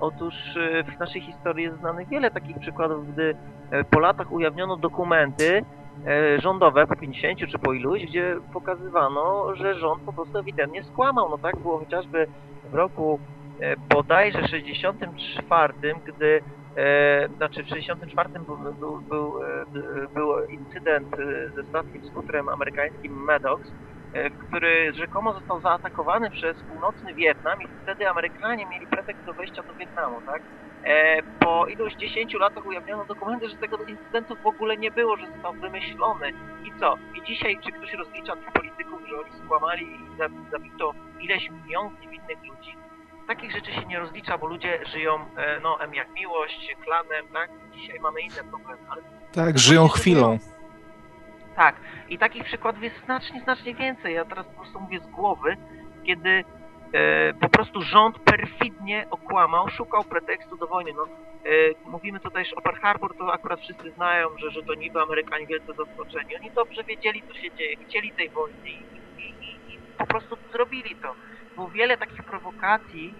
Otóż 0.00 0.34
y, 0.56 0.84
w 0.96 0.98
naszej 0.98 1.20
historii 1.20 1.64
jest 1.64 1.78
znanych 1.78 2.08
wiele 2.08 2.30
takich 2.30 2.58
przykładów, 2.58 3.12
gdy 3.12 3.36
po 3.90 4.00
latach 4.00 4.32
ujawniono 4.32 4.76
dokumenty 4.76 5.64
rządowe 6.38 6.86
po 6.86 6.96
50 6.96 7.38
czy 7.50 7.58
po 7.58 7.72
iluś, 7.72 8.02
gdzie 8.02 8.36
pokazywano, 8.52 9.54
że 9.54 9.74
rząd 9.74 10.02
po 10.04 10.12
prostu 10.12 10.38
ewidentnie 10.38 10.84
skłamał. 10.84 11.28
No 11.30 11.38
tak 11.38 11.58
było 11.62 11.78
chociażby 11.78 12.26
w 12.64 12.74
roku 12.74 13.20
e, 13.60 13.74
bodajże 13.76 14.48
64, 14.48 15.74
gdy 16.04 16.42
e, 16.76 17.28
znaczy 17.36 17.64
w 17.64 17.68
64 17.68 18.28
był, 18.46 18.58
był, 18.80 19.02
był, 19.02 19.42
e, 19.42 19.64
był 20.14 20.44
incydent 20.46 21.08
e, 21.18 21.50
ze 21.56 21.64
statkiem 21.64 22.02
skutrem 22.04 22.48
amerykańskim 22.48 23.12
Maddox, 23.12 23.74
e, 24.12 24.30
który 24.30 24.92
rzekomo 24.94 25.32
został 25.34 25.60
zaatakowany 25.60 26.30
przez 26.30 26.64
północny 26.64 27.14
Wietnam 27.14 27.62
i 27.62 27.68
wtedy 27.82 28.08
Amerykanie 28.08 28.66
mieli 28.66 28.86
pretekst 28.86 29.24
do 29.24 29.34
wejścia 29.34 29.62
do 29.62 29.74
Wietnamu, 29.74 30.22
tak? 30.22 30.42
E, 30.84 31.22
po 31.40 31.66
iluś 31.66 31.94
10 31.94 32.34
latach 32.34 32.66
ujawniono 32.66 33.04
dokumenty, 33.04 33.48
że 33.48 33.56
tego 33.56 33.76
incydentu 33.84 34.36
w 34.36 34.46
ogóle 34.46 34.76
nie 34.76 34.90
było, 34.90 35.16
że 35.16 35.26
został 35.32 35.52
wymyślony. 35.52 36.32
I 36.64 36.80
co? 36.80 36.94
I 37.14 37.22
dzisiaj 37.26 37.58
czy 37.64 37.72
ktoś 37.72 37.92
rozlicza 37.92 38.36
tych 38.36 38.52
polityków, 38.52 39.00
że 39.08 39.20
oni 39.20 39.30
skłamali 39.44 39.84
i 39.86 40.16
za- 40.18 40.50
zabito 40.50 40.94
ileś 41.20 41.50
milionów 41.50 41.92
niewinnych 42.00 42.38
ludzi? 42.48 42.76
Takich 43.28 43.52
rzeczy 43.52 43.72
się 43.72 43.84
nie 43.86 43.98
rozlicza, 43.98 44.38
bo 44.38 44.46
ludzie 44.46 44.78
żyją, 44.92 45.14
e, 45.36 45.60
no, 45.60 45.80
em 45.80 45.94
jak 45.94 46.10
miłość, 46.14 46.76
klanem, 46.84 47.26
tak? 47.32 47.50
Dzisiaj 47.74 48.00
mamy 48.00 48.20
inne 48.20 48.44
problemy, 48.50 48.80
ale 48.88 49.02
Tak, 49.32 49.58
żyją 49.58 49.88
chwilą. 49.88 50.38
tak, 51.56 51.76
i 52.08 52.18
takich 52.18 52.44
przykładów 52.44 52.82
jest 52.82 53.04
znacznie, 53.04 53.40
znacznie 53.40 53.74
więcej. 53.74 54.14
Ja 54.14 54.24
teraz 54.24 54.46
po 54.46 54.52
prostu 54.60 54.80
mówię 54.80 55.00
z 55.00 55.06
głowy, 55.06 55.56
kiedy 56.04 56.44
po 57.40 57.48
prostu 57.48 57.82
rząd 57.82 58.18
perfidnie 58.18 59.06
okłamał, 59.10 59.68
szukał 59.68 60.04
pretekstu 60.04 60.56
do 60.56 60.66
wojny. 60.66 60.92
No, 60.92 61.04
e, 61.04 61.90
mówimy 61.90 62.20
tutaj 62.20 62.44
o 62.56 62.60
Pearl 62.60 62.80
Harbor, 62.80 63.16
to 63.16 63.32
akurat 63.32 63.60
wszyscy 63.60 63.90
znają, 63.90 64.28
że, 64.38 64.50
że 64.50 64.62
to 64.62 64.74
niby 64.74 65.00
Amerykanie 65.00 65.46
wielce 65.46 65.72
zaskoczeni. 65.72 66.36
Oni 66.36 66.50
dobrze 66.50 66.84
wiedzieli, 66.84 67.22
co 67.28 67.34
się 67.34 67.50
dzieje, 67.56 67.76
chcieli 67.76 68.12
tej 68.12 68.30
wojny 68.30 68.70
i, 68.70 68.82
i, 69.18 69.22
i, 69.22 69.74
i 69.74 69.78
po 69.98 70.06
prostu 70.06 70.36
zrobili 70.52 70.96
to. 70.96 71.14
Było 71.54 71.68
wiele 71.68 71.96
takich 71.98 72.22
prowokacji, 72.22 73.14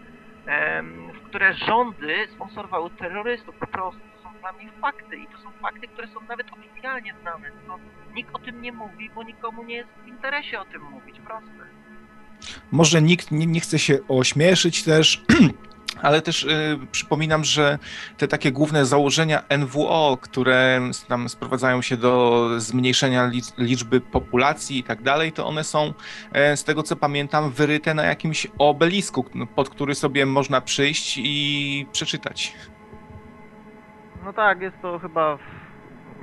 w 1.14 1.22
które 1.28 1.54
rządy 1.54 2.28
sponsorowały 2.34 2.90
terrorystów. 2.90 3.54
Po 3.56 3.66
prostu 3.66 4.00
to 4.16 4.22
są 4.22 4.38
dla 4.40 4.52
mnie 4.52 4.72
fakty 4.80 5.16
i 5.16 5.26
to 5.26 5.38
są 5.38 5.50
fakty, 5.62 5.88
które 5.88 6.08
są 6.08 6.20
nawet 6.20 6.46
oficjalnie 6.52 7.14
znane. 7.22 7.50
Tylko 7.50 7.78
nikt 8.14 8.34
o 8.34 8.38
tym 8.38 8.62
nie 8.62 8.72
mówi, 8.72 9.10
bo 9.14 9.22
nikomu 9.22 9.64
nie 9.64 9.76
jest 9.76 9.90
w 10.04 10.08
interesie 10.08 10.60
o 10.60 10.64
tym 10.64 10.82
mówić. 10.82 11.20
Proste. 11.20 11.91
Może 12.70 13.02
nikt 13.02 13.30
nie, 13.30 13.46
nie 13.46 13.60
chce 13.60 13.78
się 13.78 13.98
ośmieszyć 14.08 14.82
też, 14.82 15.24
ale 16.02 16.22
też 16.22 16.42
y, 16.42 16.78
przypominam, 16.92 17.44
że 17.44 17.78
te 18.16 18.28
takie 18.28 18.52
główne 18.52 18.86
założenia 18.86 19.42
NWO, 19.58 20.18
które 20.20 20.80
tam 21.08 21.28
sprowadzają 21.28 21.82
się 21.82 21.96
do 21.96 22.48
zmniejszenia 22.56 23.28
lic- 23.28 23.58
liczby 23.58 24.00
populacji 24.00 24.78
i 24.78 24.82
tak 24.82 25.02
dalej, 25.02 25.32
to 25.32 25.46
one 25.46 25.64
są, 25.64 25.94
e, 26.32 26.56
z 26.56 26.64
tego 26.64 26.82
co 26.82 26.96
pamiętam, 26.96 27.50
wyryte 27.50 27.94
na 27.94 28.04
jakimś 28.04 28.46
obelisku, 28.58 29.24
pod 29.54 29.68
który 29.68 29.94
sobie 29.94 30.26
można 30.26 30.60
przyjść 30.60 31.18
i 31.18 31.86
przeczytać. 31.92 32.54
No 34.24 34.32
tak, 34.32 34.60
jest 34.60 34.76
to 34.82 34.98
chyba... 34.98 35.36
W... 35.36 35.61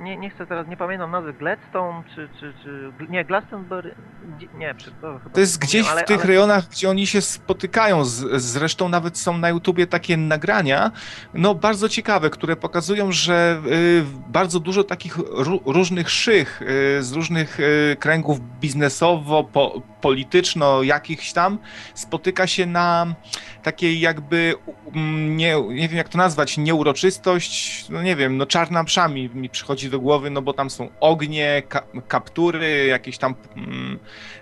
Nie, 0.00 0.16
nie 0.16 0.30
chcę 0.30 0.46
teraz, 0.46 0.68
nie 0.68 0.76
pamiętam 0.76 1.10
nazwy, 1.10 1.32
Gladstone 1.32 2.02
czy... 2.14 2.28
czy, 2.40 2.54
czy... 2.62 2.92
Nie, 3.08 3.24
Glastonbury... 3.24 3.94
Nie, 4.54 4.74
to 4.74 5.18
chyba... 5.18 5.34
To 5.34 5.40
jest 5.40 5.58
gdzieś 5.58 5.86
w 5.86 6.04
tych 6.04 6.18
ale... 6.18 6.26
rejonach, 6.26 6.68
gdzie 6.68 6.90
oni 6.90 7.06
się 7.06 7.20
spotykają. 7.20 8.04
Z, 8.04 8.42
zresztą 8.42 8.88
nawet 8.88 9.18
są 9.18 9.38
na 9.38 9.48
YouTubie 9.48 9.86
takie 9.86 10.16
nagrania, 10.16 10.90
no 11.34 11.54
bardzo 11.54 11.88
ciekawe, 11.88 12.30
które 12.30 12.56
pokazują, 12.56 13.12
że 13.12 13.62
y, 13.66 14.04
bardzo 14.28 14.60
dużo 14.60 14.84
takich 14.84 15.16
ró- 15.18 15.60
różnych 15.66 16.10
szych 16.10 16.62
y, 16.62 17.02
z 17.02 17.12
różnych 17.12 17.60
y, 17.60 17.96
kręgów 18.00 18.40
biznesowo, 18.60 19.44
po, 19.44 19.82
polityczno, 20.00 20.82
jakichś 20.82 21.32
tam, 21.32 21.58
spotyka 21.94 22.46
się 22.46 22.66
na 22.66 23.14
takiej 23.62 24.00
jakby, 24.00 24.54
mm, 24.94 25.36
nie, 25.36 25.62
nie 25.68 25.88
wiem 25.88 25.96
jak 25.96 26.08
to 26.08 26.18
nazwać, 26.18 26.58
nieuroczystość, 26.58 27.88
no 27.88 28.02
nie 28.02 28.16
wiem, 28.16 28.36
no 28.36 28.46
czarna 28.46 28.82
msza 28.82 29.08
mi, 29.08 29.30
mi 29.34 29.48
przychodzi 29.48 29.89
do 29.90 30.00
głowy, 30.00 30.30
no 30.30 30.42
bo 30.42 30.52
tam 30.52 30.70
są 30.70 30.88
ognie, 31.00 31.62
ka, 31.68 31.82
kaptury, 32.08 32.86
jakieś 32.86 33.18
tam 33.18 33.34
mm, 33.56 33.98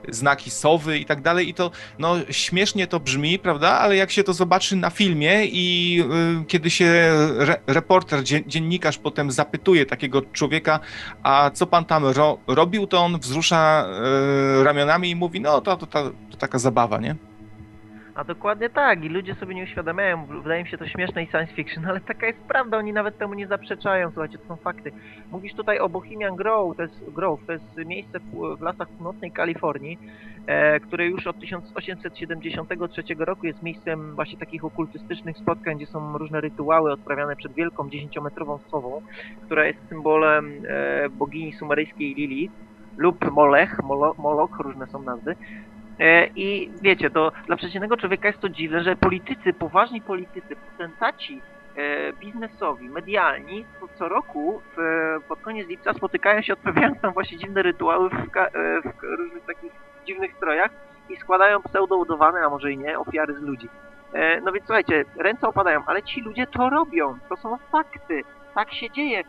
znaki 0.09 0.51
sowy 0.51 0.99
i 0.99 1.05
tak 1.05 1.21
dalej 1.21 1.49
i 1.49 1.55
to, 1.55 1.71
no 1.99 2.15
śmiesznie 2.31 2.87
to 2.87 3.01
brzmi, 3.01 3.39
prawda, 3.39 3.79
ale 3.79 3.97
jak 3.97 4.11
się 4.11 4.25
to 4.25 4.33
zobaczy 4.33 4.77
na 4.77 4.91
filmie 4.91 5.47
i 5.47 5.99
y, 6.41 6.45
kiedy 6.45 6.71
się 6.71 6.87
re, 7.39 7.61
reporter, 7.67 8.25
dzien, 8.25 8.43
dziennikarz 8.47 8.99
potem 8.99 9.31
zapytuje 9.31 9.87
takiego 9.87 10.23
człowieka, 10.23 10.81
a 11.23 11.51
co 11.55 11.67
pan 11.67 11.85
tam 11.85 12.05
ro, 12.05 12.39
robił, 12.47 12.87
to 12.87 12.99
on 12.99 13.19
wzrusza 13.19 13.87
y, 14.61 14.65
ramionami 14.65 15.11
i 15.11 15.17
mówi, 15.17 15.41
no 15.41 15.61
to, 15.61 15.77
to, 15.77 15.87
to, 15.87 16.11
to 16.31 16.37
taka 16.39 16.59
zabawa, 16.59 16.99
nie? 16.99 17.28
A 18.19 18.25
dokładnie 18.25 18.71
tak, 18.71 19.05
i 19.05 19.09
ludzie 19.09 19.35
sobie 19.35 19.55
nie 19.55 19.63
uświadamiają, 19.63 20.27
wydaje 20.27 20.63
mi 20.63 20.69
się 20.69 20.79
to 20.79 20.87
śmieszne 20.87 21.23
i 21.23 21.27
science 21.27 21.55
fiction, 21.55 21.87
ale 21.87 22.01
taka 22.01 22.27
jest 22.27 22.47
prawda, 22.49 22.79
oni 22.79 22.93
nawet 22.93 23.19
temu 23.19 23.35
nie 23.35 23.47
zaprzeczają, 23.47 24.11
słuchajcie, 24.11 24.39
to 24.39 24.45
są 24.45 24.57
fakty. 24.57 24.91
Mówisz 25.31 25.55
tutaj 25.55 25.79
o 25.79 25.89
Bohemian 25.89 26.37
Grove, 26.37 26.77
to 26.77 26.83
jest, 26.83 27.11
Grove, 27.13 27.41
to 27.47 27.53
jest 27.53 27.77
miejsce 27.77 28.19
w, 28.21 28.57
w 28.59 28.63
lasach 28.63 28.89
północnej 28.97 29.33
Kalifornii, 29.33 29.99
e, 30.47 30.81
które 30.81 31.07
już 31.07 31.27
od 31.27 31.39
1873 31.39 33.03
roku 33.19 33.47
jest 33.47 33.63
miejscem 33.63 34.15
właśnie 34.15 34.39
takich 34.39 34.65
okultystycznych 34.65 35.39
spotkań, 35.39 35.77
gdzie 35.77 35.87
są 35.87 36.19
różne 36.19 36.41
rytuały 36.41 36.93
odprawiane 36.93 37.37
przed 37.37 37.55
wielką 37.55 37.89
dziesięciometrową 37.91 38.59
sową, 38.59 39.01
która 39.45 39.67
jest 39.67 39.89
symbolem 39.89 40.63
e, 40.69 41.09
bogini 41.11 41.53
sumeryjskiej 41.53 42.15
Lilith 42.15 42.55
lub 42.99 43.31
Molech, 43.31 43.77
Molo, 44.19 44.49
różne 44.61 44.87
są 44.87 45.03
nazwy. 45.03 45.35
E, 46.01 46.27
I 46.37 46.71
wiecie, 46.83 47.11
to 47.11 47.33
dla 47.47 47.57
przeciętnego 47.57 47.97
człowieka 47.97 48.29
jest 48.29 48.41
to 48.41 48.49
dziwne, 48.49 48.83
że 48.83 48.97
politycy, 48.97 49.53
poważni 49.53 50.01
politycy, 50.01 50.57
potentaci 50.57 51.43
e, 51.77 52.13
biznesowi, 52.13 52.89
medialni, 52.89 53.65
co, 53.99 54.09
roku 54.09 54.63
w, 54.77 54.81
pod 55.29 55.41
koniec 55.41 55.69
lipca 55.69 55.95
spotykają 55.95 56.43
się, 56.43 56.53
odprawiając 56.53 57.01
tam 57.01 57.13
właśnie 57.13 57.39
dziwne 57.39 57.63
rytuały 57.63 58.11
w, 58.11 58.15
e, 58.15 58.83
w 58.83 59.03
różnych 59.03 59.45
takich 59.45 59.73
dziwnych 60.07 60.37
strojach 60.37 60.71
i 61.09 61.17
składają 61.17 61.63
pseudo-udawane, 61.63 62.41
a 62.47 62.51
może 62.51 62.73
i 62.73 62.79
nie, 62.79 62.99
ofiary 62.99 63.35
z 63.35 63.43
ludzi. 63.43 63.69
No 64.45 64.53
więc 64.53 64.67
słuchajcie, 64.67 65.05
ręce 65.17 65.49
opadają, 65.49 65.83
ale 65.87 66.03
ci 66.03 66.21
ludzie 66.21 66.47
to 66.47 66.71
robią, 66.71 67.19
to 67.29 67.37
są 67.37 67.57
fakty, 67.73 68.23
tak 68.55 68.75
się 68.75 68.91
dzieje. 68.91 69.25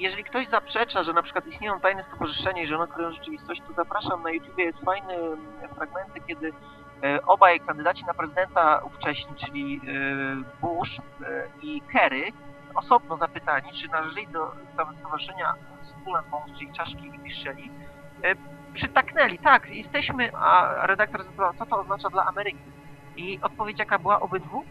Jeżeli 0.00 0.24
ktoś 0.24 0.48
zaprzecza, 0.48 1.02
że 1.02 1.12
na 1.12 1.22
przykład 1.22 1.46
istnieją 1.46 1.80
tajne 1.80 2.04
stowarzyszenia 2.04 2.62
i 2.62 2.66
że 2.66 2.76
one 2.76 2.88
kryją 2.92 3.12
rzeczywistość, 3.12 3.62
to 3.68 3.72
zapraszam 3.72 4.22
na 4.22 4.30
YouTubie, 4.30 4.64
jest 4.64 4.78
fajny 4.78 5.14
mm, 5.14 5.38
fragmenty, 5.76 6.20
kiedy 6.26 6.52
e, 7.02 7.22
obaj 7.26 7.60
kandydaci 7.60 8.04
na 8.04 8.14
prezydenta 8.14 8.80
ówcześni, 8.84 9.36
czyli 9.46 9.76
e, 9.76 10.60
Bush 10.60 10.98
e, 10.98 11.02
i 11.62 11.82
Kerry, 11.92 12.32
osobno 12.74 13.16
zapytani, 13.16 13.72
czy 13.72 13.88
należeli 13.88 14.26
do 14.26 14.52
stowarzyszenia 14.74 15.54
Skull 15.82 16.18
Bones, 16.30 16.58
czyli 16.58 16.72
czaszki 16.72 17.06
i 17.06 17.18
piszczeli, 17.18 17.70
przytaknęli, 18.74 19.38
tak, 19.38 19.68
jesteśmy, 19.68 20.36
a 20.36 20.76
redaktor 20.86 21.24
zapytał, 21.24 21.54
co 21.58 21.66
to 21.66 21.80
oznacza 21.80 22.10
dla 22.10 22.26
Ameryki. 22.26 22.70
I 23.16 23.38
odpowiedź 23.42 23.78
jaka 23.78 23.98
była 23.98 24.20
obydwu? 24.20 24.64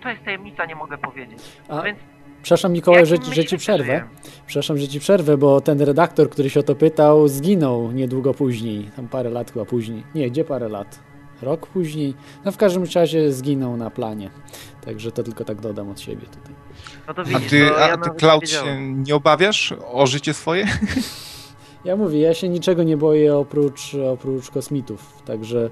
To 0.00 0.08
jest 0.08 0.24
tajemnica, 0.24 0.64
nie 0.64 0.74
mogę 0.74 0.98
powiedzieć. 0.98 1.60
A, 1.68 1.82
Więc 1.82 1.98
przepraszam 2.46 2.72
Mikołaj, 2.72 3.06
że, 3.06 3.16
że 3.32 3.44
ci 3.44 3.58
przerwę. 3.58 4.04
Przepraszam, 4.46 4.78
że 4.78 4.88
ci 4.88 5.00
przerwę, 5.00 5.36
bo 5.36 5.60
ten 5.60 5.80
redaktor, 5.80 6.30
który 6.30 6.50
się 6.50 6.60
o 6.60 6.62
to 6.62 6.74
pytał, 6.74 7.28
zginął 7.28 7.92
niedługo 7.92 8.34
później. 8.34 8.90
Tam 8.96 9.08
parę 9.08 9.30
lat 9.30 9.50
chyba 9.50 9.64
później. 9.64 10.04
Nie, 10.14 10.30
gdzie 10.30 10.44
parę 10.44 10.68
lat? 10.68 10.98
rok 11.42 11.66
później. 11.66 12.14
No 12.44 12.52
w 12.52 12.56
każdym 12.56 12.84
razie 12.94 13.32
zginął 13.32 13.76
na 13.76 13.90
planie. 13.90 14.30
Także 14.84 15.12
to 15.12 15.22
tylko 15.22 15.44
tak 15.44 15.60
dodam 15.60 15.90
od 15.90 16.00
siebie 16.00 16.26
tutaj. 16.26 16.54
No 17.08 17.14
to 17.14 17.20
A 17.20 17.24
widzisz, 17.24 17.50
ty, 17.50 17.68
to 17.68 17.84
a 17.84 17.88
ja 17.88 17.96
ty 17.96 18.10
Cloud, 18.10 18.42
nie 18.42 18.48
się 18.48 18.80
nie 18.80 19.14
obawiasz 19.14 19.74
o 19.92 20.06
życie 20.06 20.34
swoje? 20.34 20.66
Ja 21.84 21.96
mówię, 21.96 22.20
ja 22.20 22.34
się 22.34 22.48
niczego 22.48 22.82
nie 22.82 22.96
boję 22.96 23.36
oprócz, 23.36 23.94
oprócz 24.12 24.50
kosmitów, 24.50 25.22
także 25.24 25.70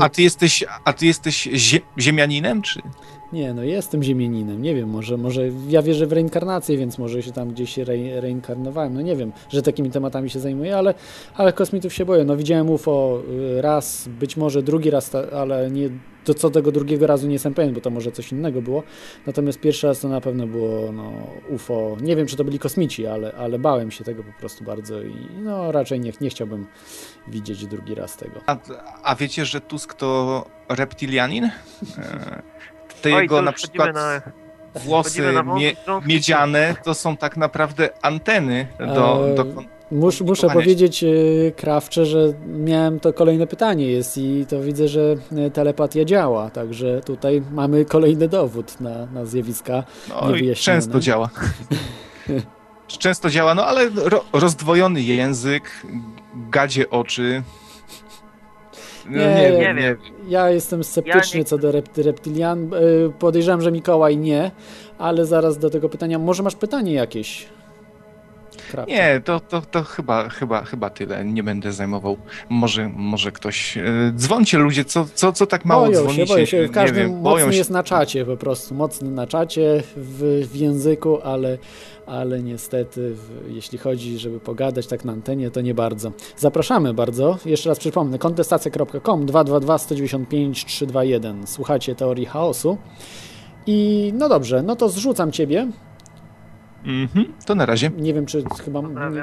A 0.00 0.08
ty 0.08 0.22
jesteś, 0.22 0.64
a 0.84 0.92
ty 0.92 1.06
jesteś 1.06 1.48
zie, 1.52 1.80
ziemianinem, 1.98 2.62
czy? 2.62 2.82
Nie, 3.34 3.54
no 3.54 3.62
jestem 3.62 4.02
ziemianinem, 4.02 4.62
nie 4.62 4.74
wiem, 4.74 4.88
może, 4.88 5.16
może 5.16 5.42
ja 5.68 5.82
wierzę 5.82 6.06
w 6.06 6.12
reinkarnację, 6.12 6.78
więc 6.78 6.98
może 6.98 7.22
się 7.22 7.32
tam 7.32 7.48
gdzieś 7.48 7.78
re, 7.78 8.20
reinkarnowałem, 8.20 8.94
no 8.94 9.00
nie 9.00 9.16
wiem, 9.16 9.32
że 9.48 9.62
takimi 9.62 9.90
tematami 9.90 10.30
się 10.30 10.40
zajmuję, 10.40 10.76
ale, 10.76 10.94
ale 11.34 11.52
kosmitów 11.52 11.92
się 11.92 12.04
boję, 12.04 12.24
no 12.24 12.36
widziałem 12.36 12.70
UFO 12.70 13.22
y, 13.58 13.62
raz, 13.62 14.08
być 14.20 14.36
może 14.36 14.62
drugi 14.62 14.90
raz, 14.90 15.14
ale 15.14 15.70
nie, 15.70 15.90
to 16.24 16.34
co 16.34 16.50
tego 16.50 16.72
drugiego 16.72 17.06
razu 17.06 17.26
nie 17.26 17.32
jestem 17.32 17.54
pewien, 17.54 17.74
bo 17.74 17.80
to 17.80 17.90
może 17.90 18.12
coś 18.12 18.32
innego 18.32 18.62
było, 18.62 18.82
natomiast 19.26 19.60
pierwszy 19.60 19.86
raz 19.86 20.00
to 20.00 20.08
na 20.08 20.20
pewno 20.20 20.46
było 20.46 20.92
no, 20.92 21.12
UFO, 21.48 21.96
nie 22.00 22.16
wiem 22.16 22.26
czy 22.26 22.36
to 22.36 22.44
byli 22.44 22.58
kosmici, 22.58 23.06
ale, 23.06 23.32
ale 23.32 23.58
bałem 23.58 23.90
się 23.90 24.04
tego 24.04 24.24
po 24.24 24.32
prostu 24.32 24.64
bardzo 24.64 25.02
i 25.02 25.14
no 25.42 25.72
raczej 25.72 26.00
nie, 26.00 26.12
nie 26.20 26.30
chciałbym 26.30 26.66
widzieć 27.28 27.66
drugi 27.66 27.94
raz 27.94 28.16
tego. 28.16 28.40
A, 28.46 28.56
a 29.02 29.14
wiecie, 29.16 29.44
że 29.44 29.60
Tusk 29.60 29.94
to 29.94 30.44
reptilianin? 30.68 31.50
Te 33.04 33.08
Oj, 33.10 33.14
to 33.14 33.20
jego 33.22 33.42
na 33.42 33.52
przykład 33.52 33.94
na- 33.94 34.20
włosy 34.74 35.32
na 35.32 35.42
mie, 35.42 35.72
miedziane 36.06 36.74
to 36.84 36.94
są 36.94 37.16
tak 37.16 37.36
naprawdę 37.36 37.88
anteny 38.02 38.66
do, 38.78 39.28
Eee, 39.28 39.34
do 39.34 39.44
Mus, 39.90 40.20
muszę 40.20 40.48
powiedzieć, 40.50 41.04
e, 41.04 41.08
Krawcze, 41.56 42.06
że 42.06 42.32
miałem 42.46 43.00
to 43.00 43.12
kolejne 43.12 43.46
pytanie 43.46 43.86
jest 43.86 44.18
i 44.18 44.46
to 44.48 44.60
widzę, 44.60 44.88
że 44.88 45.14
e, 45.36 45.50
telepatia 45.50 46.04
działa, 46.04 46.50
także 46.50 47.00
tutaj 47.00 47.42
mamy 47.50 47.84
kolejny 47.84 48.28
dowód 48.28 48.80
na, 48.80 49.06
na 49.06 49.24
zjawiska 49.24 49.84
No 50.08 50.36
i 50.36 50.54
często 50.54 51.00
działa. 51.00 51.30
Często 52.86 53.30
działa, 53.30 53.54
no 53.54 53.66
ale 53.66 53.90
ro, 53.94 54.24
rozdwojony 54.32 55.02
język, 55.02 55.70
gadzie 56.50 56.90
oczy. 56.90 57.42
No, 59.10 59.18
Nie, 59.18 59.26
nie, 59.26 59.34
nie 59.34 59.50
wiem, 59.58 59.76
wiem. 59.76 59.76
nie 59.76 60.30
Ja 60.30 60.50
jestem 60.50 60.84
sceptyczny 60.84 61.30
Ja 61.32 61.38
nie- 61.38 61.44
co 61.44 61.58
do 61.58 61.72
repty, 61.72 62.02
reptilian. 62.02 62.70
E, 62.74 62.78
Podejrzewam, 63.18 63.60
że 63.60 63.72
Mikołaj 63.72 64.16
nie, 64.16 64.50
ale 64.98 65.26
zaraz 65.26 65.58
do 65.58 65.70
tego 65.70 65.88
pytania. 65.88 66.18
Może 66.18 66.42
masz 66.42 66.54
pytanie 66.54 66.92
jakieś? 66.92 67.46
Krawcze? 68.70 68.92
Nie, 68.94 69.20
to, 69.24 69.40
to, 69.40 69.60
to 69.70 69.82
chyba, 69.82 70.28
chyba, 70.28 70.64
chyba 70.64 70.90
tyle. 70.90 71.24
Nie 71.24 71.42
będę 71.42 71.72
zajmował. 71.72 72.16
Może, 72.48 72.90
może 72.96 73.32
ktoś. 73.32 73.76
e, 73.78 73.82
Dzwońcie 74.16 74.58
ludzie, 74.58 74.84
co, 74.84 75.06
co, 75.14 75.32
co 75.32 75.46
tak 75.46 75.64
mało 75.64 75.86
boją 75.86 76.00
dzwonicie? 76.00 76.26
się, 76.26 76.32
boją 76.34 76.46
się. 76.46 76.60
Nie 76.62 76.68
Każdy 76.68 77.00
wiem, 77.00 77.22
boją 77.22 77.36
mocny 77.36 77.52
się. 77.52 77.58
jest 77.58 77.70
na 77.70 77.82
czacie 77.82 78.24
po 78.24 78.36
prostu. 78.36 78.74
Mocny 78.74 79.10
na 79.10 79.26
czacie 79.26 79.82
w, 79.96 80.46
w 80.52 80.56
języku, 80.56 81.18
ale, 81.22 81.58
ale 82.06 82.42
niestety 82.42 83.14
w, 83.14 83.50
jeśli 83.54 83.78
chodzi, 83.78 84.18
żeby 84.18 84.40
pogadać 84.40 84.86
tak 84.86 85.04
na 85.04 85.12
antenie, 85.12 85.50
to 85.50 85.60
nie 85.60 85.74
bardzo. 85.74 86.12
Zapraszamy 86.36 86.94
bardzo. 86.94 87.38
Jeszcze 87.44 87.68
raz 87.68 87.78
przypomnę, 87.78 88.18
kontestacja.com 88.18 89.26
222 89.26 89.78
195 89.78 90.64
321. 90.64 91.46
Słuchacie 91.46 91.94
teorii 91.94 92.26
chaosu. 92.26 92.78
I 93.66 94.12
no 94.16 94.28
dobrze, 94.28 94.62
no 94.62 94.76
to 94.76 94.88
zrzucam 94.88 95.32
ciebie. 95.32 95.68
Mhm, 96.84 97.32
to 97.46 97.54
na 97.54 97.66
razie. 97.66 97.90
Nie 97.98 98.14
wiem, 98.14 98.26
czy 98.26 98.44
chyba, 98.64 98.82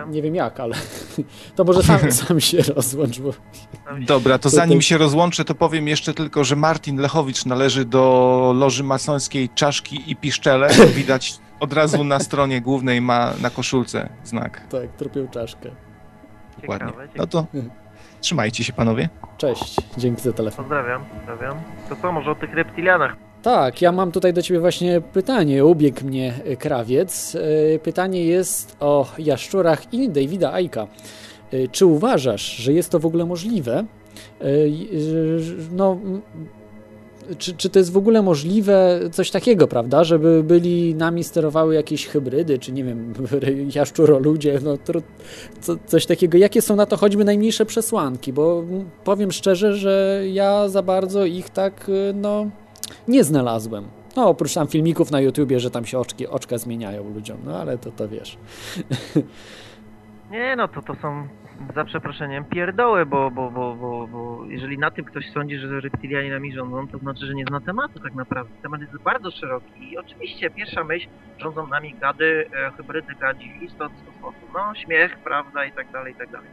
nie, 0.10 0.22
wiem 0.22 0.36
jak, 0.36 0.60
ale 0.60 0.76
to 1.56 1.64
może 1.64 1.84
sam, 1.84 2.12
sam 2.12 2.40
się 2.40 2.58
rozłącz, 2.58 3.20
bo 3.20 3.34
Dobra, 4.08 4.38
to 4.38 4.50
zanim 4.50 4.82
się 4.82 4.98
rozłączę, 4.98 5.46
to 5.46 5.56
powiem 5.56 5.88
jeszcze 5.88 6.14
tylko, 6.14 6.44
że 6.44 6.56
Martin 6.56 6.98
Lechowicz 6.98 7.46
należy 7.46 7.86
do 7.86 8.54
loży 8.56 8.84
masońskiej 8.84 9.50
Czaszki 9.56 10.12
i 10.12 10.16
Piszczele. 10.16 10.70
Widać 10.96 11.34
od 11.62 11.74
razu 11.74 12.04
na 12.04 12.20
stronie 12.20 12.62
głównej 12.62 13.02
ma 13.02 13.34
na 13.42 13.50
koszulce 13.50 14.10
znak. 14.24 14.62
tak, 14.70 14.88
tropią 14.98 15.28
czaszkę. 15.28 15.70
Dokładnie. 16.62 16.88
Ciekawe, 16.88 17.08
No 17.16 17.28
to 17.28 17.46
trzymajcie 18.22 18.64
się 18.64 18.74
panowie. 18.74 19.10
Cześć, 19.38 19.76
dzięki 19.98 20.22
za 20.22 20.34
telefon. 20.34 20.66
Pozdrawiam, 20.66 21.06
pozdrawiam. 21.18 21.58
To 21.90 21.96
co, 21.96 22.12
może 22.12 22.32
o 22.32 22.36
tych 22.36 22.54
reptilianach? 22.54 23.16
Tak, 23.42 23.82
ja 23.82 23.92
mam 23.92 24.12
tutaj 24.12 24.34
do 24.34 24.42
Ciebie 24.42 24.60
właśnie 24.60 25.02
pytanie. 25.02 25.66
Ubiegł 25.66 26.06
mnie 26.06 26.34
e, 26.46 26.56
krawiec. 26.56 27.36
E, 27.76 27.80
Pytanie 27.80 28.26
jest 28.26 28.78
o 28.80 29.06
jaszczurach 29.18 29.94
i 29.94 30.10
Davida 30.10 30.54
Aika. 30.54 30.88
E, 31.54 31.68
Czy 31.68 31.86
uważasz, 31.86 32.42
że 32.56 32.74
jest 32.74 32.92
to 32.92 33.00
w 33.00 33.06
ogóle 33.06 33.26
możliwe? 33.26 33.86
No, 35.72 35.98
czy, 37.38 37.54
czy 37.54 37.70
to 37.70 37.80
jest 37.80 37.92
w 37.92 37.98
ogóle 37.98 38.22
możliwe 38.22 39.00
coś 39.12 39.32
takiego, 39.32 39.68
prawda? 39.68 40.04
Żeby 40.04 40.44
byli 40.44 40.96
nami 40.96 41.24
sterowały 41.24 41.76
jakieś 41.76 42.08
hybrydy, 42.08 42.60
czy 42.60 42.72
nie 42.72 42.84
wiem, 42.84 43.14
jaszczuroludzie, 43.76 44.60
no 44.64 44.78
tru, 44.78 45.02
co, 45.62 45.76
coś 45.86 46.06
takiego. 46.06 46.38
Jakie 46.38 46.62
są 46.62 46.76
na 46.76 46.86
to 46.86 46.98
choćby 46.98 47.26
najmniejsze 47.26 47.66
przesłanki? 47.66 48.34
Bo 48.34 48.64
powiem 49.04 49.32
szczerze, 49.32 49.74
że 49.74 50.24
ja 50.32 50.70
za 50.70 50.84
bardzo 50.84 51.26
ich 51.26 51.50
tak, 51.50 51.90
e, 51.90 52.14
no 52.14 52.50
nie 53.08 53.24
znalazłem. 53.24 53.86
No, 54.16 54.30
oprócz 54.30 54.54
tam 54.54 54.68
filmików 54.68 55.12
na 55.12 55.22
YouTubie, 55.22 55.60
że 55.60 55.72
tam 55.72 55.86
się 55.86 56.00
oczki, 56.00 56.28
oczka 56.28 56.58
zmieniają 56.58 57.14
ludziom, 57.14 57.38
no 57.46 57.58
ale 57.58 57.78
to 57.78 57.92
to 57.92 58.10
wiesz. 58.10 58.38
Nie 60.32 60.56
no, 60.56 60.68
to 60.68 60.82
to 60.82 60.96
są 61.02 61.28
za 61.76 61.86
przeproszeniem 61.86 62.46
pierdoły, 62.46 63.06
bo, 63.06 63.32
bo, 63.32 63.52
bo, 63.52 63.76
bo, 63.76 64.08
bo 64.08 64.46
jeżeli 64.46 64.78
na 64.78 64.92
tym 64.92 65.06
ktoś 65.06 65.32
sądzi, 65.32 65.58
że 65.58 65.82
reptilianie 65.82 66.30
nami 66.32 66.54
rządzą, 66.54 66.88
to 66.88 66.98
znaczy, 66.98 67.26
że 67.26 67.34
nie 67.34 67.46
zna 67.46 67.62
tematu 67.62 68.00
tak 68.00 68.16
naprawdę. 68.16 68.52
Temat 68.62 68.82
jest 68.82 69.04
bardzo 69.04 69.32
szeroki 69.32 69.92
i 69.92 69.98
oczywiście 69.98 70.50
pierwsza 70.50 70.84
myśl, 70.84 71.08
rządzą 71.38 71.68
nami 71.68 71.96
gady, 72.02 72.50
e, 72.54 72.72
hybrydy 72.72 73.16
gadzi, 73.16 73.52
istot 73.62 73.92
z. 73.92 74.54
No, 74.54 74.76
śmiech, 74.76 75.20
prawda 75.20 75.66
i 75.66 75.72
tak 75.72 75.92
dalej, 75.92 76.14
i 76.14 76.16
tak 76.16 76.30
dalej. 76.30 76.50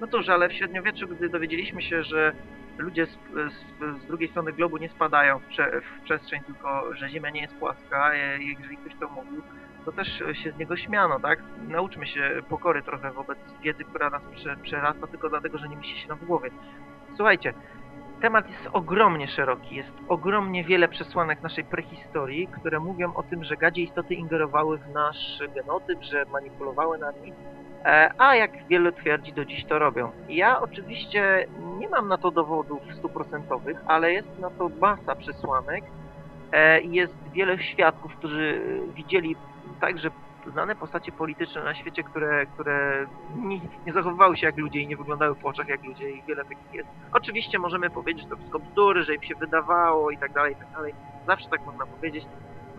No 0.00 0.06
cóż, 0.06 0.28
ale 0.28 0.48
w 0.48 0.52
średniowieczu, 0.52 1.08
gdy 1.08 1.28
dowiedzieliśmy 1.28 1.82
się, 1.82 2.02
że 2.02 2.32
ludzie 2.78 3.06
z, 3.06 3.10
z, 3.10 4.02
z 4.02 4.06
drugiej 4.06 4.28
strony 4.28 4.52
globu 4.52 4.76
nie 4.76 4.88
spadają 4.88 5.38
w, 5.38 5.46
prze, 5.46 5.80
w 5.80 6.04
przestrzeń, 6.04 6.40
tylko 6.46 6.94
że 6.94 7.08
Ziemia 7.08 7.30
nie 7.30 7.40
jest 7.40 7.54
płaska, 7.54 8.14
e, 8.14 8.38
jeżeli 8.42 8.76
ktoś 8.76 8.94
to 9.00 9.08
mówił, 9.08 9.42
to 9.86 9.92
też 9.92 10.08
się 10.32 10.52
z 10.52 10.58
niego 10.58 10.76
śmiano, 10.76 11.20
tak? 11.20 11.38
Nauczmy 11.68 12.06
się 12.06 12.42
pokory 12.48 12.82
trochę 12.82 13.10
wobec 13.12 13.38
wiedzy, 13.62 13.84
która 13.84 14.10
nas 14.10 14.22
prze, 14.34 14.56
przerasta 14.56 15.06
tylko 15.06 15.28
dlatego, 15.28 15.58
że 15.58 15.68
nie 15.68 15.76
mieści 15.76 16.00
się 16.00 16.08
nam 16.08 16.18
w 16.18 16.24
głowie. 16.24 16.50
Słuchajcie, 17.16 17.54
temat 18.20 18.50
jest 18.50 18.68
ogromnie 18.72 19.28
szeroki, 19.28 19.74
jest 19.76 19.92
ogromnie 20.08 20.64
wiele 20.64 20.88
przesłanek 20.88 21.42
naszej 21.42 21.64
prehistorii, 21.64 22.48
które 22.60 22.80
mówią 22.80 23.14
o 23.14 23.22
tym, 23.22 23.44
że 23.44 23.56
gadzie 23.56 23.82
istoty 23.82 24.14
ingerowały 24.14 24.78
w 24.78 24.88
nasz 24.88 25.38
genotyp, 25.54 26.02
że 26.02 26.24
manipulowały 26.32 26.98
nami, 26.98 27.32
e, 27.84 28.10
a 28.18 28.34
jak 28.34 28.66
wielu 28.68 28.92
twierdzi, 28.92 29.32
do 29.32 29.44
dziś 29.44 29.64
to 29.64 29.78
robią. 29.78 30.12
Ja 30.28 30.60
oczywiście 30.60 31.46
nie 31.78 31.88
mam 31.88 32.08
na 32.08 32.18
to 32.18 32.30
dowodów 32.30 32.82
stuprocentowych, 32.98 33.76
ale 33.86 34.12
jest 34.12 34.38
na 34.38 34.50
to 34.50 34.68
masa 34.80 35.16
przesłanek, 35.16 35.84
E, 36.52 36.80
jest 36.80 37.14
wiele 37.32 37.58
świadków, 37.58 38.16
którzy 38.16 38.60
widzieli 38.94 39.36
także 39.80 40.10
znane 40.46 40.76
postacie 40.76 41.12
polityczne 41.12 41.64
na 41.64 41.74
świecie, 41.74 42.02
które, 42.02 42.46
które 42.46 43.06
nie, 43.36 43.60
nie 43.86 43.92
zachowywały 43.92 44.36
się 44.36 44.46
jak 44.46 44.56
ludzie 44.56 44.80
i 44.80 44.86
nie 44.86 44.96
wyglądały 44.96 45.34
w 45.34 45.46
oczach 45.46 45.68
jak 45.68 45.84
ludzie 45.84 46.10
i 46.10 46.22
wiele 46.22 46.44
takich 46.44 46.74
jest. 46.74 46.88
Oczywiście 47.12 47.58
możemy 47.58 47.90
powiedzieć, 47.90 48.22
że 48.22 48.28
to 48.28 48.36
wszystko 48.36 48.58
bzdury, 48.58 49.04
że 49.04 49.14
im 49.14 49.22
się 49.22 49.34
wydawało 49.34 50.10
i 50.10 50.18
tak 50.18 50.32
dalej, 50.32 50.52
i 50.52 50.56
tak 50.56 50.70
dalej. 50.70 50.94
Zawsze 51.26 51.48
tak 51.48 51.66
można 51.66 51.86
powiedzieć. 51.86 52.24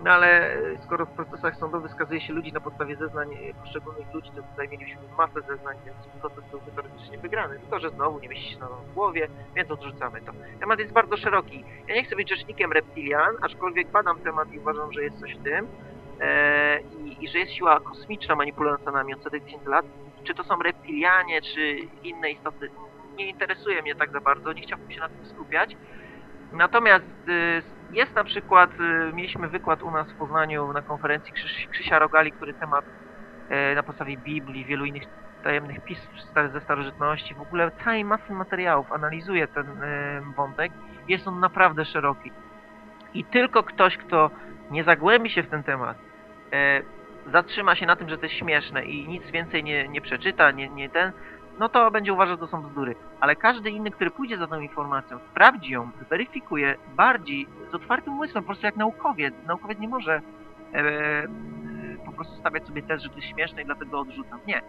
No 0.04 0.12
ale 0.12 0.58
skoro 0.84 1.06
w 1.06 1.10
procesach 1.10 1.56
sądowych 1.56 1.92
skazuje 1.92 2.22
się 2.22 2.34
ludzi 2.34 2.54
na 2.54 2.60
podstawie 2.60 2.96
zeznań 2.96 3.28
poszczególnych 3.62 4.14
ludzi, 4.14 4.32
to 4.36 4.42
tutaj 4.42 4.70
mieliśmy 4.70 5.02
masę 5.18 5.42
zeznań, 5.42 5.78
więc 5.86 5.98
proces 6.22 6.44
byłby 6.52 6.72
teoretycznie 6.72 7.18
wygrany. 7.18 7.60
Tylko, 7.60 7.80
że 7.80 7.90
znowu 7.90 8.20
nie 8.20 8.30
mieści 8.30 8.54
się 8.54 8.60
na 8.60 8.68
głowie, 8.94 9.28
więc 9.56 9.72
odrzucamy 9.72 10.22
to. 10.22 10.32
Temat 10.60 10.80
jest 10.80 10.94
bardzo 10.94 11.18
szeroki. 11.18 11.64
Ja 11.88 11.96
nie 11.96 12.04
chcę 12.04 12.16
być 12.16 12.30
rzecznikiem 12.30 12.72
reptilian, 12.72 13.36
aczkolwiek 13.42 13.92
badam 13.92 14.20
temat 14.20 14.54
i 14.54 14.60
uważam, 14.60 14.92
że 14.92 15.04
jest 15.04 15.20
coś 15.20 15.36
w 15.36 15.44
tym. 15.44 15.68
E, 16.22 16.80
i, 16.82 17.24
I 17.24 17.28
że 17.28 17.40
jest 17.40 17.52
siła 17.52 17.80
kosmiczna 17.80 18.36
manipulująca 18.36 18.92
nami 18.92 19.14
od 19.14 19.24
setek 19.24 19.44
tysięcy 19.44 19.70
lat. 19.70 19.86
Czy 20.24 20.34
to 20.34 20.44
są 20.44 20.60
reptilianie, 20.60 21.42
czy 21.42 21.78
inne 22.04 22.32
istoty, 22.32 22.70
nie 23.18 23.30
interesuje 23.30 23.82
mnie 23.82 23.96
tak 23.96 24.12
za 24.12 24.22
bardzo, 24.22 24.54
nie 24.54 24.62
chciałbym 24.62 24.92
się 24.92 25.00
na 25.00 25.10
tym 25.10 25.26
skupiać. 25.26 25.76
Natomiast 26.52 27.06
y, 27.28 27.62
jest 27.92 28.16
na 28.16 28.24
przykład, 28.24 28.70
y, 28.80 29.14
mieliśmy 29.14 29.48
wykład 29.48 29.84
u 29.84 29.92
nas 29.92 30.12
w 30.12 30.16
Poznaniu 30.16 30.74
na 30.74 30.82
konferencji 30.82 31.34
Krzysia 31.72 32.00
Rogali, 32.00 32.32
który 32.32 32.54
temat 32.54 32.86
y, 32.86 33.76
na 33.76 33.84
podstawie 33.84 34.18
Biblii, 34.18 34.66
wielu 34.66 34.86
innych 34.86 35.04
tajemnych 35.44 35.84
pism 35.84 36.08
ze 36.54 36.62
starożytności, 36.62 37.36
w 37.36 37.42
ogóle 37.42 37.72
całej 37.84 38.06
masy 38.06 38.34
materiałów 38.34 38.92
analizuje 38.92 39.48
ten 39.48 39.84
y, 39.84 40.22
wątek. 40.36 40.72
Jest 41.08 41.28
on 41.28 41.40
naprawdę 41.40 41.86
szeroki. 41.86 42.32
I 43.14 43.26
tylko 43.26 43.64
ktoś, 43.64 43.98
kto 43.98 44.32
nie 44.72 44.84
zagłębi 44.84 45.30
się 45.30 45.44
w 45.44 45.50
ten 45.50 45.64
temat, 45.64 45.98
e, 45.98 46.07
zatrzyma 47.32 47.76
się 47.76 47.86
na 47.86 47.96
tym, 47.96 48.10
że 48.10 48.18
to 48.18 48.26
jest 48.26 48.36
śmieszne 48.36 48.86
i 48.86 49.08
nic 49.08 49.24
więcej 49.32 49.64
nie, 49.64 49.88
nie 49.88 50.02
przeczyta, 50.02 50.52
nie, 50.52 50.70
nie 50.70 50.90
ten, 50.90 51.12
no 51.60 51.70
to 51.70 51.92
będzie 51.92 52.14
uważał, 52.14 52.36
że 52.36 52.40
to 52.40 52.48
są 52.48 52.62
bzdury. 52.62 52.96
Ale 53.20 53.36
każdy 53.36 53.70
inny, 53.70 53.92
który 53.92 54.12
pójdzie 54.12 54.38
za 54.38 54.48
tą 54.48 54.60
informacją, 54.60 55.20
sprawdzi 55.32 55.72
ją, 55.72 55.90
zweryfikuje 56.08 56.76
bardziej 56.96 57.48
z 57.72 57.76
otwartym 57.76 58.14
umysłem, 58.14 58.44
po 58.44 58.48
prostu 58.48 58.66
jak 58.66 58.76
naukowiec. 58.76 59.34
Naukowiec 59.46 59.80
nie 59.80 59.88
może 59.88 60.22
e, 60.74 61.28
po 62.06 62.12
prostu 62.12 62.36
stawiać 62.36 62.68
sobie 62.68 62.84
tez, 62.84 63.04
że 63.04 63.10
to 63.10 63.16
jest 63.16 63.28
śmieszne 63.28 63.62
i 63.62 63.66
dlatego 63.66 64.00
odrzucam. 64.00 64.40
Nie. 64.48 64.62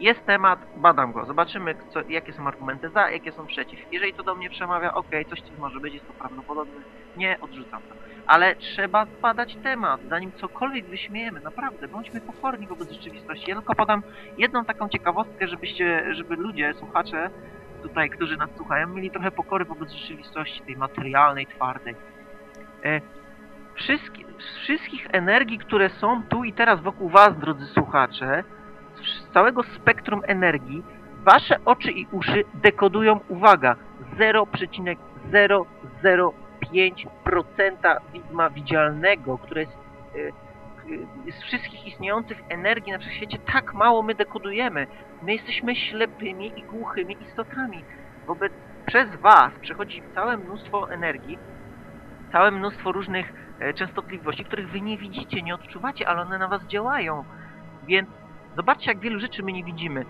Jest 0.00 0.26
temat, 0.26 0.58
badam 0.76 1.12
go, 1.12 1.24
zobaczymy, 1.24 1.74
co, 1.92 2.00
jakie 2.08 2.32
są 2.32 2.48
argumenty 2.48 2.88
za, 2.90 3.10
jakie 3.10 3.32
są 3.32 3.46
przeciw. 3.46 3.92
Jeżeli 3.92 4.14
to 4.14 4.22
do 4.22 4.34
mnie 4.34 4.50
przemawia, 4.50 4.94
okej, 4.94 5.24
coś 5.24 5.42
tu 5.42 5.48
może 5.58 5.80
być, 5.80 5.94
jest 5.94 6.06
to 6.06 6.12
prawdopodobne, 6.12 6.80
nie, 7.16 7.40
odrzucam 7.40 7.82
to. 7.82 7.94
Ale 8.26 8.56
trzeba 8.56 9.04
zbadać 9.04 9.56
temat, 9.62 10.00
zanim 10.08 10.32
cokolwiek 10.32 10.86
wyśmiejemy, 10.86 11.40
naprawdę, 11.40 11.88
bądźmy 11.88 12.20
pokorni 12.20 12.66
wobec 12.66 12.90
rzeczywistości. 12.90 13.50
Ja 13.50 13.56
tylko 13.56 13.74
podam 13.74 14.02
jedną 14.38 14.64
taką 14.64 14.88
ciekawostkę, 14.88 15.48
żebyście, 15.48 16.14
żeby 16.14 16.36
ludzie, 16.36 16.74
słuchacze 16.74 17.30
tutaj, 17.82 18.10
którzy 18.10 18.36
nas 18.36 18.50
słuchają, 18.56 18.88
mieli 18.88 19.10
trochę 19.10 19.30
pokory 19.30 19.64
wobec 19.64 19.92
rzeczywistości, 19.92 20.60
tej 20.60 20.76
materialnej, 20.76 21.46
twardej. 21.46 21.94
E, 22.84 23.00
z 24.38 24.58
wszystkich 24.58 25.06
energii, 25.12 25.58
które 25.58 25.90
są 25.90 26.22
tu 26.22 26.44
i 26.44 26.52
teraz 26.52 26.80
wokół 26.80 27.08
was, 27.08 27.38
drodzy 27.38 27.66
słuchacze, 27.66 28.44
z 29.04 29.32
całego 29.32 29.62
spektrum 29.62 30.22
energii, 30.26 30.82
wasze 31.24 31.56
oczy 31.64 31.90
i 31.90 32.06
uszy 32.12 32.44
dekodują, 32.54 33.20
uwaga, 33.28 33.76
0,005% 36.72 37.96
widma 38.12 38.50
widzialnego, 38.50 39.38
które 39.38 39.60
jest 39.60 39.76
y, 40.14 40.32
y, 41.28 41.32
z 41.32 41.42
wszystkich 41.42 41.86
istniejących 41.86 42.38
energii 42.48 42.92
na 42.92 42.98
wszechświecie 42.98 43.38
tak 43.52 43.74
mało 43.74 44.02
my 44.02 44.14
dekodujemy. 44.14 44.86
My 45.22 45.32
jesteśmy 45.32 45.76
ślepymi 45.76 46.52
i 46.58 46.62
głuchymi 46.62 47.16
istotami. 47.22 47.84
Wobec 48.26 48.52
przez 48.86 49.16
was 49.16 49.52
przechodzi 49.60 50.02
całe 50.14 50.36
mnóstwo 50.36 50.92
energii, 50.92 51.38
całe 52.32 52.50
mnóstwo 52.50 52.92
różnych 52.92 53.32
e, 53.60 53.74
częstotliwości, 53.74 54.44
których 54.44 54.70
wy 54.70 54.80
nie 54.80 54.98
widzicie, 54.98 55.42
nie 55.42 55.54
odczuwacie, 55.54 56.08
ale 56.08 56.22
one 56.22 56.38
na 56.38 56.48
was 56.48 56.62
działają. 56.64 57.24
Więc 57.86 58.08
zobaczcie, 58.56 58.90
jak 58.90 59.00
wielu 59.00 59.20
rzeczy 59.20 59.42
my 59.42 59.52
nie 59.52 59.64
widzimy. 59.64 60.04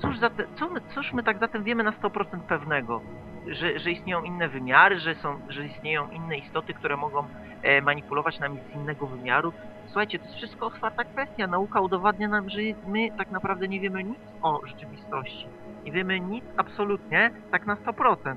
Cóż, 0.00 0.18
za 0.18 0.30
te, 0.30 0.44
co 0.58 0.68
my, 0.68 0.80
cóż 0.94 1.12
my 1.12 1.22
tak 1.22 1.38
zatem 1.38 1.64
wiemy 1.64 1.82
na 1.82 1.92
100% 1.92 2.40
pewnego? 2.48 3.00
Że, 3.46 3.78
że 3.78 3.90
istnieją 3.90 4.22
inne 4.22 4.48
wymiary, 4.48 4.98
że, 5.00 5.14
są, 5.14 5.40
że 5.48 5.66
istnieją 5.66 6.10
inne 6.10 6.38
istoty, 6.38 6.74
które 6.74 6.96
mogą 6.96 7.24
e, 7.62 7.82
manipulować 7.82 8.38
nami 8.38 8.58
z 8.70 8.74
innego 8.74 9.06
wymiaru. 9.06 9.52
Słuchajcie, 9.86 10.18
to 10.18 10.24
jest 10.24 10.36
wszystko 10.36 10.66
otwarta 10.66 11.04
kwestia. 11.04 11.46
Nauka 11.46 11.80
udowadnia 11.80 12.28
nam, 12.28 12.50
że 12.50 12.58
my 12.86 13.08
tak 13.18 13.30
naprawdę 13.30 13.68
nie 13.68 13.80
wiemy 13.80 14.04
nic 14.04 14.18
o 14.42 14.60
rzeczywistości. 14.66 15.46
Nie 15.84 15.92
wiemy 15.92 16.20
nic 16.20 16.44
absolutnie, 16.56 17.30
tak 17.50 17.66
na 17.66 17.76
100%. 17.76 18.36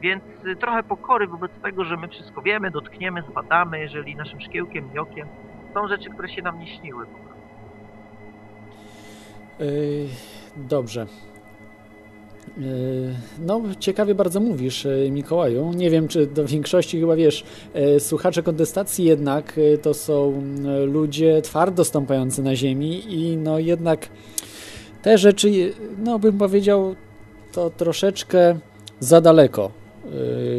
Więc 0.00 0.24
y, 0.44 0.56
trochę 0.56 0.82
pokory 0.82 1.26
wobec 1.26 1.52
tego, 1.62 1.84
że 1.84 1.96
my 1.96 2.08
wszystko 2.08 2.42
wiemy, 2.42 2.70
dotkniemy, 2.70 3.22
zbadamy, 3.30 3.80
jeżeli 3.80 4.16
naszym 4.16 4.40
szkiełkiem 4.40 4.94
i 4.94 4.98
okiem 4.98 5.28
są 5.74 5.88
rzeczy, 5.88 6.10
które 6.10 6.28
się 6.28 6.42
nam 6.42 6.58
nie 6.58 6.66
śniły. 6.66 7.06
Yy, 9.58 10.08
dobrze. 10.56 11.06
Yy, 12.58 12.64
No, 13.46 13.62
ciekawie 13.78 14.14
bardzo 14.14 14.40
mówisz, 14.40 14.84
yy, 14.84 15.10
Mikołaju. 15.10 15.72
Nie 15.72 15.90
wiem, 15.90 16.08
czy 16.08 16.26
do 16.26 16.46
większości 16.46 17.00
chyba 17.00 17.16
wiesz, 17.16 17.44
yy, 17.74 18.00
słuchacze 18.00 18.42
kontestacji 18.42 19.04
jednak 19.04 19.60
to 19.82 19.94
są 19.94 20.42
ludzie 20.86 21.42
twardo 21.42 21.84
stąpający 21.84 22.42
na 22.42 22.56
ziemi 22.56 23.14
i 23.14 23.36
no 23.36 23.58
jednak 23.58 24.08
te 25.02 25.18
rzeczy, 25.18 25.72
no 25.98 26.18
bym 26.18 26.38
powiedział, 26.38 26.94
to 27.52 27.70
troszeczkę 27.70 28.58
za 29.00 29.20
daleko, 29.20 29.70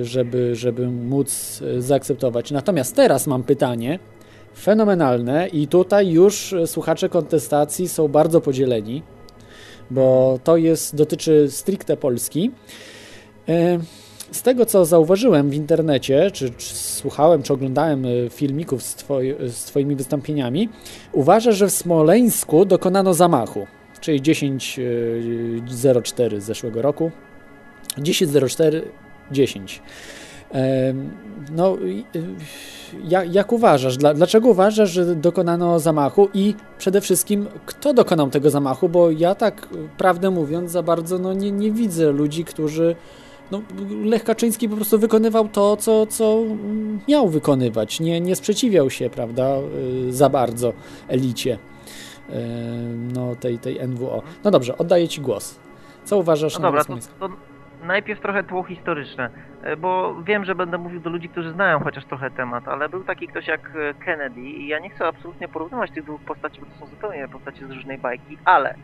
żeby, 0.01 0.55
żeby 0.55 0.87
móc 0.87 1.61
zaakceptować. 1.77 2.51
Natomiast 2.51 2.95
teraz 2.95 3.27
mam 3.27 3.43
pytanie 3.43 3.99
fenomenalne 4.57 5.47
i 5.47 5.67
tutaj 5.67 6.09
już 6.09 6.55
słuchacze 6.65 7.09
kontestacji 7.09 7.87
są 7.87 8.07
bardzo 8.07 8.41
podzieleni 8.41 9.03
bo 9.91 10.39
to 10.43 10.57
jest, 10.57 10.95
dotyczy 10.95 11.51
stricte 11.51 11.97
Polski. 11.97 12.51
E, 13.49 13.79
Z 14.31 14.41
tego, 14.41 14.65
co 14.65 14.85
zauważyłem 14.85 15.49
w 15.49 15.53
internecie, 15.53 16.31
czy, 16.31 16.49
czy 16.49 16.75
słuchałem, 16.75 17.43
czy 17.43 17.53
oglądałem 17.53 18.05
e, 18.05 18.09
filmików 18.29 18.83
z, 18.83 18.95
twoi, 18.95 19.35
z 19.47 19.63
Twoimi 19.63 19.95
wystąpieniami, 19.95 20.69
uważasz, 21.11 21.57
że 21.57 21.67
w 21.67 21.71
Smoleńsku 21.71 22.65
dokonano 22.65 23.13
zamachu, 23.13 23.67
czyli 24.01 24.21
10.04 24.21 26.39
z 26.39 26.43
zeszłego 26.43 26.81
roku. 26.81 27.11
10.04, 27.97 28.81
10. 29.31 29.81
No, 31.51 31.77
y, 31.77 32.03
jak, 33.03 33.35
jak 33.35 33.51
uważasz? 33.51 33.97
Dla, 33.97 34.13
dlaczego 34.13 34.49
uważasz, 34.49 34.91
że 34.91 35.15
dokonano 35.15 35.79
zamachu 35.79 36.29
i 36.33 36.55
przede 36.77 37.01
wszystkim 37.01 37.47
kto 37.65 37.93
dokonał 37.93 38.29
tego 38.29 38.49
zamachu? 38.49 38.89
Bo 38.89 39.11
ja 39.11 39.35
tak, 39.35 39.67
prawdę 39.97 40.31
mówiąc, 40.31 40.71
za 40.71 40.83
bardzo 40.83 41.19
no, 41.19 41.33
nie, 41.33 41.51
nie 41.51 41.71
widzę 41.71 42.11
ludzi, 42.11 42.45
którzy. 42.45 42.95
No, 43.51 43.61
Lech 44.03 44.23
Kaczyński 44.23 44.69
po 44.69 44.75
prostu 44.75 44.99
wykonywał 44.99 45.47
to, 45.47 45.77
co, 45.77 46.05
co 46.05 46.43
miał 47.07 47.29
wykonywać. 47.29 47.99
Nie, 47.99 48.21
nie 48.21 48.35
sprzeciwiał 48.35 48.89
się, 48.89 49.09
prawda, 49.09 49.57
y, 50.07 50.13
za 50.13 50.29
bardzo 50.29 50.73
elicie 51.07 51.53
y, 51.53 52.33
no, 53.13 53.35
tej, 53.35 53.59
tej 53.59 53.87
NWO. 53.87 54.21
No 54.43 54.51
dobrze, 54.51 54.77
oddaję 54.77 55.07
Ci 55.07 55.21
głos. 55.21 55.55
Co 56.05 56.17
uważasz 56.17 56.53
No 56.53 56.59
na 56.59 56.67
dobra, 56.67 56.83
to, 56.83 56.95
to 57.19 57.52
najpierw 57.83 58.21
trochę 58.21 58.43
tło 58.43 58.63
historyczne, 58.63 59.29
e, 59.63 59.77
bo 59.77 60.23
wiem, 60.23 60.45
że 60.45 60.55
będę 60.55 60.77
mówił 60.77 60.99
do 60.99 61.09
ludzi, 61.09 61.29
którzy 61.29 61.51
znają 61.51 61.79
chociaż 61.79 62.05
trochę 62.05 62.31
temat, 62.31 62.67
ale 62.67 62.89
był 62.89 63.03
taki 63.03 63.27
ktoś 63.27 63.47
jak 63.47 63.71
e, 63.75 63.93
Kennedy 64.05 64.41
i 64.41 64.67
ja 64.67 64.79
nie 64.79 64.89
chcę 64.89 65.07
absolutnie 65.07 65.47
porównywać 65.47 65.91
tych 65.91 66.03
dwóch 66.03 66.21
postaci, 66.25 66.59
bo 66.61 66.65
to 66.65 66.75
są 66.75 66.87
zupełnie 66.87 67.27
postacie 67.27 67.67
z 67.67 67.71
różnej 67.71 67.97
bajki, 67.97 68.37
ale 68.45 68.75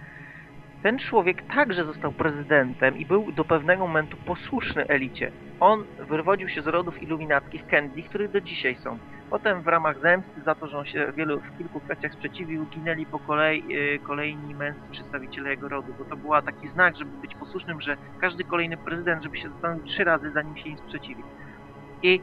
ten 0.83 0.99
człowiek 0.99 1.43
także 1.53 1.85
został 1.85 2.11
prezydentem 2.11 2.97
i 2.97 3.05
był 3.05 3.31
do 3.31 3.45
pewnego 3.45 3.87
momentu 3.87 4.17
posłuszny 4.25 4.87
elicie. 4.87 5.31
On 5.59 5.85
wywodził 6.09 6.49
się 6.49 6.61
z 6.61 6.67
rodów 6.67 7.01
iluminackich 7.03 7.65
Kennedy, 7.65 8.03
których 8.03 8.31
do 8.31 8.41
dzisiaj 8.41 8.75
są. 8.75 8.97
Potem 9.29 9.61
w 9.61 9.67
ramach 9.67 9.99
zemsty 9.99 10.41
za 10.45 10.55
to, 10.55 10.67
że 10.67 10.77
on 10.77 10.85
się 10.85 11.11
wielu, 11.15 11.39
w 11.39 11.57
kilku 11.57 11.79
kwestiach 11.79 12.13
sprzeciwił, 12.13 12.65
ginęli 12.65 13.05
po 13.05 13.19
kolei 13.19 13.75
y, 13.75 13.99
kolejni 13.99 14.55
męscy 14.55 14.81
przedstawiciele 14.91 15.49
jego 15.49 15.69
rodu, 15.69 15.93
bo 15.97 16.05
to 16.05 16.17
była 16.17 16.41
taki 16.41 16.69
znak, 16.69 16.97
żeby 16.97 17.11
być 17.21 17.35
posłusznym, 17.35 17.81
że 17.81 17.97
każdy 18.21 18.43
kolejny 18.43 18.77
prezydent, 18.77 19.23
żeby 19.23 19.37
się 19.37 19.49
zastanowił 19.49 19.83
trzy 19.83 20.03
razy, 20.03 20.31
zanim 20.31 20.57
się 20.57 20.69
im 20.69 20.77
sprzeciwi. 20.77 21.23
I 22.03 22.21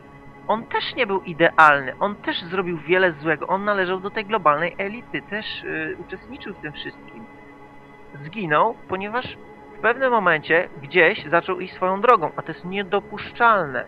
on 0.48 0.66
też 0.66 0.94
nie 0.96 1.06
był 1.06 1.20
idealny, 1.20 1.92
on 1.98 2.16
też 2.16 2.42
zrobił 2.42 2.78
wiele 2.78 3.12
złego, 3.12 3.46
on 3.46 3.64
należał 3.64 4.00
do 4.00 4.10
tej 4.10 4.24
globalnej 4.24 4.74
elity, 4.78 5.22
też 5.22 5.64
y, 5.64 5.96
uczestniczył 5.98 6.54
w 6.54 6.60
tym 6.60 6.72
wszystkim. 6.72 7.26
Zginął, 8.24 8.76
ponieważ 8.88 9.36
w 9.78 9.80
pewnym 9.80 10.10
momencie 10.10 10.68
gdzieś 10.82 11.24
zaczął 11.24 11.60
iść 11.60 11.74
swoją 11.74 12.00
drogą, 12.00 12.30
a 12.36 12.42
to 12.42 12.52
jest 12.52 12.64
niedopuszczalne. 12.64 13.84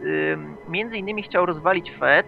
Y, 0.00 0.38
między 0.68 0.96
innymi 0.96 1.22
chciał 1.22 1.46
rozwalić 1.46 1.92
Fed, 1.98 2.26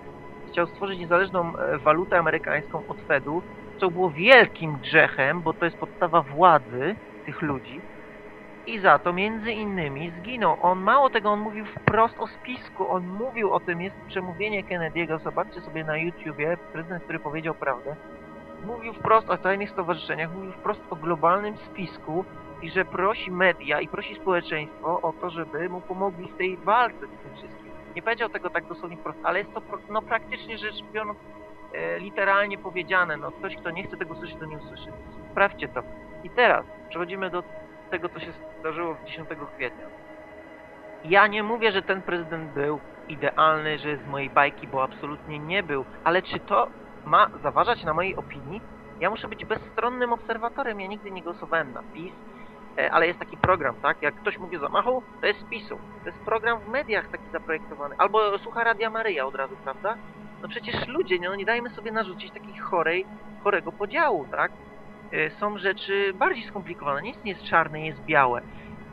chciał 0.53 0.67
stworzyć 0.67 0.99
niezależną 0.99 1.57
e, 1.57 1.79
walutę 1.79 2.19
amerykańską 2.19 2.83
od 2.89 3.01
Fedu, 3.01 3.43
co 3.81 3.91
było 3.91 4.11
wielkim 4.11 4.77
grzechem, 4.77 5.43
bo 5.43 5.53
to 5.53 5.65
jest 5.65 5.77
podstawa 5.77 6.23
władzy 6.23 6.95
tych 7.27 7.43
ludzi. 7.43 7.81
I 8.67 8.79
za 8.79 8.99
to 8.99 9.13
między 9.13 9.53
innymi 9.53 10.13
zginął. 10.21 10.57
On 10.63 10.79
mało 10.79 11.11
tego, 11.11 11.31
on 11.31 11.41
mówił 11.41 11.65
wprost 11.65 12.15
o 12.19 12.27
spisku, 12.27 12.89
on 12.91 13.07
mówił 13.07 13.53
o 13.53 13.61
tym, 13.61 13.81
jest 13.81 13.97
przemówienie 14.09 14.65
Kennedy'ego, 14.65 15.23
zobaczcie 15.25 15.61
sobie 15.61 15.85
na 15.85 15.97
YouTubie, 15.97 16.57
prezydent, 16.73 17.05
który 17.05 17.19
powiedział 17.19 17.55
prawdę. 17.55 17.97
Mówił 18.67 18.93
wprost 18.93 19.31
o 19.31 19.39
tajnych 19.39 19.71
stowarzyszeniach, 19.71 20.35
mówił 20.35 20.53
wprost 20.53 20.81
o 20.91 20.97
globalnym 20.97 21.57
spisku 21.57 22.25
i 22.63 22.71
że 22.71 22.85
prosi 22.85 23.31
media 23.31 23.81
i 23.81 23.89
prosi 23.89 24.15
społeczeństwo 24.15 25.01
o 25.03 25.13
to, 25.13 25.31
żeby 25.31 25.69
mu 25.69 25.81
pomogli 25.81 26.29
w 26.29 26.37
tej 26.37 26.57
walce. 26.57 27.07
Nie 27.97 28.03
powiedział 28.03 28.29
tego 28.29 28.51
tak 28.51 28.67
dosłownie 28.67 28.97
wprost, 28.97 29.19
ale 29.23 29.39
jest 29.39 29.55
to 29.55 29.63
no, 29.89 30.03
praktycznie 30.03 30.59
rzecz 30.59 30.83
biorąc 30.93 31.19
e, 31.75 31.99
literalnie 31.99 32.59
powiedziane. 32.59 33.17
No 33.17 33.33
ktoś, 33.33 33.57
kto 33.57 33.71
nie 33.71 33.83
chce 33.83 33.97
tego 33.97 34.15
słyszeć, 34.15 34.37
to 34.39 34.45
nie 34.45 34.57
usłyszy. 34.57 34.93
Sprawdźcie 35.31 35.69
to. 35.69 35.83
I 36.25 36.31
teraz 36.31 36.67
przechodzimy 36.89 37.31
do 37.31 37.43
tego, 37.91 38.09
co 38.09 38.21
się 38.21 38.33
zdarzyło 38.61 38.95
w 38.95 39.05
10 39.05 39.29
kwietnia. 39.57 39.87
Ja 41.05 41.27
nie 41.27 41.43
mówię, 41.43 41.73
że 41.73 41.83
ten 41.83 42.03
prezydent 42.03 42.53
był 42.53 42.81
idealny, 43.09 43.79
że 43.79 43.97
z 43.97 44.07
mojej 44.07 44.31
bajki, 44.31 44.69
bo 44.69 44.83
absolutnie 44.83 45.39
nie 45.39 45.63
był, 45.63 45.85
ale 46.05 46.23
czy 46.23 46.41
to 46.41 46.69
ma 47.05 47.31
zaważać 47.43 47.85
na 47.85 47.95
mojej 47.95 48.17
opinii? 48.17 48.61
Ja 49.01 49.11
muszę 49.11 49.29
być 49.29 49.45
bezstronnym 49.45 50.13
obserwatorem, 50.13 50.81
ja 50.81 50.87
nigdy 50.87 51.11
nie 51.11 51.23
głosowałem 51.23 51.73
na 51.73 51.83
PiS, 51.83 52.13
ale 52.93 53.07
jest 53.07 53.19
taki 53.19 53.39
program, 53.39 53.79
tak? 53.83 53.99
Jak 54.03 54.15
ktoś 54.15 54.39
mówi 54.39 54.57
o 54.57 54.61
zamachu, 54.61 55.05
to 55.21 55.27
jest 55.27 55.41
z 55.41 55.45
PiSu. 55.45 55.83
To 56.05 56.11
jest 56.11 56.25
program 56.25 56.61
w 56.63 56.67
mediach 56.67 57.09
taki 57.11 57.31
zaprojektowany. 57.31 57.95
Albo 57.99 58.39
słucha 58.39 58.65
Radia 58.65 58.91
Maryja 58.91 59.27
od 59.27 59.35
razu, 59.35 59.59
prawda? 59.65 59.97
No 60.43 60.49
przecież 60.49 60.89
ludzie, 60.89 61.19
no 61.23 61.37
nie 61.37 61.45
dajmy 61.45 61.71
sobie 61.71 61.93
narzucić 61.93 62.33
takiej 62.33 62.55
chorej, 62.57 63.09
chorego 63.39 63.73
podziału, 63.73 64.27
tak? 64.31 64.53
e, 65.13 65.31
są 65.31 65.59
rzeczy 65.59 66.13
bardziej 66.15 66.45
skomplikowane. 66.45 67.03
Nic 67.03 67.25
nie 67.25 67.33
jest 67.33 67.45
czarne, 67.45 67.81
nie 67.81 67.89
jest 67.89 68.05
białe. 68.05 68.43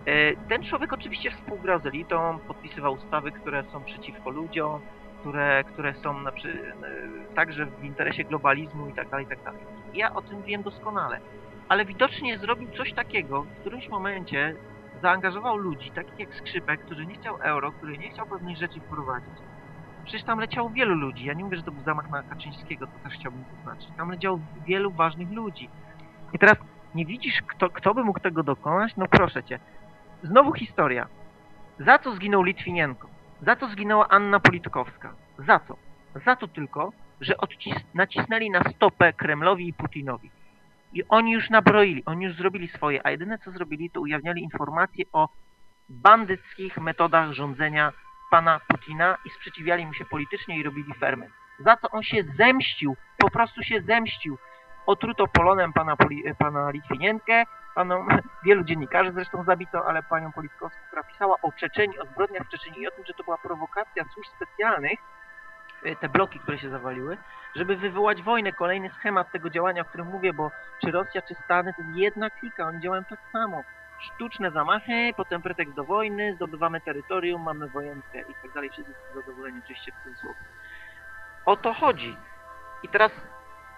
E, 0.06 0.38
Ten 0.50 0.64
człowiek 0.64 0.94
oczywiście 0.94 1.32
współgrał 1.32 1.82
z 1.82 1.86
elitą, 1.86 2.40
podpisywał 2.48 2.94
ustawy, 2.94 3.32
które 3.32 3.64
są 3.64 3.84
przeciwko 3.84 4.32
ludziom, 4.32 4.82
które, 5.22 5.64
które 5.66 5.96
są 5.96 6.22
na, 6.22 6.32
e, 6.32 6.34
także 7.36 7.68
w 7.68 7.84
interesie 7.84 8.26
globalizmu 8.26 8.90
i 8.90 8.94
tak 8.94 9.10
dalej, 9.10 9.26
i 9.26 9.30
tak 9.30 9.40
dalej. 9.46 9.60
Ja 9.94 10.14
o 10.14 10.22
tym 10.22 10.44
wiem 10.44 10.64
doskonale. 10.64 11.22
Ale 11.70 11.86
widocznie 11.86 12.40
zrobił 12.40 12.70
coś 12.78 12.94
takiego, 12.94 13.44
w 13.44 13.60
którymś 13.62 13.90
momencie 13.90 14.56
zaangażował 15.02 15.58
ludzi, 15.58 15.92
takich 15.92 16.20
jak 16.20 16.36
Skrzypek, 16.36 16.82
który 16.86 17.06
nie 17.06 17.16
chciał 17.16 17.38
euro, 17.42 17.72
który 17.72 17.98
nie 17.98 18.10
chciał 18.10 18.28
pewnych 18.28 18.58
rzeczy 18.58 18.80
wprowadzić. 18.80 19.34
Przecież 20.04 20.24
tam 20.26 20.40
leciało 20.40 20.70
wielu 20.70 20.96
ludzi. 20.96 21.26
Ja 21.26 21.34
nie 21.34 21.44
mówię, 21.44 21.58
że 21.58 21.64
to 21.64 21.72
był 21.72 21.84
zamach 21.84 22.10
na 22.10 22.24
Kaczyńskiego, 22.24 22.88
to 22.88 23.00
też 23.00 23.14
chciałbym 23.14 23.44
zaznaczyć. 23.56 23.90
Tam 23.98 24.10
leciało 24.12 24.40
wielu 24.68 24.92
ważnych 24.92 25.32
ludzi. 25.32 25.70
I 26.34 26.40
teraz 26.40 26.56
nie 26.96 27.06
widzisz, 27.06 27.42
kto, 27.48 27.70
kto 27.70 27.94
by 27.94 28.04
mógł 28.04 28.20
tego 28.20 28.44
dokonać? 28.44 28.94
No 28.98 29.06
proszę 29.08 29.44
cię. 29.44 29.60
Znowu 30.24 30.54
historia. 30.54 31.08
Za 31.80 32.00
co 32.00 32.16
zginął 32.16 32.44
Litwinienko? 32.44 33.10
Za 33.42 33.56
co 33.56 33.70
zginęła 33.70 34.08
Anna 34.08 34.40
Politkowska? 34.40 35.16
Za 35.38 35.60
co? 35.60 35.78
Za 36.26 36.36
to 36.36 36.48
tylko, 36.48 36.94
że 37.22 37.34
odcis- 37.34 37.84
nacisnęli 37.94 38.50
na 38.50 38.64
stopę 38.64 39.14
Kremlowi 39.14 39.68
i 39.68 39.74
Putinowi. 39.74 40.32
I 40.98 41.04
oni 41.10 41.32
już 41.32 41.50
nabroili, 41.50 42.06
oni 42.06 42.26
już 42.26 42.36
zrobili 42.36 42.68
swoje, 42.68 43.06
a 43.08 43.12
jedyne 43.12 43.38
co 43.38 43.52
zrobili, 43.52 43.90
to 43.90 44.02
ujawniali 44.02 44.44
informacje 44.44 45.06
o 45.14 45.30
bandyckich 45.90 46.78
metodach 46.78 47.32
rządzenia 47.32 47.94
pana 48.32 48.60
Putina 48.68 49.18
i 49.26 49.30
sprzeciwiali 49.30 49.86
mu 49.86 49.94
się 49.94 50.06
politycznie 50.06 50.58
i 50.58 50.64
robili 50.64 50.94
ferment. 50.94 51.32
Za 51.60 51.78
co 51.78 51.90
on 51.90 52.04
się 52.04 52.24
zemścił, 52.38 52.96
po 53.18 53.30
prostu 53.30 53.64
się 53.64 53.82
zemścił. 53.82 54.38
Otruto 54.86 55.28
polonem 55.28 55.74
pana, 55.74 55.96
Poli- 55.96 56.36
pana 56.36 56.72
Litwinienkę, 56.72 57.44
paną, 57.76 58.08
wielu 58.46 58.64
dziennikarzy 58.64 59.12
zresztą 59.12 59.44
zabito, 59.44 59.86
ale 59.86 60.04
panią 60.04 60.32
Politkowską, 60.32 60.80
która 60.88 61.04
pisała 61.04 61.36
o 61.42 61.52
Czeczeni, 61.52 62.00
o 62.00 62.06
zbrodniach 62.06 62.48
w 62.48 62.50
Czeczeni 62.50 62.80
i 62.80 62.88
o 62.88 62.92
tym, 62.92 63.06
że 63.06 63.14
to 63.14 63.24
była 63.24 63.38
prowokacja 63.38 64.06
służb 64.14 64.30
specjalnych, 64.36 65.00
te 65.96 66.10
bloki, 66.10 66.40
które 66.40 66.60
się 66.60 66.70
zawaliły, 66.70 67.18
żeby 67.56 67.76
wywołać 67.76 68.22
wojnę. 68.22 68.52
Kolejny 68.52 68.90
schemat 68.90 69.32
tego 69.32 69.50
działania, 69.50 69.82
o 69.82 69.86
którym 69.86 70.08
mówię, 70.08 70.34
bo 70.34 70.52
czy 70.82 70.92
Rosja, 70.92 71.22
czy 71.22 71.36
Stany, 71.46 71.74
to 71.74 71.82
jest 71.82 71.96
jedna 71.96 72.30
klika, 72.30 72.66
oni 72.66 72.82
działają 72.82 73.04
tak 73.04 73.20
samo. 73.32 73.64
Sztuczne 74.00 74.52
zamachy, 74.52 75.14
potem 75.18 75.42
pretekst 75.42 75.74
do 75.74 75.84
wojny, 75.84 76.36
zdobywamy 76.36 76.82
terytorium, 76.82 77.42
mamy 77.42 77.68
wojenkę 77.68 78.22
i 78.22 78.34
tak 78.42 78.54
dalej. 78.54 78.70
Wszyscy 78.70 78.94
są 78.94 79.22
zadowoleni 79.22 79.62
oczywiście 79.64 79.92
w 79.92 80.04
cudzysłowie. 80.04 80.40
O 81.46 81.58
to 81.58 81.74
chodzi. 81.74 82.18
I 82.84 82.88
teraz 82.88 83.12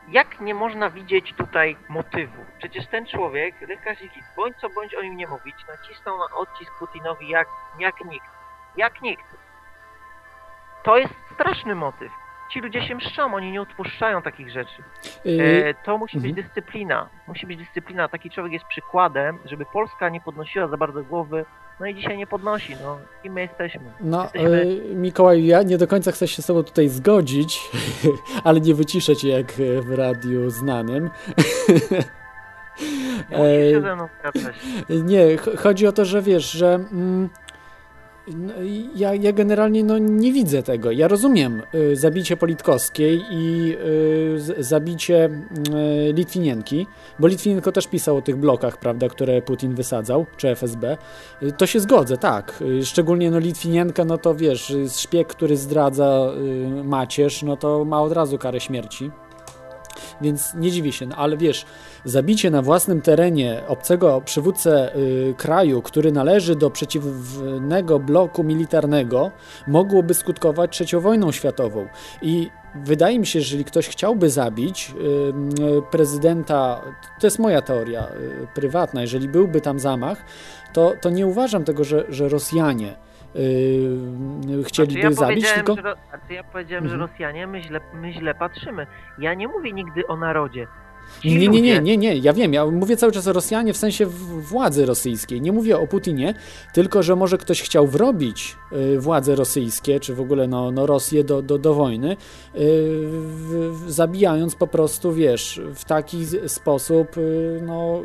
jak 0.08 0.40
nie 0.40 0.54
można 0.54 0.90
widzieć 0.90 1.34
tutaj 1.34 1.78
motywu? 1.90 2.46
Przecież 2.58 2.88
ten 2.88 3.06
człowiek, 3.06 3.62
Lech 3.62 3.80
bądź 4.36 4.58
co 4.58 4.70
bądź 4.70 4.96
o 4.96 5.02
nim 5.02 5.18
nie 5.18 5.28
mówić, 5.28 5.56
nacisnął 5.68 6.18
na 6.18 6.36
odcisk 6.36 6.72
Putinowi 6.80 7.30
jak, 7.30 7.48
jak 7.80 8.06
nikt. 8.06 8.30
Jak 8.78 9.02
nikt. 9.02 9.39
To 10.90 10.98
jest 10.98 11.14
straszny 11.34 11.76
motyw. 11.76 12.12
Ci 12.52 12.60
ludzie 12.60 12.82
się 12.88 12.96
mszczą, 12.96 13.34
oni 13.36 13.52
nie 13.52 13.62
odpuszczają 13.62 14.22
takich 14.22 14.50
rzeczy. 14.52 14.84
Y, 15.26 15.66
E, 15.66 15.74
to 15.86 15.98
musi 15.98 16.18
być 16.20 16.30
mhm. 16.30 16.46
dyscyplina. 16.46 17.10
Musi 17.28 17.48
być 17.48 17.58
dyscyplina. 17.60 18.08
Taki 18.08 18.30
człowiek 18.30 18.54
jest 18.54 18.66
przykładem, 18.66 19.38
żeby 19.46 19.66
Polska 19.74 20.10
nie 20.10 20.22
podnosiła 20.22 20.68
za 20.68 20.78
bardzo 20.78 21.04
głowy. 21.04 21.46
No 21.80 21.86
i 21.86 21.96
dzisiaj 21.96 22.18
nie 22.18 22.28
podnosi, 22.28 22.76
no. 22.84 22.98
I 23.24 23.30
my 23.30 23.42
jesteśmy. 23.42 23.82
No, 24.02 24.24
Jesteśmy- 24.24 24.62
y, 24.62 24.96
Mikołaj, 24.96 25.46
ja 25.46 25.64
nie 25.64 25.78
do 25.78 25.88
końca 25.88 26.12
chcę 26.12 26.28
się 26.28 26.42
z 26.42 26.46
tobą 26.46 26.64
tutaj 26.64 26.88
zgodzić, 26.90 27.70
ale 28.44 28.62
nie 28.62 28.76
wyciszę 28.76 29.16
cię 29.16 29.30
jak 29.30 29.52
e, 29.52 29.82
w 29.82 29.92
radiu 29.98 30.50
znanym. 30.50 31.10
Nie 33.30 33.38
się 33.38 33.78
E, 33.78 33.82
ze 33.82 33.96
mną. 33.96 34.08
Nie, 34.90 35.38
ch- 35.38 35.60
chodzi 35.60 35.88
o 35.88 35.92
to, 35.92 36.06
że 36.06 36.22
wiesz, 36.22 36.52
że 36.52 36.74
mm, 36.76 37.30
ja, 38.96 39.16
ja 39.16 39.32
generalnie 39.32 39.84
no, 39.84 39.98
nie 39.98 40.34
widzę 40.34 40.64
tego. 40.64 40.92
Ja 40.92 41.08
rozumiem 41.08 41.62
y, 41.76 41.96
zabicie 41.96 42.38
Politkowskiej 42.38 43.22
i 43.32 43.76
y, 44.58 44.64
zabicie 44.64 45.30
y, 46.10 46.14
Litwinienki, 46.14 46.88
bo 47.20 47.28
Litwinienko 47.28 47.72
też 47.72 47.88
pisał 47.88 48.18
o 48.18 48.22
tych 48.22 48.38
blokach, 48.38 48.78
prawda, 48.78 49.08
które 49.08 49.42
Putin 49.42 49.76
wysadzał, 49.76 50.26
czy 50.38 50.50
FSB. 50.50 50.98
Y, 51.44 51.52
to 51.52 51.68
się 51.68 51.80
zgodzę, 51.80 52.18
tak. 52.18 52.62
Y, 52.62 52.86
szczególnie 52.86 53.32
no, 53.32 53.40
Litwinienka, 53.40 54.06
no 54.06 54.18
to 54.18 54.36
wiesz, 54.36 54.70
y, 54.70 54.90
szpieg, 54.90 55.28
który 55.28 55.58
zdradza 55.58 56.32
y, 56.38 56.84
macierz, 56.84 57.44
no 57.44 57.58
to 57.58 57.86
ma 57.86 58.02
od 58.02 58.12
razu 58.12 58.38
karę 58.38 58.60
śmierci. 58.60 59.12
Więc 60.22 60.54
nie 60.54 60.72
dziwię 60.72 60.92
się, 60.92 61.06
no, 61.06 61.16
ale 61.16 61.38
wiesz, 61.38 61.66
zabicie 62.06 62.52
na 62.52 62.62
własnym 62.62 63.02
terenie 63.02 63.62
obcego 63.68 64.22
przywódcę 64.26 64.96
y, 64.96 65.34
kraju, 65.38 65.82
który 65.82 66.12
należy 66.12 66.56
do 66.56 66.70
przeciwnego 66.70 68.00
bloku 68.00 68.44
militarnego, 68.44 69.32
mogłoby 69.68 70.14
skutkować 70.14 70.72
trzecią 70.72 71.00
wojną 71.00 71.32
światową. 71.32 71.88
I 72.22 72.50
wydaje 72.76 73.20
mi 73.20 73.26
się, 73.26 73.40
że 73.40 73.44
jeżeli 73.46 73.66
ktoś 73.66 73.88
chciałby 73.88 74.30
zabić 74.30 74.92
y, 74.92 75.64
y, 75.64 75.82
prezydenta, 75.92 76.82
to 77.20 77.28
jest 77.28 77.40
moja 77.40 77.62
teoria 77.62 78.08
y, 78.08 78.48
prywatna, 78.56 79.02
jeżeli 79.02 79.30
byłby 79.30 79.62
tam 79.62 79.80
zamach, 79.80 80.26
to, 80.74 80.94
to 81.02 81.10
nie 81.10 81.28
uważam 81.28 81.64
tego, 81.64 81.84
że, 81.84 82.06
że 82.10 82.30
Rosjanie 82.30 82.96
y, 83.36 84.64
chcieliby 84.64 84.94
Znaczy, 85.02 85.08
ja 85.08 85.12
zabić, 85.12 85.46
powiedziałem, 85.46 85.66
tylko... 85.66 85.76
że, 85.76 85.96
znaczy 86.10 86.34
ja 86.34 86.44
powiedziałem, 86.44 86.84
Mhm. 86.84 87.02
że 87.02 87.08
Rosjanie 87.08 87.48
my 87.48 87.62
źle, 87.64 87.80
my 87.94 88.14
źle 88.14 88.36
patrzymy. 88.36 88.88
Ja 89.20 89.34
nie 89.34 89.48
mówię 89.48 89.72
nigdy 89.72 90.08
o 90.08 90.16
narodzie. 90.18 90.68
Nie, 91.26 91.48
nie, 91.48 91.62
nie, 91.62 91.82
nie, 91.82 91.98
nie, 91.98 92.16
ja 92.16 92.34
wiem, 92.34 92.54
ja 92.54 92.66
mówię 92.66 92.98
cały 92.98 93.12
czas 93.12 93.28
o 93.28 93.34
Rosjanie 93.34 93.74
w 93.74 93.78
sensie 93.78 94.06
władzy 94.38 94.86
rosyjskiej. 94.86 95.42
Nie 95.42 95.52
mówię 95.52 95.78
o 95.78 95.88
Putinie, 95.88 96.34
tylko 96.74 97.04
że 97.04 97.16
może 97.16 97.38
ktoś 97.38 97.62
chciał 97.62 97.88
wrobić 97.88 98.56
y, 98.72 99.00
władze 99.00 99.36
rosyjskie, 99.36 100.00
czy 100.00 100.16
w 100.16 100.22
ogóle 100.22 100.48
no, 100.48 100.72
no 100.72 100.86
Rosję 100.86 101.24
do, 101.24 101.42
do, 101.42 101.58
do 101.58 101.74
wojny, 101.74 102.18
y, 102.56 103.10
zabijając 103.88 104.56
po 104.56 104.68
prostu, 104.68 105.14
wiesz, 105.14 105.62
w 105.76 105.86
taki 105.86 106.26
sposób 106.48 107.18
y, 107.18 107.62
no, 107.66 108.02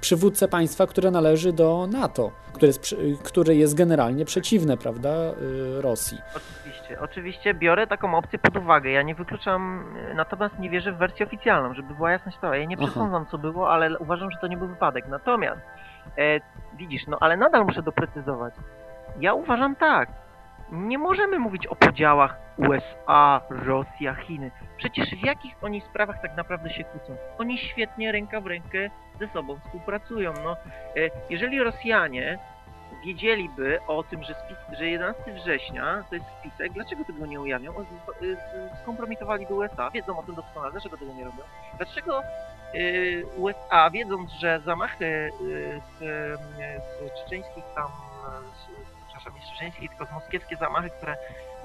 przywódcę 0.00 0.48
państwa, 0.48 0.86
które 0.86 1.10
należy 1.10 1.52
do 1.52 1.88
NATO, 1.92 2.32
które 2.52 2.66
jest, 2.66 2.96
które 3.22 3.54
jest 3.54 3.74
generalnie 3.74 4.24
przeciwne, 4.24 4.76
prawda, 4.76 5.34
Rosji. 5.80 6.18
Oczywiście, 6.86 7.00
oczywiście 7.00 7.54
biorę 7.54 7.86
taką 7.86 8.14
opcję 8.14 8.38
pod 8.38 8.56
uwagę. 8.56 8.90
Ja 8.90 9.02
nie 9.02 9.14
wykluczam, 9.14 9.84
natomiast 10.14 10.58
nie 10.58 10.70
wierzę 10.70 10.92
w 10.92 10.96
wersję 10.96 11.26
oficjalną, 11.26 11.74
żeby 11.74 11.94
była 11.94 12.10
jasność 12.10 12.38
cała. 12.38 12.56
Ja 12.56 12.64
nie 12.64 12.76
przesądzam, 12.76 13.26
co 13.26 13.38
było, 13.38 13.72
ale 13.72 13.98
uważam, 13.98 14.30
że 14.30 14.38
to 14.38 14.46
nie 14.46 14.56
był 14.56 14.68
wypadek. 14.68 15.08
Natomiast, 15.08 15.60
e, 16.18 16.40
widzisz, 16.76 17.06
no 17.06 17.16
ale 17.20 17.36
nadal 17.36 17.64
muszę 17.64 17.82
doprecyzować. 17.82 18.54
Ja 19.20 19.34
uważam 19.34 19.76
tak. 19.76 20.08
Nie 20.72 20.98
możemy 20.98 21.38
mówić 21.38 21.66
o 21.66 21.76
podziałach 21.76 22.36
USA, 22.56 23.40
Rosja, 23.50 24.14
Chiny. 24.14 24.50
Przecież 24.76 25.10
w 25.10 25.24
jakich 25.24 25.54
oni 25.62 25.80
sprawach 25.80 26.22
tak 26.22 26.36
naprawdę 26.36 26.70
się 26.70 26.84
kłócą? 26.84 27.16
Oni 27.38 27.58
świetnie 27.58 28.12
ręka 28.12 28.40
w 28.40 28.46
rękę 28.46 28.90
ze 29.20 29.28
sobą 29.28 29.58
współpracują. 29.58 30.32
No, 30.44 30.52
e, 30.52 31.10
jeżeli 31.30 31.62
Rosjanie 31.62 32.38
wiedzieliby 33.04 33.78
o 33.86 34.02
tym, 34.02 34.22
że, 34.22 34.34
spis, 34.34 34.78
że 34.78 34.86
11 34.86 35.34
września 35.34 36.04
to 36.10 36.14
jest 36.14 36.26
spisek, 36.40 36.72
dlaczego 36.72 37.04
tego 37.04 37.26
nie 37.26 37.40
ujawnią? 37.40 37.72
Y, 38.22 38.36
Skompromitowali 38.82 39.46
USA, 39.46 39.90
wiedzą 39.90 40.18
o 40.18 40.22
tym 40.22 40.34
doskonale, 40.34 40.72
dlaczego 40.72 40.96
tego 40.96 41.12
nie 41.12 41.24
robią? 41.24 41.42
Dlaczego 41.76 42.22
y, 42.74 43.26
USA, 43.36 43.90
wiedząc, 43.90 44.30
że 44.30 44.60
zamachy 44.64 45.04
y, 45.04 45.80
z, 45.98 45.98
z 45.98 47.24
czeczeńskich 47.24 47.64
tam, 47.74 47.88
przepraszam, 49.06 49.34
nie 49.34 49.46
z 49.46 49.52
czeczeńskich, 49.52 49.90
tylko 49.90 50.06
z 50.06 50.12
moskiewskie 50.12 50.56
zamachy, 50.56 50.90
które 50.90 51.16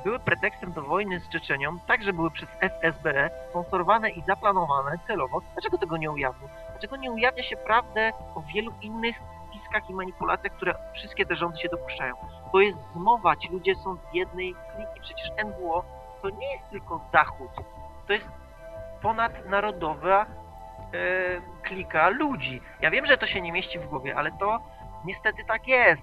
były 0.04 0.20
pretekstem 0.20 0.74
do 0.74 0.82
wojny 0.82 1.20
z 1.20 1.30
Czeczenią, 1.30 1.80
także 1.80 2.14
były 2.14 2.32
przez 2.32 2.50
FSB 2.60 3.30
sponsorowane 3.50 4.10
i 4.10 4.22
zaplanowane 4.22 4.98
celowo, 5.08 5.42
dlaczego 5.54 5.78
tego 5.78 5.98
nie 5.98 6.12
ujawnią? 6.12 6.48
Dlaczego 6.72 6.96
nie 6.96 7.12
ujawnia 7.12 7.44
się 7.44 7.58
prawdę 7.58 8.12
o 8.36 8.44
wielu 8.54 8.74
innych 8.82 9.16
spiskach 9.72 9.90
i 9.90 9.94
manipulacjach, 9.94 10.54
które 10.54 10.76
wszystkie 10.94 11.26
te 11.26 11.36
rządy 11.36 11.60
się 11.60 11.70
dopuszczają. 11.70 12.16
To 12.52 12.60
jest 12.60 12.78
zmowa, 12.94 13.36
ci 13.36 13.50
ludzie 13.50 13.76
są 13.76 13.96
z 13.96 14.14
jednej 14.14 14.54
kliki. 14.54 15.02
Przecież 15.02 15.32
NWO 15.46 15.86
to 16.22 16.30
nie 16.30 16.54
jest 16.54 16.70
tylko 16.70 17.02
Zachód. 17.12 17.52
To 18.08 18.14
jest 18.14 18.28
ponadnarodowa 19.02 20.26
e, 20.26 20.28
klika 21.64 22.10
ludzi. 22.10 22.62
Ja 22.82 22.92
wiem, 22.92 23.06
że 23.06 23.18
to 23.18 23.28
się 23.28 23.42
nie 23.42 23.52
mieści 23.52 23.80
w 23.80 23.88
głowie, 23.88 24.16
ale 24.16 24.32
to 24.32 24.60
niestety 25.06 25.44
tak 25.48 25.68
jest. 25.68 26.02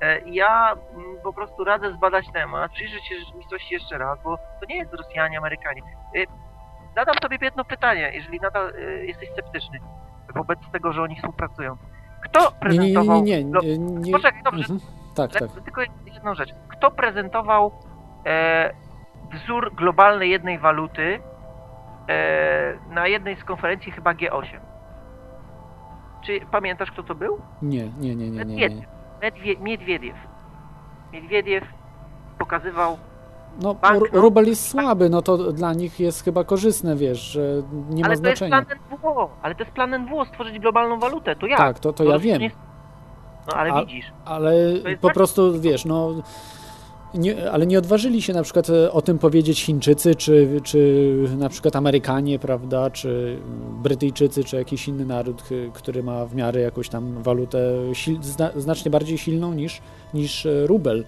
E, 0.00 0.20
ja 0.20 0.72
mm, 0.72 1.16
po 1.22 1.32
prostu 1.32 1.64
radzę 1.64 1.92
zbadać 1.92 2.24
temat, 2.32 2.72
przyjrzeć 2.72 3.08
się 3.08 3.14
rzeczywistości 3.18 3.74
jeszcze 3.74 3.98
raz, 3.98 4.22
bo 4.22 4.36
to 4.36 4.66
nie 4.68 4.76
jest 4.76 4.94
Rosjanie, 4.94 5.38
Amerykanie. 5.38 5.82
E, 6.16 6.24
zadam 6.94 7.14
tobie 7.14 7.38
jedno 7.40 7.64
pytanie, 7.64 8.10
jeżeli 8.14 8.40
nadal 8.40 8.72
jesteś 9.02 9.30
sceptyczny 9.30 9.80
wobec 10.34 10.58
tego, 10.72 10.92
że 10.92 11.02
oni 11.02 11.16
współpracują. 11.16 11.76
Kto 12.34 12.40
Nie, 12.40 12.46
nie, 12.48 12.52
nie, 12.54 12.60
prezentował... 12.60 13.22
nie, 13.22 13.44
no, 13.44 13.60
nie, 13.60 13.78
nie. 13.78 14.12
Poczekaj, 14.12 14.42
dobrze, 14.44 14.60
Mhm. 14.62 14.80
Tak, 15.14 15.32
tak. 15.32 15.50
tylko 15.64 15.80
jedną 16.14 16.34
rzecz. 16.34 16.50
Kto 16.68 16.90
prezentował 16.90 17.72
e, 18.26 18.74
wzór 19.32 19.74
globalnej 19.74 20.30
jednej 20.30 20.58
waluty 20.58 21.20
e, 22.08 22.78
na 22.94 23.06
jednej 23.06 23.36
z 23.36 23.44
konferencji 23.44 23.92
chyba 23.92 24.14
G8? 24.14 24.58
Czy 26.24 26.40
pamiętasz, 26.50 26.90
kto 26.90 27.02
to 27.02 27.14
był? 27.14 27.38
Nie, 27.62 27.84
nie, 27.88 28.14
nie, 28.16 28.30
nie, 28.30 28.44
nie. 28.44 28.68
nie. 28.68 28.86
Medwie, 29.22 29.56
Miedwiediew. 29.56 30.16
Miedwiediew 31.12 31.64
pokazywał 32.38 32.98
No, 33.62 33.74
Bank, 33.74 34.00
ru- 34.02 34.08
no. 34.12 34.20
rubel 34.20 34.46
jest 34.48 34.68
słaby, 34.68 35.10
no 35.10 35.22
to 35.22 35.52
dla 35.52 35.72
nich 35.72 36.00
jest 36.00 36.24
chyba 36.24 36.44
korzystne, 36.44 36.96
wiesz, 36.96 37.20
że 37.20 37.62
nie 37.90 38.02
ma 38.02 38.08
ale 38.08 38.18
to 38.18 38.28
jest 38.28 38.38
znaczenia. 38.38 38.62
plan 38.64 38.78
NWO, 38.98 39.30
ale 39.42 39.54
to 39.54 39.60
jest 39.62 39.72
plan 39.74 39.98
NWO, 40.04 40.24
stworzyć 40.24 40.58
globalną 40.58 40.98
walutę, 40.98 41.36
to 41.36 41.46
ja. 41.46 41.56
Tak, 41.56 41.78
to, 41.78 41.92
to 41.92 42.04
ja 42.04 42.12
rozumiesz? 42.12 42.38
wiem, 42.38 42.50
No 43.50 43.56
ale 43.56 43.72
A- 43.72 43.80
widzisz, 43.84 44.06
ale 44.24 44.52
To 44.94 45.00
po 45.00 45.06
tak- 45.08 45.14
prostu, 45.14 45.60
wiesz, 45.60 45.84
no... 45.84 46.14
Nie, 47.14 47.50
ale 47.52 47.66
nie 47.66 47.78
odważyli 47.78 48.22
się 48.22 48.32
na 48.32 48.42
przykład 48.42 48.70
e, 48.70 48.92
o 48.92 49.02
tym 49.02 49.18
powiedzieć 49.18 49.62
Chińczycy, 49.64 50.14
czy, 50.14 50.60
czy 50.64 51.14
na 51.38 51.48
przykład 51.48 51.76
Amerykanie, 51.76 52.38
prawda, 52.38 52.90
czy 52.90 53.38
Brytyjczycy, 53.82 54.44
czy 54.44 54.56
jakiś 54.56 54.88
inny 54.88 55.04
naród, 55.06 55.42
który 55.74 56.02
ma 56.02 56.26
w 56.26 56.34
miarę 56.34 56.60
jakąś 56.60 56.88
tam 56.88 57.22
walutę 57.22 57.58
sil, 58.00 58.16
zna, 58.22 58.50
znacznie 58.56 58.90
bardziej 58.90 59.18
silną 59.18 59.52
niż, 59.54 59.80
niż 60.14 60.46
e, 60.46 60.66
rubel. 60.66 61.04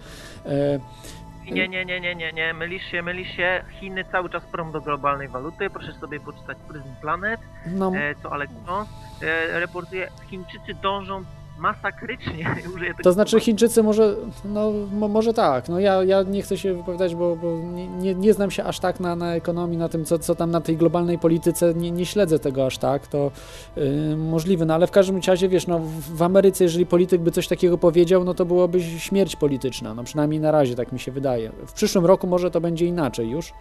Nie, 1.53 1.68
nie, 1.68 1.84
nie, 1.84 2.01
nie, 2.01 2.14
nie, 2.14 2.32
nie, 2.32 2.55
mylisz 2.55 2.84
się, 2.90 3.03
mylisz 3.03 3.36
się, 3.36 3.64
Chiny 3.80 4.05
cały 4.05 4.30
czas 4.30 4.44
prą 4.44 4.72
do 4.72 4.80
globalnej 4.80 5.28
waluty, 5.28 5.70
proszę 5.70 5.92
sobie 5.92 6.20
poczytać 6.20 6.59
Prism 6.68 6.94
Planet, 7.01 7.40
no, 7.66 7.92
e, 7.97 8.14
co 8.14 8.32
Alex 8.32 8.53
Jones 8.68 8.88
e, 9.22 9.61
reportuje, 9.61 10.09
Chińczycy 10.30 10.74
dążą 10.82 11.24
masakrycznie, 11.59 12.46
użyję 12.74 12.90
tego 12.90 13.02
To 13.02 13.12
znaczy. 13.12 13.40
Chińczycy 13.40 13.82
może, 13.82 14.16
no 14.44 14.72
mo, 14.92 15.09
może 15.09 15.34
tak, 15.34 15.68
no 15.68 15.80
ja, 15.80 16.04
ja 16.04 16.22
nie 16.22 16.42
chcę 16.42 16.59
się 16.59 16.74
wypowiadać, 16.74 17.14
bo, 17.14 17.36
bo 17.36 17.59
nie, 17.98 18.14
nie, 18.14 18.32
znam 18.32 18.50
się 18.50 18.64
aż 18.64 18.80
tak 18.80 19.00
na, 19.00 19.16
na 19.16 19.34
ekonomii, 19.34 19.78
na 19.78 19.88
tym, 19.88 20.04
co, 20.04 20.18
co 20.18 20.34
tam 20.34 20.50
na 20.50 20.61
tej 20.61 20.76
globalnej 20.76 21.18
polityce, 21.18 21.74
nie, 21.74 21.90
nie 21.90 22.07
śledzę 22.07 22.38
tego 22.38 22.66
aż 22.66 22.78
tak, 22.78 23.07
to 23.07 23.30
yy, 23.76 24.16
możliwe, 24.16 24.64
no 24.64 24.74
ale 24.74 24.86
w 24.86 24.90
każdym 24.90 25.20
razie, 25.26 25.48
wiesz, 25.48 25.66
no 25.66 25.80
w, 26.14 26.22
Ameryce, 26.22 26.64
jeżeli 26.64 26.86
polityk 26.86 27.20
by 27.20 27.30
coś 27.30 27.48
takiego 27.48 27.78
powiedział, 27.78 28.24
no 28.24 28.34
to 28.34 28.44
byłoby 28.44 28.82
śmierć 28.82 29.36
polityczna, 29.36 29.94
no 29.94 30.04
przynajmniej 30.04 30.40
na 30.40 30.50
razie, 30.50 30.74
tak 30.74 30.92
mi 30.92 31.00
się 31.00 31.12
wydaje. 31.12 31.52
W 31.66 31.72
przyszłym 31.72 32.07
roku 32.07 32.26
może 32.26 32.50
to 32.50 32.61
będzie 32.61 32.86
inaczej 32.86 33.30
już, 33.30 33.52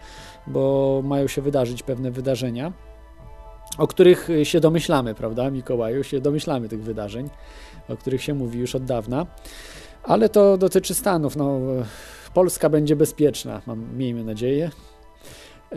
bo 0.46 1.02
mają 1.04 1.26
się 1.26 1.42
wydarzyć 1.42 1.82
pewne 1.82 2.10
wydarzenia, 2.10 2.72
o 3.78 3.86
których 3.86 4.28
się 4.42 4.60
domyślamy, 4.60 5.14
prawda, 5.14 5.50
Mikołaju, 5.50 6.04
się 6.04 6.20
domyślamy 6.20 6.68
tych 6.68 6.82
wydarzeń 6.82 7.30
o 7.88 7.96
których 7.96 8.22
się 8.22 8.34
mówi 8.34 8.58
już 8.58 8.74
od 8.74 8.84
dawna, 8.84 9.26
ale 10.02 10.28
to 10.28 10.58
dotyczy 10.58 10.94
Stanów. 10.94 11.36
No, 11.36 11.60
Polska 12.34 12.68
będzie 12.68 12.96
bezpieczna, 12.96 13.62
mam, 13.66 13.96
miejmy 13.96 14.24
nadzieję. 14.24 14.70
E, 15.72 15.76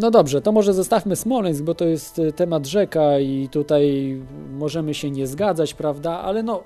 No 0.00 0.10
dobrze, 0.10 0.42
to 0.42 0.52
może 0.52 0.74
zostawmy 0.74 1.16
Smoleńsk, 1.16 1.62
bo 1.62 1.74
to 1.74 1.84
jest 1.84 2.18
e, 2.18 2.32
temat 2.32 2.66
rzeka 2.66 3.18
i 3.18 3.48
tutaj 3.48 4.16
możemy 4.52 4.94
się 4.94 5.10
nie 5.10 5.26
zgadzać, 5.26 5.74
prawda? 5.74 6.18
Ale 6.18 6.42
no, 6.42 6.64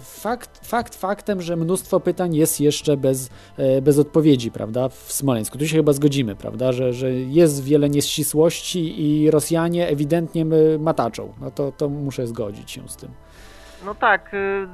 fakt, 0.00 0.66
fakt 0.66 0.94
faktem, 0.94 1.42
że 1.42 1.56
mnóstwo 1.56 2.00
pytań 2.00 2.34
jest 2.34 2.60
jeszcze 2.60 2.96
bez, 2.96 3.30
e, 3.56 3.82
bez 3.82 3.98
odpowiedzi, 3.98 4.50
prawda? 4.50 4.88
W 4.88 5.12
Smoleńsku. 5.12 5.58
Tu 5.58 5.66
się 5.66 5.76
chyba 5.76 5.92
zgodzimy, 5.92 6.36
prawda? 6.36 6.72
Że, 6.72 6.92
że 6.92 7.12
jest 7.12 7.64
wiele 7.64 7.90
nieścisłości 7.90 9.02
i 9.02 9.30
Rosjanie 9.30 9.88
ewidentnie 9.88 10.44
my 10.44 10.78
mataczą. 10.78 11.32
No 11.40 11.50
to, 11.50 11.72
to 11.72 11.88
muszę 11.88 12.26
zgodzić 12.26 12.70
się 12.70 12.88
z 12.88 12.96
tym. 12.96 13.10
No 13.84 13.94
tak, 13.94 14.34
y, 14.34 14.66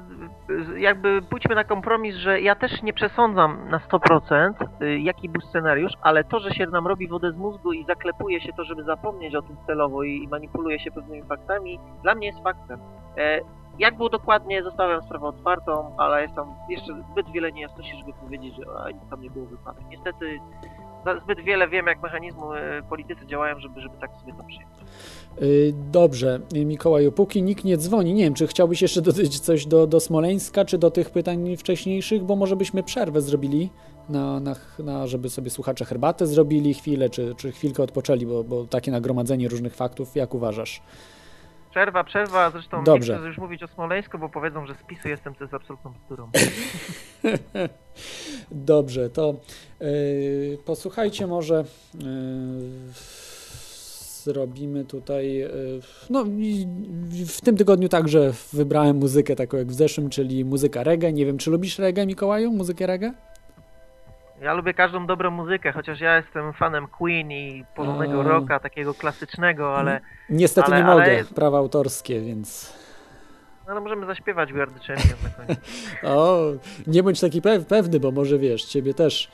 y, 0.75 0.81
jakby 0.81 1.23
pójdźmy 1.23 1.55
na 1.55 1.65
kompromis, 1.65 2.17
że 2.17 2.41
ja 2.41 2.55
też 2.55 2.83
nie 2.83 2.93
przesądzam 2.93 3.69
na 3.71 3.79
100% 3.79 4.53
y, 4.83 4.99
jaki 4.99 5.29
był 5.29 5.41
scenariusz, 5.41 5.93
ale 6.03 6.25
to, 6.25 6.41
że 6.41 6.51
się 6.51 6.67
nam 6.67 6.87
robi 6.87 7.09
wodę 7.09 7.33
z 7.33 7.37
mózgu 7.37 7.73
i 7.73 7.85
zaklepuje 7.85 8.41
się 8.41 8.53
to, 8.53 8.65
żeby 8.65 8.83
zapomnieć 8.85 9.35
o 9.35 9.43
tym 9.43 9.57
celowo 9.67 10.03
i 10.03 10.29
manipuluje 10.29 10.81
się 10.81 10.91
pewnymi 10.91 11.23
faktami, 11.23 11.79
dla 12.03 12.15
mnie 12.15 12.27
jest 12.27 12.43
faktem. 12.43 12.81
E, 13.19 13.41
Jak 13.79 13.97
było 13.97 14.09
dokładnie, 14.09 14.63
zostawiam 14.63 15.03
sprawę 15.03 15.27
otwartą, 15.27 15.95
ale 15.99 16.23
jest 16.23 16.35
tam 16.35 16.55
jeszcze 16.69 16.93
zbyt 17.13 17.31
wiele 17.33 17.53
niejasności, 17.53 17.97
żeby 17.99 18.13
powiedzieć, 18.13 18.55
że 18.57 18.63
a, 18.79 19.11
tam 19.11 19.21
nie 19.23 19.31
było 19.31 19.47
wypadek. 19.47 19.85
Niestety 19.89 20.41
zbyt 21.25 21.41
wiele 21.41 21.69
wiem, 21.69 21.87
jak 21.87 22.03
mechanizmy 22.03 22.43
e, 22.57 22.83
politycy 22.83 23.27
działają, 23.27 23.61
żeby, 23.61 23.81
żeby 23.81 23.95
tak 24.01 24.11
sobie 24.21 24.33
to 24.33 24.45
przyjąć. 24.45 24.69
Y, 25.43 25.75
Dobrze, 25.93 26.41
y, 26.57 26.65
Mikołaju, 26.65 27.13
póki 27.13 27.43
nikt 27.43 27.65
nie 27.65 27.77
dzwoni, 27.77 28.15
nie 28.15 28.25
wiem, 28.25 28.35
czy 28.35 28.47
chciałbyś 28.47 28.83
jeszcze 28.83 29.03
dodać 29.13 29.39
coś 29.39 29.67
do, 29.67 29.87
do 29.87 30.01
Smoleńska, 30.01 30.65
czy 30.65 30.79
do 30.79 30.91
tych 30.91 31.11
pytań 31.11 31.57
wcześniejszych, 31.57 32.25
bo 32.25 32.37
może 32.37 32.57
byśmy 32.57 32.83
przerwę 32.83 33.21
zrobili, 33.21 33.71
na, 34.09 34.41
na, 34.41 34.57
na, 34.79 35.07
żeby 35.07 35.31
sobie 35.31 35.51
słuchacze 35.51 35.85
herbatę 35.85 36.27
zrobili 36.27 36.75
chwilę, 36.75 37.11
czy, 37.11 37.35
czy 37.35 37.53
chwilkę 37.53 37.83
odpoczęli, 37.83 38.27
bo, 38.27 38.45
bo 38.45 38.65
takie 38.65 38.91
nagromadzenie 38.91 39.49
różnych 39.49 39.75
faktów, 39.75 40.17
jak 40.17 40.35
uważasz? 40.35 40.83
Przerwa, 41.77 42.05
przerwa, 42.05 42.51
zresztą 42.51 42.85
Dobrze. 42.85 43.13
nie 43.13 43.19
chcę 43.19 43.29
już 43.29 43.39
mówić 43.39 43.63
o 43.63 43.67
Smoleńsku, 43.69 44.19
bo 44.19 44.29
powiedzą, 44.29 44.67
że 44.67 44.75
z 44.75 44.83
PiSu 44.83 45.09
jestem, 45.09 45.35
to 45.35 45.45
jest 45.45 45.55
absolutną 45.55 45.93
bzdurą. 45.93 46.31
Dobrze, 48.51 49.11
to 49.11 49.35
y, 49.83 50.59
posłuchajcie 50.65 51.27
może. 51.27 51.65
y, 51.95 51.99
zrobimy 54.23 54.85
tutaj. 54.85 55.43
y, 55.43 55.51
no, 56.11 56.25
w 57.27 57.41
tym 57.41 57.57
tygodniu 57.57 57.89
także 57.89 58.33
wybrałem 58.53 58.97
muzykę 58.97 59.37
taką 59.37 59.57
jak 59.57 59.67
w 59.67 59.75
zeszłym, 59.75 60.11
czyli 60.11 60.45
muzyka 60.45 60.83
reggae. 60.83 61.13
Nie 61.13 61.27
wiem, 61.27 61.39
czy 61.39 61.51
lubisz 61.51 61.79
reggae, 61.79 62.07
Mikołaju? 62.07 62.53
Muzykę 62.53 62.87
reggae? 62.87 63.13
Ja 64.41 64.55
lubię 64.55 64.75
każdą 64.75 65.07
dobrą 65.07 65.31
muzykę, 65.31 65.73
chociaż 65.73 66.01
ja 66.01 66.17
jestem 66.17 66.53
fanem 66.53 66.87
Queen 66.89 67.31
i 67.33 67.65
porządnego 67.75 68.21
A. 68.21 68.25
rocka, 68.25 68.61
takiego 68.61 68.95
klasycznego, 68.95 69.77
ale, 69.79 70.01
Niestety 70.31 70.67
Ale- 70.67 70.77
nie 70.79 70.85
mogę, 70.85 71.03
ale- 71.03 71.25
prawa 71.25 71.59
autorskie, 71.59 72.21
więc. 72.21 72.73
ale 73.67 73.81
możemy 73.81 74.07
zaśpiewać 74.07 74.53
We 74.53 74.63
Are 74.63 74.71
The 74.73 74.79
Champions 74.79 75.23
na 75.23 75.31
koniec. 75.31 75.59
O, 76.17 76.39
nie 76.87 77.03
bądź 77.03 77.21
taki 77.21 77.43
pew- 77.43 77.65
pewny, 77.67 78.01
bo 78.01 78.11
może 78.11 78.39
wiesz, 78.39 78.65
ciebie 78.65 78.95
też 78.95 79.31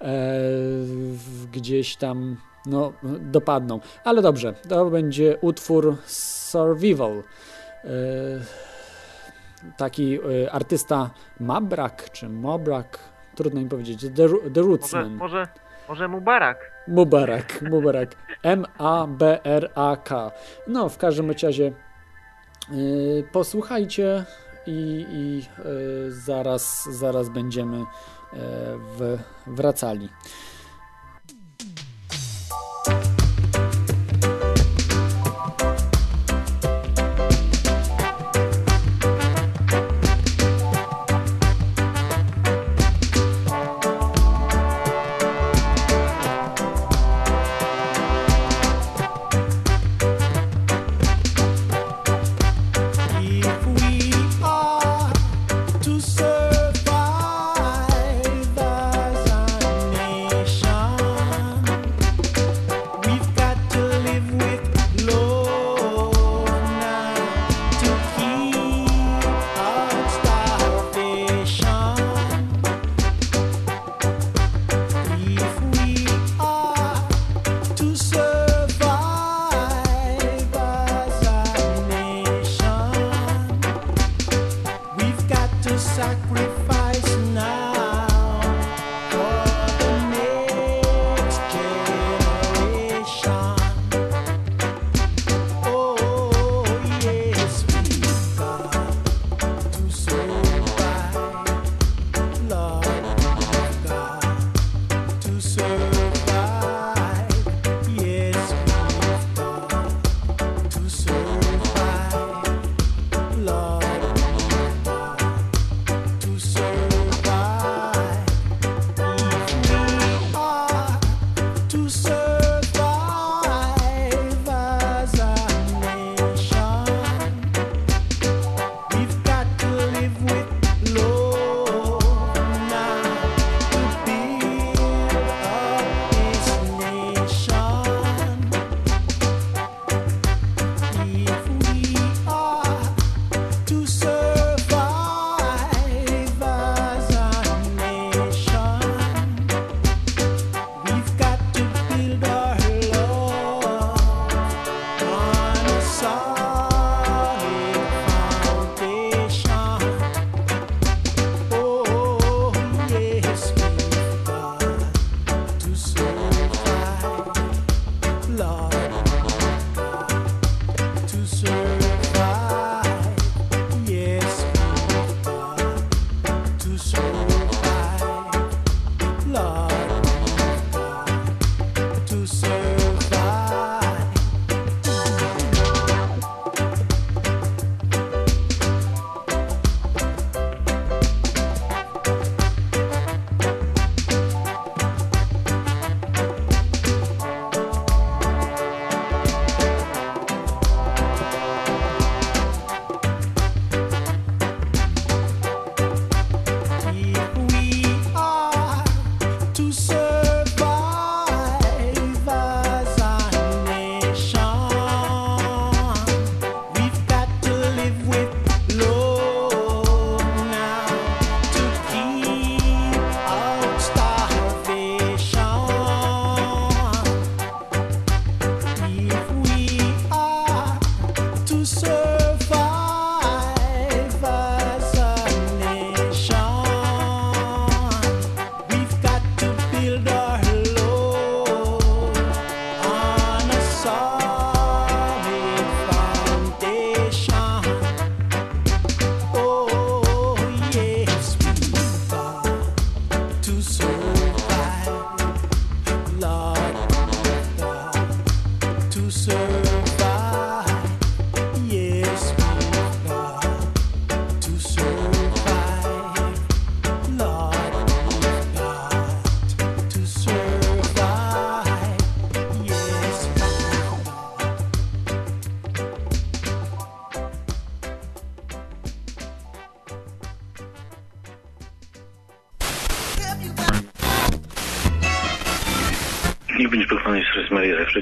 e, 0.00 0.06
gdzieś 1.52 1.96
tam 1.96 2.36
no, 2.66 2.92
dopadną. 3.20 3.80
Ale 4.04 4.22
dobrze, 4.22 4.54
to 4.68 4.90
będzie 4.90 5.36
utwór 5.40 5.96
Survival. 6.06 7.22
E, 7.84 7.88
taki 9.76 10.18
e, 10.44 10.52
artysta 10.52 11.10
Mabrak 11.40 12.10
czy 12.12 12.28
Mobrak, 12.28 12.98
trudno 13.34 13.60
mi 13.60 13.68
powiedzieć. 13.68 14.00
The, 14.00 14.08
The 14.14 14.28
Może, 14.28 14.62
Rootsman. 14.62 15.14
może, 15.14 15.48
może 15.88 16.08
Mubarak. 16.08 16.70
Mubarak, 16.88 17.62
Mubarak. 17.62 18.14
M-A-B-R-A-K. 18.42 20.30
No, 20.66 20.88
w 20.88 20.98
każdym 20.98 21.30
razie 21.30 21.72
yy, 22.70 23.24
posłuchajcie 23.32 24.24
i, 24.66 25.06
i 25.10 25.36
yy, 25.64 26.12
zaraz, 26.12 26.88
zaraz 26.90 27.28
będziemy 27.28 27.76
yy, 27.78 27.86
w, 28.98 29.18
wracali. 29.46 30.08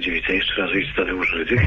Dziewica. 0.00 0.32
Jeszcze 0.32 0.62
raz 0.62 0.70
ojciec 0.70 0.96
Tadeusz 0.96 1.32
Rydzyk. 1.32 1.60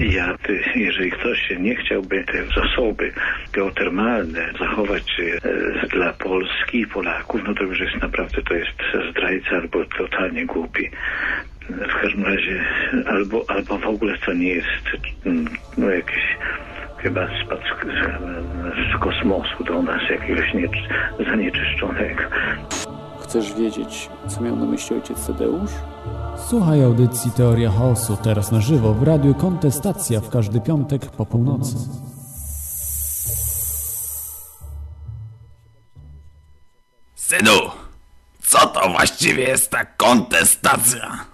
Ja, 0.00 0.38
ty, 0.42 0.60
jeżeli 0.74 1.10
ktoś 1.10 1.50
nie 1.60 1.76
chciałby 1.76 2.24
te 2.24 2.44
zasoby 2.44 3.12
geotermalne 3.52 4.52
zachować 4.58 5.20
e, 5.20 5.88
dla 5.88 6.12
Polski 6.12 6.80
i 6.80 6.86
Polaków, 6.86 7.40
no 7.46 7.54
to 7.54 7.62
już 7.64 7.80
jest 7.80 8.02
naprawdę, 8.02 8.42
to 8.42 8.54
jest 8.54 8.78
zdrajca 9.10 9.50
albo 9.50 9.84
totalnie 9.84 10.46
głupi. 10.46 10.90
W 11.68 12.02
każdym 12.02 12.24
razie, 12.24 12.64
albo, 13.06 13.44
albo 13.48 13.78
w 13.78 13.86
ogóle 13.86 14.18
to 14.18 14.32
nie 14.32 14.48
jest 14.48 14.84
mm, 15.26 15.48
no, 15.78 15.90
jakiś 15.90 16.36
chyba 16.98 17.28
spadł 17.44 17.62
z, 17.62 18.96
z 18.96 19.00
kosmosu 19.00 19.64
do 19.64 19.82
nas 19.82 20.02
jakiegoś 20.10 20.54
nie, 20.54 20.68
zanieczyszczonego. 21.30 22.22
Chcesz 23.22 23.54
wiedzieć, 23.54 24.08
co 24.26 24.40
miał 24.40 24.56
na 24.56 24.66
myśli 24.66 24.96
ojciec 24.96 25.26
Tadeusz? 25.26 25.70
Słuchaj 26.48 26.84
audycji 26.84 27.30
Teoria 27.30 27.70
Chaosu 27.70 28.16
teraz 28.16 28.52
na 28.52 28.60
żywo 28.60 28.94
w 28.94 29.02
radiu 29.02 29.34
Kontestacja 29.34 30.20
w 30.20 30.28
każdy 30.30 30.60
piątek 30.60 31.06
po 31.06 31.26
północy. 31.26 31.76
Synu, 37.14 37.70
co 38.42 38.66
to 38.66 38.88
właściwie 38.88 39.42
jest 39.42 39.70
ta 39.70 39.84
kontestacja? 39.84 41.24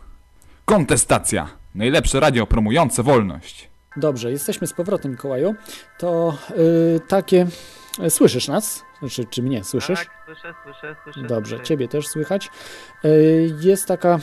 Kontestacja. 0.65 1.49
Najlepsze 1.75 2.21
radio 2.21 2.47
promujące 2.47 3.03
wolność. 3.03 3.71
Dobrze, 3.97 4.31
jesteśmy 4.31 4.67
z 4.67 4.73
powrotem, 4.73 5.11
Mikołaju. 5.11 5.55
To 5.99 6.37
y, 6.51 7.01
takie... 7.09 7.47
Słyszysz 8.09 8.49
nas? 8.49 8.83
Znaczy, 9.09 9.25
czy 9.31 9.43
mnie 9.43 9.65
słyszysz? 9.65 9.99
Tak, 9.99 10.11
słyszę, 10.25 10.55
słyszę, 10.65 10.97
słyszę. 11.05 11.23
Dobrze, 11.23 11.57
słyszę. 11.57 11.65
ciebie 11.65 11.89
też 11.89 12.09
słychać. 12.09 12.51
Y, 13.05 13.55
Jest 13.61 13.89
taka 13.89 14.19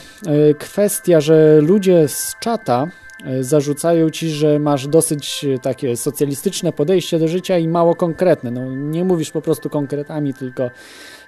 y, 0.50 0.54
kwestia, 0.54 1.20
że 1.20 1.60
ludzie 1.60 2.08
z 2.08 2.36
czata 2.40 2.86
y, 3.26 3.44
zarzucają 3.44 4.10
ci, 4.10 4.30
że 4.30 4.58
masz 4.58 4.86
dosyć 4.86 5.46
takie 5.62 5.96
socjalistyczne 5.96 6.72
podejście 6.72 7.18
do 7.18 7.28
życia 7.28 7.58
i 7.58 7.68
mało 7.68 7.94
konkretne. 7.94 8.50
No, 8.50 8.64
nie 8.76 9.04
mówisz 9.04 9.30
po 9.30 9.42
prostu 9.42 9.70
konkretami, 9.70 10.34
tylko 10.34 10.70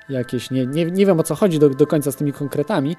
jakieś. 0.09 0.51
Nie, 0.51 0.66
nie, 0.66 0.85
nie 0.85 1.06
wiem 1.06 1.20
o 1.20 1.22
co 1.22 1.35
chodzi 1.35 1.59
do, 1.59 1.68
do 1.70 1.86
końca 1.86 2.12
z 2.12 2.16
tymi 2.16 2.32
konkretami. 2.32 2.97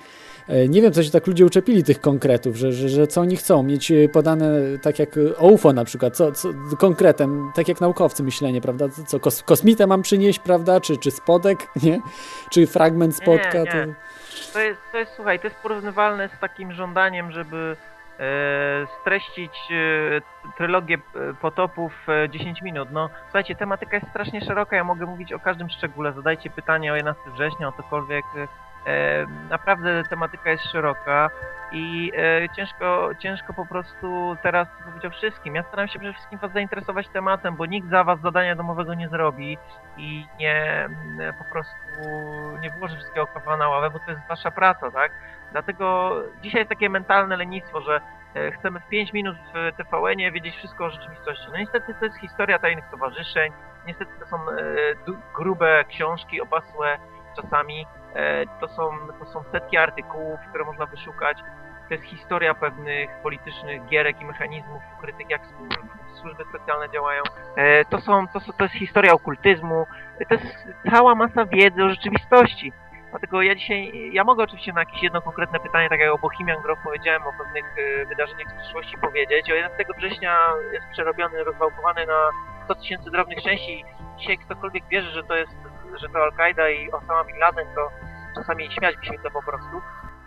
E, 0.48 0.68
Nie 0.68 0.82
wiem, 0.82 0.94
co 0.94 1.04
się 1.04 1.12
tak 1.12 1.28
ludzie 1.28 1.46
uczepili 1.46 1.84
tych 1.84 2.02
konkretów, 2.02 2.56
że, 2.56 2.72
że, 2.72 2.90
że 2.90 3.08
co 3.08 3.22
oni 3.22 3.36
chcą 3.38 3.64
mieć 3.64 3.92
e, 3.92 4.10
podane 4.10 4.50
tak 4.82 5.00
jak 5.00 5.18
e, 5.18 5.38
o 5.38 5.48
UFO 5.48 5.74
na 5.74 5.86
przykład, 5.86 6.16
co, 6.18 6.32
co 6.32 6.50
konkretem, 6.80 7.52
tak 7.56 7.68
jak 7.68 7.82
naukowcy 7.82 8.24
myślenie, 8.24 8.62
prawda? 8.62 8.86
Co 9.08 9.20
kos, 9.20 9.44
kosmitę 9.44 9.88
mam 9.88 10.02
przynieść, 10.02 10.40
prawda? 10.40 10.82
Czy, 10.82 10.98
czy 10.98 11.12
spodek, 11.12 11.68
nie? 11.84 12.02
Czy 12.50 12.68
fragment 12.68 13.16
spodka? 13.16 13.58
Nie, 13.58 13.64
nie. 13.64 13.86
To... 13.88 13.92
To 14.54 14.60
jest, 14.60 14.80
to 14.92 14.98
jest, 14.98 15.12
słuchaj, 15.16 15.40
to 15.40 15.48
jest 15.48 15.60
porównywalne 15.60 16.30
z 16.38 16.40
takim 16.40 16.72
żądaniem, 16.74 17.32
żeby 17.32 17.76
streścić 19.02 19.72
e, 19.72 20.52
trylogię 20.58 20.96
e, 20.96 21.34
potopów 21.34 21.94
w 22.08 22.30
10 22.30 22.62
minut. 22.62 22.90
No, 22.92 23.10
słuchajcie, 23.24 23.56
tematyka 23.56 23.98
jest 23.98 24.10
strasznie 24.10 24.42
szeroka, 24.42 24.76
ja 24.76 24.84
mogę 24.84 25.06
mówić 25.06 25.34
o 25.34 25.40
każdym 25.40 25.70
szczególe. 25.70 26.14
Zadajcie 26.14 26.50
pytanie 26.50 26.94
o 26.94 26.96
11 26.96 27.22
września, 27.32 27.68
o 27.68 27.72
cokolwiek. 27.72 28.26
E, 28.88 29.26
naprawdę 29.50 30.04
tematyka 30.10 30.50
jest 30.50 30.64
szeroka 30.64 31.30
i 31.72 32.12
e, 32.18 32.50
ciężko, 32.56 33.10
ciężko 33.20 33.54
po 33.54 33.66
prostu 33.66 34.38
teraz 34.44 34.68
mówić 34.86 35.06
o 35.06 35.10
wszystkim. 35.10 35.56
Ja 35.56 35.64
staram 35.64 35.88
się 35.88 36.00
przede 36.00 36.14
wszystkim 36.14 36.40
Was 36.40 36.52
zainteresować 36.52 37.08
tematem, 37.08 37.56
bo 37.56 37.66
nikt 37.66 37.90
za 37.90 38.04
Was 38.04 38.20
zadania 38.22 38.56
domowego 38.56 38.94
nie 38.94 39.10
zrobi 39.10 39.58
i 39.98 40.26
nie 40.40 40.86
m, 40.86 41.20
po 41.38 41.44
prostu 41.44 41.76
nie 42.62 42.72
włoży 42.72 42.96
wszystkiego 42.96 43.28
kawa 43.28 43.58
na 43.58 43.70
ławę, 43.70 43.90
bo 43.90 44.00
to 44.00 44.12
jest 44.12 44.28
Wasza 44.28 44.52
praca, 44.52 44.92
tak? 44.92 45.12
Dlatego 45.56 46.16
dzisiaj 46.42 46.62
jest 46.62 46.70
takie 46.70 46.90
mentalne 46.90 47.38
lenistwo, 47.38 47.82
że 47.82 48.02
e, 48.36 48.52
chcemy 48.52 48.80
w 48.80 48.88
5 48.88 49.14
minut 49.14 49.38
w 49.54 49.78
TVN-ie 49.78 50.32
wiedzieć 50.32 50.56
wszystko 50.56 50.86
o 50.86 50.90
rzeczywistości. 50.90 51.46
No 51.52 51.58
niestety 51.58 51.94
to 52.00 52.06
jest 52.06 52.18
historia 52.18 52.60
tajnych 52.60 52.86
stowarzyszeń, 52.86 53.52
niestety 53.88 54.12
to 54.20 54.26
są 54.26 54.38
e, 54.50 54.56
grube 55.36 55.86
książki, 55.90 56.42
opasłe 56.42 56.98
czasami, 57.36 57.86
e, 58.14 58.46
to 58.60 58.68
są, 58.68 58.92
to 59.20 59.26
są 59.26 59.44
setki 59.52 59.78
artykułów, 59.78 60.40
które 60.50 60.66
można 60.66 60.86
wyszukać, 60.86 61.38
to 61.88 61.94
jest 61.94 62.06
historia 62.06 62.54
pewnych 62.54 63.10
politycznych 63.24 63.86
gierek 63.86 64.22
i 64.22 64.26
mechanizmów 64.26 64.82
ukrytych, 64.98 65.30
jak 65.30 65.42
słu- 65.42 66.22
służby 66.22 66.44
specjalne 66.50 66.90
działają. 66.90 67.24
To, 67.90 68.02
są, 68.02 68.28
to, 68.28 68.40
to 68.40 68.64
jest 68.64 68.76
historia 68.76 69.14
okultyzmu, 69.14 69.86
to 70.30 70.36
jest 70.36 70.68
cała 70.92 71.16
masa 71.16 71.46
wiedzy 71.46 71.84
o 71.84 71.90
rzeczywistości. 71.90 72.74
Dlatego 73.16 73.42
ja 73.42 73.56
dzisiaj, 73.56 74.10
ja 74.14 74.24
mogę 74.24 74.44
oczywiście 74.44 74.74
na 74.74 74.80
jakieś 74.80 75.04
jedno 75.04 75.22
konkretne 75.22 75.60
pytanie, 75.60 75.90
tak 75.90 76.00
jak 76.00 76.12
o 76.12 76.18
Bohemian 76.18 76.62
Grove 76.62 76.80
powiedziałem, 76.84 77.24
o 77.24 77.34
pewnych 77.34 77.66
e, 77.78 78.06
wydarzeniach 78.06 78.48
z 78.52 78.62
przyszłości 78.62 78.98
powiedzieć. 78.98 79.52
O 79.52 79.56
11 79.56 79.86
września 79.98 80.40
jest 80.74 80.86
przerobiony, 80.92 81.44
rozwałkowany 81.44 82.06
na 82.06 82.30
100 82.66 82.76
tysięcy 82.76 83.12
drobnych 83.12 83.44
części. 83.44 83.86
Dzisiaj 84.18 84.38
ktokolwiek 84.38 84.84
wierzy, 84.88 85.12
że 85.12 85.24
to 85.24 85.36
jest, 85.36 85.52
że 86.02 86.10
to 86.10 86.24
Al-Kaida 86.24 86.70
i 86.70 86.92
Osama 86.92 87.24
Bin 87.24 87.38
Laden, 87.38 87.68
to 87.76 87.90
czasami 88.36 88.72
śmiać 88.72 88.98
mi 88.98 89.06
się 89.06 89.14
to 89.24 89.32
po 89.32 89.44
prostu. 89.44 89.82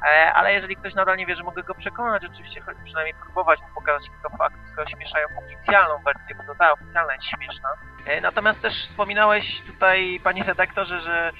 E, 0.04 0.32
Ale 0.32 0.52
jeżeli 0.52 0.76
ktoś 0.76 0.94
nadal 0.94 1.16
nie 1.16 1.26
wierzy, 1.26 1.44
mogę 1.44 1.62
go 1.62 1.74
przekonać, 1.74 2.24
oczywiście 2.24 2.60
choć 2.60 2.76
przynajmniej 2.84 3.14
próbować 3.14 3.60
mu 3.60 3.68
pokazać 3.74 4.02
kilka 4.10 4.36
faktów, 4.38 4.60
które 4.72 4.86
ośmieszają 4.86 5.26
oficjalną 5.46 5.98
wersję, 6.04 6.34
bo 6.36 6.42
to 6.44 6.54
ta 6.58 6.72
oficjalna 6.72 7.12
jest 7.14 7.24
śmieszna. 7.26 7.68
E, 8.06 8.20
Natomiast 8.20 8.60
też 8.62 8.72
wspominałeś 8.90 9.62
tutaj, 9.66 10.20
panie 10.24 10.44
redaktorze, 10.44 11.00
że 11.00 11.30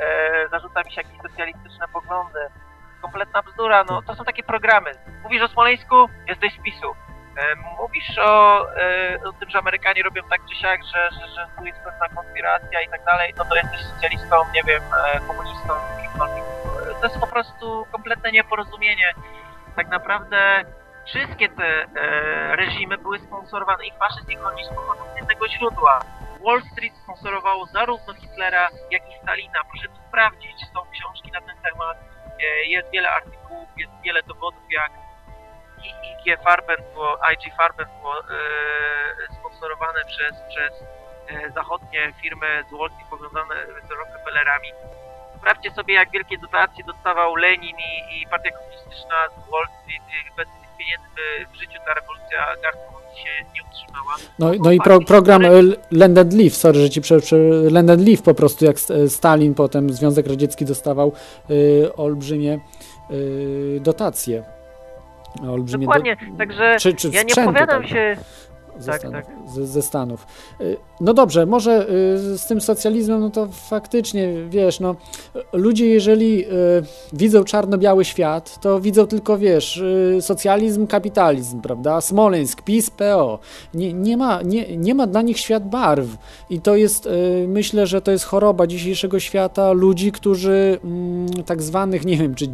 e, 0.00 0.48
zarzuca 0.48 0.82
mi 0.82 0.92
się 0.92 1.00
jakieś 1.02 1.20
socjalistyczne 1.22 1.88
poglądy. 1.92 2.40
Kompletna 3.02 3.42
bzdura, 3.42 3.84
no 3.84 4.02
to 4.02 4.14
są 4.14 4.24
takie 4.24 4.42
programy. 4.42 4.90
Mówisz 5.22 5.42
o 5.42 5.48
Smoleńsku, 5.48 6.08
jesteś 6.28 6.54
z 6.54 6.62
PiSu. 6.62 6.94
E, 7.36 7.56
Mówisz 7.78 8.18
o, 8.18 8.66
e, 8.76 9.18
o 9.24 9.32
tym, 9.32 9.50
że 9.50 9.58
Amerykanie 9.58 10.02
robią 10.02 10.22
tak 10.30 10.40
czy 10.50 10.56
siak, 10.56 10.80
że, 10.84 11.10
że, 11.10 11.28
że 11.28 11.46
tu 11.58 11.64
jest 11.64 11.78
pewna 11.78 12.08
konspiracja 12.08 12.80
i 12.80 12.88
tak 12.88 13.04
dalej, 13.04 13.34
no 13.38 13.44
to 13.44 13.56
jesteś 13.56 13.80
socjalistą, 13.80 14.36
nie 14.54 14.62
wiem, 14.62 14.82
e, 15.06 15.20
komunistą, 15.20 15.74
kimkolwiek. 16.02 16.44
To 17.00 17.06
jest 17.06 17.20
po 17.20 17.26
prostu 17.26 17.86
kompletne 17.92 18.32
nieporozumienie. 18.32 19.14
Tak 19.76 19.88
naprawdę 19.88 20.64
wszystkie 21.06 21.48
te 21.48 21.82
e, 21.82 22.56
reżimy 22.56 22.98
były 22.98 23.18
sponsorowane 23.18 23.86
i 23.86 23.92
faszyzm 23.98 24.30
i 24.30 24.36
komunizm 24.36 24.74
pochodzą 24.74 25.02
z 25.14 25.16
jednego 25.16 25.48
źródła. 25.48 26.00
Wall 26.44 26.62
Street 26.72 26.94
sponsorowało 27.02 27.66
zarówno 27.66 28.14
Hitlera, 28.14 28.68
jak 28.90 29.02
i 29.10 29.18
Stalina. 29.22 29.64
Proszę 29.70 29.88
to 29.88 30.08
sprawdzić, 30.08 30.58
są 30.74 30.80
książki 30.90 31.30
na 31.32 31.40
ten 31.40 31.56
temat, 31.62 31.96
e, 32.42 32.64
jest 32.64 32.90
wiele 32.90 33.10
artykułów, 33.10 33.68
jest 33.76 33.92
wiele 34.04 34.22
dowodów, 34.22 34.62
jak 34.70 34.92
IG 35.84 36.40
Farben 36.44 36.76
było, 36.92 37.18
IG 37.32 37.54
Farben 37.56 37.88
było 38.00 38.18
e, 38.18 38.24
sponsorowane 39.38 40.04
przez, 40.04 40.34
przez 40.48 40.72
e, 41.28 41.50
zachodnie 41.50 42.12
firmy 42.22 42.64
z 42.68 42.78
Wall 42.78 42.90
Street 42.90 43.10
powiązane 43.10 43.54
z 43.88 43.90
Rockefellerami. 43.90 44.68
Sprawdźcie 45.36 45.70
sobie, 45.70 45.94
jak 45.94 46.10
wielkie 46.10 46.38
dotacje 46.38 46.84
dostawał 46.84 47.36
Lenin 47.36 47.76
i, 47.78 48.22
i 48.22 48.26
Partia 48.26 48.50
Komunistyczna 48.50 49.28
z 49.28 49.50
Wall 49.50 49.66
Street. 49.82 50.02
Bez 50.36 50.48
pieniędzy 50.80 51.52
w 51.52 51.60
życiu 51.60 51.78
ta 51.86 51.94
rewolucja 51.94 52.62
garstką 52.62 52.92
się 53.16 53.30
nie 53.54 53.60
utrzymała. 53.70 54.14
No, 54.38 54.50
no 54.64 54.72
i 54.72 54.78
pro, 54.78 55.00
program 55.00 55.44
e, 55.44 55.50
Land 55.90 56.18
and 56.18 56.32
Leave, 56.32 56.54
sorry, 56.56 56.80
że 56.80 56.90
ci 56.90 57.00
prze, 57.00 57.20
prze, 57.20 57.36
Land 57.70 57.90
and 57.90 58.06
Leave 58.06 58.22
po 58.22 58.34
prostu, 58.34 58.64
jak 58.64 58.76
S- 58.76 58.92
Stalin, 59.08 59.54
potem 59.54 59.90
Związek 59.92 60.26
Radziecki 60.26 60.64
dostawał 60.64 61.12
y, 61.50 61.90
olbrzymie 61.96 62.58
y, 63.10 63.80
dotacje. 63.80 64.42
Olbrzymie 65.48 65.86
Dokładnie, 65.86 66.16
także 66.38 66.76
czy, 66.80 66.94
czy 66.94 67.08
ja 67.08 67.22
nie 67.22 67.34
opowiadam 67.44 67.82
tak. 67.82 67.90
się... 67.90 68.16
ze, 68.80 68.92
Tak, 68.92 69.00
Stanów, 69.00 69.26
tak. 69.26 69.36
Ze, 69.54 69.66
ze 69.66 69.82
Stanów. 69.82 70.26
Y, 70.60 70.76
No 71.00 71.14
dobrze, 71.14 71.46
może 71.46 71.86
y, 72.34 72.38
z 72.38 72.46
tym 72.46 72.60
socjalizmem, 72.60 73.20
no 73.20 73.30
to 73.30 73.48
faktycznie, 73.52 74.28
wiesz, 74.48 74.80
no 74.80 74.96
ludzie 75.52 75.86
jeżeli 75.86 76.44
y, 76.44 76.48
widzą 77.12 77.44
czarno-biały 77.44 78.04
świat, 78.04 78.60
to 78.60 78.80
widzą 78.80 79.06
tylko, 79.06 79.38
wiesz, 79.38 79.82
socjalizm, 80.20 80.86
kapitalizm, 80.86 81.60
prawda? 81.60 82.00
Smoleńsk, 82.00 82.62
PiS, 82.62 82.90
PO. 82.90 83.38
Nie, 83.74 83.92
nie, 83.92 84.16
ma, 84.16 84.42
nie, 84.42 84.76
nie 84.76 84.94
ma 84.94 85.06
dla 85.06 85.22
nich 85.22 85.38
świat 85.38 85.68
barw. 85.68 86.08
I 86.50 86.60
to 86.60 86.76
jest, 86.76 87.08
myślę, 87.48 87.86
że 87.86 88.00
to 88.00 88.10
jest 88.10 88.24
choroba 88.24 88.66
dzisiejszego 88.66 89.20
świata 89.20 89.72
ludzi, 89.72 90.12
którzy 90.12 90.78
mm, 90.84 91.28
tak 91.46 91.62
zwanych, 91.62 92.04
nie 92.04 92.16
wiem, 92.16 92.34
czy 92.34 92.48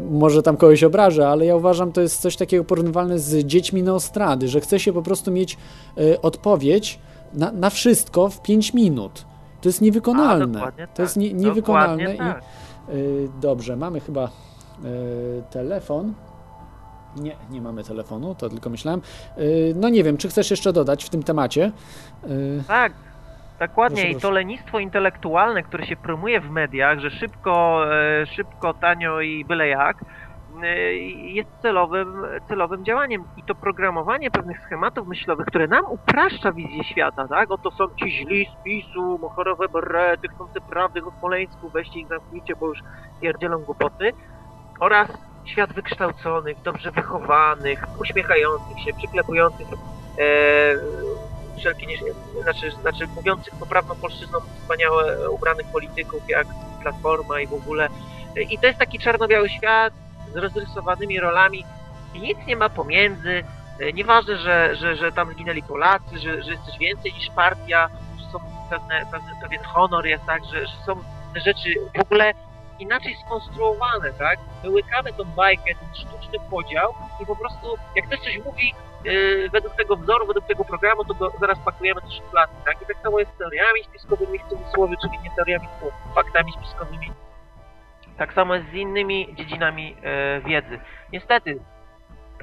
może 0.00 0.42
tam 0.42 0.56
kogoś 0.56 0.84
obrażę, 0.84 1.28
ale 1.28 1.46
ja 1.46 1.56
uważam, 1.56 1.92
to 1.92 2.00
jest 2.00 2.20
coś 2.20 2.36
takiego 2.36 2.64
porównywalne 2.64 3.18
z 3.18 3.46
dziećmi 3.46 3.82
na 3.82 3.94
ostrady, 3.94 4.48
że 4.48 4.60
chce 4.60 4.80
się 4.80 4.92
po 4.92 5.02
prostu 5.02 5.30
mieć 5.30 5.58
y, 5.98 6.20
odpowiedź 6.20 6.98
na, 7.34 7.52
na 7.52 7.70
wszystko 7.70 8.28
w 8.28 8.42
5 8.42 8.74
minut. 8.74 9.24
To 9.60 9.68
jest 9.68 9.80
niewykonalne. 9.80 10.46
dokładnie 10.46 10.88
to 10.94 11.02
jest 11.02 11.16
nie, 11.16 11.32
niewykonalne. 11.32 12.14
Tak. 12.14 12.42
I, 12.88 12.92
y, 12.92 13.28
dobrze, 13.40 13.76
mamy 13.76 14.00
chyba 14.00 14.24
y, 14.24 15.42
telefon. 15.50 16.14
Nie, 17.16 17.36
nie 17.50 17.60
mamy 17.60 17.84
telefonu, 17.84 18.34
to 18.34 18.48
tylko 18.48 18.70
myślałem. 18.70 19.00
No 19.74 19.88
nie 19.88 20.04
wiem, 20.04 20.16
czy 20.16 20.28
chcesz 20.28 20.50
jeszcze 20.50 20.72
dodać 20.72 21.04
w 21.04 21.08
tym 21.08 21.22
temacie? 21.22 21.72
Tak, 22.68 22.92
dokładnie. 23.68 24.02
Proszę, 24.02 24.18
I 24.18 24.20
to 24.20 24.30
lenistwo 24.30 24.78
intelektualne, 24.78 25.62
które 25.62 25.86
się 25.86 25.96
promuje 25.96 26.40
w 26.40 26.50
mediach, 26.50 26.98
że 26.98 27.10
szybko, 27.10 27.84
e, 27.94 28.26
szybko, 28.26 28.74
tanio 28.74 29.20
i 29.20 29.44
byle 29.44 29.68
jak, 29.68 29.96
y, 30.64 30.94
jest 31.22 31.48
celowym, 31.62 32.26
celowym 32.48 32.84
działaniem 32.84 33.24
i 33.36 33.42
to 33.42 33.54
programowanie 33.54 34.30
pewnych 34.30 34.60
schematów 34.66 35.08
myślowych, 35.08 35.46
które 35.46 35.66
nam 35.66 35.84
upraszcza 35.88 36.52
wizję 36.52 36.84
świata, 36.84 37.28
tak? 37.28 37.50
Oto 37.50 37.70
są 37.70 37.84
ci 37.88 38.10
źli 38.10 38.46
z 38.46 38.64
PiSu, 38.64 39.18
mochorowe 39.18 39.68
berety, 39.68 40.28
chcące 40.28 40.60
prawdy 40.60 41.04
o 41.04 41.10
Smoleńsku, 41.18 41.68
weźcie 41.68 42.00
ich 42.00 42.08
zamknijcie, 42.08 42.56
bo 42.56 42.68
już 42.68 42.78
pierdzielą 43.20 43.58
głupoty 43.58 44.12
oraz 44.80 45.08
świat 45.44 45.72
wykształconych, 45.72 46.62
dobrze 46.62 46.90
wychowanych, 46.90 47.84
uśmiechających 48.00 48.80
się, 48.84 48.92
przyklepujących 48.98 49.66
e, 50.18 50.22
wszelkie, 51.58 51.86
znaczy, 52.42 52.70
znaczy 52.70 53.06
mówiących 53.06 53.54
poprawną 53.54 53.94
polszczyzną 53.94 54.38
wspaniałe 54.60 55.30
ubranych 55.30 55.66
polityków 55.66 56.22
jak 56.28 56.46
Platforma 56.82 57.40
i 57.40 57.46
w 57.46 57.54
ogóle. 57.54 57.88
I 58.50 58.58
to 58.58 58.66
jest 58.66 58.78
taki 58.78 58.98
czarno-biały 58.98 59.48
świat 59.48 59.92
z 60.32 60.36
rozrysowanymi 60.36 61.20
rolami 61.20 61.64
i 62.14 62.20
nic 62.20 62.38
nie 62.46 62.56
ma 62.56 62.68
pomiędzy. 62.68 63.44
Nieważne, 63.94 64.36
że, 64.36 64.76
że, 64.76 64.96
że 64.96 65.12
tam 65.12 65.32
zginęli 65.32 65.62
Polacy, 65.62 66.18
że, 66.18 66.42
że 66.42 66.50
jest 66.50 66.64
coś 66.64 66.78
więcej 66.78 67.12
niż 67.12 67.30
partia, 67.36 67.88
że 68.18 68.32
są 68.32 68.38
pewne, 68.70 69.06
pewne, 69.10 69.30
pewien 69.42 69.62
honor 69.62 70.06
jest 70.06 70.24
tak, 70.26 70.44
że, 70.44 70.66
że 70.66 70.72
są 70.86 70.96
rzeczy 71.34 71.74
w 71.96 72.00
ogóle 72.00 72.32
inaczej 72.78 73.16
skonstruowane, 73.26 74.12
tak? 74.12 74.38
My 74.64 74.70
łykamy 74.70 75.12
tą 75.12 75.24
bajkę, 75.24 75.74
ten 75.74 75.94
sztuczny 75.94 76.38
podział 76.50 76.94
i 77.22 77.26
po 77.26 77.36
prostu 77.36 77.76
jak 77.96 78.06
ktoś 78.06 78.20
coś 78.20 78.38
mówi 78.44 78.74
yy, 79.04 79.48
według 79.52 79.76
tego 79.76 79.96
wzoru, 79.96 80.26
według 80.26 80.46
tego 80.46 80.64
programu, 80.64 81.04
to 81.04 81.14
go 81.14 81.32
zaraz 81.40 81.58
pakujemy 81.58 82.00
do 82.00 82.10
szuflady, 82.10 82.52
tak? 82.64 82.82
I 82.82 82.86
tak 82.86 82.96
samo 83.02 83.18
jest 83.18 83.34
z 83.34 83.38
teoriami 83.38 83.84
spiskowymi 83.84 84.38
w 84.38 84.48
cudzysłowie, 84.48 84.96
czyli 85.02 85.18
nie 85.18 85.30
teoriami, 85.36 85.68
tylko 85.68 85.96
faktami 86.14 86.52
spiskowymi. 86.52 87.12
Tak 88.18 88.32
samo 88.32 88.54
jest 88.54 88.68
z 88.70 88.74
innymi 88.74 89.34
dziedzinami 89.34 89.96
e, 90.02 90.40
wiedzy. 90.40 90.80
Niestety, 91.12 91.60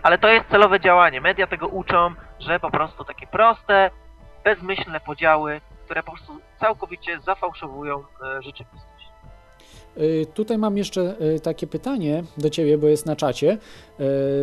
ale 0.04 0.18
to 0.18 0.28
jest 0.28 0.50
celowe 0.50 0.80
działanie. 0.80 1.22
Media 1.22 1.48
tego 1.48 1.68
uczą, 1.68 2.14
że 2.40 2.60
po 2.60 2.72
prostu 2.72 3.06
takie 3.06 3.28
proste, 3.28 3.92
bezmyślne 4.44 5.00
podziały, 5.00 5.62
które 5.86 6.04
po 6.04 6.12
prostu 6.12 6.40
całkowicie 6.60 7.20
zafałszowują 7.20 8.00
e, 8.00 8.42
rzeczywistość. 8.42 8.89
Y, 9.98 10.26
Tutaj 10.34 10.58
mam 10.58 10.78
jeszcze 10.78 11.16
y, 11.22 11.40
takie 11.40 11.68
pytanie 11.68 12.24
do 12.38 12.50
Ciebie, 12.50 12.78
bo 12.78 12.88
jest 12.88 13.06
na 13.06 13.16
czacie. 13.16 13.58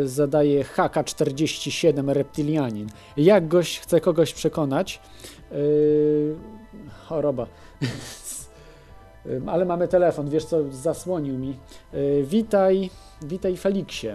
Y, 0.02 0.08
Zadaje 0.08 0.64
HK47 0.64 2.12
Reptilianin. 2.12 2.88
Jak 3.16 3.48
gość 3.48 3.80
chce 3.80 4.00
kogoś 4.00 4.34
przekonać? 4.34 5.00
Choroba. 7.04 7.46
Ale 9.46 9.64
mamy 9.64 9.88
telefon, 9.88 10.30
wiesz 10.30 10.44
co, 10.44 10.72
zasłonił 10.72 11.38
mi. 11.38 11.56
Witaj, 12.22 12.90
witaj 13.22 13.56
Feliksie. 13.56 14.08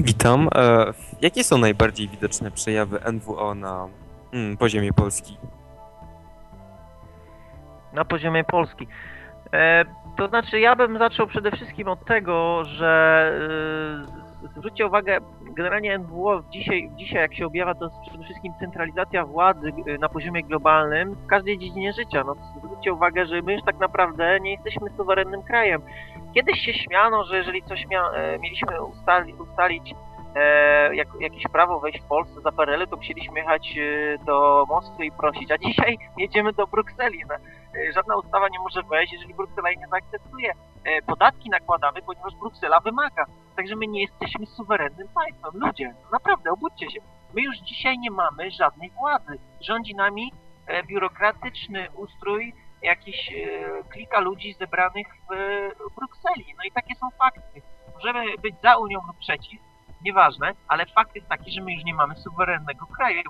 Witam. 0.00 0.48
E, 0.54 0.92
jakie 1.22 1.44
są 1.44 1.58
najbardziej 1.58 2.08
widoczne 2.08 2.50
przejawy 2.50 3.00
NWO 3.12 3.54
na 3.54 3.88
mm, 4.32 4.56
poziomie 4.56 4.92
Polski? 4.92 5.36
Na 7.92 8.04
poziomie 8.04 8.44
Polski. 8.44 8.86
E, 9.52 9.84
to 10.16 10.28
znaczy, 10.28 10.60
ja 10.60 10.76
bym 10.76 10.98
zaczął 10.98 11.26
przede 11.26 11.50
wszystkim 11.50 11.88
od 11.88 12.04
tego, 12.04 12.64
że 12.64 13.32
e, 14.46 14.50
zwróćcie 14.56 14.86
uwagę, 14.86 15.18
generalnie 15.56 15.98
NWO 15.98 16.42
dzisiaj, 16.50 16.90
dzisiaj 16.96 17.20
jak 17.22 17.34
się 17.34 17.46
objawia, 17.46 17.74
to 17.74 17.84
jest 17.84 17.96
przede 18.08 18.24
wszystkim 18.24 18.52
centralizacja 18.60 19.26
władzy 19.26 19.72
na 20.00 20.08
poziomie 20.08 20.42
globalnym 20.42 21.14
w 21.14 21.26
każdej 21.26 21.58
dziedzinie 21.58 21.92
życia. 21.92 22.24
No, 22.24 22.34
zwróćcie 22.58 22.92
uwagę, 22.92 23.26
że 23.26 23.42
my 23.42 23.52
już 23.52 23.62
tak 23.62 23.78
naprawdę 23.78 24.40
nie 24.40 24.52
jesteśmy 24.52 24.90
suwerennym 24.96 25.42
krajem. 25.42 25.82
Kiedyś 26.34 26.60
się 26.60 26.74
śmiano, 26.74 27.24
że 27.24 27.36
jeżeli 27.36 27.62
coś 27.62 27.86
e, 27.90 28.38
mieliśmy 28.38 28.82
ustali, 28.82 29.34
ustalić 29.34 29.94
e, 30.34 30.94
jak, 30.94 31.08
jakieś 31.20 31.42
prawo 31.52 31.80
wejść 31.80 32.00
w 32.00 32.08
Polsce 32.08 32.40
za 32.40 32.52
PRL, 32.52 32.88
to 32.88 32.96
musieliśmy 32.96 33.38
jechać 33.38 33.74
do 34.26 34.64
Moskwy 34.68 35.04
i 35.04 35.12
prosić, 35.12 35.50
a 35.50 35.58
dzisiaj 35.58 35.98
jedziemy 36.18 36.52
do 36.52 36.66
Brukseli. 36.66 37.22
No, 37.28 37.34
żadna 37.94 38.16
ustawa 38.16 38.48
nie 38.48 38.58
może 38.58 38.82
wejść, 38.82 39.12
jeżeli 39.12 39.34
Bruksela 39.34 39.70
jej 39.70 39.78
nie 39.78 39.88
zaakceptuje. 39.88 40.52
E, 40.84 41.02
podatki 41.02 41.50
nakładamy, 41.50 42.02
ponieważ 42.02 42.34
Bruksela 42.34 42.80
wymaga. 42.80 43.26
Także 43.56 43.76
my 43.76 43.86
nie 43.86 44.00
jesteśmy 44.00 44.46
suwerennym 44.46 45.08
państwem. 45.08 45.50
Ludzie, 45.54 45.94
naprawdę, 46.12 46.50
obudźcie 46.50 46.90
się. 46.90 47.00
My 47.34 47.42
już 47.42 47.56
dzisiaj 47.56 47.98
nie 47.98 48.10
mamy 48.10 48.50
żadnej 48.50 48.90
władzy. 48.90 49.38
Rządzi 49.60 49.94
nami 49.94 50.32
e, 50.66 50.82
biurokratyczny 50.82 51.90
ustrój, 51.90 52.54
jakiś 52.82 53.32
e, 53.32 53.82
klika 53.88 54.20
ludzi 54.20 54.54
zebranych 54.54 55.06
w 55.90 55.94
Brukseli. 55.94 56.54
No 56.58 56.64
i 56.64 56.72
takie 56.72 56.94
są 56.94 57.10
fakty. 57.10 57.62
Możemy 57.94 58.38
być 58.38 58.54
za 58.62 58.76
Unią 58.76 59.00
lub 59.06 59.18
przeciw, 59.18 59.60
nieważne, 60.04 60.52
ale 60.68 60.86
fakt 60.86 61.14
jest 61.14 61.28
taki, 61.28 61.50
że 61.52 61.60
my 61.60 61.72
już 61.72 61.84
nie 61.84 61.94
mamy 61.94 62.16
suwerennego 62.16 62.86
kraju. 62.86 63.22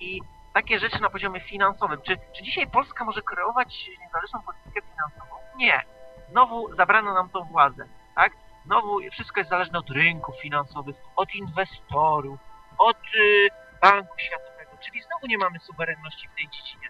I 0.00 0.20
takie 0.54 0.78
rzeczy 0.78 1.00
na 1.00 1.10
poziomie 1.10 1.40
finansowym. 1.40 2.02
Czy, 2.02 2.16
czy 2.36 2.42
dzisiaj 2.42 2.66
Polska 2.66 3.04
może 3.04 3.22
kreować 3.22 3.90
niezależną 4.00 4.40
politykę 4.42 4.86
finansową? 4.90 5.36
Nie. 5.56 5.80
Znowu 6.30 6.76
zabrano 6.76 7.14
nam 7.14 7.30
tą 7.30 7.44
władzę, 7.44 7.84
tak? 8.14 8.32
Znowu 8.64 8.98
wszystko 9.12 9.40
jest 9.40 9.50
zależne 9.50 9.78
od 9.78 9.90
rynków 9.90 10.34
finansowych, 10.42 10.96
od 11.16 11.34
inwestorów, 11.34 12.40
od 12.78 12.96
y, 12.96 13.48
Banku 13.82 14.18
Światowego, 14.18 14.70
czyli 14.84 15.02
znowu 15.02 15.26
nie 15.26 15.38
mamy 15.38 15.58
suwerenności 15.58 16.28
w 16.28 16.34
tej 16.34 16.48
dziedzinie. 16.48 16.88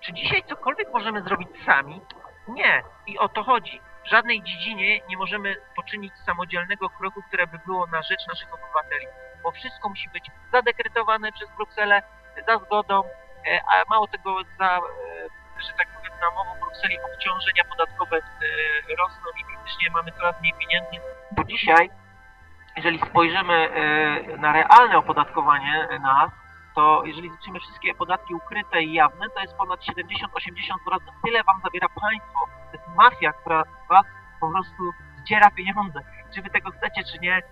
Czy 0.00 0.12
dzisiaj 0.12 0.42
cokolwiek 0.48 0.92
możemy 0.92 1.22
zrobić 1.22 1.48
sami? 1.66 2.00
Nie. 2.48 2.82
I 3.06 3.18
o 3.18 3.28
to 3.28 3.44
chodzi. 3.44 3.80
W 4.06 4.10
żadnej 4.10 4.42
dziedzinie 4.42 5.00
nie 5.08 5.16
możemy 5.16 5.56
poczynić 5.76 6.12
samodzielnego 6.26 6.90
kroku, 6.90 7.22
które 7.28 7.46
by 7.46 7.58
było 7.66 7.86
na 7.86 8.02
rzecz 8.02 8.26
naszych 8.28 8.54
obywateli, 8.54 9.06
bo 9.42 9.50
wszystko 9.50 9.88
musi 9.88 10.08
być 10.08 10.30
zadekretowane 10.52 11.32
przez 11.32 11.50
Brukselę 11.56 12.02
za 12.42 12.58
zgodą, 12.58 13.02
e, 13.46 13.60
a 13.60 13.90
mało 13.90 14.06
tego 14.06 14.36
za, 14.58 14.76
e, 14.76 14.80
że 15.66 15.72
tak 15.78 15.88
powiem, 15.96 16.12
namową 16.20 16.60
Brukseli 16.60 16.96
obciążenia 17.00 17.64
podatkowe 17.70 18.16
e, 18.16 18.20
rosną 18.98 19.26
i 19.40 19.44
praktycznie 19.44 19.90
mamy 19.90 20.12
coraz 20.12 20.40
mniej 20.40 20.54
pieniędzy, 20.58 21.00
bo 21.32 21.44
dzisiaj, 21.44 21.90
jeżeli 22.76 22.98
spojrzymy 22.98 23.68
na 24.38 24.52
realne 24.52 24.98
opodatkowanie 24.98 25.88
nas, 26.00 26.30
to 26.74 27.02
jeżeli 27.04 27.30
liczymy 27.30 27.60
wszystkie 27.60 27.94
podatki 27.94 28.34
ukryte 28.34 28.82
i 28.82 28.92
jawne, 28.92 29.26
to 29.34 29.40
jest 29.40 29.56
ponad 29.56 29.80
70-80 29.80 29.94
razy 30.92 31.04
tyle 31.24 31.44
wam 31.44 31.60
zabiera 31.64 31.88
państwo. 31.88 32.40
To 32.70 32.76
jest 32.76 32.88
mafia, 32.96 33.32
która 33.32 33.62
was 33.88 34.06
po 34.40 34.50
prostu 34.50 34.82
zdziera 35.20 35.50
pieniądze. 35.50 36.00
Czy 36.34 36.42
wy 36.42 36.50
tego 36.50 36.70
chcecie, 36.70 37.04
czy 37.12 37.18
nie, 37.18 37.42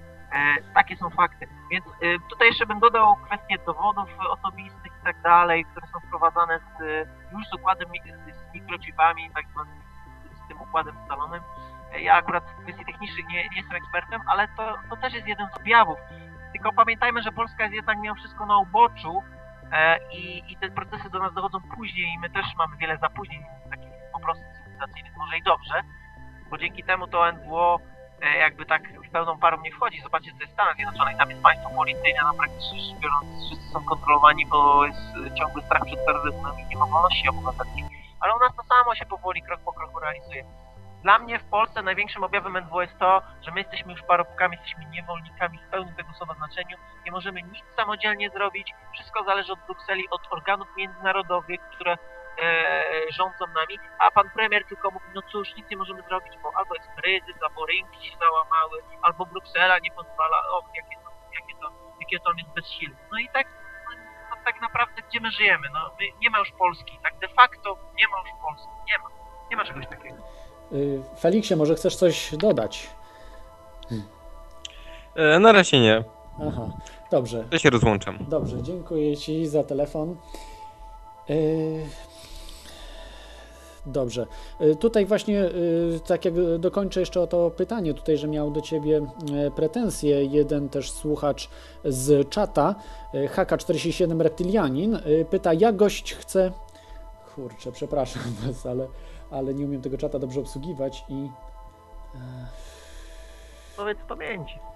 takie 0.74 0.96
są 0.96 1.10
fakty. 1.10 1.48
Więc 1.70 1.86
e, 1.86 1.90
tutaj 2.30 2.48
jeszcze 2.48 2.66
bym 2.66 2.80
dodał 2.80 3.16
kwestię 3.16 3.58
dowodów 3.66 4.08
osobistych 4.30 4.92
i 5.00 5.04
tak 5.04 5.20
dalej, 5.22 5.64
które 5.64 5.86
są 5.86 6.00
wprowadzane 6.00 6.58
z, 6.58 6.80
e, 6.80 6.84
już 7.32 7.46
z 7.48 7.54
układem, 7.54 7.88
z, 7.88 8.54
mikrochipami, 8.54 9.30
tak 9.34 9.46
zwanym, 9.48 9.74
z 10.44 10.48
tym 10.48 10.60
układem 10.62 10.96
scalonym. 11.04 11.42
E, 11.92 12.00
Ja 12.00 12.14
akurat 12.14 12.44
w 12.44 12.62
kwestii 12.62 12.84
technicznych 12.84 13.26
nie, 13.28 13.48
nie 13.48 13.56
jestem 13.56 13.76
ekspertem, 13.76 14.20
ale 14.26 14.48
to, 14.48 14.74
to 14.90 14.96
też 14.96 15.14
jest 15.14 15.26
jeden 15.26 15.48
z 15.50 15.56
objawów. 15.56 15.98
Tylko 16.52 16.72
pamiętajmy, 16.72 17.22
że 17.22 17.32
Polska 17.32 17.62
jest 17.62 17.74
jednak 17.74 17.98
mimo 17.98 18.14
wszystko 18.14 18.46
na 18.46 18.58
uboczu 18.58 19.22
e, 19.72 19.98
i, 20.12 20.52
i 20.52 20.56
te 20.56 20.70
procesy 20.70 21.10
do 21.10 21.18
nas 21.18 21.34
dochodzą 21.34 21.58
później 21.76 22.14
i 22.14 22.18
my 22.18 22.30
też 22.30 22.46
mamy 22.58 22.76
wiele 22.76 22.98
zapóźnień 22.98 23.42
takich 23.70 23.88
po 24.12 24.20
prostu 24.20 24.44
cywilizacyjnych, 24.58 25.16
może 25.16 25.38
i 25.38 25.42
dobrze, 25.42 25.82
bo 26.50 26.58
dzięki 26.58 26.84
temu 26.84 27.06
to 27.06 27.32
NWO 27.32 27.80
e, 28.22 28.38
jakby 28.38 28.66
tak 28.66 28.82
pełną 29.14 29.38
parą 29.38 29.56
nie 29.62 29.72
wchodzi. 29.72 30.00
Zobaczcie, 30.02 30.30
co 30.32 30.40
jest 30.40 30.52
w 30.52 30.54
Stanach 30.54 30.76
Zjednoczonych, 30.76 31.16
tam 31.16 31.30
jest 31.30 31.42
państwo 31.42 31.68
policyjne, 31.70 32.20
no 32.24 32.34
praktycznie 32.34 32.80
rzecz 32.80 32.98
biorąc 33.02 33.26
wszyscy 33.46 33.66
są 33.72 33.84
kontrolowani, 33.84 34.46
bo 34.46 34.86
jest 34.86 35.00
e, 35.26 35.34
ciągły 35.38 35.62
strach 35.62 35.84
przed 35.86 36.04
terroryzmem 36.06 36.54
i 36.60 36.64
nie 36.70 36.76
ma 36.76 36.86
wolności 36.86 37.28
obywatelskiej. 37.28 37.84
Ale 38.20 38.34
u 38.36 38.38
nas 38.38 38.52
to 38.56 38.62
samo 38.62 38.94
się 38.94 39.06
powoli, 39.06 39.42
krok 39.42 39.60
po 39.60 39.72
kroku 39.72 40.00
realizuje. 40.00 40.44
Dla 41.02 41.18
mnie 41.18 41.38
w 41.38 41.44
Polsce 41.44 41.82
największym 41.82 42.24
objawem 42.24 42.58
NWO 42.64 42.82
jest 42.82 42.98
to, 42.98 43.22
że 43.42 43.50
my 43.50 43.60
jesteśmy 43.60 43.92
już 43.92 44.02
parobkami, 44.02 44.56
jesteśmy 44.56 44.84
niewolnikami 44.90 45.58
w 45.58 45.70
pełnym 45.70 45.94
tego 45.94 46.12
słowa 46.12 46.34
znaczeniu. 46.34 46.76
Nie 47.04 47.12
możemy 47.12 47.42
nic 47.42 47.64
samodzielnie 47.76 48.30
zrobić. 48.30 48.74
Wszystko 48.94 49.24
zależy 49.24 49.52
od 49.52 49.58
Brukseli, 49.66 50.10
od 50.10 50.22
organów 50.30 50.68
międzynarodowych, 50.76 51.60
które 51.60 51.96
e, 52.42 52.84
rządzą 53.18 53.44
nami. 53.46 53.78
A 53.98 54.10
pan 54.10 54.30
premier 54.30 54.64
tylko 54.68 54.90
mówi, 54.90 55.06
no 55.14 55.22
cóż, 55.32 55.56
nic 55.56 55.70
nie 55.70 55.76
możemy 55.76 56.02
zrobić, 56.02 56.32
bo 56.42 56.50
albo 56.58 56.74
jest 56.74 56.88
kryzys, 56.96 57.42
albo 57.42 57.66
rynki 57.66 58.10
się 58.10 58.16
załamały, 58.18 58.82
albo 59.02 59.26
Bruksela 59.26 59.78
nie 59.78 59.90
pozwala, 59.90 60.36
o, 60.52 60.62
jakie 60.76 60.96
to, 61.04 61.10
jakie 61.40 61.54
to, 61.60 61.72
jakie 62.00 62.18
to 62.20 62.30
on 62.30 62.38
jest 62.38 62.50
bezsilny. 62.50 62.96
No 63.12 63.18
i 63.18 63.28
tak, 63.28 63.46
no, 63.90 63.96
no, 64.30 64.36
tak 64.44 64.60
naprawdę 64.60 65.02
gdzie 65.08 65.20
my 65.20 65.30
żyjemy? 65.30 65.66
No, 65.74 65.90
my, 66.00 66.06
nie 66.22 66.30
ma 66.30 66.38
już 66.38 66.50
Polski, 66.50 66.98
tak 67.02 67.18
de 67.18 67.28
facto 67.28 67.78
nie 67.98 68.08
ma 68.08 68.16
już 68.18 68.28
Polski, 68.42 68.68
nie 68.88 68.98
ma. 68.98 69.08
Nie 69.50 69.56
ma 69.56 69.64
czegoś 69.64 69.86
takiego. 69.86 70.16
Y, 70.72 71.02
Feliksie, 71.20 71.56
może 71.56 71.74
chcesz 71.74 71.96
coś 71.96 72.36
dodać? 72.36 72.90
E, 75.14 75.38
na 75.38 75.52
razie 75.52 75.80
nie. 75.80 76.04
Aha, 76.48 76.66
dobrze. 77.10 77.44
To 77.50 77.58
się 77.58 77.70
rozłączam. 77.70 78.18
Dobrze, 78.20 78.62
dziękuję 78.62 79.16
Ci 79.16 79.46
za 79.46 79.64
telefon. 79.64 80.16
Yy, 81.28 81.86
Dobrze. 83.86 84.26
Y, 84.60 84.76
Tutaj 84.76 85.06
właśnie, 85.06 85.44
y, 85.44 86.00
tak 86.06 86.24
jak 86.24 86.34
dokończę 86.58 87.00
jeszcze 87.00 87.20
o 87.20 87.26
to 87.26 87.50
pytanie, 87.50 87.94
tutaj, 87.94 88.16
że 88.18 88.28
miał 88.28 88.50
do 88.50 88.60
ciebie 88.60 89.06
e, 89.36 89.50
pretensje 89.50 90.24
jeden 90.24 90.68
też 90.68 90.90
słuchacz 90.90 91.48
z 91.84 92.28
czata, 92.28 92.74
y, 93.14 93.28
HK47 93.28 94.20
Reptilianin, 94.20 94.98
pyta, 95.30 95.52
jak 95.52 95.76
gość 95.76 96.14
chce. 96.14 96.52
Kurczę, 97.34 97.72
przepraszam 97.72 98.22
was, 98.46 98.66
ale, 98.66 98.86
ale 99.30 99.54
nie 99.54 99.64
umiem 99.64 99.82
tego 99.82 99.98
czata 99.98 100.18
dobrze 100.18 100.40
obsługiwać 100.40 101.04
i. 101.08 101.30
Powiedz 103.76 103.98
z 103.98 104.04
pamięci. 104.04 104.73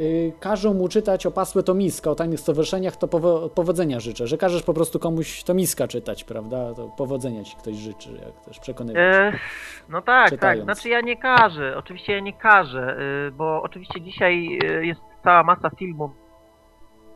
Y, 0.00 0.32
każą 0.40 0.74
mu 0.74 0.88
czytać 0.88 1.26
opasłe 1.26 1.62
tomiska 1.62 2.10
o 2.10 2.14
tajnych 2.14 2.40
stowarzyszeniach, 2.40 2.96
to 2.96 3.06
powo- 3.06 3.48
powodzenia 3.50 4.00
życzę. 4.00 4.26
Że 4.26 4.38
każesz 4.38 4.62
po 4.62 4.74
prostu 4.74 4.98
komuś 4.98 5.42
tomiska 5.44 5.88
czytać, 5.88 6.24
prawda? 6.24 6.74
To 6.74 6.88
powodzenia 6.88 7.44
ci 7.44 7.56
ktoś 7.56 7.76
życzy, 7.76 8.12
jak 8.26 8.44
też 8.44 8.60
przekonywać. 8.60 9.02
E, 9.04 9.32
no 9.88 10.02
tak, 10.02 10.30
Czytając. 10.30 10.66
tak. 10.66 10.74
Znaczy 10.76 10.88
ja 10.88 11.00
nie 11.00 11.16
każę. 11.16 11.76
Oczywiście 11.76 12.12
ja 12.12 12.20
nie 12.20 12.32
każę, 12.32 12.96
y, 13.28 13.30
bo 13.30 13.62
oczywiście 13.62 14.00
dzisiaj 14.00 14.58
y, 14.64 14.86
jest 14.86 15.00
cała 15.24 15.42
masa 15.42 15.70
filmów 15.70 16.10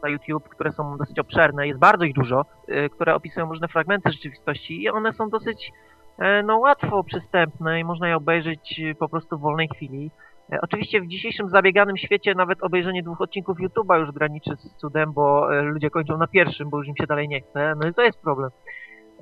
na 0.03 0.09
YouTube, 0.09 0.49
które 0.49 0.73
są 0.73 0.97
dosyć 0.99 1.19
obszerne, 1.19 1.67
jest 1.67 1.79
bardzo 1.79 2.05
ich 2.05 2.15
dużo, 2.15 2.45
które 2.93 3.15
opisują 3.15 3.47
różne 3.49 3.69
fragmenty 3.69 4.13
rzeczywistości 4.13 4.83
i 4.83 4.89
one 4.91 5.13
są 5.13 5.29
dosyć 5.31 5.73
e, 6.19 6.43
no, 6.43 6.59
łatwo 6.59 7.05
przystępne 7.05 7.81
i 7.81 7.85
można 7.85 8.09
je 8.09 8.17
obejrzeć 8.17 8.81
po 8.99 9.09
prostu 9.09 9.39
w 9.39 9.41
wolnej 9.41 9.69
chwili. 9.75 10.11
E, 10.53 10.61
Oczywiście 10.61 11.01
w 11.01 11.07
dzisiejszym 11.07 11.49
zabieganym 11.49 11.97
świecie 11.97 12.35
nawet 12.35 12.63
obejrzenie 12.63 13.03
dwóch 13.03 13.21
odcinków 13.21 13.59
YouTube'a 13.59 14.01
już 14.01 14.11
graniczy 14.13 14.57
z 14.57 14.75
cudem, 14.77 15.13
bo 15.13 15.55
e, 15.59 15.63
ludzie 15.63 15.91
kończą 15.91 16.19
na 16.19 16.27
pierwszym, 16.27 16.71
bo 16.71 16.79
już 16.79 16.89
im 16.89 16.97
się 16.97 17.07
dalej 17.07 17.29
nie 17.29 17.41
chce. 17.41 17.75
No 17.83 17.89
i 17.89 17.95
to 17.95 18.03
jest 18.03 18.19
problem. 18.23 18.51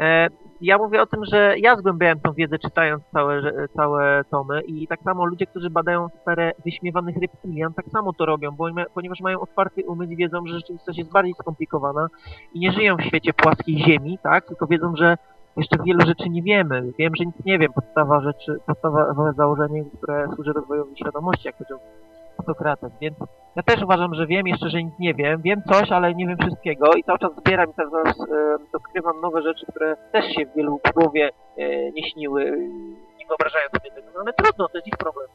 E, 0.00 0.28
Ja 0.60 0.78
mówię 0.78 1.02
o 1.02 1.06
tym, 1.06 1.24
że 1.24 1.54
ja 1.58 1.76
zgłębiałem 1.76 2.20
tą 2.20 2.32
wiedzę 2.32 2.58
czytając 2.58 3.04
całe, 3.12 3.68
całe 3.76 4.24
tomy 4.30 4.60
i 4.60 4.86
tak 4.88 5.00
samo 5.00 5.26
ludzie, 5.26 5.46
którzy 5.46 5.70
badają 5.70 6.08
sferę 6.08 6.52
wyśmiewanych 6.64 7.16
reptilian, 7.16 7.74
tak 7.74 7.86
samo 7.86 8.12
to 8.12 8.26
robią, 8.26 8.50
bo, 8.50 8.66
ponieważ 8.94 9.20
mają 9.20 9.40
otwarty 9.40 9.84
umysł 9.86 10.12
i 10.12 10.16
wiedzą, 10.16 10.46
że 10.46 10.54
rzeczywistość 10.54 10.98
jest 10.98 11.12
bardziej 11.12 11.34
skomplikowana 11.34 12.08
i 12.54 12.60
nie 12.60 12.72
żyją 12.72 12.96
w 12.96 13.02
świecie 13.02 13.32
płaskiej 13.32 13.78
ziemi, 13.78 14.18
tak? 14.22 14.46
Tylko 14.46 14.66
wiedzą, 14.66 14.96
że 14.96 15.16
jeszcze 15.56 15.76
wielu 15.84 16.00
rzeczy 16.06 16.28
nie 16.28 16.42
wiemy. 16.42 16.92
Wiem, 16.98 17.12
że 17.16 17.24
nic 17.24 17.44
nie 17.44 17.58
wiem. 17.58 17.72
Podstawa 17.72 18.20
rzeczy, 18.20 18.58
podstawowe 18.66 19.32
założenie, 19.36 19.84
które 19.98 20.28
służy 20.34 20.52
rozwojowi 20.52 20.96
świadomości, 20.96 21.46
jak 21.46 21.56
powiedział 21.56 21.78
Sokrates. 22.46 22.92
Więc 23.00 23.16
ja 23.56 23.62
też 23.62 23.82
uważam, 23.82 24.14
że 24.14 24.26
wiem 24.26 24.46
jeszcze, 24.46 24.70
że 24.70 24.82
nic 24.82 24.98
nie 24.98 25.14
wiem. 25.14 25.42
Wiem 25.42 25.62
coś, 25.72 25.92
ale 25.92 26.14
nie 26.14 26.26
wiem 26.26 26.38
wszystkiego 26.38 26.92
i 26.92 27.04
cały 27.04 27.18
czas 27.18 27.32
zbieram 27.36 27.70
i 27.70 27.74
cały 27.74 28.04
czas 28.04 28.16
odkrywam 28.72 29.20
nowe 29.20 29.42
rzeczy, 29.42 29.66
które 29.66 29.96
też 30.12 30.24
się 30.34 30.46
w 30.46 30.54
wielu 30.56 30.80
głowie 30.94 31.30
e, 31.58 31.90
nie 31.90 32.10
śniły, 32.10 32.44
nie 33.18 33.26
wyobrażają 33.28 33.68
sobie 33.68 33.90
tego. 33.90 34.08
No 34.14 34.20
ale 34.20 34.32
trudno, 34.32 34.68
to 34.68 34.78
jest 34.78 34.86
ich 34.86 34.96
problem. 34.96 35.26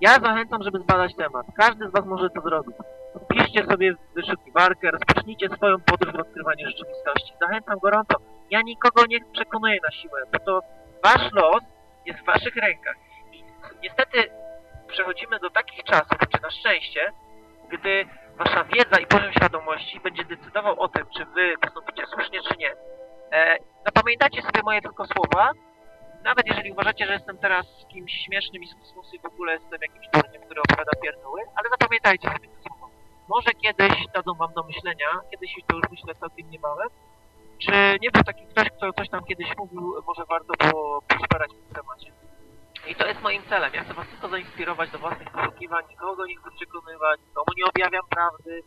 Ja 0.00 0.10
zachęcam, 0.10 0.62
żeby 0.62 0.78
zbadać 0.78 1.16
temat. 1.16 1.46
Każdy 1.56 1.88
z 1.88 1.92
Was 1.92 2.06
może 2.06 2.30
to 2.30 2.40
zrobić. 2.40 2.76
Wpiszcie 3.24 3.64
sobie 3.64 3.94
wyszukiwarkę, 4.14 4.90
rozpocznijcie 4.90 5.48
swoją 5.48 5.76
podróż 5.80 6.14
w 6.14 6.20
odkrywanie 6.20 6.66
rzeczywistości. 6.66 7.34
Zachęcam 7.40 7.78
gorąco. 7.78 8.14
Ja 8.52 8.60
nikogo 8.62 9.06
nie 9.06 9.18
przekonuję 9.32 9.78
na 9.82 9.90
siłę, 9.90 10.22
bo 10.32 10.38
to 10.38 10.60
Wasz 11.04 11.32
los 11.32 11.62
jest 12.06 12.20
w 12.20 12.24
Waszych 12.24 12.56
rękach. 12.56 12.96
I 13.32 13.44
niestety 13.82 14.30
przechodzimy 14.88 15.38
do 15.38 15.50
takich 15.50 15.84
czasów, 15.84 16.18
czy 16.30 16.42
na 16.42 16.50
szczęście, 16.50 17.12
gdy 17.68 18.04
Wasza 18.36 18.64
wiedza 18.64 19.00
i 19.00 19.06
poziom 19.06 19.32
świadomości 19.32 20.00
będzie 20.00 20.24
decydował 20.24 20.80
o 20.80 20.88
tym, 20.88 21.06
czy 21.16 21.24
Wy 21.24 21.54
postąpicie 21.60 22.06
słusznie, 22.06 22.40
czy 22.48 22.58
nie. 22.58 22.72
E, 23.32 23.56
zapamiętajcie 23.84 24.42
sobie 24.42 24.62
moje 24.64 24.82
tylko 24.82 25.06
słowa, 25.06 25.50
nawet 26.24 26.46
jeżeli 26.46 26.72
uważacie, 26.72 27.06
że 27.06 27.12
jestem 27.12 27.38
teraz 27.38 27.66
kimś 27.92 28.12
śmiesznym 28.12 28.62
i 28.62 28.66
z 28.66 29.14
i 29.14 29.18
w 29.18 29.26
ogóle 29.26 29.52
jestem 29.52 29.82
jakimś 29.82 30.06
durniem, 30.14 30.42
który 30.42 30.60
opowiada 30.60 30.92
pierdoły, 31.02 31.40
ale 31.56 31.68
zapamiętajcie 31.70 32.28
sobie 32.28 32.48
te 32.48 32.62
słowa. 32.68 32.86
Może 33.28 33.50
kiedyś 33.50 34.06
dadzą 34.14 34.34
wam 34.34 34.52
do 34.52 34.62
myślenia, 34.62 35.06
kiedyś 35.30 35.50
to 35.66 35.76
już 35.76 35.90
myślę 35.90 36.14
całkiem 36.14 36.50
niebawem, 36.50 36.88
czy 37.64 37.98
nie 38.02 38.10
był 38.10 38.22
taki 38.22 38.46
ktoś, 38.46 38.68
kto 38.70 38.92
coś 38.92 39.08
tam 39.08 39.24
kiedyś 39.24 39.56
mówił, 39.58 39.94
może 40.06 40.24
warto 40.28 40.52
było 40.60 41.02
poszperać 41.02 41.50
w 41.50 41.58
tym 41.62 41.74
temacie. 41.74 42.12
I 42.90 42.94
to 42.94 43.06
jest 43.06 43.22
moim 43.22 43.42
celem. 43.48 43.74
Ja 43.74 43.84
chcę 43.84 43.94
was 43.94 44.08
tylko 44.08 44.28
zainspirować 44.28 44.90
do 44.90 44.98
własnych 44.98 45.30
poszukiwań, 45.30 45.84
nikogo 45.90 46.26
nie 46.26 46.36
chcę 46.36 46.50
przekonywać, 46.56 47.20
nikomu 47.28 47.50
nie 47.56 47.64
objawiam 47.64 48.06
prawdy, 48.10 48.62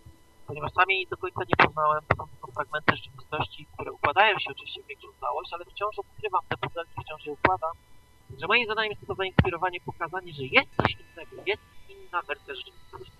ponieważ 0.47 0.71
sam 0.73 0.89
jej 0.89 1.07
do 1.07 1.17
końca 1.17 1.41
nie 1.49 1.65
poznałem, 1.65 2.01
to 2.07 2.15
są 2.17 2.27
tylko 2.27 2.51
fragmenty 2.51 2.95
rzeczywistości, 2.95 3.67
które 3.73 3.91
układają 3.91 4.39
się 4.39 4.49
oczywiście 4.51 4.83
w 4.83 4.87
większą 4.87 5.07
całość, 5.21 5.53
ale 5.53 5.65
wciąż 5.65 5.99
odkrywam 5.99 6.41
te 6.49 6.57
puzelki, 6.57 6.93
wciąż 7.05 7.25
je 7.25 7.31
układam. 7.33 7.71
Że 8.39 8.47
moim 8.47 8.67
zadaniem 8.67 8.91
jest 8.91 9.01
tylko 9.01 9.15
zainspirowanie, 9.15 9.79
pokazanie, 9.85 10.33
że 10.33 10.43
jest 10.43 10.69
coś 10.77 10.91
innego, 10.91 11.35
jest 11.45 11.61
inna 11.89 12.21
wersja 12.21 12.55
rzeczywistości. 12.55 13.11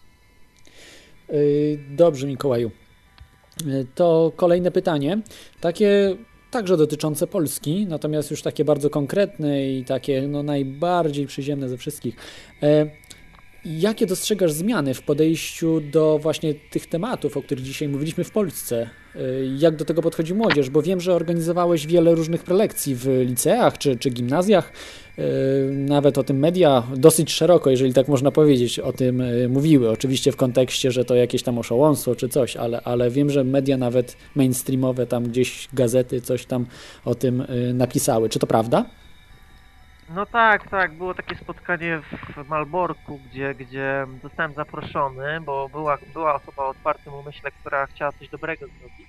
Y, 1.30 1.78
Dobrze, 1.90 2.28
Mikołaju. 2.28 2.72
To 3.96 4.32
kolejne 4.36 4.72
pytanie. 4.72 5.22
Takie 5.62 6.16
także 6.52 6.78
dotyczące 6.78 7.28
Polski, 7.28 7.86
natomiast 7.90 8.32
już 8.32 8.42
takie 8.42 8.66
bardzo 8.66 8.90
konkretne 8.90 9.70
i 9.70 9.86
takie 9.86 10.28
no, 10.28 10.44
najbardziej 10.44 11.28
przyziemne 11.28 11.70
ze 11.70 11.78
wszystkich. 11.78 12.16
E, 12.64 12.90
Jakie 13.66 14.06
dostrzegasz 14.06 14.52
zmiany 14.52 14.94
w 14.94 15.02
podejściu 15.02 15.82
do 15.82 16.20
właśnie 16.22 16.54
tych 16.54 16.88
tematów, 16.88 17.38
o 17.38 17.42
których 17.42 17.64
dzisiaj 17.64 17.88
mówiliśmy 17.88 18.24
w 18.24 18.32
Polsce? 18.32 18.90
E, 19.16 19.20
Jak 19.58 19.76
do 19.76 19.86
tego 19.86 20.02
podchodzi 20.02 20.34
młodzież? 20.34 20.70
Bo 20.70 20.82
wiem, 20.82 21.02
że 21.02 21.14
organizowałeś 21.14 21.88
wiele 21.88 22.16
różnych 22.16 22.44
prelekcji 22.44 22.96
w 22.96 23.08
liceach 23.26 23.78
czy, 23.78 23.96
czy 23.96 24.10
gimnazjach. 24.10 24.72
E, 25.18 25.22
Nawet 25.72 26.18
o 26.18 26.24
tym 26.24 26.40
media 26.40 26.84
dosyć 26.96 27.32
szeroko, 27.34 27.70
jeżeli 27.70 27.94
tak 27.94 28.08
można 28.08 28.32
powiedzieć, 28.32 28.80
o 28.80 28.94
tym 28.94 29.22
e, 29.22 29.48
mówiły. 29.48 29.90
Oczywiście 29.92 30.32
w 30.32 30.36
kontekście, 30.36 30.92
że 30.92 31.06
to 31.06 31.16
jakieś 31.16 31.44
tam 31.44 31.58
oszołomstwo 31.58 32.16
czy 32.16 32.30
coś, 32.30 32.58
ale, 32.58 32.82
ale 32.84 33.10
wiem, 33.10 33.30
że 33.30 33.44
media 33.44 33.78
nawet 33.78 34.18
mainstreamowe, 34.36 35.08
tam 35.08 35.24
gdzieś 35.24 35.68
gazety 35.74 36.22
coś 36.22 36.46
tam 36.46 36.66
o 37.06 37.16
tym 37.16 37.42
e, 37.42 37.74
napisały. 37.74 38.30
Czy 38.30 38.40
to 38.40 38.48
prawda? 38.48 38.86
No 40.10 40.26
tak, 40.26 40.70
tak, 40.70 40.98
było 40.98 41.14
takie 41.14 41.36
spotkanie 41.36 42.02
w 42.38 42.50
Malborku, 42.50 43.20
gdzie, 43.30 43.56
gdzie 43.56 44.06
zostałem 44.24 44.54
zaproszony, 44.54 45.42
bo 45.42 45.70
była, 45.70 45.98
była 46.14 46.36
osoba 46.36 46.64
o 46.64 46.70
otwartym 46.70 47.14
umyśle, 47.14 47.52
która 47.52 47.86
chciała 47.86 48.12
coś 48.12 48.30
dobrego 48.30 48.66
zrobić. 48.68 49.08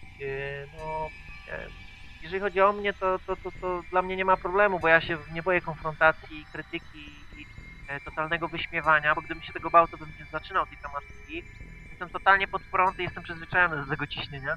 No, 0.79 1.09
e, 1.53 1.86
jeżeli 2.27 2.41
chodzi 2.43 2.61
o 2.61 2.73
mnie, 2.73 2.95
to, 2.95 3.19
to, 3.27 3.37
to, 3.37 3.51
to 3.61 3.83
dla 3.91 4.03
mnie 4.03 4.17
nie 4.17 4.25
ma 4.25 4.37
problemu, 4.37 4.81
bo 4.81 4.89
ja 4.89 5.01
się 5.01 5.19
nie 5.33 5.43
boję 5.43 5.61
konfrontacji, 5.61 6.47
krytyki 6.53 7.29
i 7.41 7.47
e, 7.87 8.01
totalnego 8.01 8.49
wyśmiewania, 8.49 9.15
bo 9.15 9.23
gdybym 9.23 9.43
się 9.43 9.53
tego 9.53 9.71
bał, 9.71 9.89
to 9.89 9.99
bym 9.99 10.13
nie 10.19 10.27
zaczynał 10.33 10.67
tej 10.67 10.79
tematyki. 10.79 11.45
Jestem 11.91 12.11
totalnie 12.11 12.49
pod 12.49 12.63
prąd 12.71 12.99
i 12.99 13.03
jestem 13.03 13.23
przyzwyczajony 13.23 13.77
do 13.85 13.91
tego 13.91 14.07
ciśnienia. 14.07 14.55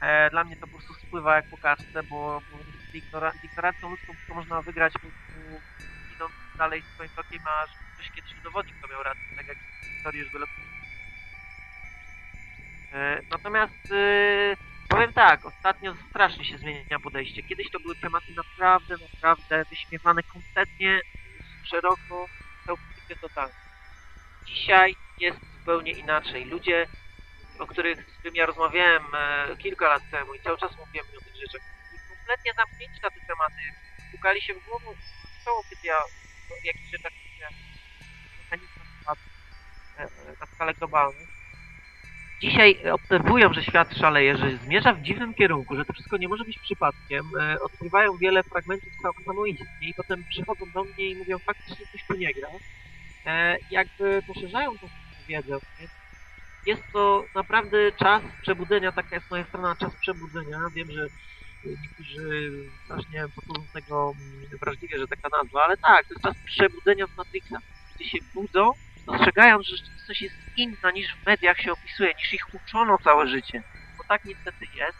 E, 0.00 0.30
Dla 0.30 0.44
mnie 0.44 0.56
to 0.56 0.66
po 0.66 0.70
prostu 0.72 0.94
spływa 0.94 1.36
jak 1.36 1.48
po 1.48 1.58
bo, 2.04 2.40
z 2.90 2.94
ignora- 2.94 3.32
ludzką 3.90 4.14
to 4.28 4.34
można 4.34 4.62
wygrać 4.62 4.92
idąc 6.10 6.34
dalej 6.58 6.82
swoim 6.94 7.10
tokiem, 7.10 7.40
aż 7.64 7.70
ktoś 7.94 8.10
kiedyś 8.10 8.36
udowodni, 8.38 8.74
kto 8.74 8.88
miał 8.88 9.02
rację, 9.02 9.32
tak 9.36 9.46
jak 9.48 9.58
historię 9.94 10.22
już 10.22 10.32
wielokrotnie. 10.32 10.66
E, 12.92 13.20
Natomiast 13.30 13.90
e, 13.92 14.56
powiem 14.88 15.12
tak, 15.12 15.46
ostatnio 15.46 15.94
strasznie 16.10 16.44
się 16.44 16.58
zmienia 16.58 16.98
podejście. 17.02 17.42
Kiedyś 17.42 17.70
to 17.70 17.80
były 17.80 17.94
tematy 17.96 18.32
naprawdę, 18.36 18.96
naprawdę 19.14 19.64
wyśmiewane 19.70 20.22
kompletnie 20.22 21.00
szeroko, 21.62 22.26
całkowicie 22.66 23.16
totalnie. 23.20 23.54
Dzisiaj 24.46 24.96
jest 25.18 25.38
zupełnie 25.58 25.92
inaczej. 25.92 26.44
Ludzie, 26.44 26.86
o 27.58 27.66
których 27.66 27.98
z 28.10 28.18
którymi 28.18 28.38
ja 28.38 28.46
rozmawiałem 28.46 29.02
e, 29.14 29.56
kilka 29.56 29.88
lat 29.88 30.02
temu 30.10 30.34
i 30.34 30.40
cały 30.40 30.58
czas 30.58 30.70
mówiłem 30.76 31.06
o 31.06 31.24
tych 31.24 31.36
rzeczach, 31.36 31.60
kompletnie 32.08 32.52
zamknięci 32.56 33.00
na 33.02 33.10
te 33.10 33.20
tematy. 33.20 33.62
Pukali 34.12 34.42
się 34.42 34.54
w 34.54 34.64
głowę, 34.64 34.86
co 35.44 35.50
kiedy 35.70 35.86
ja 35.86 35.98
o 35.98 36.54
jakichś 36.64 36.90
rzeczach 36.90 37.12
mechanizmach 38.50 39.18
e, 39.98 40.08
na 40.40 40.46
skalę 40.46 40.74
globalną. 40.74 41.35
Dzisiaj 42.42 42.90
obserwują, 42.92 43.52
że 43.52 43.62
świat 43.62 43.94
szaleje, 43.94 44.36
że 44.36 44.58
zmierza 44.64 44.94
w 44.94 45.02
dziwnym 45.02 45.34
kierunku, 45.34 45.76
że 45.76 45.84
to 45.84 45.92
wszystko 45.92 46.16
nie 46.16 46.28
może 46.28 46.44
być 46.44 46.58
przypadkiem. 46.62 47.22
E, 47.40 47.56
odkrywają 47.60 48.16
wiele 48.20 48.42
fragmentów 48.42 48.92
sam- 49.02 49.24
samoistnie 49.26 49.88
i 49.88 49.94
potem 49.94 50.24
przychodzą 50.30 50.64
do 50.74 50.84
mnie 50.84 51.10
i 51.10 51.16
mówią, 51.16 51.38
faktycznie 51.46 51.86
coś 51.86 52.04
tu 52.08 52.16
nie 52.16 52.34
gra. 52.34 52.48
E, 53.26 53.56
jakby 53.70 54.22
poszerzają 54.26 54.78
tą 54.80 54.88
wiedzę. 55.28 55.56
Jest 56.66 56.82
to 56.92 57.28
naprawdę 57.34 57.92
czas 57.92 58.22
przebudzenia, 58.42 58.92
taka 58.92 59.16
jest 59.16 59.30
moja 59.30 59.46
strona, 59.46 59.76
czas 59.80 59.96
przebudzenia. 59.96 60.58
Wiem, 60.74 60.88
że 60.90 61.06
niektórzy 61.64 62.50
strasznie 62.84 63.24
posługują 63.34 63.68
tego 63.74 64.14
mm, 64.20 64.48
wrażliwie, 64.62 64.98
że 64.98 65.06
taka 65.08 65.28
nazwa, 65.42 65.64
ale 65.64 65.76
tak, 65.76 66.06
to 66.06 66.14
jest 66.14 66.22
czas 66.24 66.34
przebudzenia 66.44 67.06
z 67.06 67.16
Matrixa. 67.16 67.58
Ludzie 67.90 68.10
się 68.10 68.18
budzą, 68.34 68.72
dostrzegają, 69.06 69.62
że 69.62 69.76
rzeczywistość 69.76 70.22
jest 70.22 70.34
inna 70.56 70.90
niż 70.94 71.14
w 71.16 71.26
mediach 71.26 71.58
się 71.58 71.72
opisuje, 71.72 72.14
niż 72.18 72.32
ich 72.34 72.54
uczono 72.54 72.98
całe 72.98 73.28
życie. 73.28 73.62
Bo 73.98 74.04
tak 74.08 74.24
niestety 74.24 74.66
jest. 74.74 74.98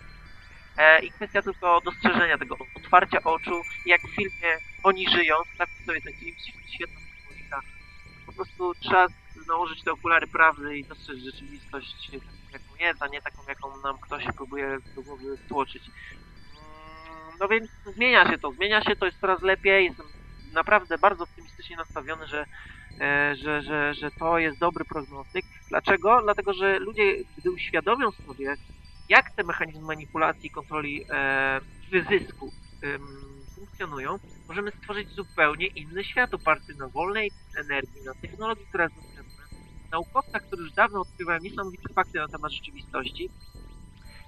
E, 0.78 1.04
I 1.04 1.10
kwestia 1.10 1.42
tylko 1.42 1.80
dostrzeżenia 1.80 2.38
tego, 2.38 2.56
otwarcia 2.74 3.18
oczu, 3.24 3.62
jak 3.86 4.00
w 4.02 4.14
filmie 4.16 4.58
Oni 4.82 5.10
żyją, 5.10 5.36
sprawdźcie 5.54 5.84
sobie 5.84 6.00
ten 6.00 6.12
film, 6.12 6.36
świetna 6.74 7.00
symbolika. 7.00 7.60
Po 8.26 8.32
prostu 8.32 8.74
trzeba 8.74 9.06
nałożyć 9.48 9.82
te 9.84 9.92
okulary 9.92 10.26
prawdy 10.26 10.78
i 10.78 10.84
dostrzec 10.84 11.18
rzeczywistość 11.18 12.10
taką, 12.10 12.26
jaką 12.52 12.76
jest, 12.80 13.02
a 13.02 13.06
nie 13.06 13.22
taką, 13.22 13.42
jaką 13.48 13.76
nam 13.80 13.98
ktoś 13.98 14.24
próbuje 14.36 14.78
do 14.96 15.02
głowy 15.02 15.36
wtłoczyć. 15.44 15.82
Mm, 15.88 17.36
No 17.40 17.48
więc 17.48 17.70
zmienia 17.96 18.30
się 18.30 18.38
to, 18.38 18.52
zmienia 18.52 18.82
się, 18.82 18.96
to 18.96 19.06
jest 19.06 19.20
coraz 19.20 19.42
lepiej, 19.42 19.84
jestem 19.84 20.06
naprawdę 20.52 20.98
bardzo 20.98 21.24
optymistycznie 21.24 21.76
nastawiony, 21.76 22.26
że, 22.26 22.46
że, 23.34 23.62
że, 23.62 23.94
że 23.94 24.10
to 24.18 24.38
jest 24.38 24.58
dobry 24.58 24.84
prognostyk. 24.84 25.44
Dlaczego? 25.68 26.20
Dlatego, 26.22 26.52
że 26.52 26.78
ludzie, 26.78 27.16
gdy 27.38 27.50
uświadomią 27.50 28.10
sobie, 28.10 28.54
jak 29.08 29.30
te 29.36 29.44
mechanizmy 29.44 29.82
manipulacji, 29.82 30.50
kontroli 30.50 31.04
e, 31.10 31.60
wyzysku 31.90 32.52
funkcjonują, 33.54 34.18
możemy 34.48 34.70
stworzyć 34.70 35.08
zupełnie 35.08 35.66
inny 35.66 36.04
świat 36.04 36.34
oparty 36.34 36.74
na 36.74 36.88
wolnej 36.88 37.30
energii, 37.58 38.02
na 38.04 38.14
technologii, 38.14 38.66
która 38.68 38.84
jest 38.84 38.96
dostępna, 38.96 39.44
naukowcach, 39.92 40.42
którzy 40.42 40.62
już 40.62 40.72
dawno 40.72 41.00
odkrywają 41.00 41.40
niesamowite 41.40 41.94
fakty 41.94 42.18
na 42.18 42.28
temat 42.28 42.52
rzeczywistości 42.52 43.30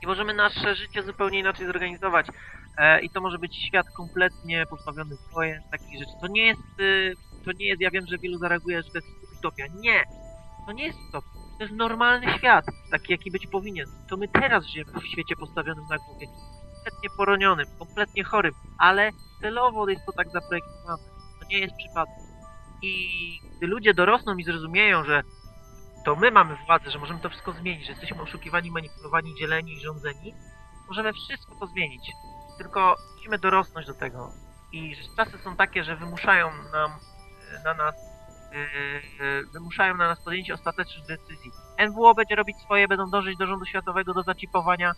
i 0.03 0.07
możemy 0.07 0.35
nasze 0.35 0.75
życie 0.75 1.03
zupełnie 1.03 1.39
inaczej 1.39 1.67
zorganizować. 1.67 2.27
E, 2.79 3.01
I 3.01 3.11
to 3.11 3.21
może 3.21 3.39
być 3.39 3.57
świat 3.57 3.87
kompletnie 3.97 4.65
pozbawiony 4.71 5.17
wojen, 5.35 5.63
takich 5.71 5.99
rzeczy. 5.99 6.13
To 6.21 6.27
nie 6.27 6.47
jest, 6.47 6.81
to 7.49 7.59
nie 7.59 7.67
jest, 7.67 7.81
ja 7.81 7.91
wiem, 7.91 8.07
że 8.07 8.19
wielu 8.19 8.39
zareaguje, 8.39 8.83
że 8.83 8.91
to 8.91 8.99
jest 8.99 9.09
utopia. 9.39 9.65
Nie! 9.75 10.05
To 10.67 10.73
nie 10.73 10.87
jest 10.87 10.99
utopia. 11.09 11.29
To 11.59 11.65
jest 11.65 11.75
normalny 11.75 12.39
świat, 12.39 12.65
taki 12.91 13.13
jaki 13.13 13.31
być 13.31 13.47
powinien. 13.47 13.87
To 14.09 14.17
my 14.17 14.29
teraz 14.29 14.67
żyjemy 14.67 14.93
w 14.93 15.07
świecie 15.07 15.37
postawionym 15.37 15.85
na 15.91 15.97
głowie. 15.99 16.27
Kompletnie 16.75 17.09
poronionym, 17.17 17.67
kompletnie 17.79 18.25
chorym, 18.25 18.55
ale 18.79 19.11
celowo 19.41 19.89
jest 19.89 20.07
to 20.07 20.13
tak 20.13 20.29
zaprojektowane. 20.31 21.03
To 21.41 21.47
nie 21.51 21.59
jest 21.59 21.75
przypadek. 21.77 22.15
I 22.83 22.93
gdy 23.57 23.67
ludzie 23.67 23.95
dorosną 23.95 24.37
i 24.37 24.45
zrozumieją, 24.45 25.05
że 25.05 25.23
to 26.05 26.17
my 26.17 26.31
mamy 26.31 26.57
władzę, 26.67 26.91
że 26.91 26.99
możemy 26.99 27.21
to 27.21 27.29
wszystko 27.29 27.53
zmienić, 27.53 27.87
że 27.87 27.93
jesteśmy 27.93 28.23
oszukiwani, 28.23 28.71
manipulowani, 28.71 29.35
dzieleni 29.35 29.73
i 29.73 29.81
rządzeni, 29.81 30.35
możemy 30.89 31.13
wszystko 31.13 31.55
to 31.61 31.67
zmienić. 31.67 32.13
Tylko 32.59 32.97
musimy 33.17 33.39
dorosnąć 33.39 33.87
do 33.87 33.95
tego. 33.95 34.33
I 34.73 34.97
czasy 35.17 35.39
są 35.39 35.57
takie, 35.57 35.85
że 35.85 35.97
wymuszają 35.97 36.51
nam, 36.73 36.91
na 37.65 37.75
nas, 37.75 37.95
e, 37.95 38.57
e, 38.57 39.43
wymuszają 39.53 39.97
na 39.97 40.09
nas 40.09 40.21
podjęcie 40.25 40.55
ostatecznych 40.55 41.07
decyzji. 41.07 41.51
NWO 41.89 42.15
będzie 42.15 42.35
robić 42.35 42.57
swoje, 42.57 42.89
będą 42.89 43.11
dążyć 43.11 43.39
do 43.39 43.47
rządu 43.47 43.65
światowego, 43.65 44.15
do 44.15 44.23
zacipowania. 44.23 44.93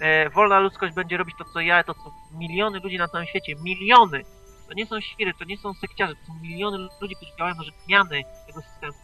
E, 0.00 0.30
Wolna 0.30 0.60
ludzkość 0.60 0.94
będzie 0.94 1.16
robić 1.16 1.34
to, 1.38 1.44
co 1.44 1.60
ja, 1.60 1.84
to, 1.84 1.94
co 1.94 2.12
miliony 2.38 2.80
ludzi 2.80 2.98
na 2.98 3.08
całym 3.08 3.26
świecie. 3.26 3.54
Miliony! 3.64 4.22
To 4.68 4.74
nie 4.74 4.86
są 4.86 5.00
świry, 5.00 5.34
to 5.34 5.44
nie 5.44 5.58
są 5.58 5.74
sekciarze, 5.74 6.14
to 6.14 6.26
są 6.26 6.34
miliony 6.42 6.78
ludzi, 7.00 7.16
którzy 7.16 7.36
działają 7.38 7.54
na 7.56 7.62
rzecz 7.62 7.74
zmiany 7.86 8.22
tego 8.46 8.60
systemu. 8.62 8.94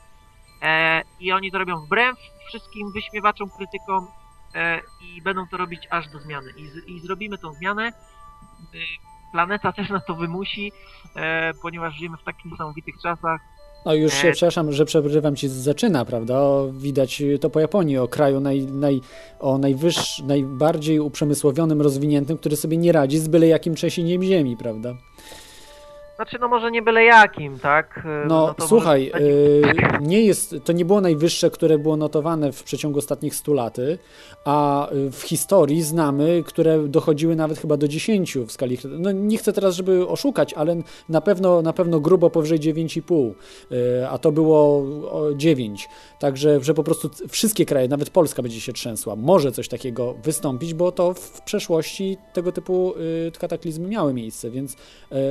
E, 0.63 1.03
I 1.21 1.33
oni 1.33 1.53
to 1.53 1.59
robią 1.59 1.77
wbrew 1.77 2.17
wszystkim 2.49 2.93
wyśmiewaczom, 2.93 3.51
krytykom 3.51 4.07
e, 4.55 4.81
i 5.01 5.23
będą 5.23 5.49
to 5.49 5.57
robić 5.57 5.89
aż 5.91 6.09
do 6.09 6.19
zmiany. 6.19 6.51
I, 6.57 6.69
z, 6.69 6.89
i 6.89 7.01
zrobimy 7.01 7.39
tą 7.39 7.53
zmianę. 7.53 7.89
E, 7.89 7.93
planeta 9.33 9.73
też 9.73 9.91
nas 9.91 10.05
to 10.07 10.15
wymusi, 10.15 10.73
e, 11.17 11.53
ponieważ 11.63 11.95
żyjemy 11.95 12.17
w 12.17 12.25
tak 12.25 12.37
niesamowitych 12.45 12.95
czasach. 13.03 13.41
No 13.87 13.95
już 13.95 14.15
się, 14.15 14.29
E, 14.29 14.33
przepraszam, 14.33 14.73
że 14.73 14.85
przerywam 14.85 15.37
ci, 15.37 15.49
zaczyna, 15.49 16.05
prawda? 16.05 16.39
O, 16.39 16.69
widać 16.73 17.23
to 17.41 17.51
po 17.51 17.61
Japonii, 17.61 17.99
o 17.99 18.09
kraju 18.09 18.41
naj, 18.41 18.63
naj, 18.63 19.01
o 19.41 19.59
najwyższ, 19.59 20.23
najbardziej 20.23 21.01
uprzemysłowionym, 21.01 21.83
rozwiniętym, 21.83 22.39
który 22.39 22.57
sobie 22.57 22.77
nie 22.77 22.93
radzi 22.93 23.19
z 23.19 23.29
byle 23.29 23.47
jakim 23.47 23.75
trzęsieniem 23.75 24.23
ziemi, 24.23 24.57
prawda? 24.57 24.95
Znaczy, 26.17 26.37
no 26.41 26.49
może 26.49 26.71
nie 26.71 26.83
byle 26.83 27.05
jakim, 27.05 27.59
tak? 27.59 28.03
E, 28.25 28.27
No, 28.29 28.55
to 28.55 28.69
słuchaj, 28.69 29.11
może- 29.15 29.25
y, 29.27 29.63
nie 30.01 30.23
jest, 30.23 30.55
to 30.65 30.73
nie 30.73 30.85
było 30.85 31.01
najwyższe, 31.01 31.51
które 31.51 31.79
było 31.79 31.97
notowane 31.97 32.53
w 32.53 32.63
przeciągu 32.63 32.99
ostatnich 32.99 33.35
100 33.35 33.55
lat, 33.55 33.77
a 34.45 34.89
y, 34.93 35.11
w 35.11 35.23
historii 35.23 35.83
znamy, 35.83 36.43
które 36.47 36.89
dochodziły 36.89 37.37
nawet 37.37 37.59
chyba 37.59 37.77
do 37.77 37.89
10 37.89 38.37
w 38.47 38.53
skali. 38.53 38.79
No 38.89 39.13
nie 39.13 39.39
chcę 39.39 39.53
teraz, 39.53 39.75
żeby 39.75 40.09
oszukać, 40.09 40.55
ale 40.55 40.77
na 41.09 41.21
pewno, 41.21 41.63
na 41.63 41.73
pewno 41.73 42.01
grubo 42.01 42.31
powyżej 42.31 42.59
9,5, 42.61 43.35
y, 43.73 44.09
a 44.09 44.19
to 44.19 44.33
było 44.33 44.59
o 45.11 45.35
9. 45.37 45.89
Także, 46.19 46.61
że 46.61 46.75
po 46.75 46.85
prostu 46.85 47.11
wszystkie 47.29 47.67
kraje, 47.67 47.89
nawet 47.89 48.11
Polska 48.11 48.43
będzie 48.43 48.61
się 48.61 48.73
trzęsła. 48.73 49.17
Może 49.17 49.53
coś 49.53 49.69
takiego 49.69 50.15
wystąpić, 50.23 50.75
bo 50.75 50.93
to 50.93 51.15
w 51.15 51.41
przeszłości 51.43 52.17
tego 52.33 52.53
typu 52.53 52.95
y, 53.29 53.33
kataklizmy 53.39 53.89
miały 53.89 54.15
miejsce, 54.15 54.51
więc 54.51 54.77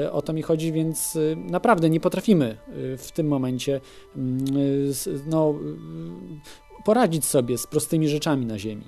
y, 0.05 0.11
o 0.11 0.21
to 0.21 0.33
mi 0.33 0.41
chodzi, 0.41 0.70
więc 0.71 1.15
y, 1.15 1.37
naprawdę 1.37 1.89
nie 1.89 1.99
potrafimy 1.99 2.57
y, 2.77 2.97
w 2.97 3.11
tym 3.11 3.27
momencie 3.27 3.81
mm, 4.15 4.57
y, 4.57 4.93
no, 5.27 5.53
poradzić 6.85 7.25
sobie 7.25 7.57
z 7.57 7.67
prostymi 7.67 8.07
rzeczami 8.07 8.45
na 8.45 8.59
Ziemi. 8.59 8.87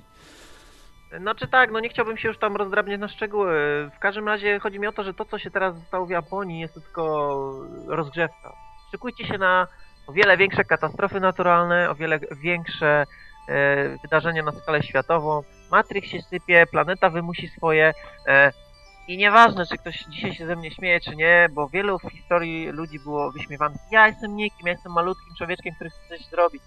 Znaczy 1.20 1.48
tak, 1.48 1.70
no 1.70 1.80
nie 1.80 1.88
chciałbym 1.88 2.16
się 2.16 2.28
już 2.28 2.38
tam 2.38 2.56
rozdrabniać 2.56 3.00
na 3.00 3.08
szczegóły. 3.08 3.52
W 3.96 3.98
każdym 3.98 4.28
razie 4.28 4.58
chodzi 4.58 4.80
mi 4.80 4.86
o 4.86 4.92
to, 4.92 5.04
że 5.04 5.14
to, 5.14 5.24
co 5.24 5.38
się 5.38 5.50
teraz 5.50 5.74
stało 5.88 6.06
w 6.06 6.10
Japonii, 6.10 6.60
jest 6.60 6.74
tylko 6.74 7.64
rozgrzewka. 7.86 8.52
Szykujcie 8.90 9.26
się 9.26 9.38
na 9.38 9.66
o 10.06 10.12
wiele 10.12 10.36
większe 10.36 10.64
katastrofy 10.64 11.20
naturalne, 11.20 11.90
o 11.90 11.94
wiele 11.94 12.18
większe 12.42 13.06
e, 13.48 13.98
wydarzenia 14.02 14.42
na 14.42 14.52
skalę 14.52 14.82
światową. 14.82 15.42
Matrix 15.70 16.08
się 16.08 16.22
sypie, 16.22 16.66
planeta 16.70 17.10
wymusi 17.10 17.48
swoje. 17.48 17.92
E, 18.26 18.52
I 19.08 19.16
nieważne, 19.16 19.66
czy 19.66 19.78
ktoś 19.78 20.04
dzisiaj 20.08 20.34
się 20.34 20.46
ze 20.46 20.56
mnie 20.56 20.70
śmieje, 20.70 21.00
czy 21.00 21.16
nie, 21.16 21.48
bo 21.52 21.68
wielu 21.68 21.98
w 21.98 22.12
historii 22.12 22.68
ludzi 22.68 22.98
było 22.98 23.32
wyśmiewanych. 23.32 23.80
Ja 23.90 24.06
jestem 24.06 24.36
nikim, 24.36 24.66
ja 24.66 24.72
jestem 24.72 24.92
malutkim 24.92 25.34
człowieczkiem, 25.38 25.74
który 25.74 25.90
chce 25.90 26.08
coś 26.08 26.26
zrobić 26.26 26.62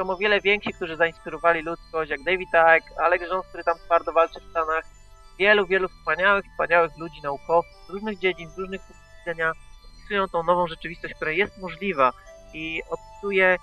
są 0.00 0.10
o 0.10 0.16
wiele 0.16 0.40
więksi, 0.40 0.72
którzy 0.72 0.96
zainspirowali 0.96 1.62
ludzkość, 1.62 2.10
jak 2.10 2.22
David 2.22 2.48
Icke, 2.48 3.02
Alex 3.04 3.28
Jones, 3.28 3.46
który 3.46 3.64
tam 3.64 3.78
twardo 3.78 4.12
walczy 4.12 4.40
w 4.40 4.50
Stanach. 4.50 4.84
Wielu, 5.38 5.66
wielu 5.66 5.88
wspaniałych, 5.88 6.44
wspaniałych 6.52 6.98
ludzi, 6.98 7.20
naukowców 7.22 7.86
z 7.86 7.90
różnych 7.90 8.18
dziedzin, 8.18 8.50
z 8.50 8.58
różnych 8.58 8.80
punktów 8.80 9.06
widzenia 9.18 9.52
opisują 9.94 10.28
tą 10.28 10.42
nową 10.42 10.66
rzeczywistość, 10.66 11.14
która 11.14 11.30
jest 11.30 11.58
możliwa 11.58 12.12
i 12.54 12.82
opisuje, 12.90 13.56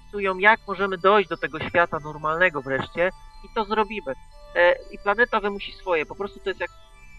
opisują, 0.00 0.38
jak 0.38 0.60
możemy 0.68 0.98
dojść 0.98 1.28
do 1.28 1.36
tego 1.36 1.60
świata 1.60 1.98
normalnego 2.04 2.62
wreszcie 2.62 3.10
i 3.44 3.54
to 3.54 3.64
zrobimy. 3.64 4.12
E, 4.54 4.74
I 4.90 4.98
planeta 4.98 5.40
wymusi 5.40 5.72
swoje. 5.72 6.06
Po 6.06 6.14
prostu 6.14 6.40
to 6.40 6.50
jest 6.50 6.60
jak, 6.60 6.70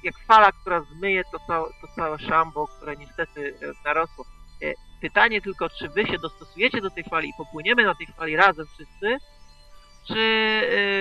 jak 0.04 0.16
fala, 0.28 0.52
która 0.52 0.82
zmyje 0.82 1.24
to 1.32 1.40
całe, 1.48 1.70
to 1.82 1.88
całe 1.96 2.20
szambo, 2.20 2.68
które 2.68 2.96
niestety 2.96 3.56
e, 3.62 3.88
narosło. 3.88 4.26
E, 4.64 4.74
Pytanie 5.04 5.42
tylko, 5.42 5.70
czy 5.70 5.90
wy 5.90 6.06
się 6.06 6.18
dostosujecie 6.20 6.82
do 6.82 6.90
tej 6.90 7.04
fali 7.04 7.30
i 7.30 7.34
popłyniemy 7.38 7.84
na 7.86 7.96
tej 7.96 8.08
fali 8.08 8.36
razem 8.36 8.66
wszyscy, 8.68 9.18
czy 10.08 10.20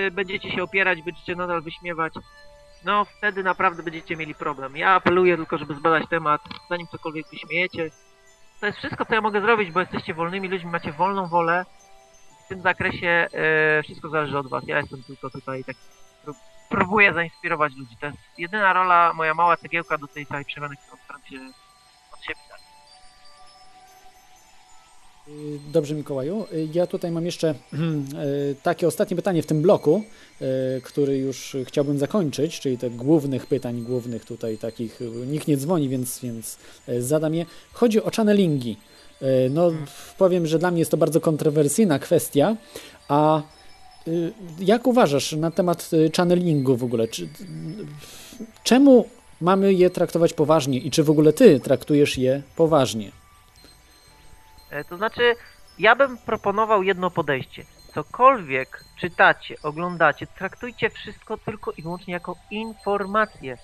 y, 0.07 0.11
będziecie 0.11 0.51
się 0.51 0.63
opierać, 0.63 1.01
będziecie 1.01 1.35
nadal 1.35 1.61
wyśmiewać. 1.61 2.13
No, 2.85 3.05
wtedy 3.05 3.43
naprawdę 3.43 3.83
będziecie 3.83 4.15
mieli 4.15 4.35
problem. 4.35 4.77
Ja 4.77 4.89
apeluję 4.89 5.35
tylko, 5.37 5.57
żeby 5.57 5.75
zbadać 5.75 6.03
temat, 6.09 6.41
zanim 6.69 6.87
cokolwiek 6.87 7.29
wyśmiejecie. 7.29 7.89
To 8.59 8.65
jest 8.65 8.77
wszystko, 8.77 9.05
co 9.05 9.13
ja 9.13 9.21
mogę 9.21 9.41
zrobić, 9.41 9.71
bo 9.71 9.79
jesteście 9.79 10.13
wolnymi 10.13 10.47
ludźmi, 10.47 10.71
macie 10.71 10.91
wolną 10.91 11.27
wolę. 11.27 11.65
W 12.45 12.47
tym 12.49 12.61
zakresie 12.61 13.27
wszystko 13.83 14.09
zależy 14.09 14.37
od 14.37 14.49
was. 14.49 14.63
Ja 14.67 14.77
jestem 14.77 15.03
tylko 15.03 15.29
tutaj 15.29 15.63
tak 15.63 15.75
prób- 15.75 16.02
próbuję 16.73 17.13
zainspirować 17.13 17.75
ludzi. 17.75 17.97
To 17.99 18.05
jest 18.05 18.17
jedyna 18.37 18.73
rola, 18.73 19.13
moja 19.13 19.33
mała 19.33 19.57
cegiełka 19.57 19.97
do 19.97 20.07
tej 20.07 20.25
całej 20.25 20.45
przemiany, 20.45 20.75
którą 20.77 20.97
staram 21.03 21.21
się 21.21 21.37
od 22.13 22.23
siebie 22.23 22.39
dać. 22.49 22.61
Dobrze, 25.73 25.95
Mikołaju. 25.95 26.45
Ja 26.73 26.87
tutaj 26.87 27.11
mam 27.11 27.25
jeszcze 27.25 27.49
y, 27.51 28.55
takie 28.63 28.87
ostatnie 28.87 29.15
pytanie 29.15 29.43
w 29.43 29.45
tym 29.45 29.61
bloku, 29.61 30.03
y, 30.77 30.81
który 30.81 31.17
już 31.17 31.57
chciałbym 31.65 31.97
zakończyć, 31.97 32.59
czyli 32.59 32.77
te 32.77 32.89
głównych 32.89 33.47
pytań, 33.47 33.81
głównych 33.81 34.25
tutaj 34.25 34.57
takich. 34.57 34.99
Nikt 35.27 35.47
nie 35.47 35.57
dzwoni, 35.57 35.89
więc, 35.89 36.19
więc 36.19 36.57
y, 36.89 37.03
zadam 37.03 37.35
je. 37.35 37.45
Chodzi 37.73 38.03
o 38.03 38.11
channelingi. 38.15 38.77
No, 39.49 39.71
powiem, 40.17 40.47
że 40.47 40.59
dla 40.59 40.71
mnie 40.71 40.79
jest 40.79 40.91
to 40.91 40.97
bardzo 40.97 41.21
kontrowersyjna 41.21 41.99
kwestia, 41.99 42.55
a 43.07 43.41
jak 44.59 44.87
uważasz 44.87 45.31
na 45.31 45.51
temat 45.51 45.89
y, 45.93 46.11
channelingu 46.17 46.77
w 46.77 46.83
ogóle? 46.83 47.07
Czy, 47.07 47.27
czemu 48.63 49.09
mamy 49.41 49.73
je 49.73 49.89
traktować 49.89 50.33
poważnie 50.33 50.77
i 50.77 50.91
czy 50.91 51.03
w 51.03 51.09
ogóle 51.09 51.33
ty 51.33 51.59
traktujesz 51.59 52.17
je 52.17 52.41
poważnie? 52.55 53.11
E, 54.69 54.83
To 54.83 54.97
znaczy, 54.97 55.35
ja 55.79 55.95
bym 55.95 56.17
proponował 56.17 56.83
jedno 56.83 57.11
podejście. 57.11 57.65
Cokolwiek 57.93 58.83
czytacie, 58.99 59.55
oglądacie, 59.63 60.27
traktujcie 60.27 60.89
wszystko 60.89 61.37
tylko 61.37 61.71
i 61.71 61.81
wyłącznie 61.81 62.13
jako 62.13 62.35
informację. 62.51 63.57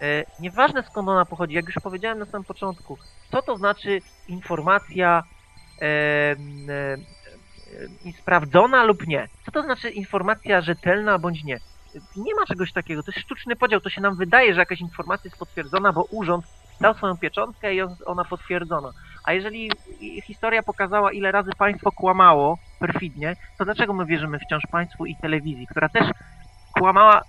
E, 0.00 0.24
Nieważne 0.40 0.82
skąd 0.90 1.08
ona 1.08 1.24
pochodzi, 1.24 1.54
jak 1.54 1.66
już 1.66 1.74
powiedziałem 1.82 2.18
na 2.18 2.26
samym 2.26 2.44
początku, 2.44 2.98
co 3.32 3.42
to 3.42 3.56
znaczy 3.56 4.00
informacja 4.28 5.22
e, 5.82 6.36
sprawdzona 8.18 8.84
lub 8.84 9.06
nie? 9.06 9.28
Co 9.44 9.50
to 9.50 9.62
znaczy 9.62 9.90
informacja 9.90 10.60
rzetelna 10.60 11.18
bądź 11.18 11.44
nie? 11.44 11.58
Nie 12.16 12.34
ma 12.34 12.46
czegoś 12.46 12.72
takiego, 12.72 13.02
to 13.02 13.10
jest 13.10 13.24
sztuczny 13.24 13.56
podział, 13.56 13.80
to 13.80 13.90
się 13.90 14.00
nam 14.00 14.16
wydaje, 14.16 14.54
że 14.54 14.60
jakaś 14.60 14.80
informacja 14.80 15.28
jest 15.28 15.38
potwierdzona, 15.38 15.92
bo 15.92 16.04
urząd 16.10 16.44
dał 16.80 16.94
swoją 16.94 17.16
pieczątkę 17.16 17.74
i 17.74 17.82
on- 17.82 17.96
ona 18.06 18.24
potwierdzona. 18.24 18.90
A 19.24 19.32
jeżeli 19.32 19.70
historia 20.26 20.62
pokazała, 20.62 21.12
ile 21.12 21.32
razy 21.32 21.50
państwo 21.58 21.92
kłamało 21.92 22.58
perfidnie, 22.78 23.36
to 23.58 23.64
dlaczego 23.64 23.92
my 23.92 24.06
wierzymy 24.06 24.38
wciąż 24.38 24.62
państwu 24.70 25.06
i 25.06 25.16
telewizji, 25.16 25.66
która 25.66 25.88
też 25.88 26.10
kłamała 26.78 27.22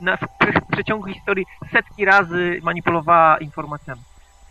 na, 0.00 0.16
w, 0.16 0.20
w 0.20 0.72
przeciągu 0.72 1.06
historii 1.06 1.46
setki 1.72 2.04
razy 2.04 2.60
manipulowała 2.62 3.38
informacjami. 3.38 4.00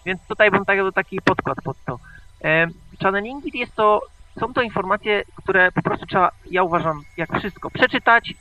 Więc 0.06 0.28
tutaj 0.28 0.52
bym 0.52 0.66
tak, 0.66 0.80
taki 0.96 1.22
podkład 1.22 1.58
pod 1.64 1.78
to. 1.86 2.00
E, 2.44 2.68
channelingi 3.04 3.60
jest 3.60 3.76
to, 3.76 4.02
są 4.40 4.54
to 4.54 4.62
informacje, 4.62 5.24
które 5.36 5.72
po 5.72 5.82
prostu 5.82 6.06
trzeba, 6.06 6.32
ja 6.52 6.64
uważam, 6.64 7.02
jak 7.18 7.40
wszystko, 7.40 7.72
przeczytać, 7.72 8.34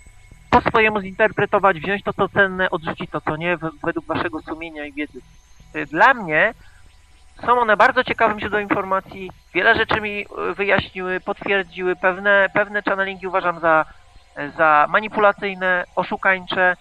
po 0.51 0.61
swojemu 0.61 1.01
zinterpretować, 1.01 1.81
wziąć 1.81 2.03
to, 2.03 2.13
co 2.13 2.29
cenne, 2.29 2.71
odrzucić 2.71 3.11
to, 3.11 3.21
co 3.21 3.37
nie, 3.37 3.59
według 3.85 4.07
waszego 4.07 4.43
sumienia 4.43 4.87
i 4.87 4.93
wiedzy. 4.93 5.21
E, 5.75 5.87
Dla 5.87 6.15
mnie 6.15 6.55
są 7.47 7.61
one 7.61 7.77
bardzo 7.77 8.05
ciekawym 8.05 8.41
źródłem 8.41 8.63
informacji, 8.63 9.31
wiele 9.55 9.75
rzeczy 9.75 10.01
mi 10.01 10.21
e, 10.21 10.55
wyjaśniły, 10.55 11.21
potwierdziły, 11.21 11.97
pewne, 11.97 12.49
pewne 12.55 12.83
channelingi 12.83 13.27
uważam 13.27 13.61
za, 13.61 13.85
za 14.57 14.87
manipulacyjne, 14.89 15.85
oszukańcze, 15.97 16.77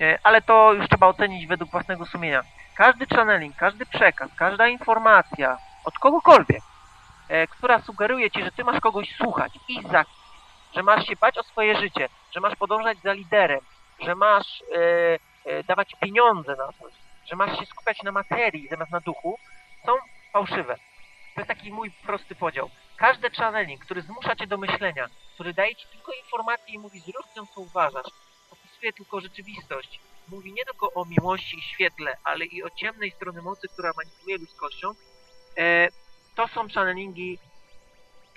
e, 0.00 0.18
ale 0.22 0.42
to 0.42 0.72
już 0.72 0.88
trzeba 0.88 1.06
ocenić 1.06 1.46
według 1.46 1.70
własnego 1.70 2.06
sumienia. 2.06 2.42
Każdy 2.76 3.06
channeling, 3.06 3.56
każdy 3.56 3.86
przekaz, 3.86 4.30
każda 4.36 4.68
informacja 4.68 5.58
od 5.84 5.98
kogokolwiek, 5.98 6.62
która 7.50 7.82
sugeruje 7.82 8.30
ci, 8.30 8.44
że 8.44 8.50
ty 8.52 8.64
masz 8.64 8.80
kogoś 8.80 9.16
słuchać 9.16 9.52
i 9.68 9.82
za 9.82 10.04
że 10.74 10.82
masz 10.82 11.06
się 11.06 11.16
bać 11.16 11.38
o 11.38 11.42
swoje 11.42 11.80
życie, 11.80 12.08
że 12.34 12.40
masz 12.40 12.56
podążać 12.56 12.98
za 13.04 13.12
liderem, 13.12 13.60
że 14.00 14.14
masz 14.14 14.62
e, 14.62 15.18
e, 15.44 15.64
dawać 15.64 15.92
pieniądze 16.00 16.56
na 16.56 16.72
coś, 16.72 16.92
że 17.30 17.36
masz 17.36 17.58
się 17.58 17.66
skupiać 17.66 18.02
na 18.02 18.12
materii 18.12 18.68
zamiast 18.68 18.92
na 18.92 19.00
duchu, 19.00 19.38
są 19.86 19.92
fałszywe. 20.32 20.76
To 21.34 21.40
jest 21.40 21.48
taki 21.48 21.72
mój 21.72 21.90
prosty 21.90 22.34
podział. 22.34 22.70
Każdy 22.96 23.30
channeling, 23.30 23.84
który 23.84 24.02
zmusza 24.02 24.36
cię 24.36 24.46
do 24.46 24.58
myślenia, 24.58 25.06
który 25.34 25.54
daje 25.54 25.76
ci 25.76 25.86
tylko 25.88 26.12
informacje 26.12 26.74
i 26.74 26.78
mówi 26.78 27.00
zrób 27.00 27.36
nią 27.36 27.46
co 27.46 27.60
uważasz, 27.60 28.06
opisuje 28.50 28.92
tylko 28.92 29.20
rzeczywistość, 29.20 30.00
mówi 30.28 30.52
nie 30.52 30.64
tylko 30.64 30.92
o 30.92 31.04
miłości 31.04 31.58
i 31.58 31.62
świetle, 31.62 32.16
ale 32.24 32.44
i 32.44 32.62
o 32.62 32.70
ciemnej 32.70 33.10
strony 33.10 33.42
mocy, 33.42 33.68
która 33.68 33.92
manipuluje 33.96 34.38
ludzkością, 34.38 34.90
e, 35.58 35.88
to 36.40 36.48
są 36.48 36.68
channelingi 36.68 37.38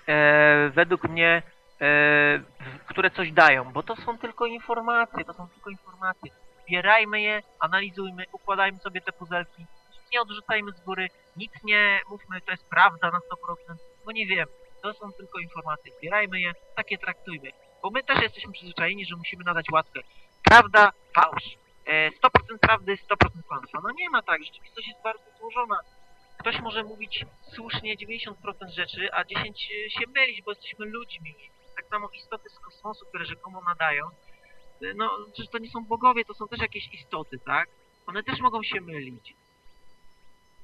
e, 0.07 0.69
według 0.69 1.03
mnie, 1.03 1.41
e, 1.81 2.43
które 2.85 3.11
coś 3.11 3.31
dają, 3.31 3.73
bo 3.73 3.83
to 3.83 3.95
są 3.95 4.17
tylko 4.17 4.45
informacje, 4.45 5.25
to 5.25 5.33
są 5.33 5.47
tylko 5.47 5.69
informacje. 5.69 6.31
Zbierajmy 6.63 7.21
je, 7.21 7.41
analizujmy, 7.59 8.25
układajmy 8.31 8.79
sobie 8.79 9.01
te 9.01 9.11
puzelki, 9.11 9.61
nic 9.91 10.11
nie 10.13 10.21
odrzucajmy 10.21 10.71
z 10.71 10.79
góry, 10.81 11.07
nic 11.37 11.51
nie 11.63 11.99
mówmy, 12.09 12.41
to 12.41 12.51
jest 12.51 12.69
prawda 12.69 13.11
na 13.11 13.19
100%, 13.19 13.21
bo 14.05 14.11
nie 14.11 14.27
wiem, 14.27 14.47
to 14.81 14.93
są 14.93 15.11
tylko 15.11 15.39
informacje, 15.39 15.91
zbierajmy 15.97 16.41
je, 16.41 16.53
takie 16.75 16.97
traktujmy, 16.97 17.51
bo 17.81 17.89
my 17.89 18.03
też 18.03 18.21
jesteśmy 18.21 18.51
przyzwyczajeni, 18.51 19.05
że 19.05 19.15
musimy 19.15 19.43
nadać 19.43 19.65
łatkę. 19.71 19.99
Prawda, 20.43 20.91
fałsz. 21.15 21.57
E, 21.85 22.09
100% 22.11 22.57
prawdy, 22.61 22.95
100% 22.95 23.43
kłamstwa. 23.47 23.79
No 23.83 23.89
nie 23.91 24.09
ma 24.09 24.21
tak, 24.21 24.43
rzeczywistość 24.43 24.87
jest 24.87 25.03
bardzo 25.03 25.23
złożona. 25.39 25.79
Ktoś 26.43 26.61
może 26.61 26.83
mówić 26.83 27.25
słusznie 27.55 27.97
90% 27.97 28.33
rzeczy, 28.69 29.11
a 29.13 29.23
10% 29.23 29.27
się 29.89 30.05
mylić, 30.15 30.41
bo 30.45 30.51
jesteśmy 30.51 30.85
ludźmi. 30.85 31.35
Tak 31.75 31.85
samo 31.89 32.09
istoty 32.09 32.49
z 32.49 32.59
kosmosu, 32.59 33.05
które 33.05 33.25
rzekomo 33.25 33.61
nadają, 33.69 34.05
no 34.95 35.09
przecież 35.33 35.51
to 35.51 35.57
nie 35.57 35.69
są 35.69 35.85
bogowie, 35.85 36.25
to 36.25 36.33
są 36.33 36.47
też 36.47 36.59
jakieś 36.59 36.93
istoty, 36.93 37.39
tak? 37.45 37.69
One 38.07 38.23
też 38.23 38.39
mogą 38.39 38.63
się 38.63 38.81
mylić. 38.81 39.33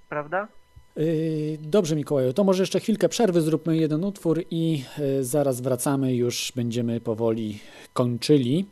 Prawda? 0.09 0.47
Yy, 0.95 1.57
Dobrze, 1.59 1.95
Mikołaju, 1.95 2.33
to 2.33 2.43
może 2.43 2.63
jeszcze 2.63 2.79
chwilkę 2.79 3.09
przerwy, 3.09 3.41
zróbmy 3.41 3.77
jeden 3.77 4.03
utwór 4.03 4.43
i 4.51 4.83
yy, 4.97 5.23
zaraz 5.23 5.61
wracamy, 5.61 6.15
już 6.15 6.51
będziemy 6.55 7.01
powoli 7.01 7.59
kończyli. 7.93 8.65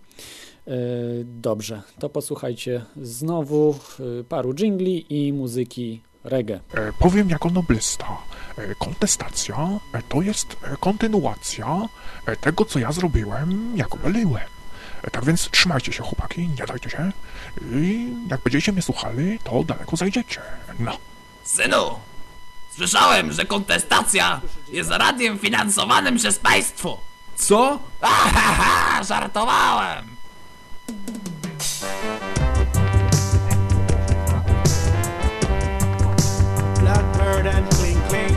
Yy, 0.68 0.74
Dobrze, 1.24 1.82
to 2.00 2.10
posłuchajcie 2.10 2.86
znowu 2.96 3.80
paru 4.30 4.54
dżingli 4.54 5.28
i 5.28 5.34
muzyki 5.34 6.02
reggae. 6.28 6.60
E, 6.74 6.94
Powiem 7.00 7.30
jako 7.30 7.50
noblysta. 7.50 8.18
E, 8.58 8.76
Kontestacja 8.76 9.56
e, 9.94 10.02
to 10.10 10.22
jest 10.22 10.58
e, 10.64 10.78
kontynuacja 10.78 11.82
e, 12.26 12.36
tego, 12.36 12.66
co 12.66 12.80
ja 12.80 12.92
zrobiłem, 12.92 13.72
jak 13.78 13.96
byłem. 13.96 14.44
E, 15.04 15.12
Tak 15.12 15.26
więc 15.26 15.50
trzymajcie 15.52 15.94
się, 15.94 16.04
chłopaki, 16.04 16.48
nie 16.48 16.66
dajcie 16.66 16.90
się. 16.90 17.12
I 17.72 18.08
jak 18.30 18.42
będziecie 18.42 18.72
mnie 18.72 18.82
słuchali, 18.82 19.40
to 19.44 19.64
daleko 19.64 19.96
zajdziecie. 19.98 20.42
No. 20.80 20.98
Synu, 21.44 22.00
słyszałem, 22.76 23.32
że 23.32 23.46
kontestacja 23.46 24.42
jest 24.72 24.90
radiem 24.90 25.40
finansowanym 25.40 26.18
przez 26.18 26.40
państwo. 26.40 27.00
Co? 27.36 27.80
Ahaha, 28.02 29.04
żartowałem. 29.04 30.08
And 37.48 37.70
cling 37.72 38.02
cling. 38.10 38.36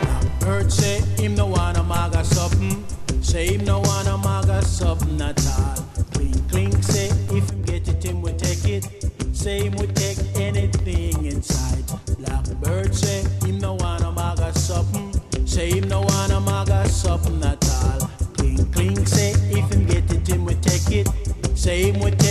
Blackbird 0.00 0.72
say 0.72 1.00
him 1.22 1.34
no 1.34 1.46
wanna 1.46 1.82
maga 1.82 2.24
something. 2.24 2.84
Say 3.22 3.54
him 3.54 3.64
no 3.64 3.80
wanna 3.80 4.18
maga 4.18 4.62
something 4.62 5.20
at 5.20 5.40
all. 5.46 5.76
Cling 6.12 6.48
cling 6.48 6.82
say 6.82 7.08
if 7.30 7.50
him 7.50 7.62
get 7.62 7.88
it 7.88 8.04
him 8.04 8.22
will 8.22 8.36
take 8.36 8.64
it. 8.66 8.84
Say 9.32 9.64
him 9.64 9.74
will 9.76 9.92
take 9.94 10.18
anything 10.36 11.24
inside. 11.26 11.84
Blackbird 12.18 12.94
say 12.94 13.22
him 13.44 13.58
no 13.58 13.74
wanna 13.74 14.10
maga 14.12 14.52
something. 14.58 15.12
Say 15.46 15.70
him 15.70 15.88
no 15.88 16.00
wanna 16.00 16.40
maga 16.40 16.88
something 16.88 17.42
at 17.44 17.64
all. 17.84 18.10
Cling 18.36 18.64
cling 18.72 19.06
say 19.06 19.32
if 19.50 19.70
him 19.72 19.86
get 19.86 20.10
it 20.12 20.26
him 20.26 20.44
will 20.44 20.60
take 20.60 20.90
it. 20.90 21.08
Say 21.54 21.90
him 21.90 22.00
will 22.00 22.10
take 22.12 22.29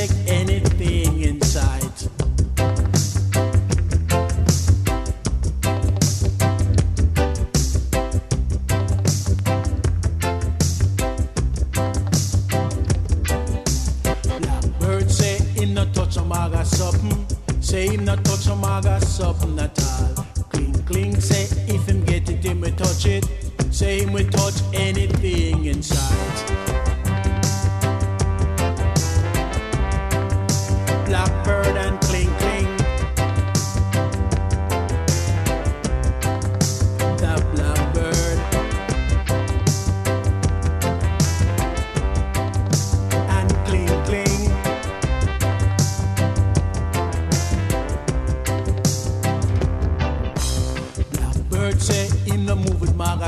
something 19.19 19.59
at 19.59 19.77
all. 19.83 20.23
Cling 20.49 20.73
cling 20.85 21.19
say 21.19 21.43
if 21.67 21.85
him 21.89 22.05
get 22.05 22.29
it 22.29 22.41
him 22.41 22.61
will 22.61 22.71
touch 22.71 23.05
it. 23.05 23.25
Say 23.69 23.99
him 24.01 24.13
will 24.13 24.29
touch 24.29 24.55
anything 24.73 25.65
inside. 25.65 26.48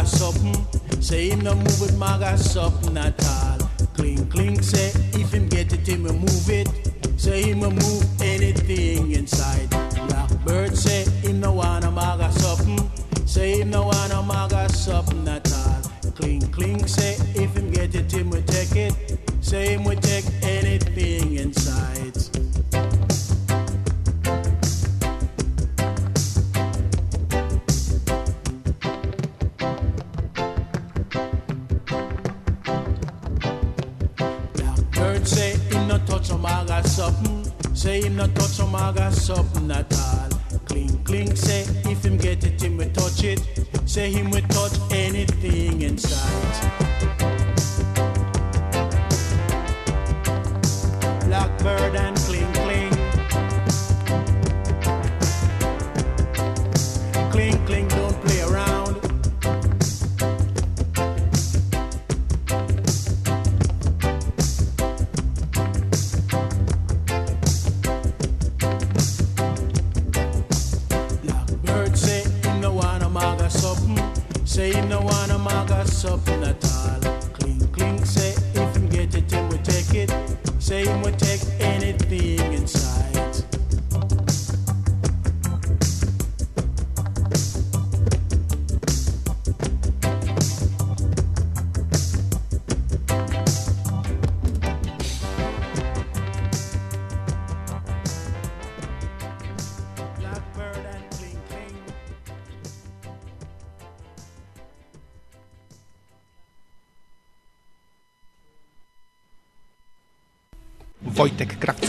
Maga 0.02 0.18
something. 0.18 1.02
Say 1.02 1.30
him 1.30 1.42
no 1.42 1.56
move 1.56 1.82
with 1.82 1.98
maga 1.98 2.38
something 2.38 2.98
at 2.98 3.24
all. 3.26 3.58
Cling 3.96 4.28
cling 4.30 4.62
say 4.62 4.92
if 5.14 5.32
him 5.32 5.48
get 5.48 5.74
it 5.74 5.88
him 5.88 6.04
move 6.04 6.50
it. 6.50 6.68
Say 7.18 7.44
him 7.44 7.60
move 7.60 8.22
anything 8.22 9.12
inside. 9.12 9.70
Blackbird 10.08 10.76
say 10.76 11.06
him 11.22 11.40
no 11.40 11.54
wanna 11.54 11.92
maga 11.92 12.32
something. 12.32 12.90
Say 13.26 13.62
him 13.62 13.70
no 13.70 13.84
wanna 13.84 14.24
maga 14.24 14.70
something 14.70 15.28
at 15.28 15.52
all. 15.54 16.12
Cling 16.16 16.42
cling 16.52 16.88
say 16.88 17.16
if 17.36 17.56
him 17.56 17.72
get 17.72 17.94
it 17.96 18.12
him 18.12 18.30
will 18.30 18.44
take 18.44 18.76
it. 18.76 18.94
Say 19.42 19.74
him 19.74 19.84
will 19.84 19.96
take 19.96 20.11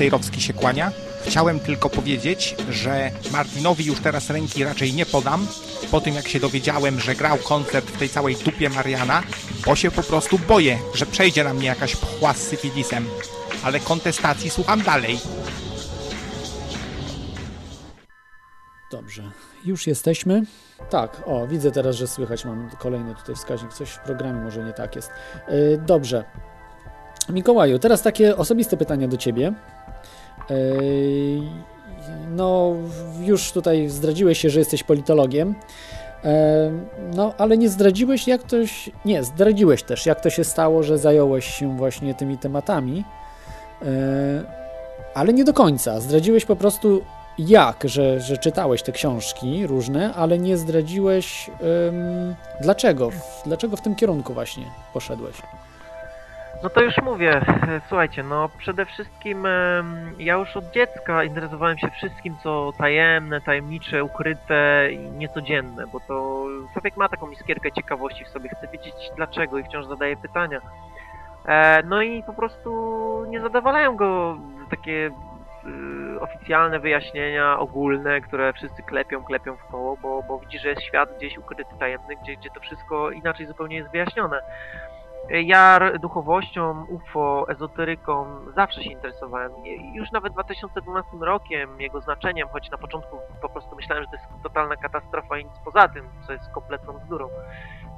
Krawcejrowski 0.03 0.41
się 0.41 0.53
kłania. 0.53 0.93
Chciałem 1.27 1.61
tylko 1.61 1.91
powiedzieć, 1.91 2.57
że 2.71 3.11
Martinowi 3.33 3.85
już 3.85 4.01
teraz 4.01 4.31
ręki 4.31 4.65
raczej 4.65 4.93
nie 4.95 5.07
podam, 5.07 5.47
po 5.91 6.01
tym 6.01 6.15
jak 6.15 6.29
się 6.29 6.41
dowiedziałem, 6.41 7.01
że 7.01 7.15
grał 7.15 7.39
koncert 7.39 7.87
w 7.87 7.99
tej 7.99 8.09
całej 8.09 8.37
dupie 8.37 8.69
Mariana, 8.69 9.23
bo 9.67 9.77
się 9.77 9.91
po 9.91 10.03
prostu 10.03 10.39
boję, 10.39 10.79
że 10.95 11.07
przejdzie 11.07 11.45
na 11.45 11.55
mnie 11.55 11.67
jakaś 11.67 11.97
pchła 11.97 12.35
z 12.35 12.37
syfilisem. 12.37 13.07
Ale 13.65 13.81
kontestacji 13.81 14.51
słucham 14.51 14.83
dalej. 14.83 15.19
Dobrze, 18.91 19.31
już 19.65 19.87
jesteśmy. 19.87 20.43
Tak, 20.91 21.23
o, 21.27 21.47
widzę 21.47 21.71
teraz, 21.71 21.97
że 21.97 22.07
słychać, 22.07 22.45
mam 22.45 22.71
kolejny 22.79 23.15
tutaj 23.15 23.35
wskaźnik, 23.35 23.73
coś 23.73 23.91
w 23.91 23.99
programie 23.99 24.41
może 24.41 24.65
nie 24.65 24.73
tak 24.73 24.97
jest. 24.97 25.11
Yy, 25.49 25.79
dobrze. 25.87 26.25
Mikołaju, 27.33 27.79
teraz 27.79 28.03
takie 28.03 28.37
osobiste 28.37 28.77
pytania 28.77 29.09
do 29.09 29.17
Ciebie. 29.17 29.53
No, 32.31 32.75
już 33.21 33.53
tutaj 33.53 33.89
zdradziłeś 33.89 34.39
się, 34.39 34.51
że 34.51 34.59
jesteś 34.59 34.83
politologiem. 34.83 35.55
No, 37.15 37.35
ale 37.39 37.59
nie 37.59 37.69
zdradziłeś, 37.69 38.29
jak 38.29 38.43
to 38.43 38.67
się... 38.67 38.91
Nie, 39.05 39.25
zdradziłeś 39.25 39.83
też, 39.83 40.07
jak 40.07 40.21
to 40.21 40.31
się 40.31 40.45
stało, 40.45 40.83
że 40.83 40.99
zająłeś 40.99 41.47
się 41.47 41.77
właśnie 41.77 42.15
tymi 42.15 42.39
tematami. 42.39 43.05
Ale 45.15 45.33
nie 45.33 45.45
do 45.45 45.53
końca. 45.53 46.01
Zdradziłeś 46.01 46.45
po 46.45 46.57
prostu 46.57 47.03
jak, 47.39 47.77
że, 47.85 48.21
że 48.21 48.39
czytałeś 48.39 48.83
te 48.83 48.93
książki 48.93 49.67
różne, 49.67 50.15
ale 50.15 50.39
nie 50.39 50.57
zdradziłeś 50.57 51.51
ym, 51.89 52.35
dlaczego, 52.61 53.11
dlaczego 53.45 53.77
w 53.77 53.81
tym 53.81 53.95
kierunku 53.95 54.35
właśnie 54.35 54.65
poszedłeś. 54.93 55.35
No 56.63 56.71
to 56.71 56.83
już 56.83 56.95
mówię, 57.03 57.41
e, 57.69 57.81
słuchajcie, 57.89 58.23
no 58.23 58.49
przede 58.59 58.87
wszystkim 58.87 59.47
ja 60.19 60.35
już 60.35 60.57
od 60.57 60.71
dziecka 60.71 61.25
interesowałem 61.25 61.79
się 61.79 61.91
wszystkim, 61.91 62.37
co 62.43 62.73
tajemne, 62.79 63.41
tajemnicze, 63.41 64.05
ukryte 64.05 64.89
i 64.93 64.99
niecodzienne, 64.99 65.87
bo 65.87 66.01
to 66.01 66.47
człowiek 66.73 66.97
ma 66.97 67.09
taką 67.09 67.31
iskierkę 67.31 67.73
ciekawości 67.73 68.25
w 68.25 68.29
sobie, 68.29 68.49
chce 68.49 68.69
wiedzieć 68.69 68.95
dlaczego 69.17 69.59
i 69.59 69.65
wciąż 69.65 69.87
zadaje 69.87 70.17
pytania. 70.17 70.61
E, 71.47 71.83
no 71.83 72.03
i 72.03 72.23
po 72.23 72.33
prostu 72.33 72.71
nie 73.29 73.41
zadowalają 73.41 73.97
go 73.97 74.39
takie 74.71 75.11
y, 75.65 76.21
oficjalne 76.21 76.81
wyjaśnienia 76.81 77.59
ogólne, 77.59 78.21
które 78.21 78.53
wszyscy 78.53 78.83
klepią, 78.83 79.25
klepią 79.25 79.57
w 79.57 79.65
koło, 79.65 79.97
bo, 79.97 80.23
bo 80.23 80.39
widzi, 80.39 80.59
że 80.59 80.69
jest 80.69 80.83
świat 80.83 81.17
gdzieś 81.17 81.39
ukryty, 81.39 81.75
tajemny, 81.79 82.17
gdzie, 82.23 82.37
gdzie 82.37 82.51
to 82.51 82.61
wszystko 82.61 83.11
inaczej 83.11 83.47
zupełnie 83.47 83.77
jest 83.77 83.91
wyjaśnione. 83.91 84.43
Ja 85.31 85.77
r- 85.77 85.99
duchowością, 85.99 86.87
UFO, 86.89 87.47
ezoteryką 87.49 88.45
zawsze 88.57 88.83
się 88.83 88.91
interesowałem. 88.91 89.53
Już 89.95 90.13
nawet 90.13 90.33
2012 90.33 91.11
rokiem, 91.21 91.81
jego 91.81 92.01
znaczeniem, 92.01 92.49
choć 92.49 92.71
na 92.71 92.79
początku 92.79 93.19
po 93.43 93.49
prostu 93.49 93.77
myślałem, 93.77 94.05
że 94.05 94.11
to 94.11 94.17
jest 94.17 94.43
totalna 94.43 94.77
katastrofa 94.77 95.39
i 95.39 95.45
nic 95.45 95.53
poza 95.65 95.89
tym, 95.89 96.05
co 96.27 96.33
jest 96.33 96.53
kompletną 96.55 96.93
bzdurą. 96.93 97.29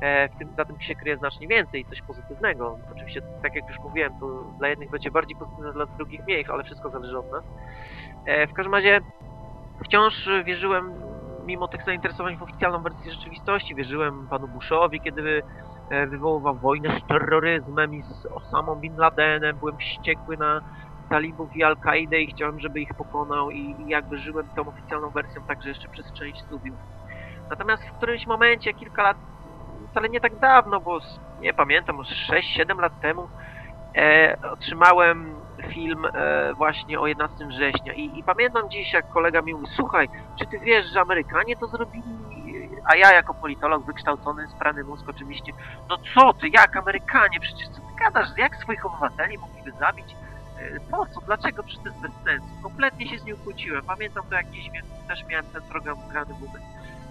E, 0.01 0.29
w 0.29 0.39
tym, 0.39 0.55
za 0.57 0.65
tym 0.65 0.81
się 0.81 0.95
kryje 0.95 1.17
znacznie 1.17 1.49
więcej, 1.49 1.85
coś 1.85 2.03
pozytywnego. 2.03 2.77
Oczywiście, 2.93 3.21
tak 3.43 3.55
jak 3.55 3.69
już 3.69 3.79
mówiłem, 3.85 4.13
to 4.21 4.27
dla 4.59 4.69
jednych 4.69 4.91
będzie 4.91 5.11
bardziej 5.11 5.37
pozytywne, 5.37 5.73
dla 5.73 5.87
drugich 5.87 6.21
mniej, 6.27 6.45
ale 6.49 6.63
wszystko 6.63 6.91
zależy 6.91 7.19
od 7.19 7.33
nas. 7.33 7.45
E, 8.27 8.47
w 8.47 8.53
każdym 8.53 8.75
razie 8.75 9.01
wciąż 9.85 10.29
wierzyłem, 10.45 10.95
mimo 11.47 11.69
tych 11.69 11.85
zainteresowań 11.85 12.37
w 12.37 12.43
oficjalną 12.43 12.83
wersję 12.83 13.13
rzeczywistości, 13.13 13.75
wierzyłem 13.75 14.29
panu 14.31 14.49
Bushowi, 14.49 15.01
kiedy 15.01 15.43
e, 15.43 15.74
wywoływał 15.91 16.59
wojnę 16.59 17.01
z 17.01 17.07
terroryzmem 17.07 17.95
i 17.95 18.03
z 18.03 18.27
Osamą 18.27 18.75
Bin 18.75 18.97
Ladenem, 18.97 19.59
byłem 19.59 19.77
wściekły 19.77 20.37
na 20.37 20.61
talibów 21.09 21.57
i 21.57 21.63
Al-Kaidę 21.63 22.21
i 22.21 22.27
chciałem, 22.27 22.61
żeby 22.61 22.81
ich 22.81 22.95
pokonał 22.99 23.51
i, 23.51 23.77
i 23.79 23.89
jakby 23.89 24.19
żyłem 24.19 24.47
tą 24.57 24.69
oficjalną 24.69 25.11
wersją 25.11 25.43
także 25.43 25.69
jeszcze 25.69 25.89
przez 25.89 26.13
część 26.13 26.43
studiów. 26.43 26.79
Natomiast 27.51 27.83
w 27.85 27.97
którymś 27.97 28.27
momencie, 28.27 28.75
kilka 28.75 29.03
lat, 29.03 29.17
wcale 29.91 30.09
nie 30.09 30.21
tak 30.21 30.39
dawno, 30.39 30.81
bo 30.81 31.01
nie 31.41 31.55
pamiętam, 31.55 31.97
może 31.97 32.15
6-7 32.59 32.81
lat 32.81 33.01
temu, 33.01 33.29
e, 33.97 34.37
otrzymałem 34.53 35.35
film 35.69 36.07
e, 36.15 36.55
właśnie 36.55 37.01
o 37.01 37.07
11 37.07 37.47
września 37.47 37.93
I, 37.93 38.19
i 38.19 38.25
pamiętam 38.25 38.71
dziś, 38.71 38.93
jak 38.93 39.09
kolega 39.09 39.43
mi 39.43 39.55
mówi, 39.55 39.67
słuchaj, 39.77 40.09
czy 40.39 40.47
ty 40.47 40.59
wiesz, 40.61 40.87
że 40.87 41.01
Amerykanie 41.01 41.57
to 41.57 41.67
zrobili? 41.67 42.34
A 42.85 42.97
ja 42.97 43.13
jako 43.13 43.35
politolog 43.35 43.85
wykształcony, 43.87 44.49
sprany 44.49 44.85
mózg 44.85 45.09
oczywiście, 45.09 45.53
no 45.89 45.99
co 46.15 46.33
ty, 46.33 46.49
jak 46.49 46.77
Amerykanie, 46.77 47.41
przecież 47.41 47.69
co 47.69 47.75
ty 47.81 47.95
gadasz, 47.99 48.29
jak 48.37 48.57
swoich 48.57 48.87
obywateli 48.87 49.39
mogliby 49.39 49.73
zabić? 49.73 50.17
E, 50.59 50.81
Po 50.91 51.07
co? 51.07 51.21
Dlaczego? 51.21 51.63
Przecież 51.63 51.83
to 51.83 51.89
jest 51.89 52.01
bez 52.01 52.13
sensu. 52.25 52.47
Kompletnie 52.63 53.09
się 53.09 53.19
z 53.19 53.25
nim 53.25 53.37
kłóciłem. 53.37 53.85
Pamiętam 53.85 54.25
to 54.31 54.35
jakiś, 54.35 54.71
więc 54.71 54.87
też 55.09 55.25
miałem 55.25 55.47
ten 55.47 55.63
program 55.63 56.09
grany 56.09 56.35
w 56.35 56.43
umysł. 56.43 56.65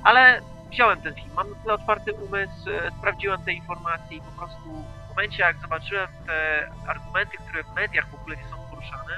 Ale 0.03 0.41
wziąłem 0.69 1.01
ten 1.01 1.15
film, 1.15 1.29
mam 1.35 1.49
na 1.49 1.55
tyle 1.55 1.73
otwarty 1.73 2.13
umysł, 2.13 2.69
e, 2.69 2.91
sprawdziłem 2.99 3.43
te 3.43 3.53
informacje 3.53 4.17
i 4.17 4.21
po 4.21 4.31
prostu 4.31 4.59
w 5.05 5.09
momencie 5.09 5.43
jak 5.43 5.57
zobaczyłem 5.57 6.07
te 6.27 6.67
argumenty, 6.87 7.37
które 7.37 7.63
w 7.63 7.75
mediach 7.75 8.07
w 8.07 8.15
ogóle 8.15 8.35
są 8.35 8.57
poruszane, 8.69 9.13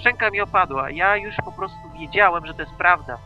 szczęka 0.00 0.30
mi 0.30 0.40
opadła. 0.40 0.90
Ja 0.90 1.16
już 1.16 1.36
po 1.44 1.52
prostu 1.52 1.76
wiedziałem, 2.00 2.46
że 2.46 2.54
to 2.54 2.62
jest 2.62 2.74
prawda. 2.74 3.18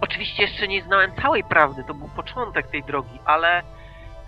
Oczywiście 0.00 0.42
jeszcze 0.42 0.68
nie 0.68 0.82
znałem 0.82 1.12
całej 1.22 1.44
prawdy, 1.44 1.84
to 1.84 1.94
był 1.94 2.08
początek 2.08 2.66
tej 2.66 2.82
drogi, 2.82 3.18
ale 3.24 3.62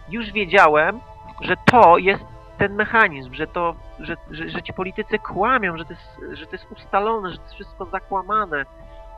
już 0.08 0.32
wiedziałem, 0.32 1.00
że 1.40 1.56
to 1.70 1.98
jest 1.98 2.24
ten 2.58 2.74
mechanizm, 2.74 3.34
że 3.34 3.46
to, 3.46 3.74
że, 4.00 4.16
że, 4.30 4.48
że 4.48 4.62
ci 4.62 4.72
politycy 4.72 5.18
kłamią, 5.18 5.78
że 5.78 5.84
to, 5.84 5.92
jest, 5.92 6.20
że 6.32 6.46
to 6.46 6.52
jest 6.52 6.72
ustalone, 6.72 7.30
że 7.30 7.36
to 7.36 7.42
jest 7.42 7.54
wszystko 7.54 7.84
zakłamane. 7.84 8.64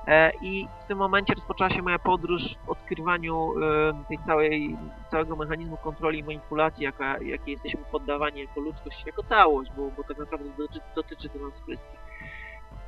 E, 0.07 0.33
I 0.43 0.69
w 0.85 0.89
tym 0.89 0.99
momencie 0.99 1.35
rozpoczęła 1.35 1.71
się 1.71 1.83
moja 1.83 1.99
podróż 1.99 2.43
w 2.67 2.71
odkrywaniu 2.71 3.53
e, 3.63 4.05
tej 4.09 4.19
całej, 4.27 4.77
całego 5.11 5.37
mechanizmu 5.37 5.77
kontroli 5.77 6.19
i 6.19 6.25
manipulacji, 6.25 6.85
jakiej 7.21 7.53
jesteśmy 7.53 7.81
poddawani 7.93 8.41
jako 8.41 8.61
ludzkość, 8.61 9.07
jako 9.07 9.23
całość, 9.23 9.71
bo, 9.77 9.91
bo 9.97 10.05
tak 10.05 10.19
naprawdę 10.19 10.49
dotyczy, 10.59 10.81
dotyczy 10.95 11.29
to 11.29 11.39
nas 11.39 11.55
wszystkich. 11.55 12.10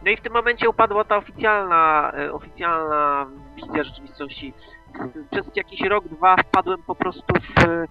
No 0.05 0.11
i 0.11 0.17
w 0.17 0.21
tym 0.21 0.33
momencie 0.33 0.69
upadła 0.69 1.05
ta 1.05 1.17
oficjalna, 1.17 2.13
e, 2.19 2.33
oficjalna 2.33 3.27
wizja 3.57 3.85
rzeczywistości. 3.85 4.55
Przez 5.31 5.57
jakiś 5.57 5.81
rok, 5.81 6.09
dwa 6.09 6.37
wpadłem 6.37 6.83
po 6.83 6.95
prostu 6.95 7.35
w, 7.35 7.87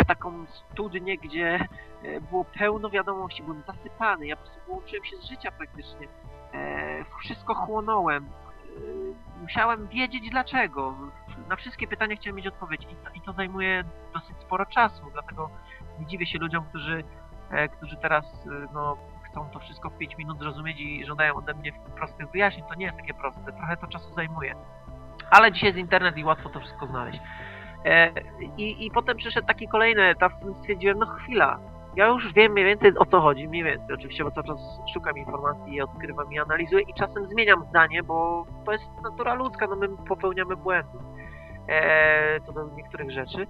w 0.00 0.04
taką 0.06 0.46
studnię, 0.72 1.18
gdzie 1.18 1.66
e, 2.02 2.20
było 2.20 2.44
pełno 2.44 2.90
wiadomości, 2.90 3.42
byłem 3.42 3.62
zasypany, 3.66 4.26
ja 4.26 4.36
po 4.36 4.42
prostu 4.42 4.60
wyłączyłem 4.66 5.04
się 5.04 5.16
z 5.16 5.24
życia 5.24 5.52
praktycznie. 5.52 6.08
E, 6.54 7.04
wszystko 7.20 7.54
chłonąłem. 7.54 8.24
E, 8.24 9.40
musiałem 9.42 9.88
wiedzieć 9.88 10.30
dlaczego. 10.30 10.94
Na 11.48 11.56
wszystkie 11.56 11.88
pytania 11.88 12.16
chciałem 12.16 12.36
mieć 12.36 12.46
odpowiedź 12.46 12.82
i 12.82 12.96
to, 12.96 13.10
i 13.14 13.20
to 13.20 13.32
zajmuje 13.32 13.84
dosyć 14.14 14.36
sporo 14.40 14.66
czasu, 14.66 15.02
dlatego 15.12 15.50
nie 16.00 16.06
dziwię 16.06 16.26
się 16.26 16.38
ludziom, 16.38 16.64
którzy, 16.64 17.04
e, 17.50 17.68
którzy 17.68 17.96
teraz 17.96 18.24
e, 18.46 18.68
no, 18.74 18.96
chcą 19.32 19.50
to 19.50 19.58
wszystko 19.58 19.90
w 19.90 19.98
5 19.98 20.18
minut 20.18 20.38
zrozumieć 20.38 20.80
i 20.80 21.06
żądają 21.06 21.34
ode 21.34 21.54
mnie 21.54 21.72
prostych 21.96 22.30
wyjaśnień. 22.30 22.64
To 22.68 22.74
nie 22.74 22.86
jest 22.86 22.98
takie 22.98 23.14
proste, 23.14 23.52
trochę 23.52 23.76
to 23.76 23.86
czasu 23.86 24.14
zajmuje. 24.14 24.54
Ale 25.30 25.52
dzisiaj 25.52 25.66
jest 25.66 25.78
internet 25.78 26.16
i 26.16 26.24
łatwo 26.24 26.48
to 26.48 26.60
wszystko 26.60 26.86
znaleźć. 26.86 27.20
E, 27.84 28.10
i, 28.56 28.86
I 28.86 28.90
potem 28.90 29.16
przyszedł 29.16 29.46
taki 29.46 29.68
kolejny 29.68 30.02
etap, 30.02 30.32
w 30.32 30.36
którym 30.36 30.54
stwierdziłem, 30.54 30.98
no 30.98 31.06
chwila, 31.06 31.58
ja 31.96 32.06
już 32.06 32.32
wiem 32.32 32.52
mniej 32.52 32.64
więcej 32.64 32.98
o 32.98 33.06
co 33.06 33.20
chodzi, 33.20 33.48
mniej 33.48 33.64
więcej 33.64 33.94
oczywiście, 33.94 34.24
bo 34.24 34.30
cały 34.30 34.46
czas 34.46 34.58
szukam 34.94 35.18
informacji, 35.18 35.80
odkrywam 35.80 36.32
i 36.32 36.38
analizuję 36.38 36.82
i 36.82 36.94
czasem 36.94 37.26
zmieniam 37.26 37.64
zdanie, 37.68 38.02
bo 38.02 38.46
to 38.64 38.72
jest 38.72 38.84
natura 39.02 39.34
ludzka, 39.34 39.66
no 39.66 39.76
my 39.76 39.88
popełniamy 40.08 40.56
błędy 40.56 40.98
e, 41.68 42.40
co 42.40 42.52
do 42.52 42.68
niektórych 42.76 43.10
rzeczy. 43.10 43.46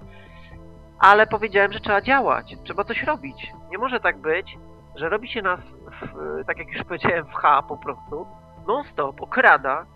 Ale 0.98 1.26
powiedziałem, 1.26 1.72
że 1.72 1.80
trzeba 1.80 2.02
działać, 2.02 2.56
trzeba 2.64 2.84
coś 2.84 3.02
robić. 3.02 3.52
Nie 3.70 3.78
może 3.78 4.00
tak 4.00 4.18
być, 4.18 4.58
że 4.96 5.08
robi 5.08 5.28
się 5.28 5.42
nas, 5.42 5.60
w, 5.60 6.44
tak 6.46 6.58
jak 6.58 6.68
już 6.68 6.84
powiedziałem, 6.84 7.26
w 7.26 7.32
H 7.32 7.62
po 7.62 7.76
prostu, 7.76 8.26
non-stop, 8.66 9.20
okrada, 9.20 9.86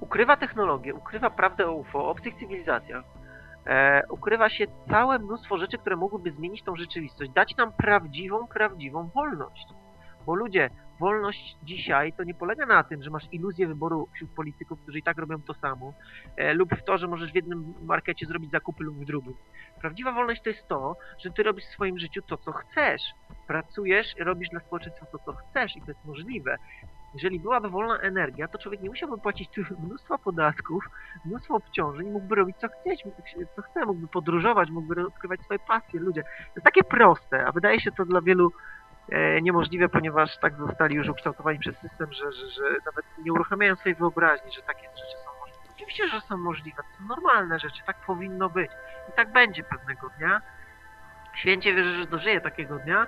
ukrywa 0.00 0.36
technologię, 0.36 0.94
ukrywa 0.94 1.30
prawdę 1.30 1.66
o 1.66 1.72
UFO, 1.72 1.98
o 1.98 2.10
obcych 2.10 2.34
cywilizacjach, 2.34 3.04
e, 3.66 4.02
ukrywa 4.10 4.48
się 4.48 4.66
całe 4.90 5.18
mnóstwo 5.18 5.58
rzeczy, 5.58 5.78
które 5.78 5.96
mogłyby 5.96 6.32
zmienić 6.32 6.62
tą 6.62 6.76
rzeczywistość, 6.76 7.30
dać 7.30 7.56
nam 7.56 7.72
prawdziwą, 7.72 8.46
prawdziwą 8.46 9.10
wolność. 9.14 9.66
Bo 10.26 10.34
ludzie, 10.34 10.70
wolność 11.00 11.56
dzisiaj 11.62 12.12
to 12.12 12.24
nie 12.24 12.34
polega 12.34 12.66
na 12.66 12.82
tym, 12.82 13.02
że 13.02 13.10
masz 13.10 13.28
iluzję 13.32 13.66
wyboru 13.66 14.08
wśród 14.14 14.30
polityków, 14.30 14.80
którzy 14.80 14.98
i 14.98 15.02
tak 15.02 15.18
robią 15.18 15.42
to 15.42 15.54
samo, 15.54 15.92
e, 16.36 16.54
lub 16.54 16.74
w 16.74 16.84
to, 16.84 16.98
że 16.98 17.08
możesz 17.08 17.32
w 17.32 17.34
jednym 17.34 17.74
markecie 17.82 18.26
zrobić 18.26 18.50
zakupy 18.50 18.84
lub 18.84 18.96
w 18.96 19.04
drugim. 19.04 19.34
Prawdziwa 19.80 20.12
wolność 20.12 20.42
to 20.42 20.50
jest 20.50 20.68
to, 20.68 20.96
że 21.18 21.30
ty 21.30 21.42
robisz 21.42 21.64
w 21.64 21.72
swoim 21.72 21.98
życiu 21.98 22.22
to, 22.22 22.36
co 22.36 22.52
chcesz. 22.52 23.02
Pracujesz, 23.46 24.14
robisz 24.18 24.48
dla 24.48 24.60
społeczeństwa 24.60 25.06
to, 25.06 25.18
co 25.18 25.32
chcesz 25.32 25.76
i 25.76 25.80
to 25.80 25.90
jest 25.90 26.04
możliwe. 26.04 26.56
Jeżeli 27.14 27.40
byłaby 27.40 27.70
wolna 27.70 27.98
energia, 27.98 28.48
to 28.48 28.58
człowiek 28.58 28.80
nie 28.82 28.88
musiałby 28.88 29.18
płacić 29.18 29.50
mnóstwa 29.84 30.18
podatków, 30.18 30.84
mnóstwo 31.24 31.54
obciążeń, 31.54 32.10
mógłby 32.10 32.34
robić 32.34 32.56
co 32.56 32.68
chce, 32.68 33.10
co 33.56 33.62
chce, 33.62 33.86
mógłby 33.86 34.08
podróżować, 34.08 34.70
mógłby 34.70 35.06
odkrywać 35.06 35.40
swoje 35.40 35.58
pasje, 35.58 36.00
ludzie. 36.00 36.22
To 36.22 36.52
jest 36.56 36.64
takie 36.64 36.84
proste, 36.84 37.46
a 37.46 37.52
wydaje 37.52 37.80
się 37.80 37.92
to 37.92 38.04
dla 38.04 38.20
wielu 38.20 38.52
niemożliwe, 39.42 39.88
ponieważ 39.88 40.38
tak 40.38 40.56
zostali 40.56 40.94
już 40.94 41.08
ukształtowani 41.08 41.58
przez 41.58 41.78
system, 41.78 42.12
że, 42.12 42.32
że, 42.32 42.48
że 42.48 42.62
nawet 42.86 43.04
nie 43.18 43.32
uruchamiają 43.32 43.76
swojej 43.76 43.96
wyobraźni, 43.96 44.52
że 44.52 44.62
takie 44.62 44.82
rzeczy 44.82 45.16
są 45.24 45.30
możliwe. 45.40 45.68
Oczywiście, 45.76 46.08
że 46.08 46.20
są 46.20 46.36
możliwe, 46.36 46.82
to 46.82 46.98
są 46.98 47.08
normalne 47.08 47.58
rzeczy, 47.58 47.82
tak 47.86 47.96
powinno 48.06 48.48
być 48.48 48.70
i 49.08 49.12
tak 49.12 49.32
będzie 49.32 49.64
pewnego 49.64 50.10
dnia. 50.18 50.40
Święcie 51.34 51.74
wierzę, 51.74 51.94
że 51.94 52.06
dożyje 52.06 52.40
takiego 52.40 52.78
dnia, 52.78 53.06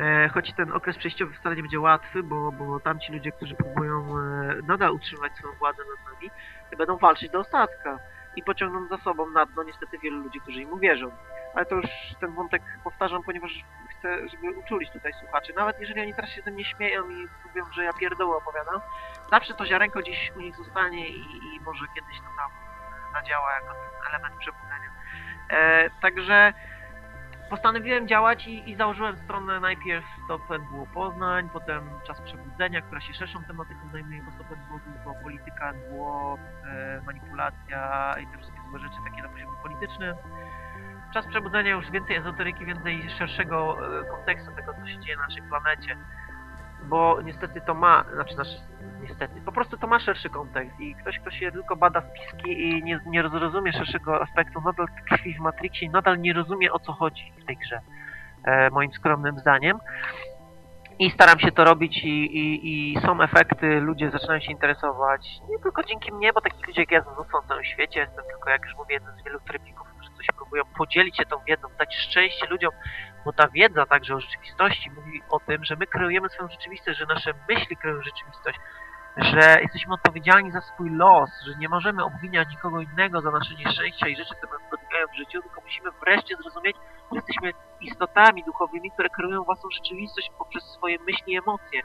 e, 0.00 0.28
choć 0.28 0.52
ten 0.52 0.72
okres 0.72 0.98
przejściowy 0.98 1.34
wcale 1.34 1.56
nie 1.56 1.62
będzie 1.62 1.80
łatwy, 1.80 2.22
bo, 2.22 2.52
bo 2.52 2.80
tamci 2.80 3.12
ludzie, 3.12 3.32
którzy 3.32 3.54
próbują 3.54 4.18
e, 4.18 4.54
nadal 4.66 4.92
utrzymać 4.92 5.32
swoją 5.36 5.54
władzę 5.54 5.82
nad 5.96 6.14
nami, 6.14 6.30
będą 6.78 6.96
walczyć 6.96 7.30
do 7.30 7.38
ostatka 7.38 7.98
i 8.36 8.42
pociągną 8.42 8.88
za 8.88 8.98
sobą 8.98 9.30
na 9.30 9.46
dno 9.46 9.62
niestety 9.62 9.98
wielu 9.98 10.22
ludzi, 10.22 10.40
którzy 10.40 10.60
im 10.60 10.72
uwierzą. 10.72 11.10
Ale 11.54 11.66
to 11.66 11.74
już 11.74 11.86
ten 12.20 12.34
wątek 12.34 12.62
powtarzam, 12.84 13.22
ponieważ 13.22 13.64
chcę, 14.00 14.28
żeby 14.28 14.58
uczulić 14.58 14.90
tutaj 14.90 15.12
słuchaczy. 15.12 15.52
Nawet 15.56 15.80
jeżeli 15.80 16.00
oni 16.00 16.14
teraz 16.14 16.30
się 16.30 16.42
ze 16.42 16.50
mnie 16.50 16.64
śmieją 16.64 17.10
i 17.10 17.28
mówią, 17.46 17.72
że 17.72 17.84
ja 17.84 17.92
pierdoły 17.92 18.36
opowiadam, 18.36 18.80
zawsze 19.30 19.54
to 19.54 19.66
ziarenko 19.66 20.00
gdzieś 20.00 20.32
u 20.36 20.40
nich 20.40 20.56
zostanie 20.56 21.08
i, 21.08 21.20
i 21.54 21.60
może 21.60 21.84
kiedyś 21.94 22.18
to 22.18 22.26
tam 22.36 22.50
zadziała 23.14 23.52
jako 23.52 23.74
ten 23.74 24.08
element 24.08 24.34
przebudzenia. 24.38 24.90
E, 25.50 25.90
także 25.90 26.52
postanowiłem 27.50 28.08
działać 28.08 28.46
i, 28.46 28.70
i 28.70 28.76
założyłem 28.76 29.16
stronę 29.16 29.60
najpierw 29.60 30.04
Stop 30.24 30.42
NWO 30.50 30.86
Poznań, 30.94 31.48
potem 31.52 31.90
Czas 32.06 32.20
Przebudzenia, 32.20 32.82
która 32.82 33.00
się 33.00 33.14
szerszą 33.14 33.44
tematyką 33.44 33.80
zajmuje, 33.92 34.22
bo 34.22 34.30
Stop 34.30 34.46
NWO 34.50 34.80
tylko 34.84 35.22
polityka, 35.22 35.72
NWO, 35.72 36.38
e, 36.64 37.02
manipulacja 37.06 38.14
i 38.22 38.26
te 38.26 38.38
wszystkie 38.38 38.60
złe 38.70 38.78
rzeczy 38.78 38.96
takie 39.10 39.22
na 39.22 39.28
poziomie 39.28 39.52
politycznym. 39.62 40.16
Czas 41.14 41.26
Przebudzenia 41.26 41.70
już 41.70 41.90
więcej 41.90 42.16
ezoteryki, 42.16 42.66
więcej 42.66 43.10
szerszego 43.18 43.76
e, 44.00 44.04
kontekstu 44.04 44.50
tego, 44.56 44.74
co 44.74 44.86
się 44.86 44.98
dzieje 44.98 45.16
na 45.16 45.22
naszej 45.22 45.42
planecie, 45.42 45.96
bo 46.84 47.22
niestety 47.22 47.60
to 47.60 47.74
ma, 47.74 48.04
znaczy 48.14 48.36
nasz, 48.36 48.48
niestety, 49.02 49.40
po 49.40 49.52
prostu 49.52 49.76
to 49.76 49.86
ma 49.86 50.00
szerszy 50.00 50.30
kontekst 50.30 50.80
i 50.80 50.94
ktoś, 50.94 51.18
kto 51.18 51.30
się 51.30 51.52
tylko 51.52 51.76
bada 51.76 52.00
spiski 52.00 52.68
i 52.68 52.84
nie, 52.84 53.00
nie 53.06 53.22
rozumie 53.22 53.72
szerszego 53.72 54.22
aspektu, 54.22 54.60
nadal 54.60 54.86
tkwi 54.86 55.34
w 55.34 55.40
Matrixie 55.40 55.88
i 55.88 55.90
nadal 55.90 56.20
nie 56.20 56.32
rozumie 56.32 56.72
o 56.72 56.78
co 56.78 56.92
chodzi 56.92 57.32
w 57.42 57.44
tej 57.44 57.56
grze, 57.56 57.80
e, 58.44 58.70
moim 58.70 58.92
skromnym 58.92 59.38
zdaniem. 59.38 59.78
I 60.98 61.10
staram 61.10 61.38
się 61.38 61.52
to 61.52 61.64
robić 61.64 62.04
i, 62.04 62.08
i, 62.08 62.92
i 62.92 63.00
są 63.00 63.22
efekty, 63.22 63.80
ludzie 63.80 64.10
zaczynają 64.10 64.40
się 64.40 64.52
interesować, 64.52 65.40
nie 65.50 65.58
tylko 65.58 65.82
dzięki 65.82 66.12
mnie, 66.12 66.32
bo 66.32 66.40
takich 66.40 66.66
ludzi 66.66 66.80
jak 66.80 66.90
ja 66.90 67.04
są 67.04 67.10
na 67.10 67.48
całym 67.48 67.64
świecie, 67.64 68.00
jestem 68.00 68.24
tylko, 68.24 68.50
jak 68.50 68.64
już 68.64 68.76
mówię, 68.76 68.94
jeden 68.94 69.14
z 69.20 69.24
wielu 69.24 69.40
trybików, 69.40 69.88
coś 70.20 70.36
próbują 70.36 70.62
podzielić 70.78 71.16
się 71.16 71.24
tą 71.24 71.38
wiedzą, 71.48 71.68
dać 71.78 71.94
szczęście 71.96 72.46
ludziom, 72.46 72.72
bo 73.24 73.32
ta 73.32 73.48
wiedza 73.48 73.86
także 73.86 74.14
o 74.14 74.20
rzeczywistości 74.20 74.90
mówi 74.90 75.22
o 75.30 75.40
tym, 75.40 75.64
że 75.64 75.76
my 75.76 75.86
kreujemy 75.86 76.28
swoją 76.28 76.48
rzeczywistość, 76.48 76.98
że 76.98 77.06
nasze 77.06 77.34
myśli 77.48 77.76
kreują 77.76 78.02
rzeczywistość, 78.02 78.58
że 79.16 79.60
jesteśmy 79.62 79.94
odpowiedzialni 79.94 80.52
za 80.52 80.60
swój 80.60 80.90
los, 80.90 81.30
że 81.46 81.54
nie 81.58 81.68
możemy 81.68 82.04
obwiniać 82.04 82.48
nikogo 82.50 82.80
innego 82.80 83.20
za 83.20 83.30
nasze 83.30 83.54
nieszczęścia 83.54 84.08
i 84.08 84.16
rzeczy, 84.16 84.34
które 84.34 84.52
nas 84.52 84.62
spotykają 84.68 85.06
w 85.06 85.16
życiu, 85.16 85.42
tylko 85.42 85.60
musimy 85.60 85.90
wreszcie 85.90 86.36
zrozumieć, 86.36 86.76
że 87.12 87.16
jesteśmy 87.16 87.52
istotami 87.80 88.44
duchowymi, 88.44 88.90
które 88.90 89.08
kreują 89.08 89.44
własną 89.44 89.70
rzeczywistość 89.70 90.30
poprzez 90.38 90.64
swoje 90.64 90.98
myśli 90.98 91.32
i 91.32 91.38
emocje. 91.38 91.82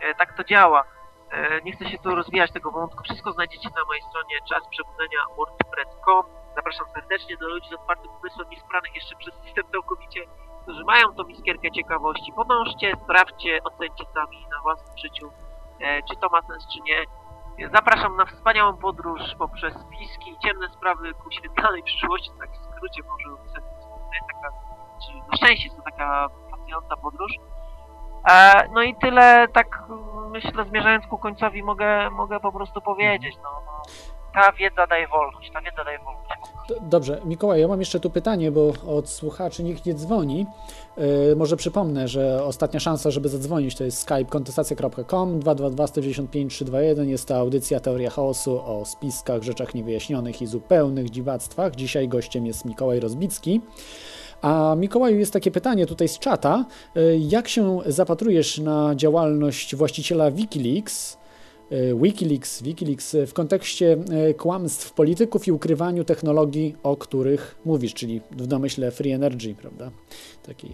E, 0.00 0.14
tak 0.14 0.36
to 0.36 0.44
działa. 0.44 0.84
E, 1.30 1.62
nie 1.62 1.72
chcę 1.72 1.90
się 1.90 1.98
tu 1.98 2.14
rozwijać 2.14 2.52
tego 2.52 2.70
wątku. 2.70 3.02
Wszystko 3.04 3.32
znajdziecie 3.32 3.68
na 3.76 3.84
mojej 3.84 4.02
stronie 4.02 4.36
czas 4.48 4.68
przebudzenia 4.70 5.18
wordpress.com. 5.36 6.41
Zapraszam 6.56 6.86
serdecznie 6.94 7.36
do 7.36 7.48
ludzi 7.48 7.68
z 7.70 7.72
otwartym 7.72 8.10
umysłem, 8.20 8.48
niespranych 8.50 8.94
jeszcze 8.94 9.16
przez 9.16 9.34
system 9.34 9.64
całkowicie, 9.72 10.20
którzy 10.62 10.84
mają 10.84 11.14
tą 11.14 11.24
iskierkę 11.24 11.70
ciekawości. 11.70 12.32
Podążcie, 12.32 12.92
sprawdźcie, 13.04 13.60
ocencie 13.64 14.04
sami 14.14 14.46
na 14.50 14.62
własnym 14.62 14.98
życiu 14.98 15.30
e, 15.80 16.02
czy 16.02 16.16
to 16.16 16.28
ma 16.28 16.42
sens, 16.42 16.66
czy 16.72 16.80
nie. 16.80 17.04
Zapraszam 17.74 18.16
na 18.16 18.26
wspaniałą 18.26 18.76
podróż 18.76 19.20
poprzez 19.38 19.74
spiski 19.74 20.30
i 20.30 20.38
ciemne 20.38 20.68
sprawy 20.68 21.14
ku 21.14 21.30
świetlanej 21.30 21.82
przyszłości, 21.82 22.30
tak 22.40 22.50
w 22.50 22.76
skrócie 22.76 23.02
może. 23.02 23.42
To 23.54 23.60
taka, 24.34 24.48
czy 25.06 25.30
na 25.30 25.36
szczęście 25.36 25.64
jest 25.64 25.76
to 25.76 25.82
taka 25.82 26.28
fascynująca 26.50 26.96
podróż. 26.96 27.32
E, 28.30 28.68
no 28.72 28.82
i 28.82 28.94
tyle, 28.94 29.48
tak 29.48 29.82
myślę, 30.30 30.64
zmierzając 30.64 31.06
ku 31.06 31.18
końcowi, 31.18 31.62
mogę, 31.62 32.10
mogę 32.10 32.40
po 32.40 32.52
prostu 32.52 32.80
powiedzieć, 32.80 33.36
no, 33.42 33.62
no 33.66 33.82
ta 34.34 34.52
wiedza 34.52 34.86
daje 34.86 35.08
wolność, 35.08 35.50
ta 35.52 35.60
wiedza 35.60 35.84
daje 35.84 35.98
wolność. 35.98 36.22
Dobrze, 36.80 37.20
Mikołaj, 37.24 37.60
ja 37.60 37.68
mam 37.68 37.80
jeszcze 37.80 38.00
tu 38.00 38.10
pytanie, 38.10 38.50
bo 38.50 38.72
od 38.86 39.08
słuchaczy 39.08 39.62
nikt 39.62 39.86
nie 39.86 39.94
dzwoni. 39.94 40.46
Yy, 40.96 41.36
może 41.36 41.56
przypomnę, 41.56 42.08
że 42.08 42.44
ostatnia 42.44 42.80
szansa, 42.80 43.10
żeby 43.10 43.28
zadzwonić, 43.28 43.76
to 43.76 43.84
jest 43.84 43.98
skype 43.98 44.24
kontestacja.com 44.24 45.40
222 45.40 45.86
195 45.86 46.54
321. 46.54 47.08
Jest 47.08 47.28
to 47.28 47.36
audycja 47.36 47.80
Teoria 47.80 48.10
Chaosu 48.10 48.60
o 48.64 48.84
spiskach, 48.84 49.42
rzeczach 49.42 49.74
niewyjaśnionych 49.74 50.42
i 50.42 50.46
zupełnych 50.46 51.10
dziwactwach. 51.10 51.74
Dzisiaj 51.74 52.08
gościem 52.08 52.46
jest 52.46 52.64
Mikołaj 52.64 53.00
Rozbicki. 53.00 53.60
A 54.42 54.74
Mikołaju, 54.78 55.18
jest 55.18 55.32
takie 55.32 55.50
pytanie 55.50 55.86
tutaj 55.86 56.08
z 56.08 56.18
czata. 56.18 56.64
Yy, 56.94 57.18
jak 57.18 57.48
się 57.48 57.78
zapatrujesz 57.86 58.58
na 58.58 58.94
działalność 58.94 59.76
właściciela 59.76 60.30
Wikileaks, 60.30 61.21
Wikileaks, 62.02 62.62
Wikileaks 62.62 63.16
w 63.26 63.32
kontekście 63.32 63.96
e, 64.10 64.34
kłamstw 64.34 64.92
polityków 64.92 65.46
i 65.46 65.52
ukrywaniu 65.52 66.04
technologii, 66.04 66.76
o 66.82 66.96
których 66.96 67.56
mówisz, 67.64 67.94
czyli 67.94 68.20
w 68.30 68.46
domyśle 68.46 68.90
free 68.90 69.10
energy, 69.10 69.54
prawda? 69.54 69.90
Taki 70.42 70.68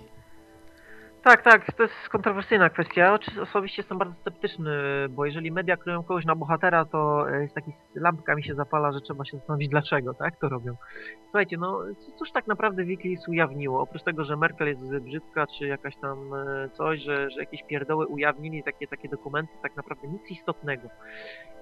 tak, 1.22 1.42
tak, 1.42 1.72
to 1.72 1.82
jest 1.82 2.08
kontrowersyjna 2.08 2.70
kwestia. 2.70 3.18
Osobiście 3.42 3.82
jestem 3.82 3.98
bardzo 3.98 4.14
sceptyczny, 4.20 4.70
bo 5.10 5.26
jeżeli 5.26 5.52
media 5.52 5.76
kryją 5.76 6.02
kogoś 6.02 6.24
na 6.24 6.34
bohatera, 6.34 6.84
to 6.84 7.30
e, 7.30 7.42
jest 7.42 7.54
taki 7.54 7.72
lampka 7.94 8.34
mi 8.34 8.44
się 8.44 8.54
zapala, 8.54 8.92
że 8.92 9.00
trzeba 9.00 9.24
się 9.24 9.36
zastanowić 9.36 9.68
dlaczego, 9.68 10.14
tak, 10.14 10.36
to 10.36 10.48
robią. 10.48 10.76
Słuchajcie, 11.24 11.56
no 11.58 11.80
cóż 12.18 12.32
tak 12.32 12.46
naprawdę 12.46 12.84
Wikileaks 12.84 13.28
ujawniło? 13.28 13.80
Oprócz 13.80 14.02
tego, 14.02 14.24
że 14.24 14.36
Merkel 14.36 14.68
jest 14.68 14.98
brzydka, 14.98 15.46
czy 15.46 15.66
jakaś 15.66 15.96
tam 15.96 16.34
e, 16.34 16.68
coś, 16.68 17.00
że, 17.00 17.30
że 17.30 17.40
jakieś 17.40 17.62
pierdoły 17.62 18.06
ujawnili 18.06 18.62
takie, 18.62 18.86
takie 18.86 19.08
dokumenty, 19.08 19.52
tak 19.62 19.76
naprawdę 19.76 20.08
nic 20.08 20.30
istotnego. 20.30 20.88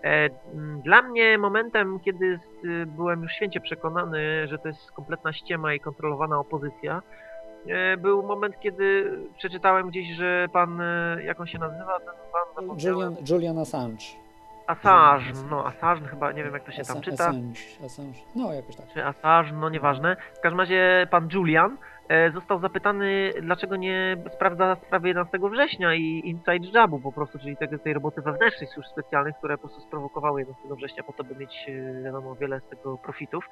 E, 0.04 0.28
dla 0.84 1.02
mnie 1.02 1.38
momentem, 1.38 2.00
kiedy 2.00 2.40
byłem 2.86 3.22
już 3.22 3.32
święcie 3.32 3.60
przekonany, 3.60 4.48
że 4.48 4.58
to 4.58 4.68
jest 4.68 4.92
kompletna 4.92 5.32
ściema 5.32 5.74
i 5.74 5.80
kontrolowana 5.80 6.38
opozycja, 6.38 7.02
był 7.98 8.22
moment, 8.22 8.60
kiedy 8.60 9.18
przeczytałem 9.38 9.88
gdzieś, 9.88 10.16
że 10.16 10.48
pan, 10.52 10.80
e, 10.80 11.18
jak 11.24 11.40
on 11.40 11.47
się 11.47 11.59
nazywa, 11.59 12.01
ten 12.01 12.14
pan... 12.66 12.78
Julian, 12.78 13.16
Julian 13.30 13.59
Assange. 13.59 14.05
Assange, 14.66 15.32
no 15.51 15.66
Assange 15.66 16.09
chyba, 16.09 16.32
nie 16.32 16.44
wiem 16.44 16.52
jak 16.52 16.64
to 16.64 16.72
się 16.72 16.82
tam 16.82 17.01
czyta. 17.01 17.24
Assange, 17.24 17.60
Assange, 17.84 18.18
no 18.34 18.52
jakoś 18.52 18.76
tak. 18.76 18.86
Czy 18.94 19.05
Assange, 19.05 19.52
no 19.52 19.68
nieważne. 19.68 20.16
W 20.34 20.40
każdym 20.40 20.60
razie 20.60 21.06
pan 21.10 21.28
Julian 21.32 21.72
e, 21.72 21.76
został 22.34 22.60
zapytany, 22.60 23.32
dlaczego 23.42 23.76
nie 23.76 24.16
sprawdza 24.34 24.76
sprawy 24.86 25.08
11 25.08 25.38
września 25.52 25.94
i 25.94 26.22
Inside 26.24 26.78
Jobu 26.78 27.00
po 27.00 27.12
prostu, 27.12 27.38
czyli 27.38 27.56
tego, 27.56 27.78
tej 27.78 27.94
roboty 27.94 28.22
wewnętrznej 28.22 28.66
służb 28.66 28.88
specjalnych, 28.88 29.36
które 29.36 29.58
po 29.58 29.68
prostu 29.68 29.80
sprowokowały 29.80 30.40
11 30.40 30.74
września 30.76 31.02
po 31.02 31.12
to, 31.12 31.24
by 31.24 31.36
mieć 31.36 31.66
e, 31.68 32.02
wiadomo 32.02 32.34
wiele 32.34 32.60
z 32.60 32.68
tego 32.68 32.98
profitów. 32.98 33.48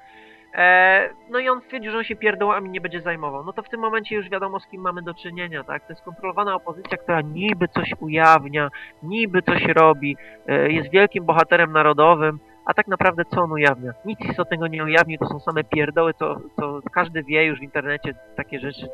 E, 0.53 1.09
no 1.29 1.39
i 1.39 1.49
on 1.49 1.61
stwierdził, 1.61 1.91
że 1.91 1.97
on 1.97 2.03
się 2.03 2.15
pierdołami 2.15 2.69
nie 2.69 2.81
będzie 2.81 3.01
zajmował. 3.01 3.45
No 3.45 3.53
to 3.53 3.63
w 3.63 3.69
tym 3.69 3.79
momencie 3.79 4.15
już 4.15 4.29
wiadomo 4.29 4.59
z 4.59 4.67
kim 4.67 4.81
mamy 4.81 5.01
do 5.01 5.13
czynienia, 5.13 5.63
tak? 5.63 5.87
To 5.87 5.93
jest 5.93 6.05
kontrolowana 6.05 6.55
opozycja, 6.55 6.97
która 6.97 7.21
niby 7.21 7.67
coś 7.67 7.93
ujawnia, 7.99 8.69
niby 9.03 9.41
coś 9.41 9.65
robi, 9.65 10.17
e, 10.47 10.71
jest 10.71 10.91
wielkim 10.91 11.25
bohaterem 11.25 11.71
narodowym, 11.71 12.39
a 12.65 12.73
tak 12.73 12.87
naprawdę 12.87 13.23
co 13.35 13.41
on 13.41 13.51
ujawnia? 13.51 13.93
Nic 14.05 14.19
tego 14.49 14.67
nie 14.67 14.83
ujawni, 14.83 15.17
to 15.19 15.25
są 15.27 15.39
same 15.39 15.63
pierdoły, 15.63 16.13
to, 16.13 16.41
to 16.57 16.79
każdy 16.93 17.23
wie 17.23 17.45
już 17.45 17.59
w 17.59 17.63
internecie 17.63 18.15
takie 18.35 18.59
rzeczy. 18.59 18.87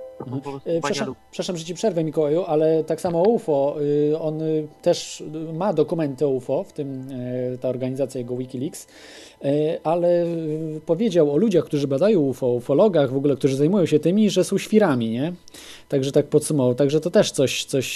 E, 0.66 0.80
Przepraszam, 0.82 1.16
przepraszam, 1.32 1.58
że 1.58 1.66
ci 1.66 1.74
przerwę, 1.74 2.04
Mikołaju, 2.04 2.44
ale 2.48 2.84
tak 2.84 3.02
samo 3.02 3.22
UFO, 3.24 3.76
y, 4.12 4.20
on 4.20 4.42
y, 4.42 4.68
też 4.82 5.24
ma 5.54 5.74
dokumenty 5.74 6.28
UFO, 6.28 6.64
w 6.64 6.74
tym 6.74 7.12
y, 7.12 7.58
ta 7.62 7.70
organizacja 7.70 8.20
jego 8.20 8.38
Wikileaks, 8.38 8.88
y, 9.46 9.48
ale 9.84 10.26
y, 10.26 10.82
powiedział 10.86 11.32
o 11.34 11.38
ludziach, 11.38 11.66
którzy 11.66 11.88
badają 11.88 12.20
UFO, 12.20 12.48
ufologach 12.48 13.12
w 13.12 13.18
ogóle, 13.18 13.36
którzy 13.36 13.56
zajmują 13.56 13.86
się 13.86 14.00
tymi, 14.00 14.30
że 14.30 14.44
są 14.44 14.58
świrami, 14.58 15.10
nie? 15.10 15.34
Także 15.90 16.12
tak 16.12 16.26
podsumował. 16.28 16.76
Także 16.76 17.00
to 17.00 17.10
też 17.12 17.32
coś, 17.32 17.66
coś 17.66 17.88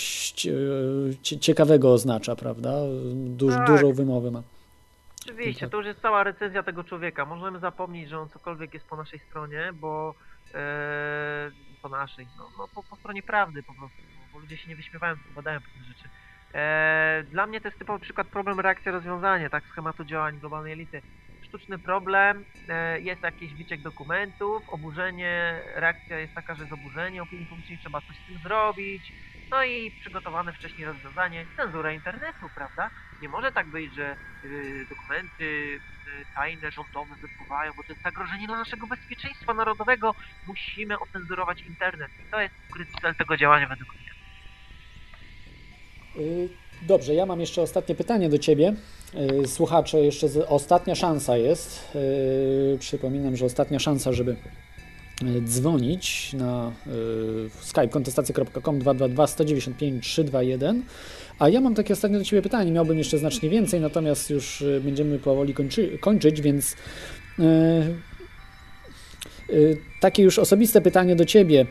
cie- 1.22 1.40
ciekawego 1.40 1.94
oznacza, 1.94 2.36
prawda? 2.36 2.82
Duż, 3.14 3.54
Tak. 3.54 3.68
Dużą 3.68 3.94
wymowę 3.94 4.32
ma. 4.32 4.42
Oczywiście, 5.26 5.68
to 5.68 5.78
już 5.78 5.86
jest 5.86 6.02
cała 6.02 6.24
recenzja 6.24 6.64
tego 6.64 6.84
człowieka. 6.84 7.26
Możemy 7.26 7.60
zapomnieć, 7.60 8.10
że 8.10 8.20
on 8.20 8.30
cokolwiek 8.30 8.74
jest 8.74 8.88
po 8.88 8.96
naszej 8.98 9.20
stronie, 9.20 9.72
bo 9.74 10.16
e, 10.54 11.52
po 11.82 11.90
naszej, 11.90 12.30
no, 12.38 12.52
no 12.58 12.68
po, 12.68 12.84
po 12.84 12.96
stronie 12.96 13.24
prawdy 13.24 13.64
po 13.64 13.76
prostu, 13.76 14.28
bo 14.32 14.40
ludzie 14.40 14.58
się 14.58 14.70
nie 14.70 14.76
wyśmiewają, 14.76 15.16
badają 15.30 15.60
pewne 15.62 15.84
rzeczy. 15.84 16.10
E, 16.56 17.24
dla 17.30 17.48
mnie 17.48 17.62
to 17.62 17.68
jest 17.68 17.80
typowy 17.80 18.00
przykład 18.00 18.30
problem, 18.30 18.60
reakcja, 18.60 18.92
rozwiązanie, 18.92 19.50
tak, 19.50 19.68
schematu 19.68 20.06
działań 20.06 20.40
globalnej 20.40 20.74
elity. 20.74 21.02
Sztuczny 21.42 21.80
problem, 21.80 22.46
e, 22.68 23.02
jest 23.02 23.24
jakiś 23.24 23.56
wyciek 23.56 23.82
dokumentów, 23.82 24.64
oburzenie, 24.70 25.64
reakcja 25.76 26.20
jest 26.20 26.34
taka, 26.34 26.56
że 26.56 26.64
jest 26.64 26.74
oburzenie 26.74 27.24
opinii 27.24 27.48
publicznej, 27.48 27.80
trzeba 27.80 28.02
coś 28.02 28.18
z 28.18 28.24
tym 28.24 28.40
zrobić, 28.40 29.14
no 29.52 29.64
i 29.64 29.92
przygotowane 30.00 30.54
wcześniej 30.54 30.88
rozwiązanie, 30.88 31.48
cenzura 31.56 31.94
internetu, 31.94 32.50
prawda? 32.50 32.92
Nie 33.22 33.30
może 33.30 33.52
tak 33.52 33.68
być, 33.68 33.94
że 33.94 34.16
y, 34.46 34.86
dokumenty 34.90 35.44
y, 35.44 35.80
tajne, 36.36 36.72
rządowe 36.72 37.16
wypływają, 37.22 37.74
bo 37.78 37.84
to 37.84 37.90
jest 37.90 38.04
zagrożenie 38.04 38.48
dla 38.48 38.58
naszego 38.58 38.88
bezpieczeństwa 38.88 39.54
narodowego. 39.54 40.16
Musimy 40.48 41.00
ocenzurować 41.00 41.62
internet. 41.62 42.12
I 42.28 42.32
to 42.32 42.42
jest 42.42 42.56
ukryty 42.70 42.92
cel 43.02 43.16
tego 43.16 43.38
działania 43.38 43.68
według 43.68 43.90
mnie. 43.96 44.12
Y, 46.26 46.50
Dobrze, 46.82 47.14
ja 47.14 47.26
mam 47.26 47.40
jeszcze 47.40 47.62
ostatnie 47.62 47.96
pytanie 47.96 48.30
do 48.30 48.38
Ciebie. 48.40 48.74
Y, 49.44 49.48
Słuchacze, 49.48 49.98
jeszcze 49.98 50.30
z, 50.30 50.38
ostatnia 50.50 50.96
szansa 50.96 51.38
jest. 51.38 51.96
Y, 51.96 52.78
Przypominam, 52.80 53.36
że 53.36 53.46
ostatnia 53.46 53.80
szansa, 53.80 54.14
żeby 54.14 54.36
dzwonić 55.46 56.34
na 56.34 56.72
y, 56.88 56.92
skype 57.62 57.88
kontestacja.com 57.88 58.80
222 58.80 59.28
195 59.28 60.04
321. 60.04 60.84
A 61.40 61.50
ja 61.50 61.62
mam 61.62 61.76
takie 61.76 61.94
ostatnie 61.94 62.18
do 62.18 62.24
Ciebie 62.24 62.42
pytanie. 62.42 62.72
Miałbym 62.72 62.98
jeszcze 62.98 63.18
znacznie 63.18 63.50
więcej, 63.50 63.82
natomiast 63.82 64.30
już 64.30 64.62
y, 64.62 64.82
będziemy 64.84 65.20
powoli 65.20 65.54
kończy, 65.54 65.98
kończyć, 65.98 66.42
więc 66.42 66.76
takie 70.02 70.24
już 70.24 70.40
osobiste 70.40 70.82
pytanie 70.82 71.16
do 71.16 71.26
Ciebie. 71.26 71.66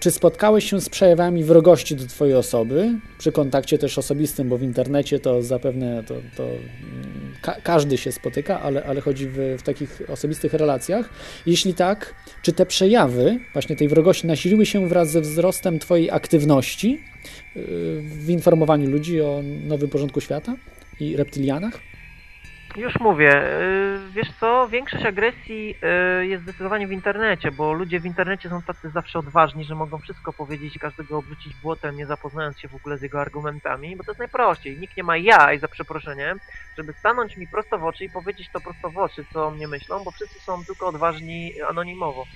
Czy 0.00 0.10
spotkałeś 0.10 0.70
się 0.70 0.80
z 0.80 0.88
przejawami 0.88 1.44
wrogości 1.44 1.96
do 1.96 2.06
Twojej 2.06 2.34
osoby? 2.34 2.98
Przy 3.18 3.32
kontakcie 3.32 3.78
też 3.78 3.98
osobistym, 3.98 4.48
bo 4.48 4.58
w 4.58 4.62
internecie 4.62 5.18
to 5.20 5.42
zapewne 5.42 6.04
to, 6.04 6.14
to 6.36 6.44
mm, 6.44 7.31
ka 7.42 7.56
każdy 7.62 7.98
się 7.98 8.12
spotyka, 8.12 8.60
ale, 8.60 8.84
ale 8.84 9.00
chodzi 9.00 9.28
w, 9.28 9.36
w 9.58 9.62
takich 9.62 10.02
osobistych 10.08 10.54
relacjach. 10.54 11.10
Jeśli 11.46 11.74
tak, 11.74 12.14
czy 12.42 12.52
te 12.52 12.66
przejawy 12.66 13.38
właśnie 13.52 13.76
tej 13.76 13.88
wrogości 13.88 14.26
nasiliły 14.26 14.66
się 14.66 14.88
wraz 14.88 15.10
ze 15.10 15.20
wzrostem 15.20 15.78
Twojej 15.78 16.10
aktywności 16.10 17.00
y, 17.56 17.60
w 18.02 18.30
informowaniu 18.30 18.90
ludzi 18.90 19.20
o 19.20 19.42
nowym 19.64 19.88
porządku 19.88 20.20
świata 20.20 20.56
i 21.00 21.16
reptylianach? 21.16 21.91
Już 22.76 23.00
mówię, 23.00 23.42
y, 23.60 24.10
wiesz 24.12 24.28
co, 24.40 24.68
większość 24.68 25.04
agresji 25.06 25.74
y, 26.20 26.26
jest 26.26 26.42
zdecydowanie 26.42 26.88
w 26.88 26.92
internecie, 26.92 27.52
bo 27.52 27.72
ludzie 27.72 28.00
w 28.00 28.04
internecie 28.06 28.48
są 28.48 28.62
tacy 28.62 28.90
zawsze 28.90 29.18
odważni, 29.18 29.64
że 29.64 29.74
mogą 29.74 29.98
wszystko 29.98 30.32
powiedzieć, 30.32 30.78
każdego 30.78 31.18
obrócić 31.18 31.56
błotem, 31.56 31.96
nie 31.96 32.06
zapoznając 32.06 32.60
się 32.60 32.68
w 32.68 32.74
ogóle 32.74 32.98
z 32.98 33.02
jego 33.02 33.20
argumentami, 33.20 33.96
bo 33.96 34.04
to 34.04 34.10
jest 34.10 34.18
najprościej. 34.18 34.78
Nikt 34.78 34.96
nie 34.96 35.02
ma 35.04 35.16
jaj, 35.16 35.58
za 35.60 35.68
przeproszeniem, 35.68 36.38
żeby 36.78 36.92
stanąć 36.92 37.36
mi 37.36 37.48
prosto 37.48 37.78
w 37.78 37.84
oczy 37.84 38.04
i 38.04 38.10
powiedzieć 38.10 38.50
to 38.50 38.60
prosto 38.60 38.90
w 38.90 38.98
oczy, 38.98 39.24
co 39.32 39.46
o 39.46 39.50
mnie 39.50 39.68
myślą, 39.68 40.04
bo 40.04 40.10
wszyscy 40.12 40.40
są 40.40 40.64
tylko 40.64 40.86
odważni 40.86 41.52
anonimowo. 41.68 42.28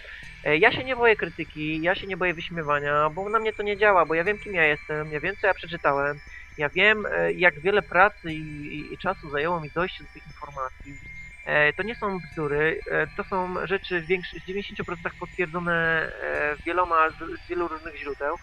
E, 0.45 0.57
Ja 0.57 0.73
się 0.73 0.85
nie 0.85 0.97
boję 0.97 1.17
krytyki, 1.17 1.81
ja 1.83 1.95
się 1.95 2.07
nie 2.07 2.17
boję 2.17 2.35
wyśmiewania, 2.35 3.11
bo 3.11 3.29
na 3.31 3.39
mnie 3.39 3.53
to 3.53 3.63
nie 3.63 3.77
działa, 3.77 4.07
bo 4.07 4.15
ja 4.15 4.25
wiem 4.25 4.39
kim 4.39 4.55
ja 4.55 4.65
jestem, 4.65 5.13
ja 5.13 5.21
wiem 5.21 5.37
co 5.37 5.47
ja 5.47 5.55
przeczytałem, 5.55 6.21
ja 6.57 6.69
wiem 6.71 7.07
e, 7.07 7.33
jak 7.33 7.61
wiele 7.63 7.83
pracy 7.83 8.33
i, 8.33 8.95
i, 8.95 8.99
czasu 8.99 9.31
zajęło 9.31 9.61
mi 9.61 9.71
dojście 9.71 10.05
do 10.05 10.11
tych 10.11 10.27
informacji. 10.27 11.01
E, 11.45 11.73
To 11.73 11.83
nie 11.83 11.95
są 11.95 12.21
bzdury, 12.21 12.81
e, 12.91 13.07
to 13.17 13.25
są 13.25 13.55
rzeczy 13.67 14.03
w, 14.03 14.07
większy, 14.07 14.41
w 14.41 14.45
90% 14.45 15.11
potwierdzone 15.19 16.11
wieloma 16.67 17.11
z, 17.11 17.15
wielu 17.49 17.69
różnych 17.69 17.97
źródeł. 17.97 18.37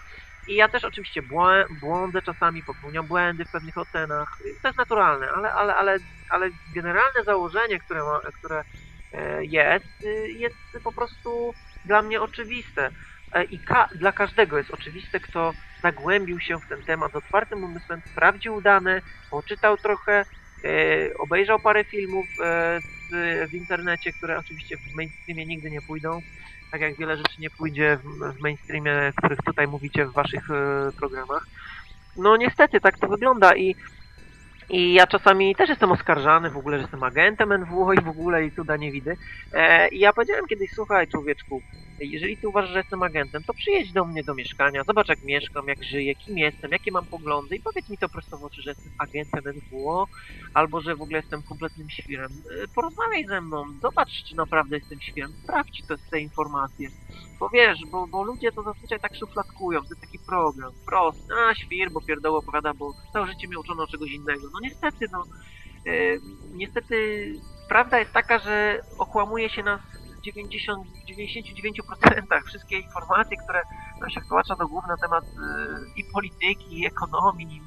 I 0.48 0.56
ja 0.56 0.70
też 0.70 0.84
oczywiście 0.84 1.22
błę, 1.22 1.66
błądzę 1.72 2.22
czasami, 2.22 2.64
popełniam 2.64 3.08
błędy 3.08 3.46
w 3.46 3.50
pewnych 3.50 3.78
ocenach. 3.78 4.28
To 4.62 4.68
jest 4.68 4.78
naturalne, 4.78 5.28
ale, 5.36 5.52
ale, 5.54 5.76
ale, 5.76 5.98
ale 6.30 6.50
generalne 6.76 7.24
założenie, 7.26 7.80
które, 7.80 8.04
ma, 8.04 8.20
które 8.34 8.64
jest, 9.42 10.04
y, 10.04 10.32
jest 10.32 10.58
po 10.84 10.94
prostu 10.94 11.54
dla 11.86 12.02
mnie 12.02 12.22
oczywiste. 12.22 12.92
E, 13.34 13.44
I 13.44 13.60
ka 13.60 13.90
dla 13.96 14.12
każdego 14.12 14.58
jest 14.58 14.72
oczywiste, 14.72 15.20
kto 15.20 15.54
zagłębił 15.84 16.40
się 16.40 16.58
w 16.60 16.68
ten 16.70 16.82
temat 16.84 17.12
z 17.12 17.16
otwartym 17.16 17.64
umysłem, 17.64 18.02
sprawdził 18.12 18.62
dane, 18.62 19.02
poczytał 19.32 19.78
trochę, 19.78 20.26
e, 20.64 21.14
obejrzał 21.20 21.60
parę 21.60 21.84
filmów 21.84 22.26
e, 22.44 22.80
z, 23.10 23.50
w 23.50 23.54
internecie, 23.54 24.14
które 24.14 24.38
oczywiście 24.38 24.78
w 24.78 24.96
mainstreamie 24.96 25.46
nigdy 25.46 25.72
nie 25.72 25.82
pójdą, 25.82 26.22
tak 26.72 26.82
jak 26.82 26.98
wiele 26.98 27.18
rzeczy 27.18 27.42
nie 27.42 27.50
pójdzie 27.50 27.98
w, 28.04 28.38
w 28.38 28.42
mainstreamie, 28.42 28.94
o 29.10 29.18
których 29.18 29.40
tutaj 29.46 29.68
mówicie 29.68 30.06
w 30.06 30.14
waszych 30.14 30.52
e, 30.52 30.92
programach. 31.00 31.46
No 32.18 32.38
niestety 32.38 32.82
tak 32.82 33.00
to 33.00 33.08
wygląda 33.08 33.56
i 33.56 33.76
i 34.70 34.94
ja 34.94 35.08
czasami 35.08 35.56
też 35.56 35.70
jestem 35.70 35.92
oskarżany 35.92 36.50
w 36.50 36.58
ogóle, 36.58 36.78
że 36.78 36.82
jestem 36.82 37.04
agentem 37.04 37.54
NWO 37.62 37.94
i 37.94 38.02
w 38.02 38.08
ogóle 38.08 38.46
i 38.46 38.52
cuda 38.52 38.78
nie 38.78 38.92
widy. 38.92 39.18
E, 39.54 39.88
I 39.88 40.00
ja 40.00 40.14
powiedziałem 40.14 40.48
kiedyś, 40.48 40.72
słuchaj 40.76 41.08
człowieczku, 41.08 41.62
jeżeli 42.06 42.38
ty 42.38 42.48
uważasz, 42.48 42.72
że 42.72 42.78
jestem 42.78 43.04
agentem, 43.04 43.44
to 43.44 43.54
przyjedź 43.54 43.94
do 43.94 44.06
mnie 44.06 44.24
do 44.24 44.36
mieszkania, 44.36 44.84
zobacz 44.88 45.10
jak 45.10 45.24
mieszkam, 45.24 45.68
jak 45.68 45.84
żyję, 45.84 46.16
kim 46.16 46.38
jestem, 46.38 46.72
jakie 46.72 46.92
mam 46.92 47.06
poglądy 47.06 47.56
i 47.56 47.62
powiedz 47.62 47.90
mi 47.90 47.98
to 47.98 48.10
prosto 48.10 48.38
w 48.38 48.44
oczy, 48.44 48.62
że 48.62 48.70
jestem 48.70 48.92
agentem 48.98 49.44
NWO 49.56 50.08
albo 50.54 50.82
że 50.82 50.96
w 50.96 51.02
ogóle 51.02 51.18
jestem 51.20 51.44
kompletnym 51.44 51.90
świrem. 51.90 52.32
E, 52.64 52.68
Porozmawiaj 52.76 53.26
ze 53.26 53.42
mną, 53.42 53.64
zobacz 53.82 54.24
czy 54.30 54.36
naprawdę 54.36 54.76
jestem 54.76 55.02
świrem, 55.02 55.32
sprawdź 55.44 55.84
to, 55.88 55.96
te 56.12 56.20
informacje. 56.20 56.90
Bo 57.40 57.50
wiesz, 57.50 57.78
bo, 57.92 58.08
bo 58.08 58.24
ludzie 58.24 58.52
to 58.52 58.64
zazwyczaj 58.64 59.00
tak 59.00 59.16
szufladkują, 59.16 59.80
to 59.80 59.88
jest 59.90 60.02
taki 60.02 60.20
program, 60.20 60.72
prosty, 60.86 61.34
a 61.50 61.56
świr, 61.56 61.92
bo 61.92 62.02
pierdoło 62.02 62.38
opowiada, 62.40 62.74
bo 62.74 62.94
całe 63.14 63.28
życie 63.28 63.48
mnie 63.48 63.60
uczono 63.60 63.88
czegoś 63.88 64.12
innego. 64.12 64.48
No 64.54 64.60
niestety, 64.62 65.06
no, 65.12 65.24
e, 65.88 66.18
niestety 66.54 66.96
prawda 67.70 68.00
jest 68.00 68.12
taka, 68.14 68.40
że 68.40 68.82
okłamuje 68.98 69.50
się 69.50 69.64
nas 69.64 69.82
90, 70.24 70.88
w 70.88 71.06
99% 72.32 72.44
wszystkie 72.48 72.80
informacje, 72.80 73.38
które 73.38 73.62
nam 74.02 74.10
się 74.10 74.22
wtłacza 74.22 74.56
do 74.56 74.68
głów 74.68 74.84
na 74.88 74.98
temat 74.98 75.24
e, 75.24 75.28
i 75.96 76.04
polityki, 76.14 76.80
i 76.80 76.86
ekonomii, 76.88 77.62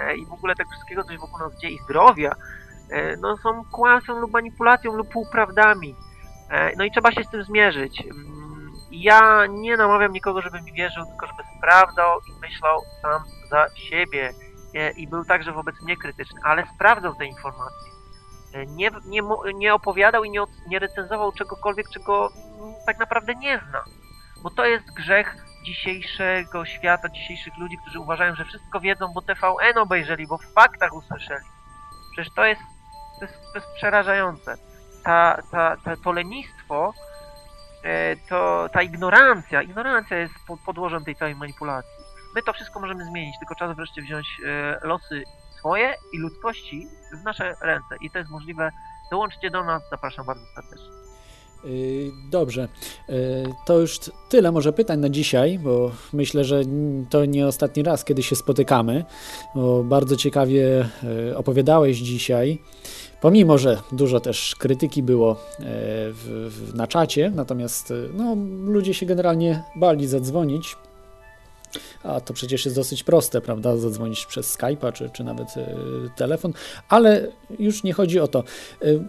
e, 0.00 0.16
i 0.16 0.26
w 0.26 0.32
ogóle 0.32 0.54
tego 0.54 0.70
wszystkiego, 0.70 1.04
co 1.04 1.12
się 1.12 1.18
wokół 1.18 1.38
nas 1.38 1.60
dzieje, 1.60 1.74
i 1.74 1.78
zdrowia, 1.78 2.34
e, 2.90 3.16
no 3.16 3.36
są 3.36 3.64
kłamstwem 3.64 4.18
lub 4.18 4.32
manipulacją 4.32 4.92
lub 4.92 5.08
półprawdami. 5.08 5.96
E, 6.50 6.76
No 6.76 6.84
i 6.84 6.90
trzeba 6.90 7.12
się 7.12 7.24
z 7.24 7.30
tym 7.30 7.44
zmierzyć. 7.44 8.00
Mm, 8.00 8.72
Ja 8.90 9.46
nie 9.46 9.76
namawiam 9.76 10.12
nikogo, 10.12 10.42
żeby 10.42 10.62
mi 10.62 10.72
wierzył, 10.72 11.06
tylko 11.06 11.26
żeby 11.26 11.42
sprawdzał 11.58 12.20
i 12.20 12.40
myślał 12.40 12.80
sam 13.02 13.22
za 13.50 13.66
siebie. 13.76 14.32
E, 14.74 14.90
I 14.90 15.08
był 15.08 15.24
także 15.24 15.52
wobec 15.52 15.82
mnie 15.82 15.96
krytyczny, 15.96 16.40
ale 16.44 16.66
sprawdzał 16.74 17.14
te 17.14 17.26
informacje. 17.26 17.92
Nie, 18.66 18.90
nie, 19.04 19.20
nie 19.54 19.74
opowiadał 19.74 20.24
i 20.24 20.30
nie, 20.30 20.40
nie 20.68 20.78
recenzował 20.78 21.32
czegokolwiek, 21.32 21.86
czego 21.90 22.28
tak 22.86 22.98
naprawdę 22.98 23.34
nie 23.34 23.60
zna. 23.68 23.84
Bo 24.42 24.50
to 24.50 24.66
jest 24.66 24.94
grzech 24.94 25.36
dzisiejszego 25.64 26.64
świata, 26.64 27.08
dzisiejszych 27.08 27.58
ludzi, 27.58 27.76
którzy 27.82 28.00
uważają, 28.00 28.34
że 28.34 28.44
wszystko 28.44 28.80
wiedzą, 28.80 29.12
bo 29.14 29.22
TVN 29.22 29.78
obejrzeli, 29.78 30.26
bo 30.26 30.38
w 30.38 30.52
faktach 30.54 30.92
usłyszeli. 30.92 31.44
Przecież 32.12 32.34
to 32.34 32.44
jest, 32.44 32.60
to 33.18 33.24
jest, 33.24 33.34
to 33.52 33.58
jest 33.58 33.72
przerażające. 33.76 34.54
Ta, 35.04 35.42
ta, 35.50 35.76
ta, 35.84 35.96
to 35.96 36.12
lenistwo 36.12 36.92
e, 37.84 38.16
to 38.16 38.68
ta 38.72 38.82
ignorancja, 38.82 39.62
ignorancja 39.62 40.16
jest 40.16 40.34
po- 40.46 40.56
podłożem 40.56 41.04
tej 41.04 41.16
całej 41.16 41.34
manipulacji. 41.34 41.90
My 42.34 42.42
to 42.42 42.52
wszystko 42.52 42.80
możemy 42.80 43.04
zmienić, 43.04 43.38
tylko 43.38 43.54
czas 43.54 43.76
wreszcie 43.76 44.02
wziąć 44.02 44.26
e, 44.46 44.78
losy 44.86 45.22
swoje 45.62 45.94
i 46.12 46.18
ludzkości 46.18 46.86
w 47.22 47.24
nasze 47.24 47.54
ręce. 47.60 47.96
I 48.00 48.10
to 48.10 48.18
jest 48.18 48.30
możliwe. 48.30 48.70
Dołączcie 49.10 49.50
do 49.50 49.64
nas, 49.64 49.82
zapraszam 49.90 50.26
bardzo 50.26 50.42
serdecznie. 50.54 50.92
Yy, 51.64 52.12
Dobrze. 52.30 52.68
Yy, 53.08 53.14
To 53.66 53.78
już 53.78 54.00
tyle 54.28 54.52
może 54.52 54.72
pytań 54.72 55.00
na 55.00 55.08
dzisiaj, 55.08 55.58
bo 55.58 55.90
myślę, 56.12 56.44
że 56.44 56.60
to 57.10 57.24
nie 57.24 57.46
ostatni 57.46 57.82
raz, 57.82 58.04
kiedy 58.04 58.22
się 58.22 58.36
spotykamy, 58.36 59.04
bo 59.54 59.84
bardzo 59.84 60.16
ciekawie 60.16 60.88
yy, 61.02 61.36
opowiadałeś 61.36 61.98
dzisiaj. 61.98 62.58
Pomimo, 63.20 63.58
że 63.58 63.78
dużo 63.92 64.20
też 64.20 64.56
krytyki 64.58 65.02
było 65.02 65.36
w, 65.58 66.50
w, 66.50 66.74
na 66.74 66.86
czacie, 66.86 67.32
natomiast 67.34 67.92
no, 68.14 68.36
ludzie 68.64 68.94
się 68.94 69.06
generalnie 69.06 69.62
bali 69.76 70.06
zadzwonić. 70.06 70.76
A 72.02 72.20
to 72.20 72.34
przecież 72.34 72.64
jest 72.64 72.76
dosyć 72.76 73.04
proste, 73.04 73.40
prawda? 73.40 73.76
Zadzwonić 73.76 74.26
przez 74.26 74.58
Skype'a 74.58 74.92
czy, 74.92 75.10
czy 75.10 75.24
nawet 75.24 75.56
y, 75.56 75.60
telefon, 76.16 76.52
ale 76.88 77.28
już 77.58 77.84
nie 77.84 77.92
chodzi 77.92 78.20
o 78.20 78.28
to. 78.28 78.44
Y, 78.84 79.00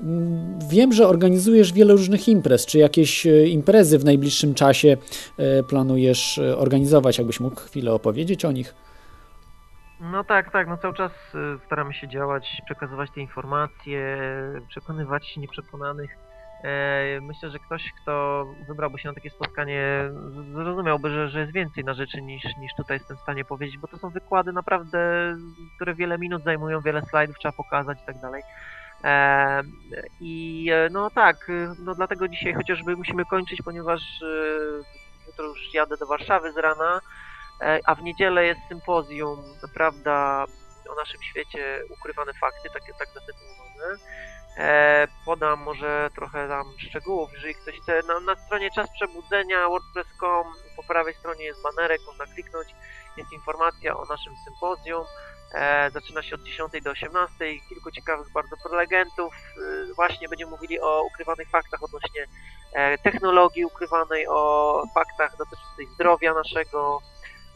wiem, 0.69 0.93
że 0.93 1.07
organizujesz 1.07 1.73
wiele 1.73 1.93
różnych 1.93 2.27
imprez. 2.27 2.65
Czy 2.65 2.77
jakieś 2.77 3.25
y, 3.25 3.47
imprezy 3.47 3.99
w 3.99 4.05
najbliższym 4.05 4.53
czasie 4.53 4.97
y, 5.59 5.63
planujesz 5.63 6.39
organizować? 6.57 7.17
Jakbyś 7.17 7.39
mógł 7.39 7.55
chwilę 7.55 7.93
opowiedzieć 7.93 8.45
o 8.45 8.51
nich? 8.51 8.75
No 9.99 10.23
tak, 10.23 10.51
tak, 10.51 10.67
no 10.67 10.77
cały 10.77 10.93
czas 10.93 11.11
staramy 11.65 11.93
się 11.93 12.07
działać, 12.07 12.61
przekazywać 12.65 13.09
te 13.15 13.21
informacje, 13.21 14.17
przekonywać 14.69 15.37
nieprzekonanych. 15.37 16.09
E, 16.63 17.21
Myślę, 17.21 17.49
że 17.49 17.59
ktoś, 17.59 17.91
kto 18.01 18.45
wybrałby 18.67 18.99
się 18.99 19.09
na 19.09 19.15
takie 19.15 19.29
spotkanie, 19.29 20.09
zrozumiałby, 20.53 21.09
że, 21.09 21.29
że 21.29 21.39
jest 21.39 21.51
więcej 21.51 21.83
na 21.83 21.93
rzeczy 21.93 22.21
niż, 22.21 22.43
niż 22.59 22.71
tutaj 22.77 22.97
jestem 22.97 23.17
w 23.17 23.21
stanie 23.21 23.45
powiedzieć, 23.45 23.77
bo 23.77 23.87
to 23.87 23.97
są 23.97 24.09
wykłady 24.09 24.53
naprawdę, 24.53 25.33
które 25.75 25.95
wiele 25.95 26.17
minut 26.17 26.43
zajmują, 26.43 26.81
wiele 26.81 27.01
slajdów 27.01 27.39
trzeba 27.39 27.51
pokazać 27.51 27.97
i 28.03 28.05
tak 28.05 28.19
dalej. 28.21 28.43
E, 29.03 29.61
I 30.19 30.69
e, 30.73 30.89
no 30.91 31.09
tak, 31.09 31.51
no 31.79 31.95
dlatego 31.95 32.27
dzisiaj 32.27 32.53
chociażby 32.53 32.95
musimy 32.95 33.25
kończyć, 33.25 33.61
ponieważ 33.61 34.01
jutro 35.27 35.45
już 35.45 35.73
jadę 35.73 35.97
do 35.97 36.05
Warszawy 36.05 36.51
z 36.51 36.57
rana, 36.57 37.01
a 37.85 37.95
w 37.95 38.03
niedzielę 38.03 38.45
jest 38.45 38.61
sympozjum, 38.69 39.39
prawda, 39.73 40.45
o 40.89 40.95
naszym 40.95 41.21
świecie, 41.21 41.83
ukrywane 41.99 42.33
fakty, 42.33 42.69
takie 42.73 42.93
tak 42.99 43.07
zatytułowane. 43.07 43.97
E, 44.57 45.07
podam 45.25 45.59
może 45.59 46.09
trochę 46.15 46.47
tam 46.47 46.73
szczegółów, 46.77 47.29
jeżeli 47.33 47.55
ktoś 47.55 47.79
chce. 47.79 48.01
Na, 48.07 48.19
na 48.19 48.35
stronie 48.35 48.69
Czas 48.75 48.89
Przebudzenia 48.89 49.69
wordpress.com 49.69 50.53
po 50.75 50.83
prawej 50.83 51.13
stronie 51.13 51.45
jest 51.45 51.61
banerek, 51.61 52.01
można 52.07 52.25
kliknąć, 52.25 52.75
jest 53.17 53.33
informacja 53.33 53.97
o 53.97 54.05
naszym 54.05 54.33
sympozjum. 54.45 55.05
E, 55.53 55.91
zaczyna 55.91 56.23
się 56.23 56.35
od 56.35 56.43
10 56.43 56.71
do 56.83 56.91
18, 56.91 57.35
kilku 57.69 57.91
ciekawych 57.91 58.31
bardzo 58.31 58.55
prelegentów. 58.63 59.33
E, 59.33 59.93
właśnie 59.93 60.29
będziemy 60.29 60.51
mówili 60.51 60.79
o 60.79 61.03
ukrywanych 61.03 61.49
faktach 61.49 61.83
odnośnie 61.83 62.27
e, 62.73 62.97
technologii 62.97 63.65
ukrywanej, 63.65 64.27
o 64.27 64.83
faktach 64.95 65.37
dotyczących 65.37 65.89
zdrowia 65.95 66.33
naszego, 66.33 67.01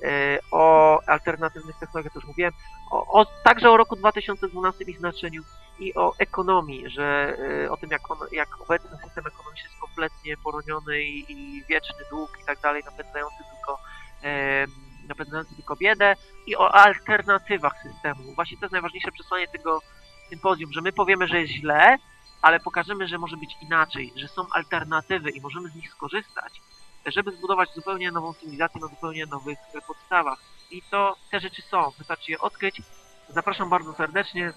e, 0.03 0.39
o 0.51 0.99
alternatywnych 1.07 1.75
technologiach, 1.79 2.13
to 2.13 2.19
już 2.19 2.27
mówiłem, 2.27 2.53
o, 2.91 3.19
o, 3.19 3.25
także 3.43 3.71
o 3.71 3.77
roku 3.77 3.95
2012 3.95 4.83
i 4.83 4.93
znaczeniu 4.93 5.43
i 5.79 5.93
o 5.95 6.13
ekonomii, 6.19 6.89
że 6.89 7.37
e, 7.65 7.71
o 7.71 7.77
tym, 7.77 7.89
jak, 7.91 8.11
on, 8.11 8.17
jak 8.31 8.61
obecny 8.61 8.97
system 9.03 9.27
ekonomiczny 9.27 9.69
jest 9.69 9.81
kompletnie 9.81 10.37
poroniony 10.37 11.01
i, 11.01 11.31
i 11.31 11.63
wieczny 11.69 12.05
dług 12.09 12.37
i 12.43 12.45
tak 12.45 12.59
dalej, 12.59 12.83
napędzający 12.85 13.43
tylko, 13.55 13.79
e, 14.23 14.65
napędzający 15.07 15.55
tylko 15.55 15.75
biedę 15.75 16.15
i 16.47 16.55
o 16.55 16.75
alternatywach 16.75 17.73
systemu. 17.83 18.33
Właśnie 18.35 18.57
to 18.57 18.65
jest 18.65 18.73
najważniejsze 18.73 19.11
przesłanie 19.11 19.47
tego 19.47 19.81
sympozjum, 20.29 20.71
że 20.73 20.81
my 20.81 20.91
powiemy, 20.91 21.27
że 21.27 21.41
jest 21.41 21.53
źle, 21.53 21.97
ale 22.41 22.59
pokażemy, 22.59 23.07
że 23.07 23.17
może 23.17 23.37
być 23.37 23.57
inaczej, 23.61 24.13
że 24.15 24.27
są 24.27 24.47
alternatywy 24.51 25.29
i 25.29 25.41
możemy 25.41 25.69
z 25.69 25.75
nich 25.75 25.91
skorzystać, 25.91 26.61
żeby 27.05 27.31
zbudować 27.31 27.69
zupełnie 27.75 28.11
nową 28.11 28.33
cywilizację 28.33 28.81
na 28.81 28.87
zupełnie 28.87 29.25
nowych 29.25 29.57
podstawach. 29.87 30.39
I 30.71 30.81
to 30.81 31.15
te 31.31 31.39
rzeczy 31.39 31.61
są, 31.61 31.91
wystarczy 31.97 32.31
je 32.31 32.39
odkryć. 32.39 32.81
Zapraszam 33.29 33.69
bardzo 33.69 33.93
serdecznie 33.93 34.53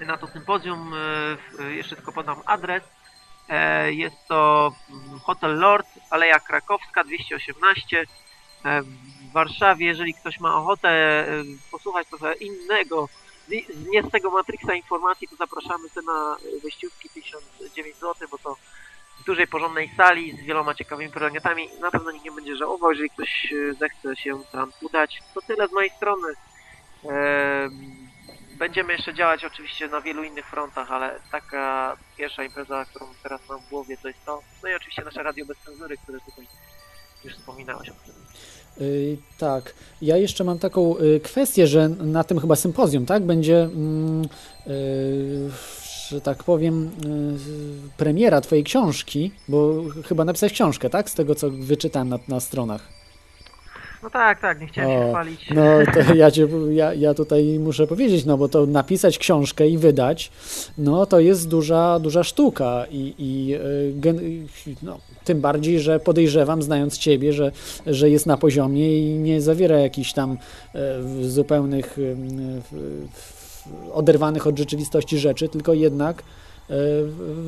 na 0.00 0.16
to 0.16 0.26
sympozjum. 0.26 0.92
e, 1.60 1.72
Jeszcze 1.74 1.96
tylko 1.96 2.12
podam 2.12 2.40
adres. 2.46 2.82
E, 3.48 3.92
Jest 3.92 4.16
to 4.28 4.72
mm, 4.90 5.20
Hotel 5.20 5.58
Lord, 5.58 5.86
Aleja 6.10 6.40
Krakowska 6.40 7.04
218 7.04 8.00
e, 8.64 8.82
w 8.82 9.32
Warszawie. 9.32 9.86
Jeżeli 9.86 10.14
ktoś 10.14 10.40
ma 10.40 10.56
ochotę 10.56 11.26
posłuchać 11.70 12.08
trochę 12.08 12.34
innego, 12.34 13.08
nie 13.90 14.02
z 14.02 14.10
tego 14.10 14.30
Matrixa 14.30 14.74
informacji, 14.74 15.28
to 15.28 15.36
zapraszamy 15.36 15.90
te 15.90 16.02
na 16.02 16.36
wyjściówki 16.62 17.08
1009 17.08 17.96
zł, 17.96 18.28
bo 18.30 18.38
to 18.38 18.56
w 19.20 19.24
dużej, 19.24 19.46
porządnej 19.46 19.90
sali 19.96 20.32
z 20.32 20.40
wieloma 20.40 20.74
ciekawymi 20.74 21.12
prelegentami. 21.12 21.68
Na 21.80 21.90
pewno 21.90 22.10
nikt 22.10 22.24
nie 22.24 22.32
będzie 22.32 22.56
żałował, 22.56 22.90
jeżeli 22.90 23.10
ktoś 23.10 23.54
zechce 23.78 24.16
się 24.16 24.40
tam 24.52 24.72
udać. 24.80 25.22
To 25.34 25.42
tyle 25.42 25.68
z 25.68 25.72
mojej 25.72 25.90
strony. 25.90 26.28
Em, 28.54 28.58
Będziemy 28.58 28.92
jeszcze 28.92 29.14
działać 29.14 29.44
oczywiście 29.44 29.88
na 29.88 30.00
wielu 30.00 30.24
innych 30.24 30.46
frontach, 30.46 30.92
ale 30.92 31.20
taka 31.32 31.96
pierwsza 32.16 32.44
impreza, 32.44 32.84
którą 32.84 33.06
teraz 33.22 33.40
mam 33.48 33.60
w 33.60 33.68
głowie, 33.68 33.96
to 34.02 34.08
jest 34.08 34.24
to. 34.24 34.42
No 34.62 34.68
i 34.68 34.74
oczywiście 34.74 35.02
nasze 35.04 35.22
radio 35.22 35.46
bez 35.46 35.58
cenzury, 35.58 35.96
które 35.96 36.18
tutaj 36.20 36.46
już 37.24 37.34
wspominałeś 37.34 37.88
o 37.88 37.94
którym. 37.94 38.20
Yy, 38.80 39.16
tak. 39.38 39.74
Ja 40.02 40.16
jeszcze 40.16 40.44
mam 40.44 40.58
taką 40.58 40.98
yy, 40.98 41.20
kwestię, 41.20 41.66
że 41.66 41.88
na 41.88 42.24
tym 42.24 42.40
chyba 42.40 42.56
sympozjum, 42.56 43.06
tak? 43.06 43.22
Będzie, 43.22 43.62
mm, 43.62 44.22
yy, 44.66 45.50
że 46.08 46.20
tak 46.20 46.44
powiem, 46.44 46.90
yy, 47.04 47.90
premiera 47.96 48.40
Twojej 48.40 48.64
książki, 48.64 49.30
bo 49.48 49.82
chyba 50.08 50.24
napisałeś 50.24 50.52
książkę, 50.52 50.90
tak? 50.90 51.10
Z 51.10 51.14
tego, 51.14 51.34
co 51.34 51.50
wyczytałem 51.50 52.08
na, 52.08 52.18
na 52.28 52.40
stronach. 52.40 52.93
No 54.04 54.10
tak, 54.10 54.40
tak, 54.40 54.60
nie 54.60 54.66
chciałem 54.66 54.90
się 54.90 55.06
O, 55.06 55.10
chwalić. 55.10 55.50
No 55.54 55.62
to 55.94 56.14
ja, 56.22 56.30
cię, 56.30 56.48
ja, 56.70 56.94
ja 56.94 57.14
tutaj 57.14 57.58
muszę 57.58 57.86
powiedzieć, 57.86 58.24
no 58.24 58.36
bo 58.38 58.48
to 58.48 58.66
napisać 58.66 59.18
książkę 59.18 59.68
i 59.68 59.78
wydać, 59.78 60.30
no 60.78 61.06
to 61.06 61.20
jest 61.20 61.48
duża, 61.48 61.98
duża 61.98 62.24
sztuka 62.24 62.86
i, 62.90 63.14
i 63.18 63.54
y, 63.54 63.92
gen, 63.96 64.20
no, 64.82 64.98
tym 65.24 65.40
bardziej, 65.40 65.80
że 65.80 66.00
podejrzewam, 66.00 66.62
znając 66.62 66.98
Ciebie, 66.98 67.32
że, 67.32 67.52
że 67.86 68.10
jest 68.10 68.26
na 68.26 68.36
poziomie 68.36 68.98
i 68.98 69.18
nie 69.18 69.40
zawiera 69.40 69.78
jakichś 69.78 70.12
tam 70.12 70.38
e, 70.74 70.78
zupełnych 71.28 71.96
w- 71.96 73.04
oderwanych 73.92 74.46
od 74.46 74.58
rzeczywistości 74.58 75.18
rzeczy, 75.18 75.48
tylko 75.48 75.74
jednak 75.74 76.22
e, 76.70 76.74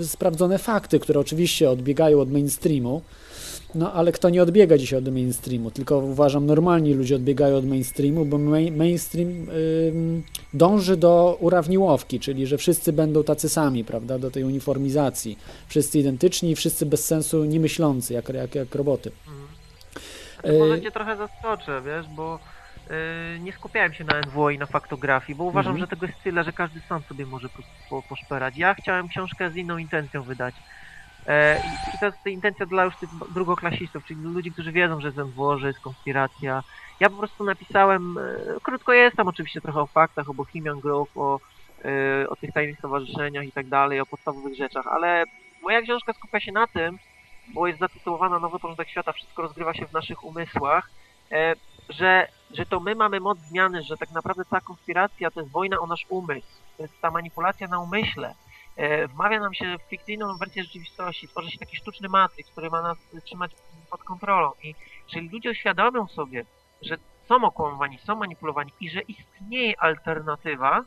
sprawdzone 0.05 0.59
fakty, 0.59 1.01
które 1.01 1.20
oczywiście 1.20 1.70
odbiegają 1.70 2.20
od 2.20 2.33
mainstreamu, 2.33 3.03
no 3.75 3.93
ale 3.93 4.13
kto 4.13 4.31
nie 4.31 4.43
odbiega 4.43 4.79
dzisiaj 4.79 4.99
od 4.99 5.09
mainstreamu, 5.09 5.71
tylko 5.71 5.99
uważam 5.99 6.47
normalni 6.47 6.95
ludzie 6.95 7.17
odbiegają 7.17 7.57
od 7.57 7.67
mainstreamu, 7.67 8.25
bo 8.25 8.39
main, 8.39 8.77
mainstream 8.77 9.29
ym, 9.29 10.23
dąży 10.55 10.97
do 10.97 11.37
urawniłowki, 11.41 12.21
czyli 12.21 12.47
że 12.47 12.59
wszyscy 12.59 12.93
będą 12.93 13.25
tacy 13.25 13.49
sami, 13.49 13.85
prawda, 13.85 14.19
do 14.19 14.31
tej 14.31 14.45
uniformizacji. 14.45 15.39
Wszyscy 15.69 15.99
identyczni 15.99 16.57
wszyscy 16.57 16.87
bez 16.87 17.05
sensu 17.07 17.45
nie 17.45 17.61
myślący, 17.61 18.15
jak, 18.15 18.29
jak, 18.29 18.55
jak 18.55 18.75
roboty. 18.75 19.11
Znaczy, 20.41 20.59
Może 20.59 20.75
E, 20.75 20.81
cię 20.81 20.91
trochę 20.91 21.17
zaskoczę, 21.17 21.83
wiesz, 21.87 22.07
bo 22.17 22.39
yy, 22.91 23.41
nie 23.41 23.53
skupiałem 23.53 23.95
się 23.95 24.05
na 24.05 24.21
NWO 24.21 24.51
i 24.51 24.59
na 24.59 24.67
faktografii, 24.67 25.39
bo 25.39 25.45
uważam, 25.45 25.73
Mhm. 25.73 25.81
że 25.81 25.97
tego 25.97 26.07
jest 26.07 26.19
tyle, 26.25 26.45
że 26.45 26.53
każdy 26.53 26.81
sam 26.89 27.03
sobie 27.09 27.27
może 27.27 27.49
po, 27.49 27.63
po, 27.91 28.03
poszperać. 28.09 28.57
Ja 28.57 28.75
chciałem 28.75 29.09
książkę 29.09 29.51
z 29.51 29.57
inną 29.57 29.79
intencją 29.79 30.23
wydać. 30.23 30.55
E, 31.27 31.59
I 31.94 31.98
to 31.98 32.07
jest 32.07 32.27
intencja 32.27 32.66
dla 32.66 32.85
już 32.85 32.97
tych 32.97 33.09
drugoklasistów, 33.35 34.05
czyli 34.05 34.23
ludzi, 34.23 34.53
którzy 34.53 34.73
wiedzą, 34.73 35.01
że 35.01 35.12
że 35.57 35.66
jest 35.66 35.81
konspiracja. 35.81 36.62
Ja 37.01 37.11
po 37.11 37.16
prostu 37.16 37.44
napisałem, 37.44 38.19
e, 38.19 38.61
krótko 38.62 38.93
jest 38.93 39.16
tam 39.16 39.28
oczywiście 39.28 39.61
trochę 39.61 39.81
o 39.81 39.86
faktach, 39.86 40.31
o 40.31 40.35
Bohemian 40.35 40.81
Grove, 40.81 41.11
o, 41.16 41.40
e, 41.85 42.28
o 42.28 42.36
tych 42.36 42.53
tajnych 42.53 42.78
stowarzyszeniach 42.78 43.44
i 43.44 43.53
tak 43.53 43.69
dalej, 43.69 44.01
o 44.01 44.07
podstawowych 44.07 44.57
rzeczach, 44.57 44.86
ale 44.86 45.24
moja 45.62 45.82
książka 45.82 46.12
skupia 46.12 46.40
się 46.40 46.53
na 46.53 46.66
tym, 46.66 46.98
bo 47.55 47.66
jest 47.66 47.81
zatytułowana 47.81 48.39
Nowy 48.39 48.59
Porządek 48.59 48.89
Świata, 48.89 49.12
wszystko 49.12 49.43
rozgrywa 49.43 49.74
się 49.74 49.86
w 49.86 49.93
naszych 49.93 50.24
umysłach, 50.24 50.90
że, 51.89 52.28
że 52.51 52.66
to 52.66 52.81
my 52.81 52.94
mamy 52.94 53.20
moc 53.20 53.39
zmiany, 53.39 53.82
że 53.82 53.97
tak 53.97 54.11
naprawdę 54.11 54.44
ta 54.44 54.61
konspiracja 54.61 55.31
to 55.31 55.40
jest 55.40 55.53
wojna 55.53 55.78
o 55.78 55.86
nasz 55.86 56.07
umysł, 56.09 56.47
to 56.77 56.82
jest 56.82 57.01
ta 57.01 57.11
manipulacja 57.11 57.69
na 57.69 57.81
umyśle. 57.81 58.35
E, 58.77 59.09
Wmawia 59.09 59.40
nam 59.40 59.55
się 59.55 59.77
fikcyjną 59.90 60.36
wersję 60.36 60.62
rzeczywistości, 60.62 61.28
tworzy 61.28 61.51
się 61.51 61.59
taki 61.59 61.77
sztuczny 61.77 62.09
matryk, 62.09 62.47
który 62.47 62.70
ma 62.70 62.82
nas 62.82 62.98
trzymać 63.24 63.51
pod 63.90 64.05
kontrolą. 64.05 64.53
I 64.62 64.74
jeżeli 65.07 65.28
ludzie 65.28 65.51
uświadomią 65.51 66.07
sobie, 66.07 66.44
że 66.82 66.97
są 67.28 67.44
okłamywani, 67.44 67.98
są 67.98 68.16
manipulowani 68.16 68.73
i 68.81 68.90
że 68.90 69.01
istnieje 69.01 69.81
alternatywa, 69.81 70.85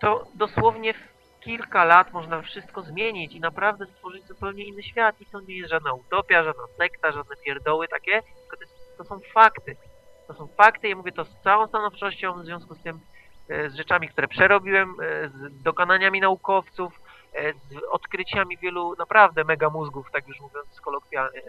to 0.00 0.26
dosłownie 0.34 0.94
w 0.94 1.14
kilka 1.40 1.84
lat 1.84 2.12
można 2.12 2.42
wszystko 2.42 2.82
zmienić 2.82 3.34
i 3.34 3.40
naprawdę 3.40 3.86
stworzyć 3.86 4.26
zupełnie 4.26 4.64
inny 4.64 4.82
świat 4.82 5.20
i 5.20 5.26
to 5.26 5.40
nie 5.40 5.56
jest 5.56 5.70
żadna 5.70 5.92
utopia, 5.92 6.44
żadna 6.44 6.62
sekta, 6.78 7.12
żadne 7.12 7.36
pierdoły 7.36 7.88
takie, 7.88 8.22
tylko 8.22 8.56
to, 8.56 8.62
jest, 8.62 8.96
to 8.98 9.04
są 9.04 9.20
fakty. 9.34 9.76
To 10.26 10.34
są 10.34 10.46
fakty, 10.46 10.88
ja 10.88 10.96
mówię 10.96 11.12
to 11.12 11.24
z 11.24 11.40
całą 11.44 11.66
stanowczością 11.66 12.32
w 12.32 12.44
związku 12.44 12.74
z 12.74 12.82
tym, 12.82 13.00
e, 13.48 13.70
z 13.70 13.74
rzeczami, 13.74 14.08
które 14.08 14.28
przerobiłem, 14.28 14.94
e, 15.02 15.28
z 15.28 15.62
dokonaniami 15.62 16.20
naukowców, 16.20 17.00
odkryciami 17.90 18.58
wielu 18.58 18.94
naprawdę 18.98 19.44
mega 19.44 19.70
mózgów, 19.70 20.10
tak 20.12 20.28
już 20.28 20.40
mówiąc 20.40 20.80
kolokwialnie, 20.80 21.42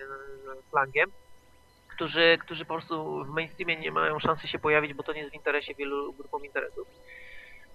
slangiem, 0.70 1.12
którzy, 1.88 2.38
którzy 2.42 2.66
po 2.66 2.74
prostu 2.74 3.24
w 3.24 3.30
mainstreamie 3.30 3.76
nie 3.76 3.92
mają 3.92 4.20
szansy 4.20 4.48
się 4.48 4.60
pojawić, 4.60 4.94
bo 4.94 5.04
to 5.04 5.14
nie 5.14 5.20
jest 5.20 5.32
w 5.32 5.36
interesie 5.36 5.76
wielu 5.76 6.14
grupom 6.14 6.46
interesów. 6.46 6.88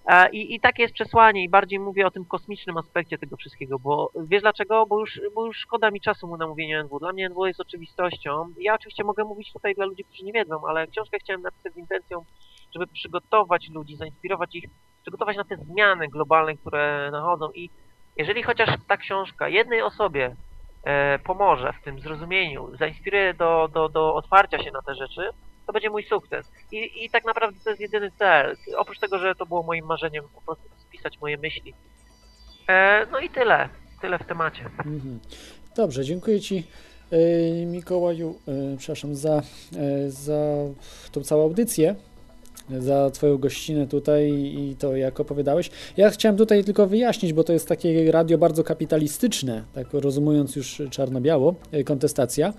E, 0.05 0.29
I, 0.29 0.55
I 0.55 0.59
takie 0.59 0.83
jest 0.83 0.93
przesłanie 0.93 1.43
i 1.43 1.49
bardziej 1.49 1.79
mówię 1.79 2.07
o 2.07 2.11
tym 2.11 2.25
kosmicznym 2.25 2.77
aspekcie 2.77 3.17
tego 3.17 3.37
wszystkiego, 3.37 3.79
bo 3.79 4.11
wiesz 4.15 4.41
dlaczego? 4.41 4.85
Bo 4.85 4.99
już, 4.99 5.21
bo 5.35 5.45
już 5.45 5.57
szkoda 5.57 5.91
mi 5.91 6.01
czasu 6.01 6.27
mu 6.27 6.37
na 6.37 6.47
mówienie 6.47 6.79
NW. 6.79 6.99
Dla 6.99 7.13
mnie 7.13 7.25
NW 7.25 7.45
jest 7.45 7.59
oczywistością. 7.59 8.53
Ja 8.59 8.75
oczywiście 8.75 9.03
mogę 9.03 9.23
mówić 9.23 9.53
tutaj 9.53 9.75
dla 9.75 9.85
ludzi, 9.85 10.03
którzy 10.03 10.23
nie 10.23 10.33
wiedzą, 10.33 10.61
ale 10.67 10.87
książkę 10.87 11.17
chciałem 11.19 11.41
napisać 11.41 11.73
z 11.73 11.77
intencją, 11.77 12.25
żeby 12.73 12.87
przygotować 12.87 13.69
ludzi, 13.69 13.95
zainspirować 13.95 14.55
ich, 14.55 14.65
przygotować 15.01 15.37
na 15.37 15.43
te 15.43 15.57
zmiany 15.57 16.07
globalne, 16.07 16.57
które 16.57 17.09
nachodzą 17.11 17.51
i 17.51 17.69
jeżeli 18.17 18.43
chociaż 18.43 18.69
ta 18.87 18.97
książka 18.97 19.49
jednej 19.49 19.81
osobie 19.81 20.35
e, 20.83 21.19
pomoże 21.19 21.73
w 21.73 21.83
tym 21.83 21.99
zrozumieniu, 21.99 22.77
zainspiruje 22.77 23.33
do, 23.33 23.69
do, 23.73 23.89
do 23.89 24.15
otwarcia 24.15 24.63
się 24.63 24.71
na 24.71 24.81
te 24.81 24.95
rzeczy, 24.95 25.21
to 25.67 25.73
będzie 25.73 25.89
mój 25.89 26.03
sukces. 26.03 26.51
I, 26.71 27.05
I 27.05 27.09
tak 27.09 27.25
naprawdę 27.25 27.59
to 27.63 27.69
jest 27.69 27.81
jedyny 27.81 28.11
cel. 28.11 28.57
Oprócz 28.77 28.99
tego, 28.99 29.19
że 29.19 29.35
to 29.35 29.45
było 29.45 29.63
moim 29.63 29.85
marzeniem 29.85 30.23
po 30.35 30.41
prostu 30.41 30.69
spisać 30.77 31.21
moje 31.21 31.37
myśli. 31.37 31.73
E, 32.67 33.05
no 33.11 33.19
i 33.19 33.29
tyle. 33.29 33.69
Tyle 34.01 34.19
w 34.19 34.25
temacie. 34.25 34.65
Mhm. 34.65 35.19
Dobrze, 35.75 36.05
dziękuję 36.05 36.39
Ci 36.39 36.63
e, 37.11 37.65
Mikołaju, 37.65 38.39
e, 38.47 38.77
przepraszam, 38.77 39.15
za, 39.15 39.41
e, 39.75 40.09
za 40.09 40.55
tą 41.11 41.23
całą 41.23 41.43
audycję 41.43 41.95
za 42.79 43.09
Twoją 43.09 43.37
gościnę 43.37 43.87
tutaj 43.87 44.31
i 44.31 44.75
to, 44.79 44.95
jak 44.95 45.19
opowiadałeś. 45.19 45.69
Ja 45.97 46.09
chciałem 46.09 46.37
tutaj 46.37 46.63
tylko 46.63 46.87
wyjaśnić, 46.87 47.33
bo 47.33 47.43
to 47.43 47.53
jest 47.53 47.67
takie 47.67 48.11
radio 48.11 48.37
bardzo 48.37 48.63
kapitalistyczne, 48.63 49.63
tak 49.73 49.87
rozumując 49.93 50.55
już 50.55 50.81
czarno-biało, 50.91 51.55
e, 51.71 51.83
kontestacja, 51.83 52.53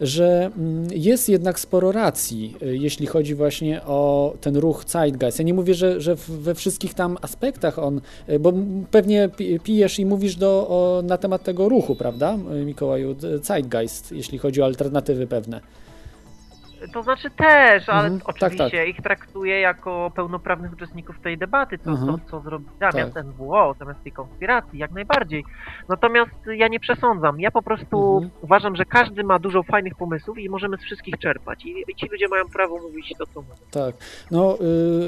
że 0.00 0.50
mm, 0.56 0.88
jest 0.90 1.28
jednak 1.28 1.60
sporo 1.60 1.92
racji, 1.92 2.56
e, 2.62 2.66
jeśli 2.76 3.06
chodzi 3.06 3.34
właśnie 3.34 3.82
o 3.82 4.34
ten 4.40 4.56
ruch 4.56 4.84
Zeitgeist. 4.86 5.38
Ja 5.38 5.44
nie 5.44 5.54
mówię, 5.54 5.74
że, 5.74 6.00
że 6.00 6.14
we 6.28 6.54
wszystkich 6.54 6.94
tam 6.94 7.16
aspektach 7.22 7.78
on, 7.78 8.00
e, 8.26 8.38
bo 8.38 8.52
pewnie 8.90 9.28
pijesz 9.64 9.98
i 9.98 10.06
mówisz 10.06 10.36
do, 10.36 10.66
o, 10.68 11.02
na 11.04 11.18
temat 11.18 11.42
tego 11.42 11.68
ruchu, 11.68 11.96
prawda, 11.96 12.36
Mikołaju, 12.66 13.16
Zeitgeist, 13.42 14.12
jeśli 14.12 14.38
chodzi 14.38 14.62
o 14.62 14.64
alternatywy 14.64 15.26
pewne. 15.26 15.60
To 16.92 17.02
znaczy 17.02 17.30
też, 17.30 17.88
ale 17.88 18.00
Mhm, 18.08 18.20
tak, 18.20 18.28
oczywiście 18.28 18.78
tak. 18.78 18.88
ich 18.88 18.96
traktuję 19.02 19.60
jako 19.60 20.12
pełnoprawnych 20.14 20.72
uczestników 20.72 21.20
tej 21.20 21.38
debaty, 21.38 21.78
co, 21.78 21.90
Mhm. 21.90 22.18
co, 22.18 22.30
co 22.30 22.40
zrobi 22.40 22.64
zamiast 22.80 23.14
Tak. 23.14 23.24
NWO, 23.26 23.74
zamiast 23.78 24.02
tej 24.02 24.12
konspiracji, 24.12 24.78
jak 24.78 24.90
najbardziej. 24.92 25.44
Natomiast 25.88 26.30
ja 26.46 26.68
nie 26.68 26.80
przesądzam. 26.80 27.40
Ja 27.40 27.50
po 27.50 27.62
prostu 27.62 28.14
Mhm. 28.14 28.30
uważam, 28.42 28.76
że 28.76 28.84
każdy 28.84 29.24
ma 29.24 29.38
dużo 29.38 29.62
fajnych 29.62 29.94
pomysłów 29.94 30.38
i 30.38 30.48
możemy 30.48 30.76
z 30.76 30.80
wszystkich 30.80 31.18
czerpać. 31.18 31.64
I, 31.64 31.84
i 31.88 31.94
ci 31.94 32.06
ludzie 32.12 32.28
mają 32.28 32.44
prawo 32.48 32.78
mówić 32.78 33.14
to, 33.18 33.26
co 33.26 33.40
mówią. 33.42 33.54
Tak. 33.70 33.94
No, 34.30 34.58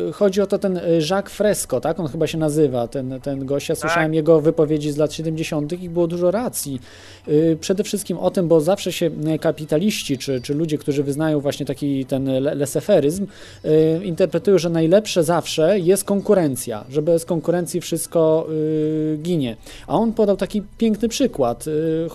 y, 0.08 0.12
chodzi 0.12 0.40
o 0.40 0.46
to 0.46 0.58
ten 0.58 0.76
y, 0.76 0.80
Jacques 1.10 1.34
Fresco, 1.36 1.80
tak? 1.80 2.00
On 2.00 2.08
chyba 2.08 2.26
się 2.26 2.38
nazywa, 2.38 2.88
ten, 2.88 3.20
ten 3.20 3.46
gość. 3.46 3.68
Ja 3.68 3.74
słyszałem 3.74 4.14
jego 4.14 4.40
wypowiedzi 4.40 4.90
z 4.92 4.96
lat 4.96 5.12
70. 5.12 5.72
i 5.82 5.88
było 5.88 6.06
dużo 6.06 6.30
racji. 6.30 6.80
Y, 7.28 7.56
przede 7.60 7.84
wszystkim 7.84 8.18
o 8.18 8.30
tym, 8.30 8.48
bo 8.48 8.60
zawsze 8.60 8.92
się 8.92 9.06
y, 9.34 9.38
kapitaliści, 9.38 10.18
czy, 10.18 10.40
czy 10.40 10.54
ludzie, 10.54 10.78
którzy 10.78 11.02
wyznają 11.02 11.40
właśnie 11.40 11.61
taki 11.64 12.04
ten 12.04 12.24
le- 12.40 12.54
leseferyzm, 12.54 13.26
y, 13.64 14.00
interpretują, 14.04 14.58
że 14.58 14.70
najlepsze 14.70 15.24
zawsze 15.24 15.78
jest 15.78 16.04
konkurencja, 16.04 16.84
że 16.90 17.02
bez 17.02 17.24
konkurencji 17.24 17.80
wszystko 17.80 18.46
y, 18.50 19.18
ginie. 19.22 19.56
A 19.86 19.94
on 19.94 20.12
podał 20.12 20.36
taki 20.36 20.62
piękny 20.78 21.08
przykład, 21.08 21.66
y, 21.66 22.06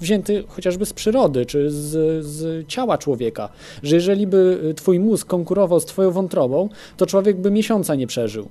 wzięty 0.00 0.44
chociażby 0.48 0.86
z 0.86 0.92
przyrody, 0.92 1.46
czy 1.46 1.70
z, 1.70 2.24
z 2.26 2.68
ciała 2.68 2.98
człowieka, 2.98 3.48
że 3.82 3.94
jeżeli 3.96 4.26
by 4.26 4.74
twój 4.76 5.00
mózg 5.00 5.26
konkurował 5.26 5.80
z 5.80 5.84
twoją 5.84 6.10
wątrobą, 6.10 6.68
to 6.96 7.06
człowiek 7.06 7.36
by 7.36 7.50
miesiąca 7.50 7.94
nie 7.94 8.06
przeżył. 8.06 8.48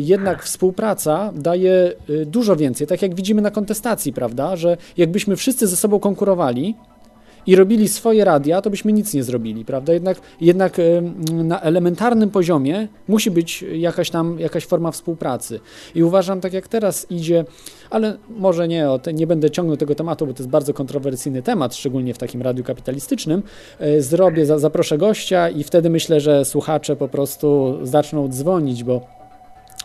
Jednak 0.00 0.42
współpraca 0.44 1.32
daje 1.34 1.92
dużo 2.26 2.56
więcej, 2.56 2.86
tak 2.86 3.02
jak 3.02 3.14
widzimy 3.14 3.42
na 3.42 3.50
kontestacji, 3.50 4.12
prawda, 4.12 4.56
że 4.56 4.76
jakbyśmy 4.96 5.36
wszyscy 5.36 5.66
ze 5.66 5.76
sobą 5.76 6.00
konkurowali, 6.00 6.74
i 7.46 7.56
robili 7.56 7.88
swoje 7.88 8.24
radia, 8.24 8.62
to 8.62 8.70
byśmy 8.70 8.92
nic 8.92 9.14
nie 9.14 9.22
zrobili, 9.22 9.64
prawda? 9.64 9.92
Jednak, 9.92 10.20
jednak 10.40 10.76
na 11.32 11.60
elementarnym 11.60 12.30
poziomie 12.30 12.88
musi 13.08 13.30
być 13.30 13.64
jakaś 13.72 14.10
tam 14.10 14.40
jakaś 14.40 14.66
forma 14.66 14.90
współpracy. 14.90 15.60
I 15.94 16.02
uważam, 16.02 16.40
tak 16.40 16.52
jak 16.52 16.68
teraz 16.68 17.06
idzie, 17.10 17.44
ale 17.90 18.16
może 18.28 18.68
nie, 18.68 18.90
o 18.90 19.00
nie 19.14 19.26
będę 19.26 19.50
ciągnął 19.50 19.76
tego 19.76 19.94
tematu, 19.94 20.26
bo 20.26 20.32
to 20.32 20.42
jest 20.42 20.50
bardzo 20.50 20.74
kontrowersyjny 20.74 21.42
temat, 21.42 21.74
szczególnie 21.74 22.14
w 22.14 22.18
takim 22.18 22.42
radiu 22.42 22.64
kapitalistycznym. 22.64 23.42
E, 23.78 24.02
Zrobię, 24.02 24.46
za, 24.46 24.58
zaproszę 24.58 24.98
gościa 24.98 25.48
i 25.48 25.64
wtedy 25.64 25.90
myślę, 25.90 26.20
że 26.20 26.44
słuchacze 26.44 26.96
po 26.96 27.08
prostu 27.08 27.78
zaczną 27.82 28.28
dzwonić, 28.28 28.84
bo 28.84 29.20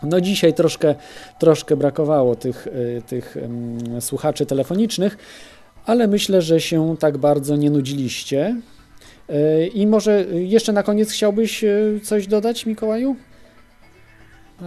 no 0.02 0.20
dzisiaj 0.20 0.54
troszkę, 0.54 0.94
troszkę 1.38 1.76
brakowało 1.76 2.34
tych, 2.34 2.66
y, 2.66 3.02
tych 3.06 3.36
słuchaczy 4.00 4.46
telefonicznych, 4.46 5.18
ale 5.86 6.06
myślę, 6.06 6.42
że 6.42 6.60
się 6.60 6.96
tak 7.00 7.18
bardzo 7.18 7.56
nie 7.56 7.70
nudziliście. 7.70 8.56
Y, 9.30 9.66
I 9.66 9.86
może 9.86 10.24
jeszcze 10.24 10.72
na 10.72 10.82
koniec 10.82 11.12
chciałbyś 11.12 11.64
y, 11.64 12.00
coś 12.02 12.26
dodać, 12.26 12.66
Mikołaju? 12.66 13.16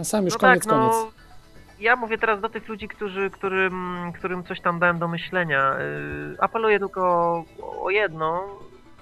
A 0.00 0.04
sam 0.04 0.24
już 0.24 0.34
no 0.34 0.40
koniec, 0.40 0.64
tak, 0.64 0.72
no, 0.72 0.90
koniec. 0.90 1.14
Ja 1.80 1.96
mówię 1.96 2.18
teraz 2.18 2.40
do 2.40 2.48
tych 2.48 2.68
ludzi, 2.68 2.88
którzy, 2.88 3.30
którym, 3.30 3.96
którym 4.18 4.44
coś 4.44 4.60
tam 4.60 4.78
dałem 4.78 4.98
do 4.98 5.08
myślenia. 5.08 5.76
Yy, 6.30 6.36
apeluję 6.40 6.78
tylko 6.78 7.00
o- 7.62 7.90
jedno. 7.90 8.48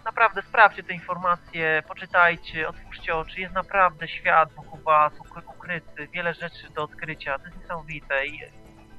Naprawdę 0.04 0.42
sprawdźcie 0.42 0.82
te 0.82 0.92
informacje, 0.94 1.82
poczytajcie, 1.88 2.68
otwórzcie 2.68 3.16
oczy. 3.16 3.40
Jest 3.40 3.54
naprawdę 3.54 4.08
świat 4.08 4.48
wokół 4.56 4.78
was 4.80 5.12
ukry- 5.12 5.54
ukryty, 5.56 6.08
wiele 6.14 6.34
rzeczy 6.34 6.66
do 6.76 6.82
odkrycia. 6.82 7.38
To 7.38 7.44
jest 7.44 7.58
niesamowite 7.62 8.26
i 8.26 8.40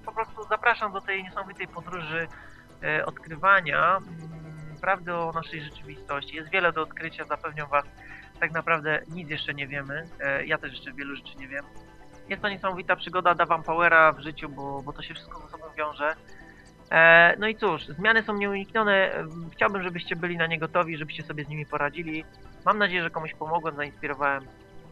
po 0.05 0.11
prostu 0.11 0.43
zapraszam 0.49 0.93
do 0.93 1.01
tej 1.01 1.23
niesamowitej 1.23 1.67
podróży 1.67 2.27
e, 2.27 2.48
odkrywania 3.05 3.97
mm, 3.97 4.77
prawdy 4.81 5.13
o 5.15 5.31
naszej 5.31 5.61
rzeczywistości. 5.61 6.35
Jest 6.35 6.49
wiele 6.49 6.71
do 6.73 6.81
odkrycia, 6.81 7.23
zapewniam 7.23 7.69
was. 7.69 7.85
Tak 8.39 8.51
naprawdę 8.51 9.01
nic 9.07 9.29
jeszcze 9.29 9.53
nie 9.53 9.67
wiemy. 9.67 10.03
E, 10.19 10.45
Ja 10.45 10.57
też 10.57 10.71
jeszcze 10.71 10.93
wielu 10.93 11.15
rzeczy 11.15 11.35
nie 11.37 11.47
wiem. 11.47 11.65
Jest 12.29 12.41
to 12.41 12.49
niesamowita 12.49 12.95
przygoda, 12.95 13.35
da 13.35 13.45
wam 13.45 13.63
powera 13.63 14.11
w 14.11 14.19
życiu, 14.19 14.49
bo, 14.49 14.81
bo 14.81 14.93
to 14.93 15.01
się 15.01 15.13
wszystko 15.13 15.41
ze 15.41 15.47
sobą 15.49 15.63
wiąże. 15.77 16.15
E, 16.91 17.35
no 17.39 17.47
i 17.47 17.55
cóż, 17.55 17.87
zmiany 17.87 18.23
są 18.23 18.33
nieuniknione. 18.33 19.11
Em, 19.11 19.49
Chciałbym, 19.53 19.83
żebyście 19.83 20.15
byli 20.15 20.37
na 20.37 20.47
nie 20.47 20.59
gotowi, 20.59 20.97
żebyście 20.97 21.23
sobie 21.23 21.45
z 21.45 21.47
nimi 21.47 21.65
poradzili. 21.65 22.25
Mam 22.65 22.77
nadzieję, 22.77 23.03
że 23.03 23.09
komuś 23.09 23.33
pomogłem, 23.33 23.75
zainspirowałem. 23.75 24.43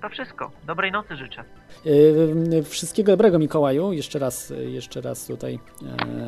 To 0.02 0.10
wszystko. 0.10 0.52
Dobrej 0.68 0.92
nocy 0.92 1.16
życzę. 1.16 1.44
Y, 1.86 2.64
Wszystkiego 2.64 3.12
dobrego, 3.12 3.40
Mikołaju. 3.40 3.94
Jeszcze 3.94 4.20
raz, 4.20 4.54
jeszcze 4.68 5.02
raz 5.02 5.26
tutaj 5.28 5.60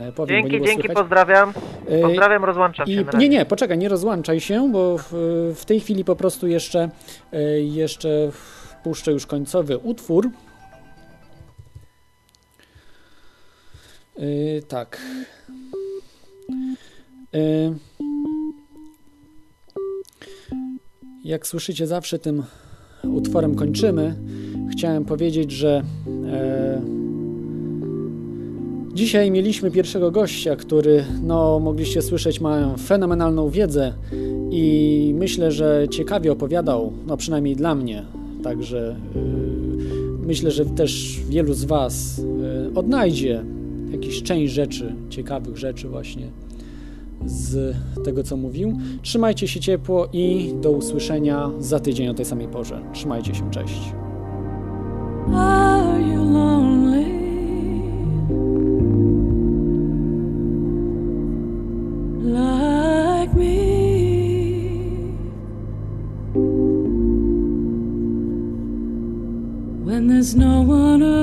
e, 0.07 0.11
powiem. 0.11 0.13
bo 0.15 0.25
nie 0.25 0.27
Dzięki, 0.27 0.51
było 0.57 0.65
dzięki, 0.67 0.81
słychać. 0.81 0.97
pozdrawiam. 0.97 1.49
Y, 1.89 2.01
Pozdrawiam, 2.01 2.45
rozłączam 2.45 2.87
I, 2.87 2.95
się. 2.95 3.05
nie, 3.17 3.29
nie, 3.29 3.45
poczekaj, 3.45 3.77
nie 3.77 3.89
rozłączaj 3.89 4.39
się, 4.39 4.71
bo 4.71 4.97
w, 4.97 5.13
w 5.55 5.65
tej 5.65 5.79
chwili 5.79 6.05
po 6.05 6.15
prostu 6.15 6.47
jeszcze, 6.47 6.89
e, 7.33 7.41
jeszcze 7.61 8.09
puszczę 8.83 9.11
już 9.11 9.25
końcowy 9.25 9.77
utwór. 9.77 10.29
E, 14.17 14.61
tak. 14.67 15.01
E, 17.33 17.39
jak 21.23 21.47
słyszycie, 21.47 21.87
zawsze 21.87 22.19
tym 22.19 22.43
utworem 23.03 23.55
kończymy. 23.55 24.15
Chciałem 24.71 25.05
powiedzieć, 25.05 25.51
że 25.51 25.83
e, 26.31 26.81
Dzisiaj 28.93 29.31
mieliśmy 29.31 29.71
pierwszego 29.71 30.11
gościa, 30.11 30.55
który, 30.55 31.03
no, 31.23 31.59
mogliście 31.59 32.01
słyszeć, 32.01 32.41
ma 32.41 32.75
fenomenalną 32.77 33.49
wiedzę 33.49 33.93
i 34.51 35.13
myślę, 35.17 35.51
że 35.51 35.87
ciekawie 35.91 36.31
opowiadał, 36.31 36.93
no 37.07 37.17
przynajmniej 37.17 37.55
dla 37.55 37.75
mnie. 37.75 38.05
Także 38.43 38.95
y, 39.15 40.27
myślę, 40.27 40.51
że 40.51 40.65
też 40.65 41.19
wielu 41.29 41.53
z 41.53 41.63
Was 41.65 42.19
y, 42.19 42.73
odnajdzie 42.75 43.43
jakiś 43.91 44.23
część 44.23 44.53
rzeczy, 44.53 44.95
ciekawych 45.09 45.57
rzeczy 45.57 45.89
właśnie 45.89 46.27
z 47.25 47.75
tego, 48.05 48.23
co 48.23 48.37
mówił. 48.37 48.77
Trzymajcie 49.01 49.47
się 49.47 49.59
ciepło 49.59 50.07
i 50.13 50.53
do 50.61 50.71
usłyszenia 50.71 51.51
za 51.59 51.79
tydzień 51.79 52.07
o 52.07 52.13
tej 52.13 52.25
samej 52.25 52.47
porze. 52.47 52.81
Trzymajcie 52.93 53.35
się, 53.35 53.51
cześć. 53.51 53.93
there's 70.19 70.35
no 70.35 70.61
one 70.61 71.18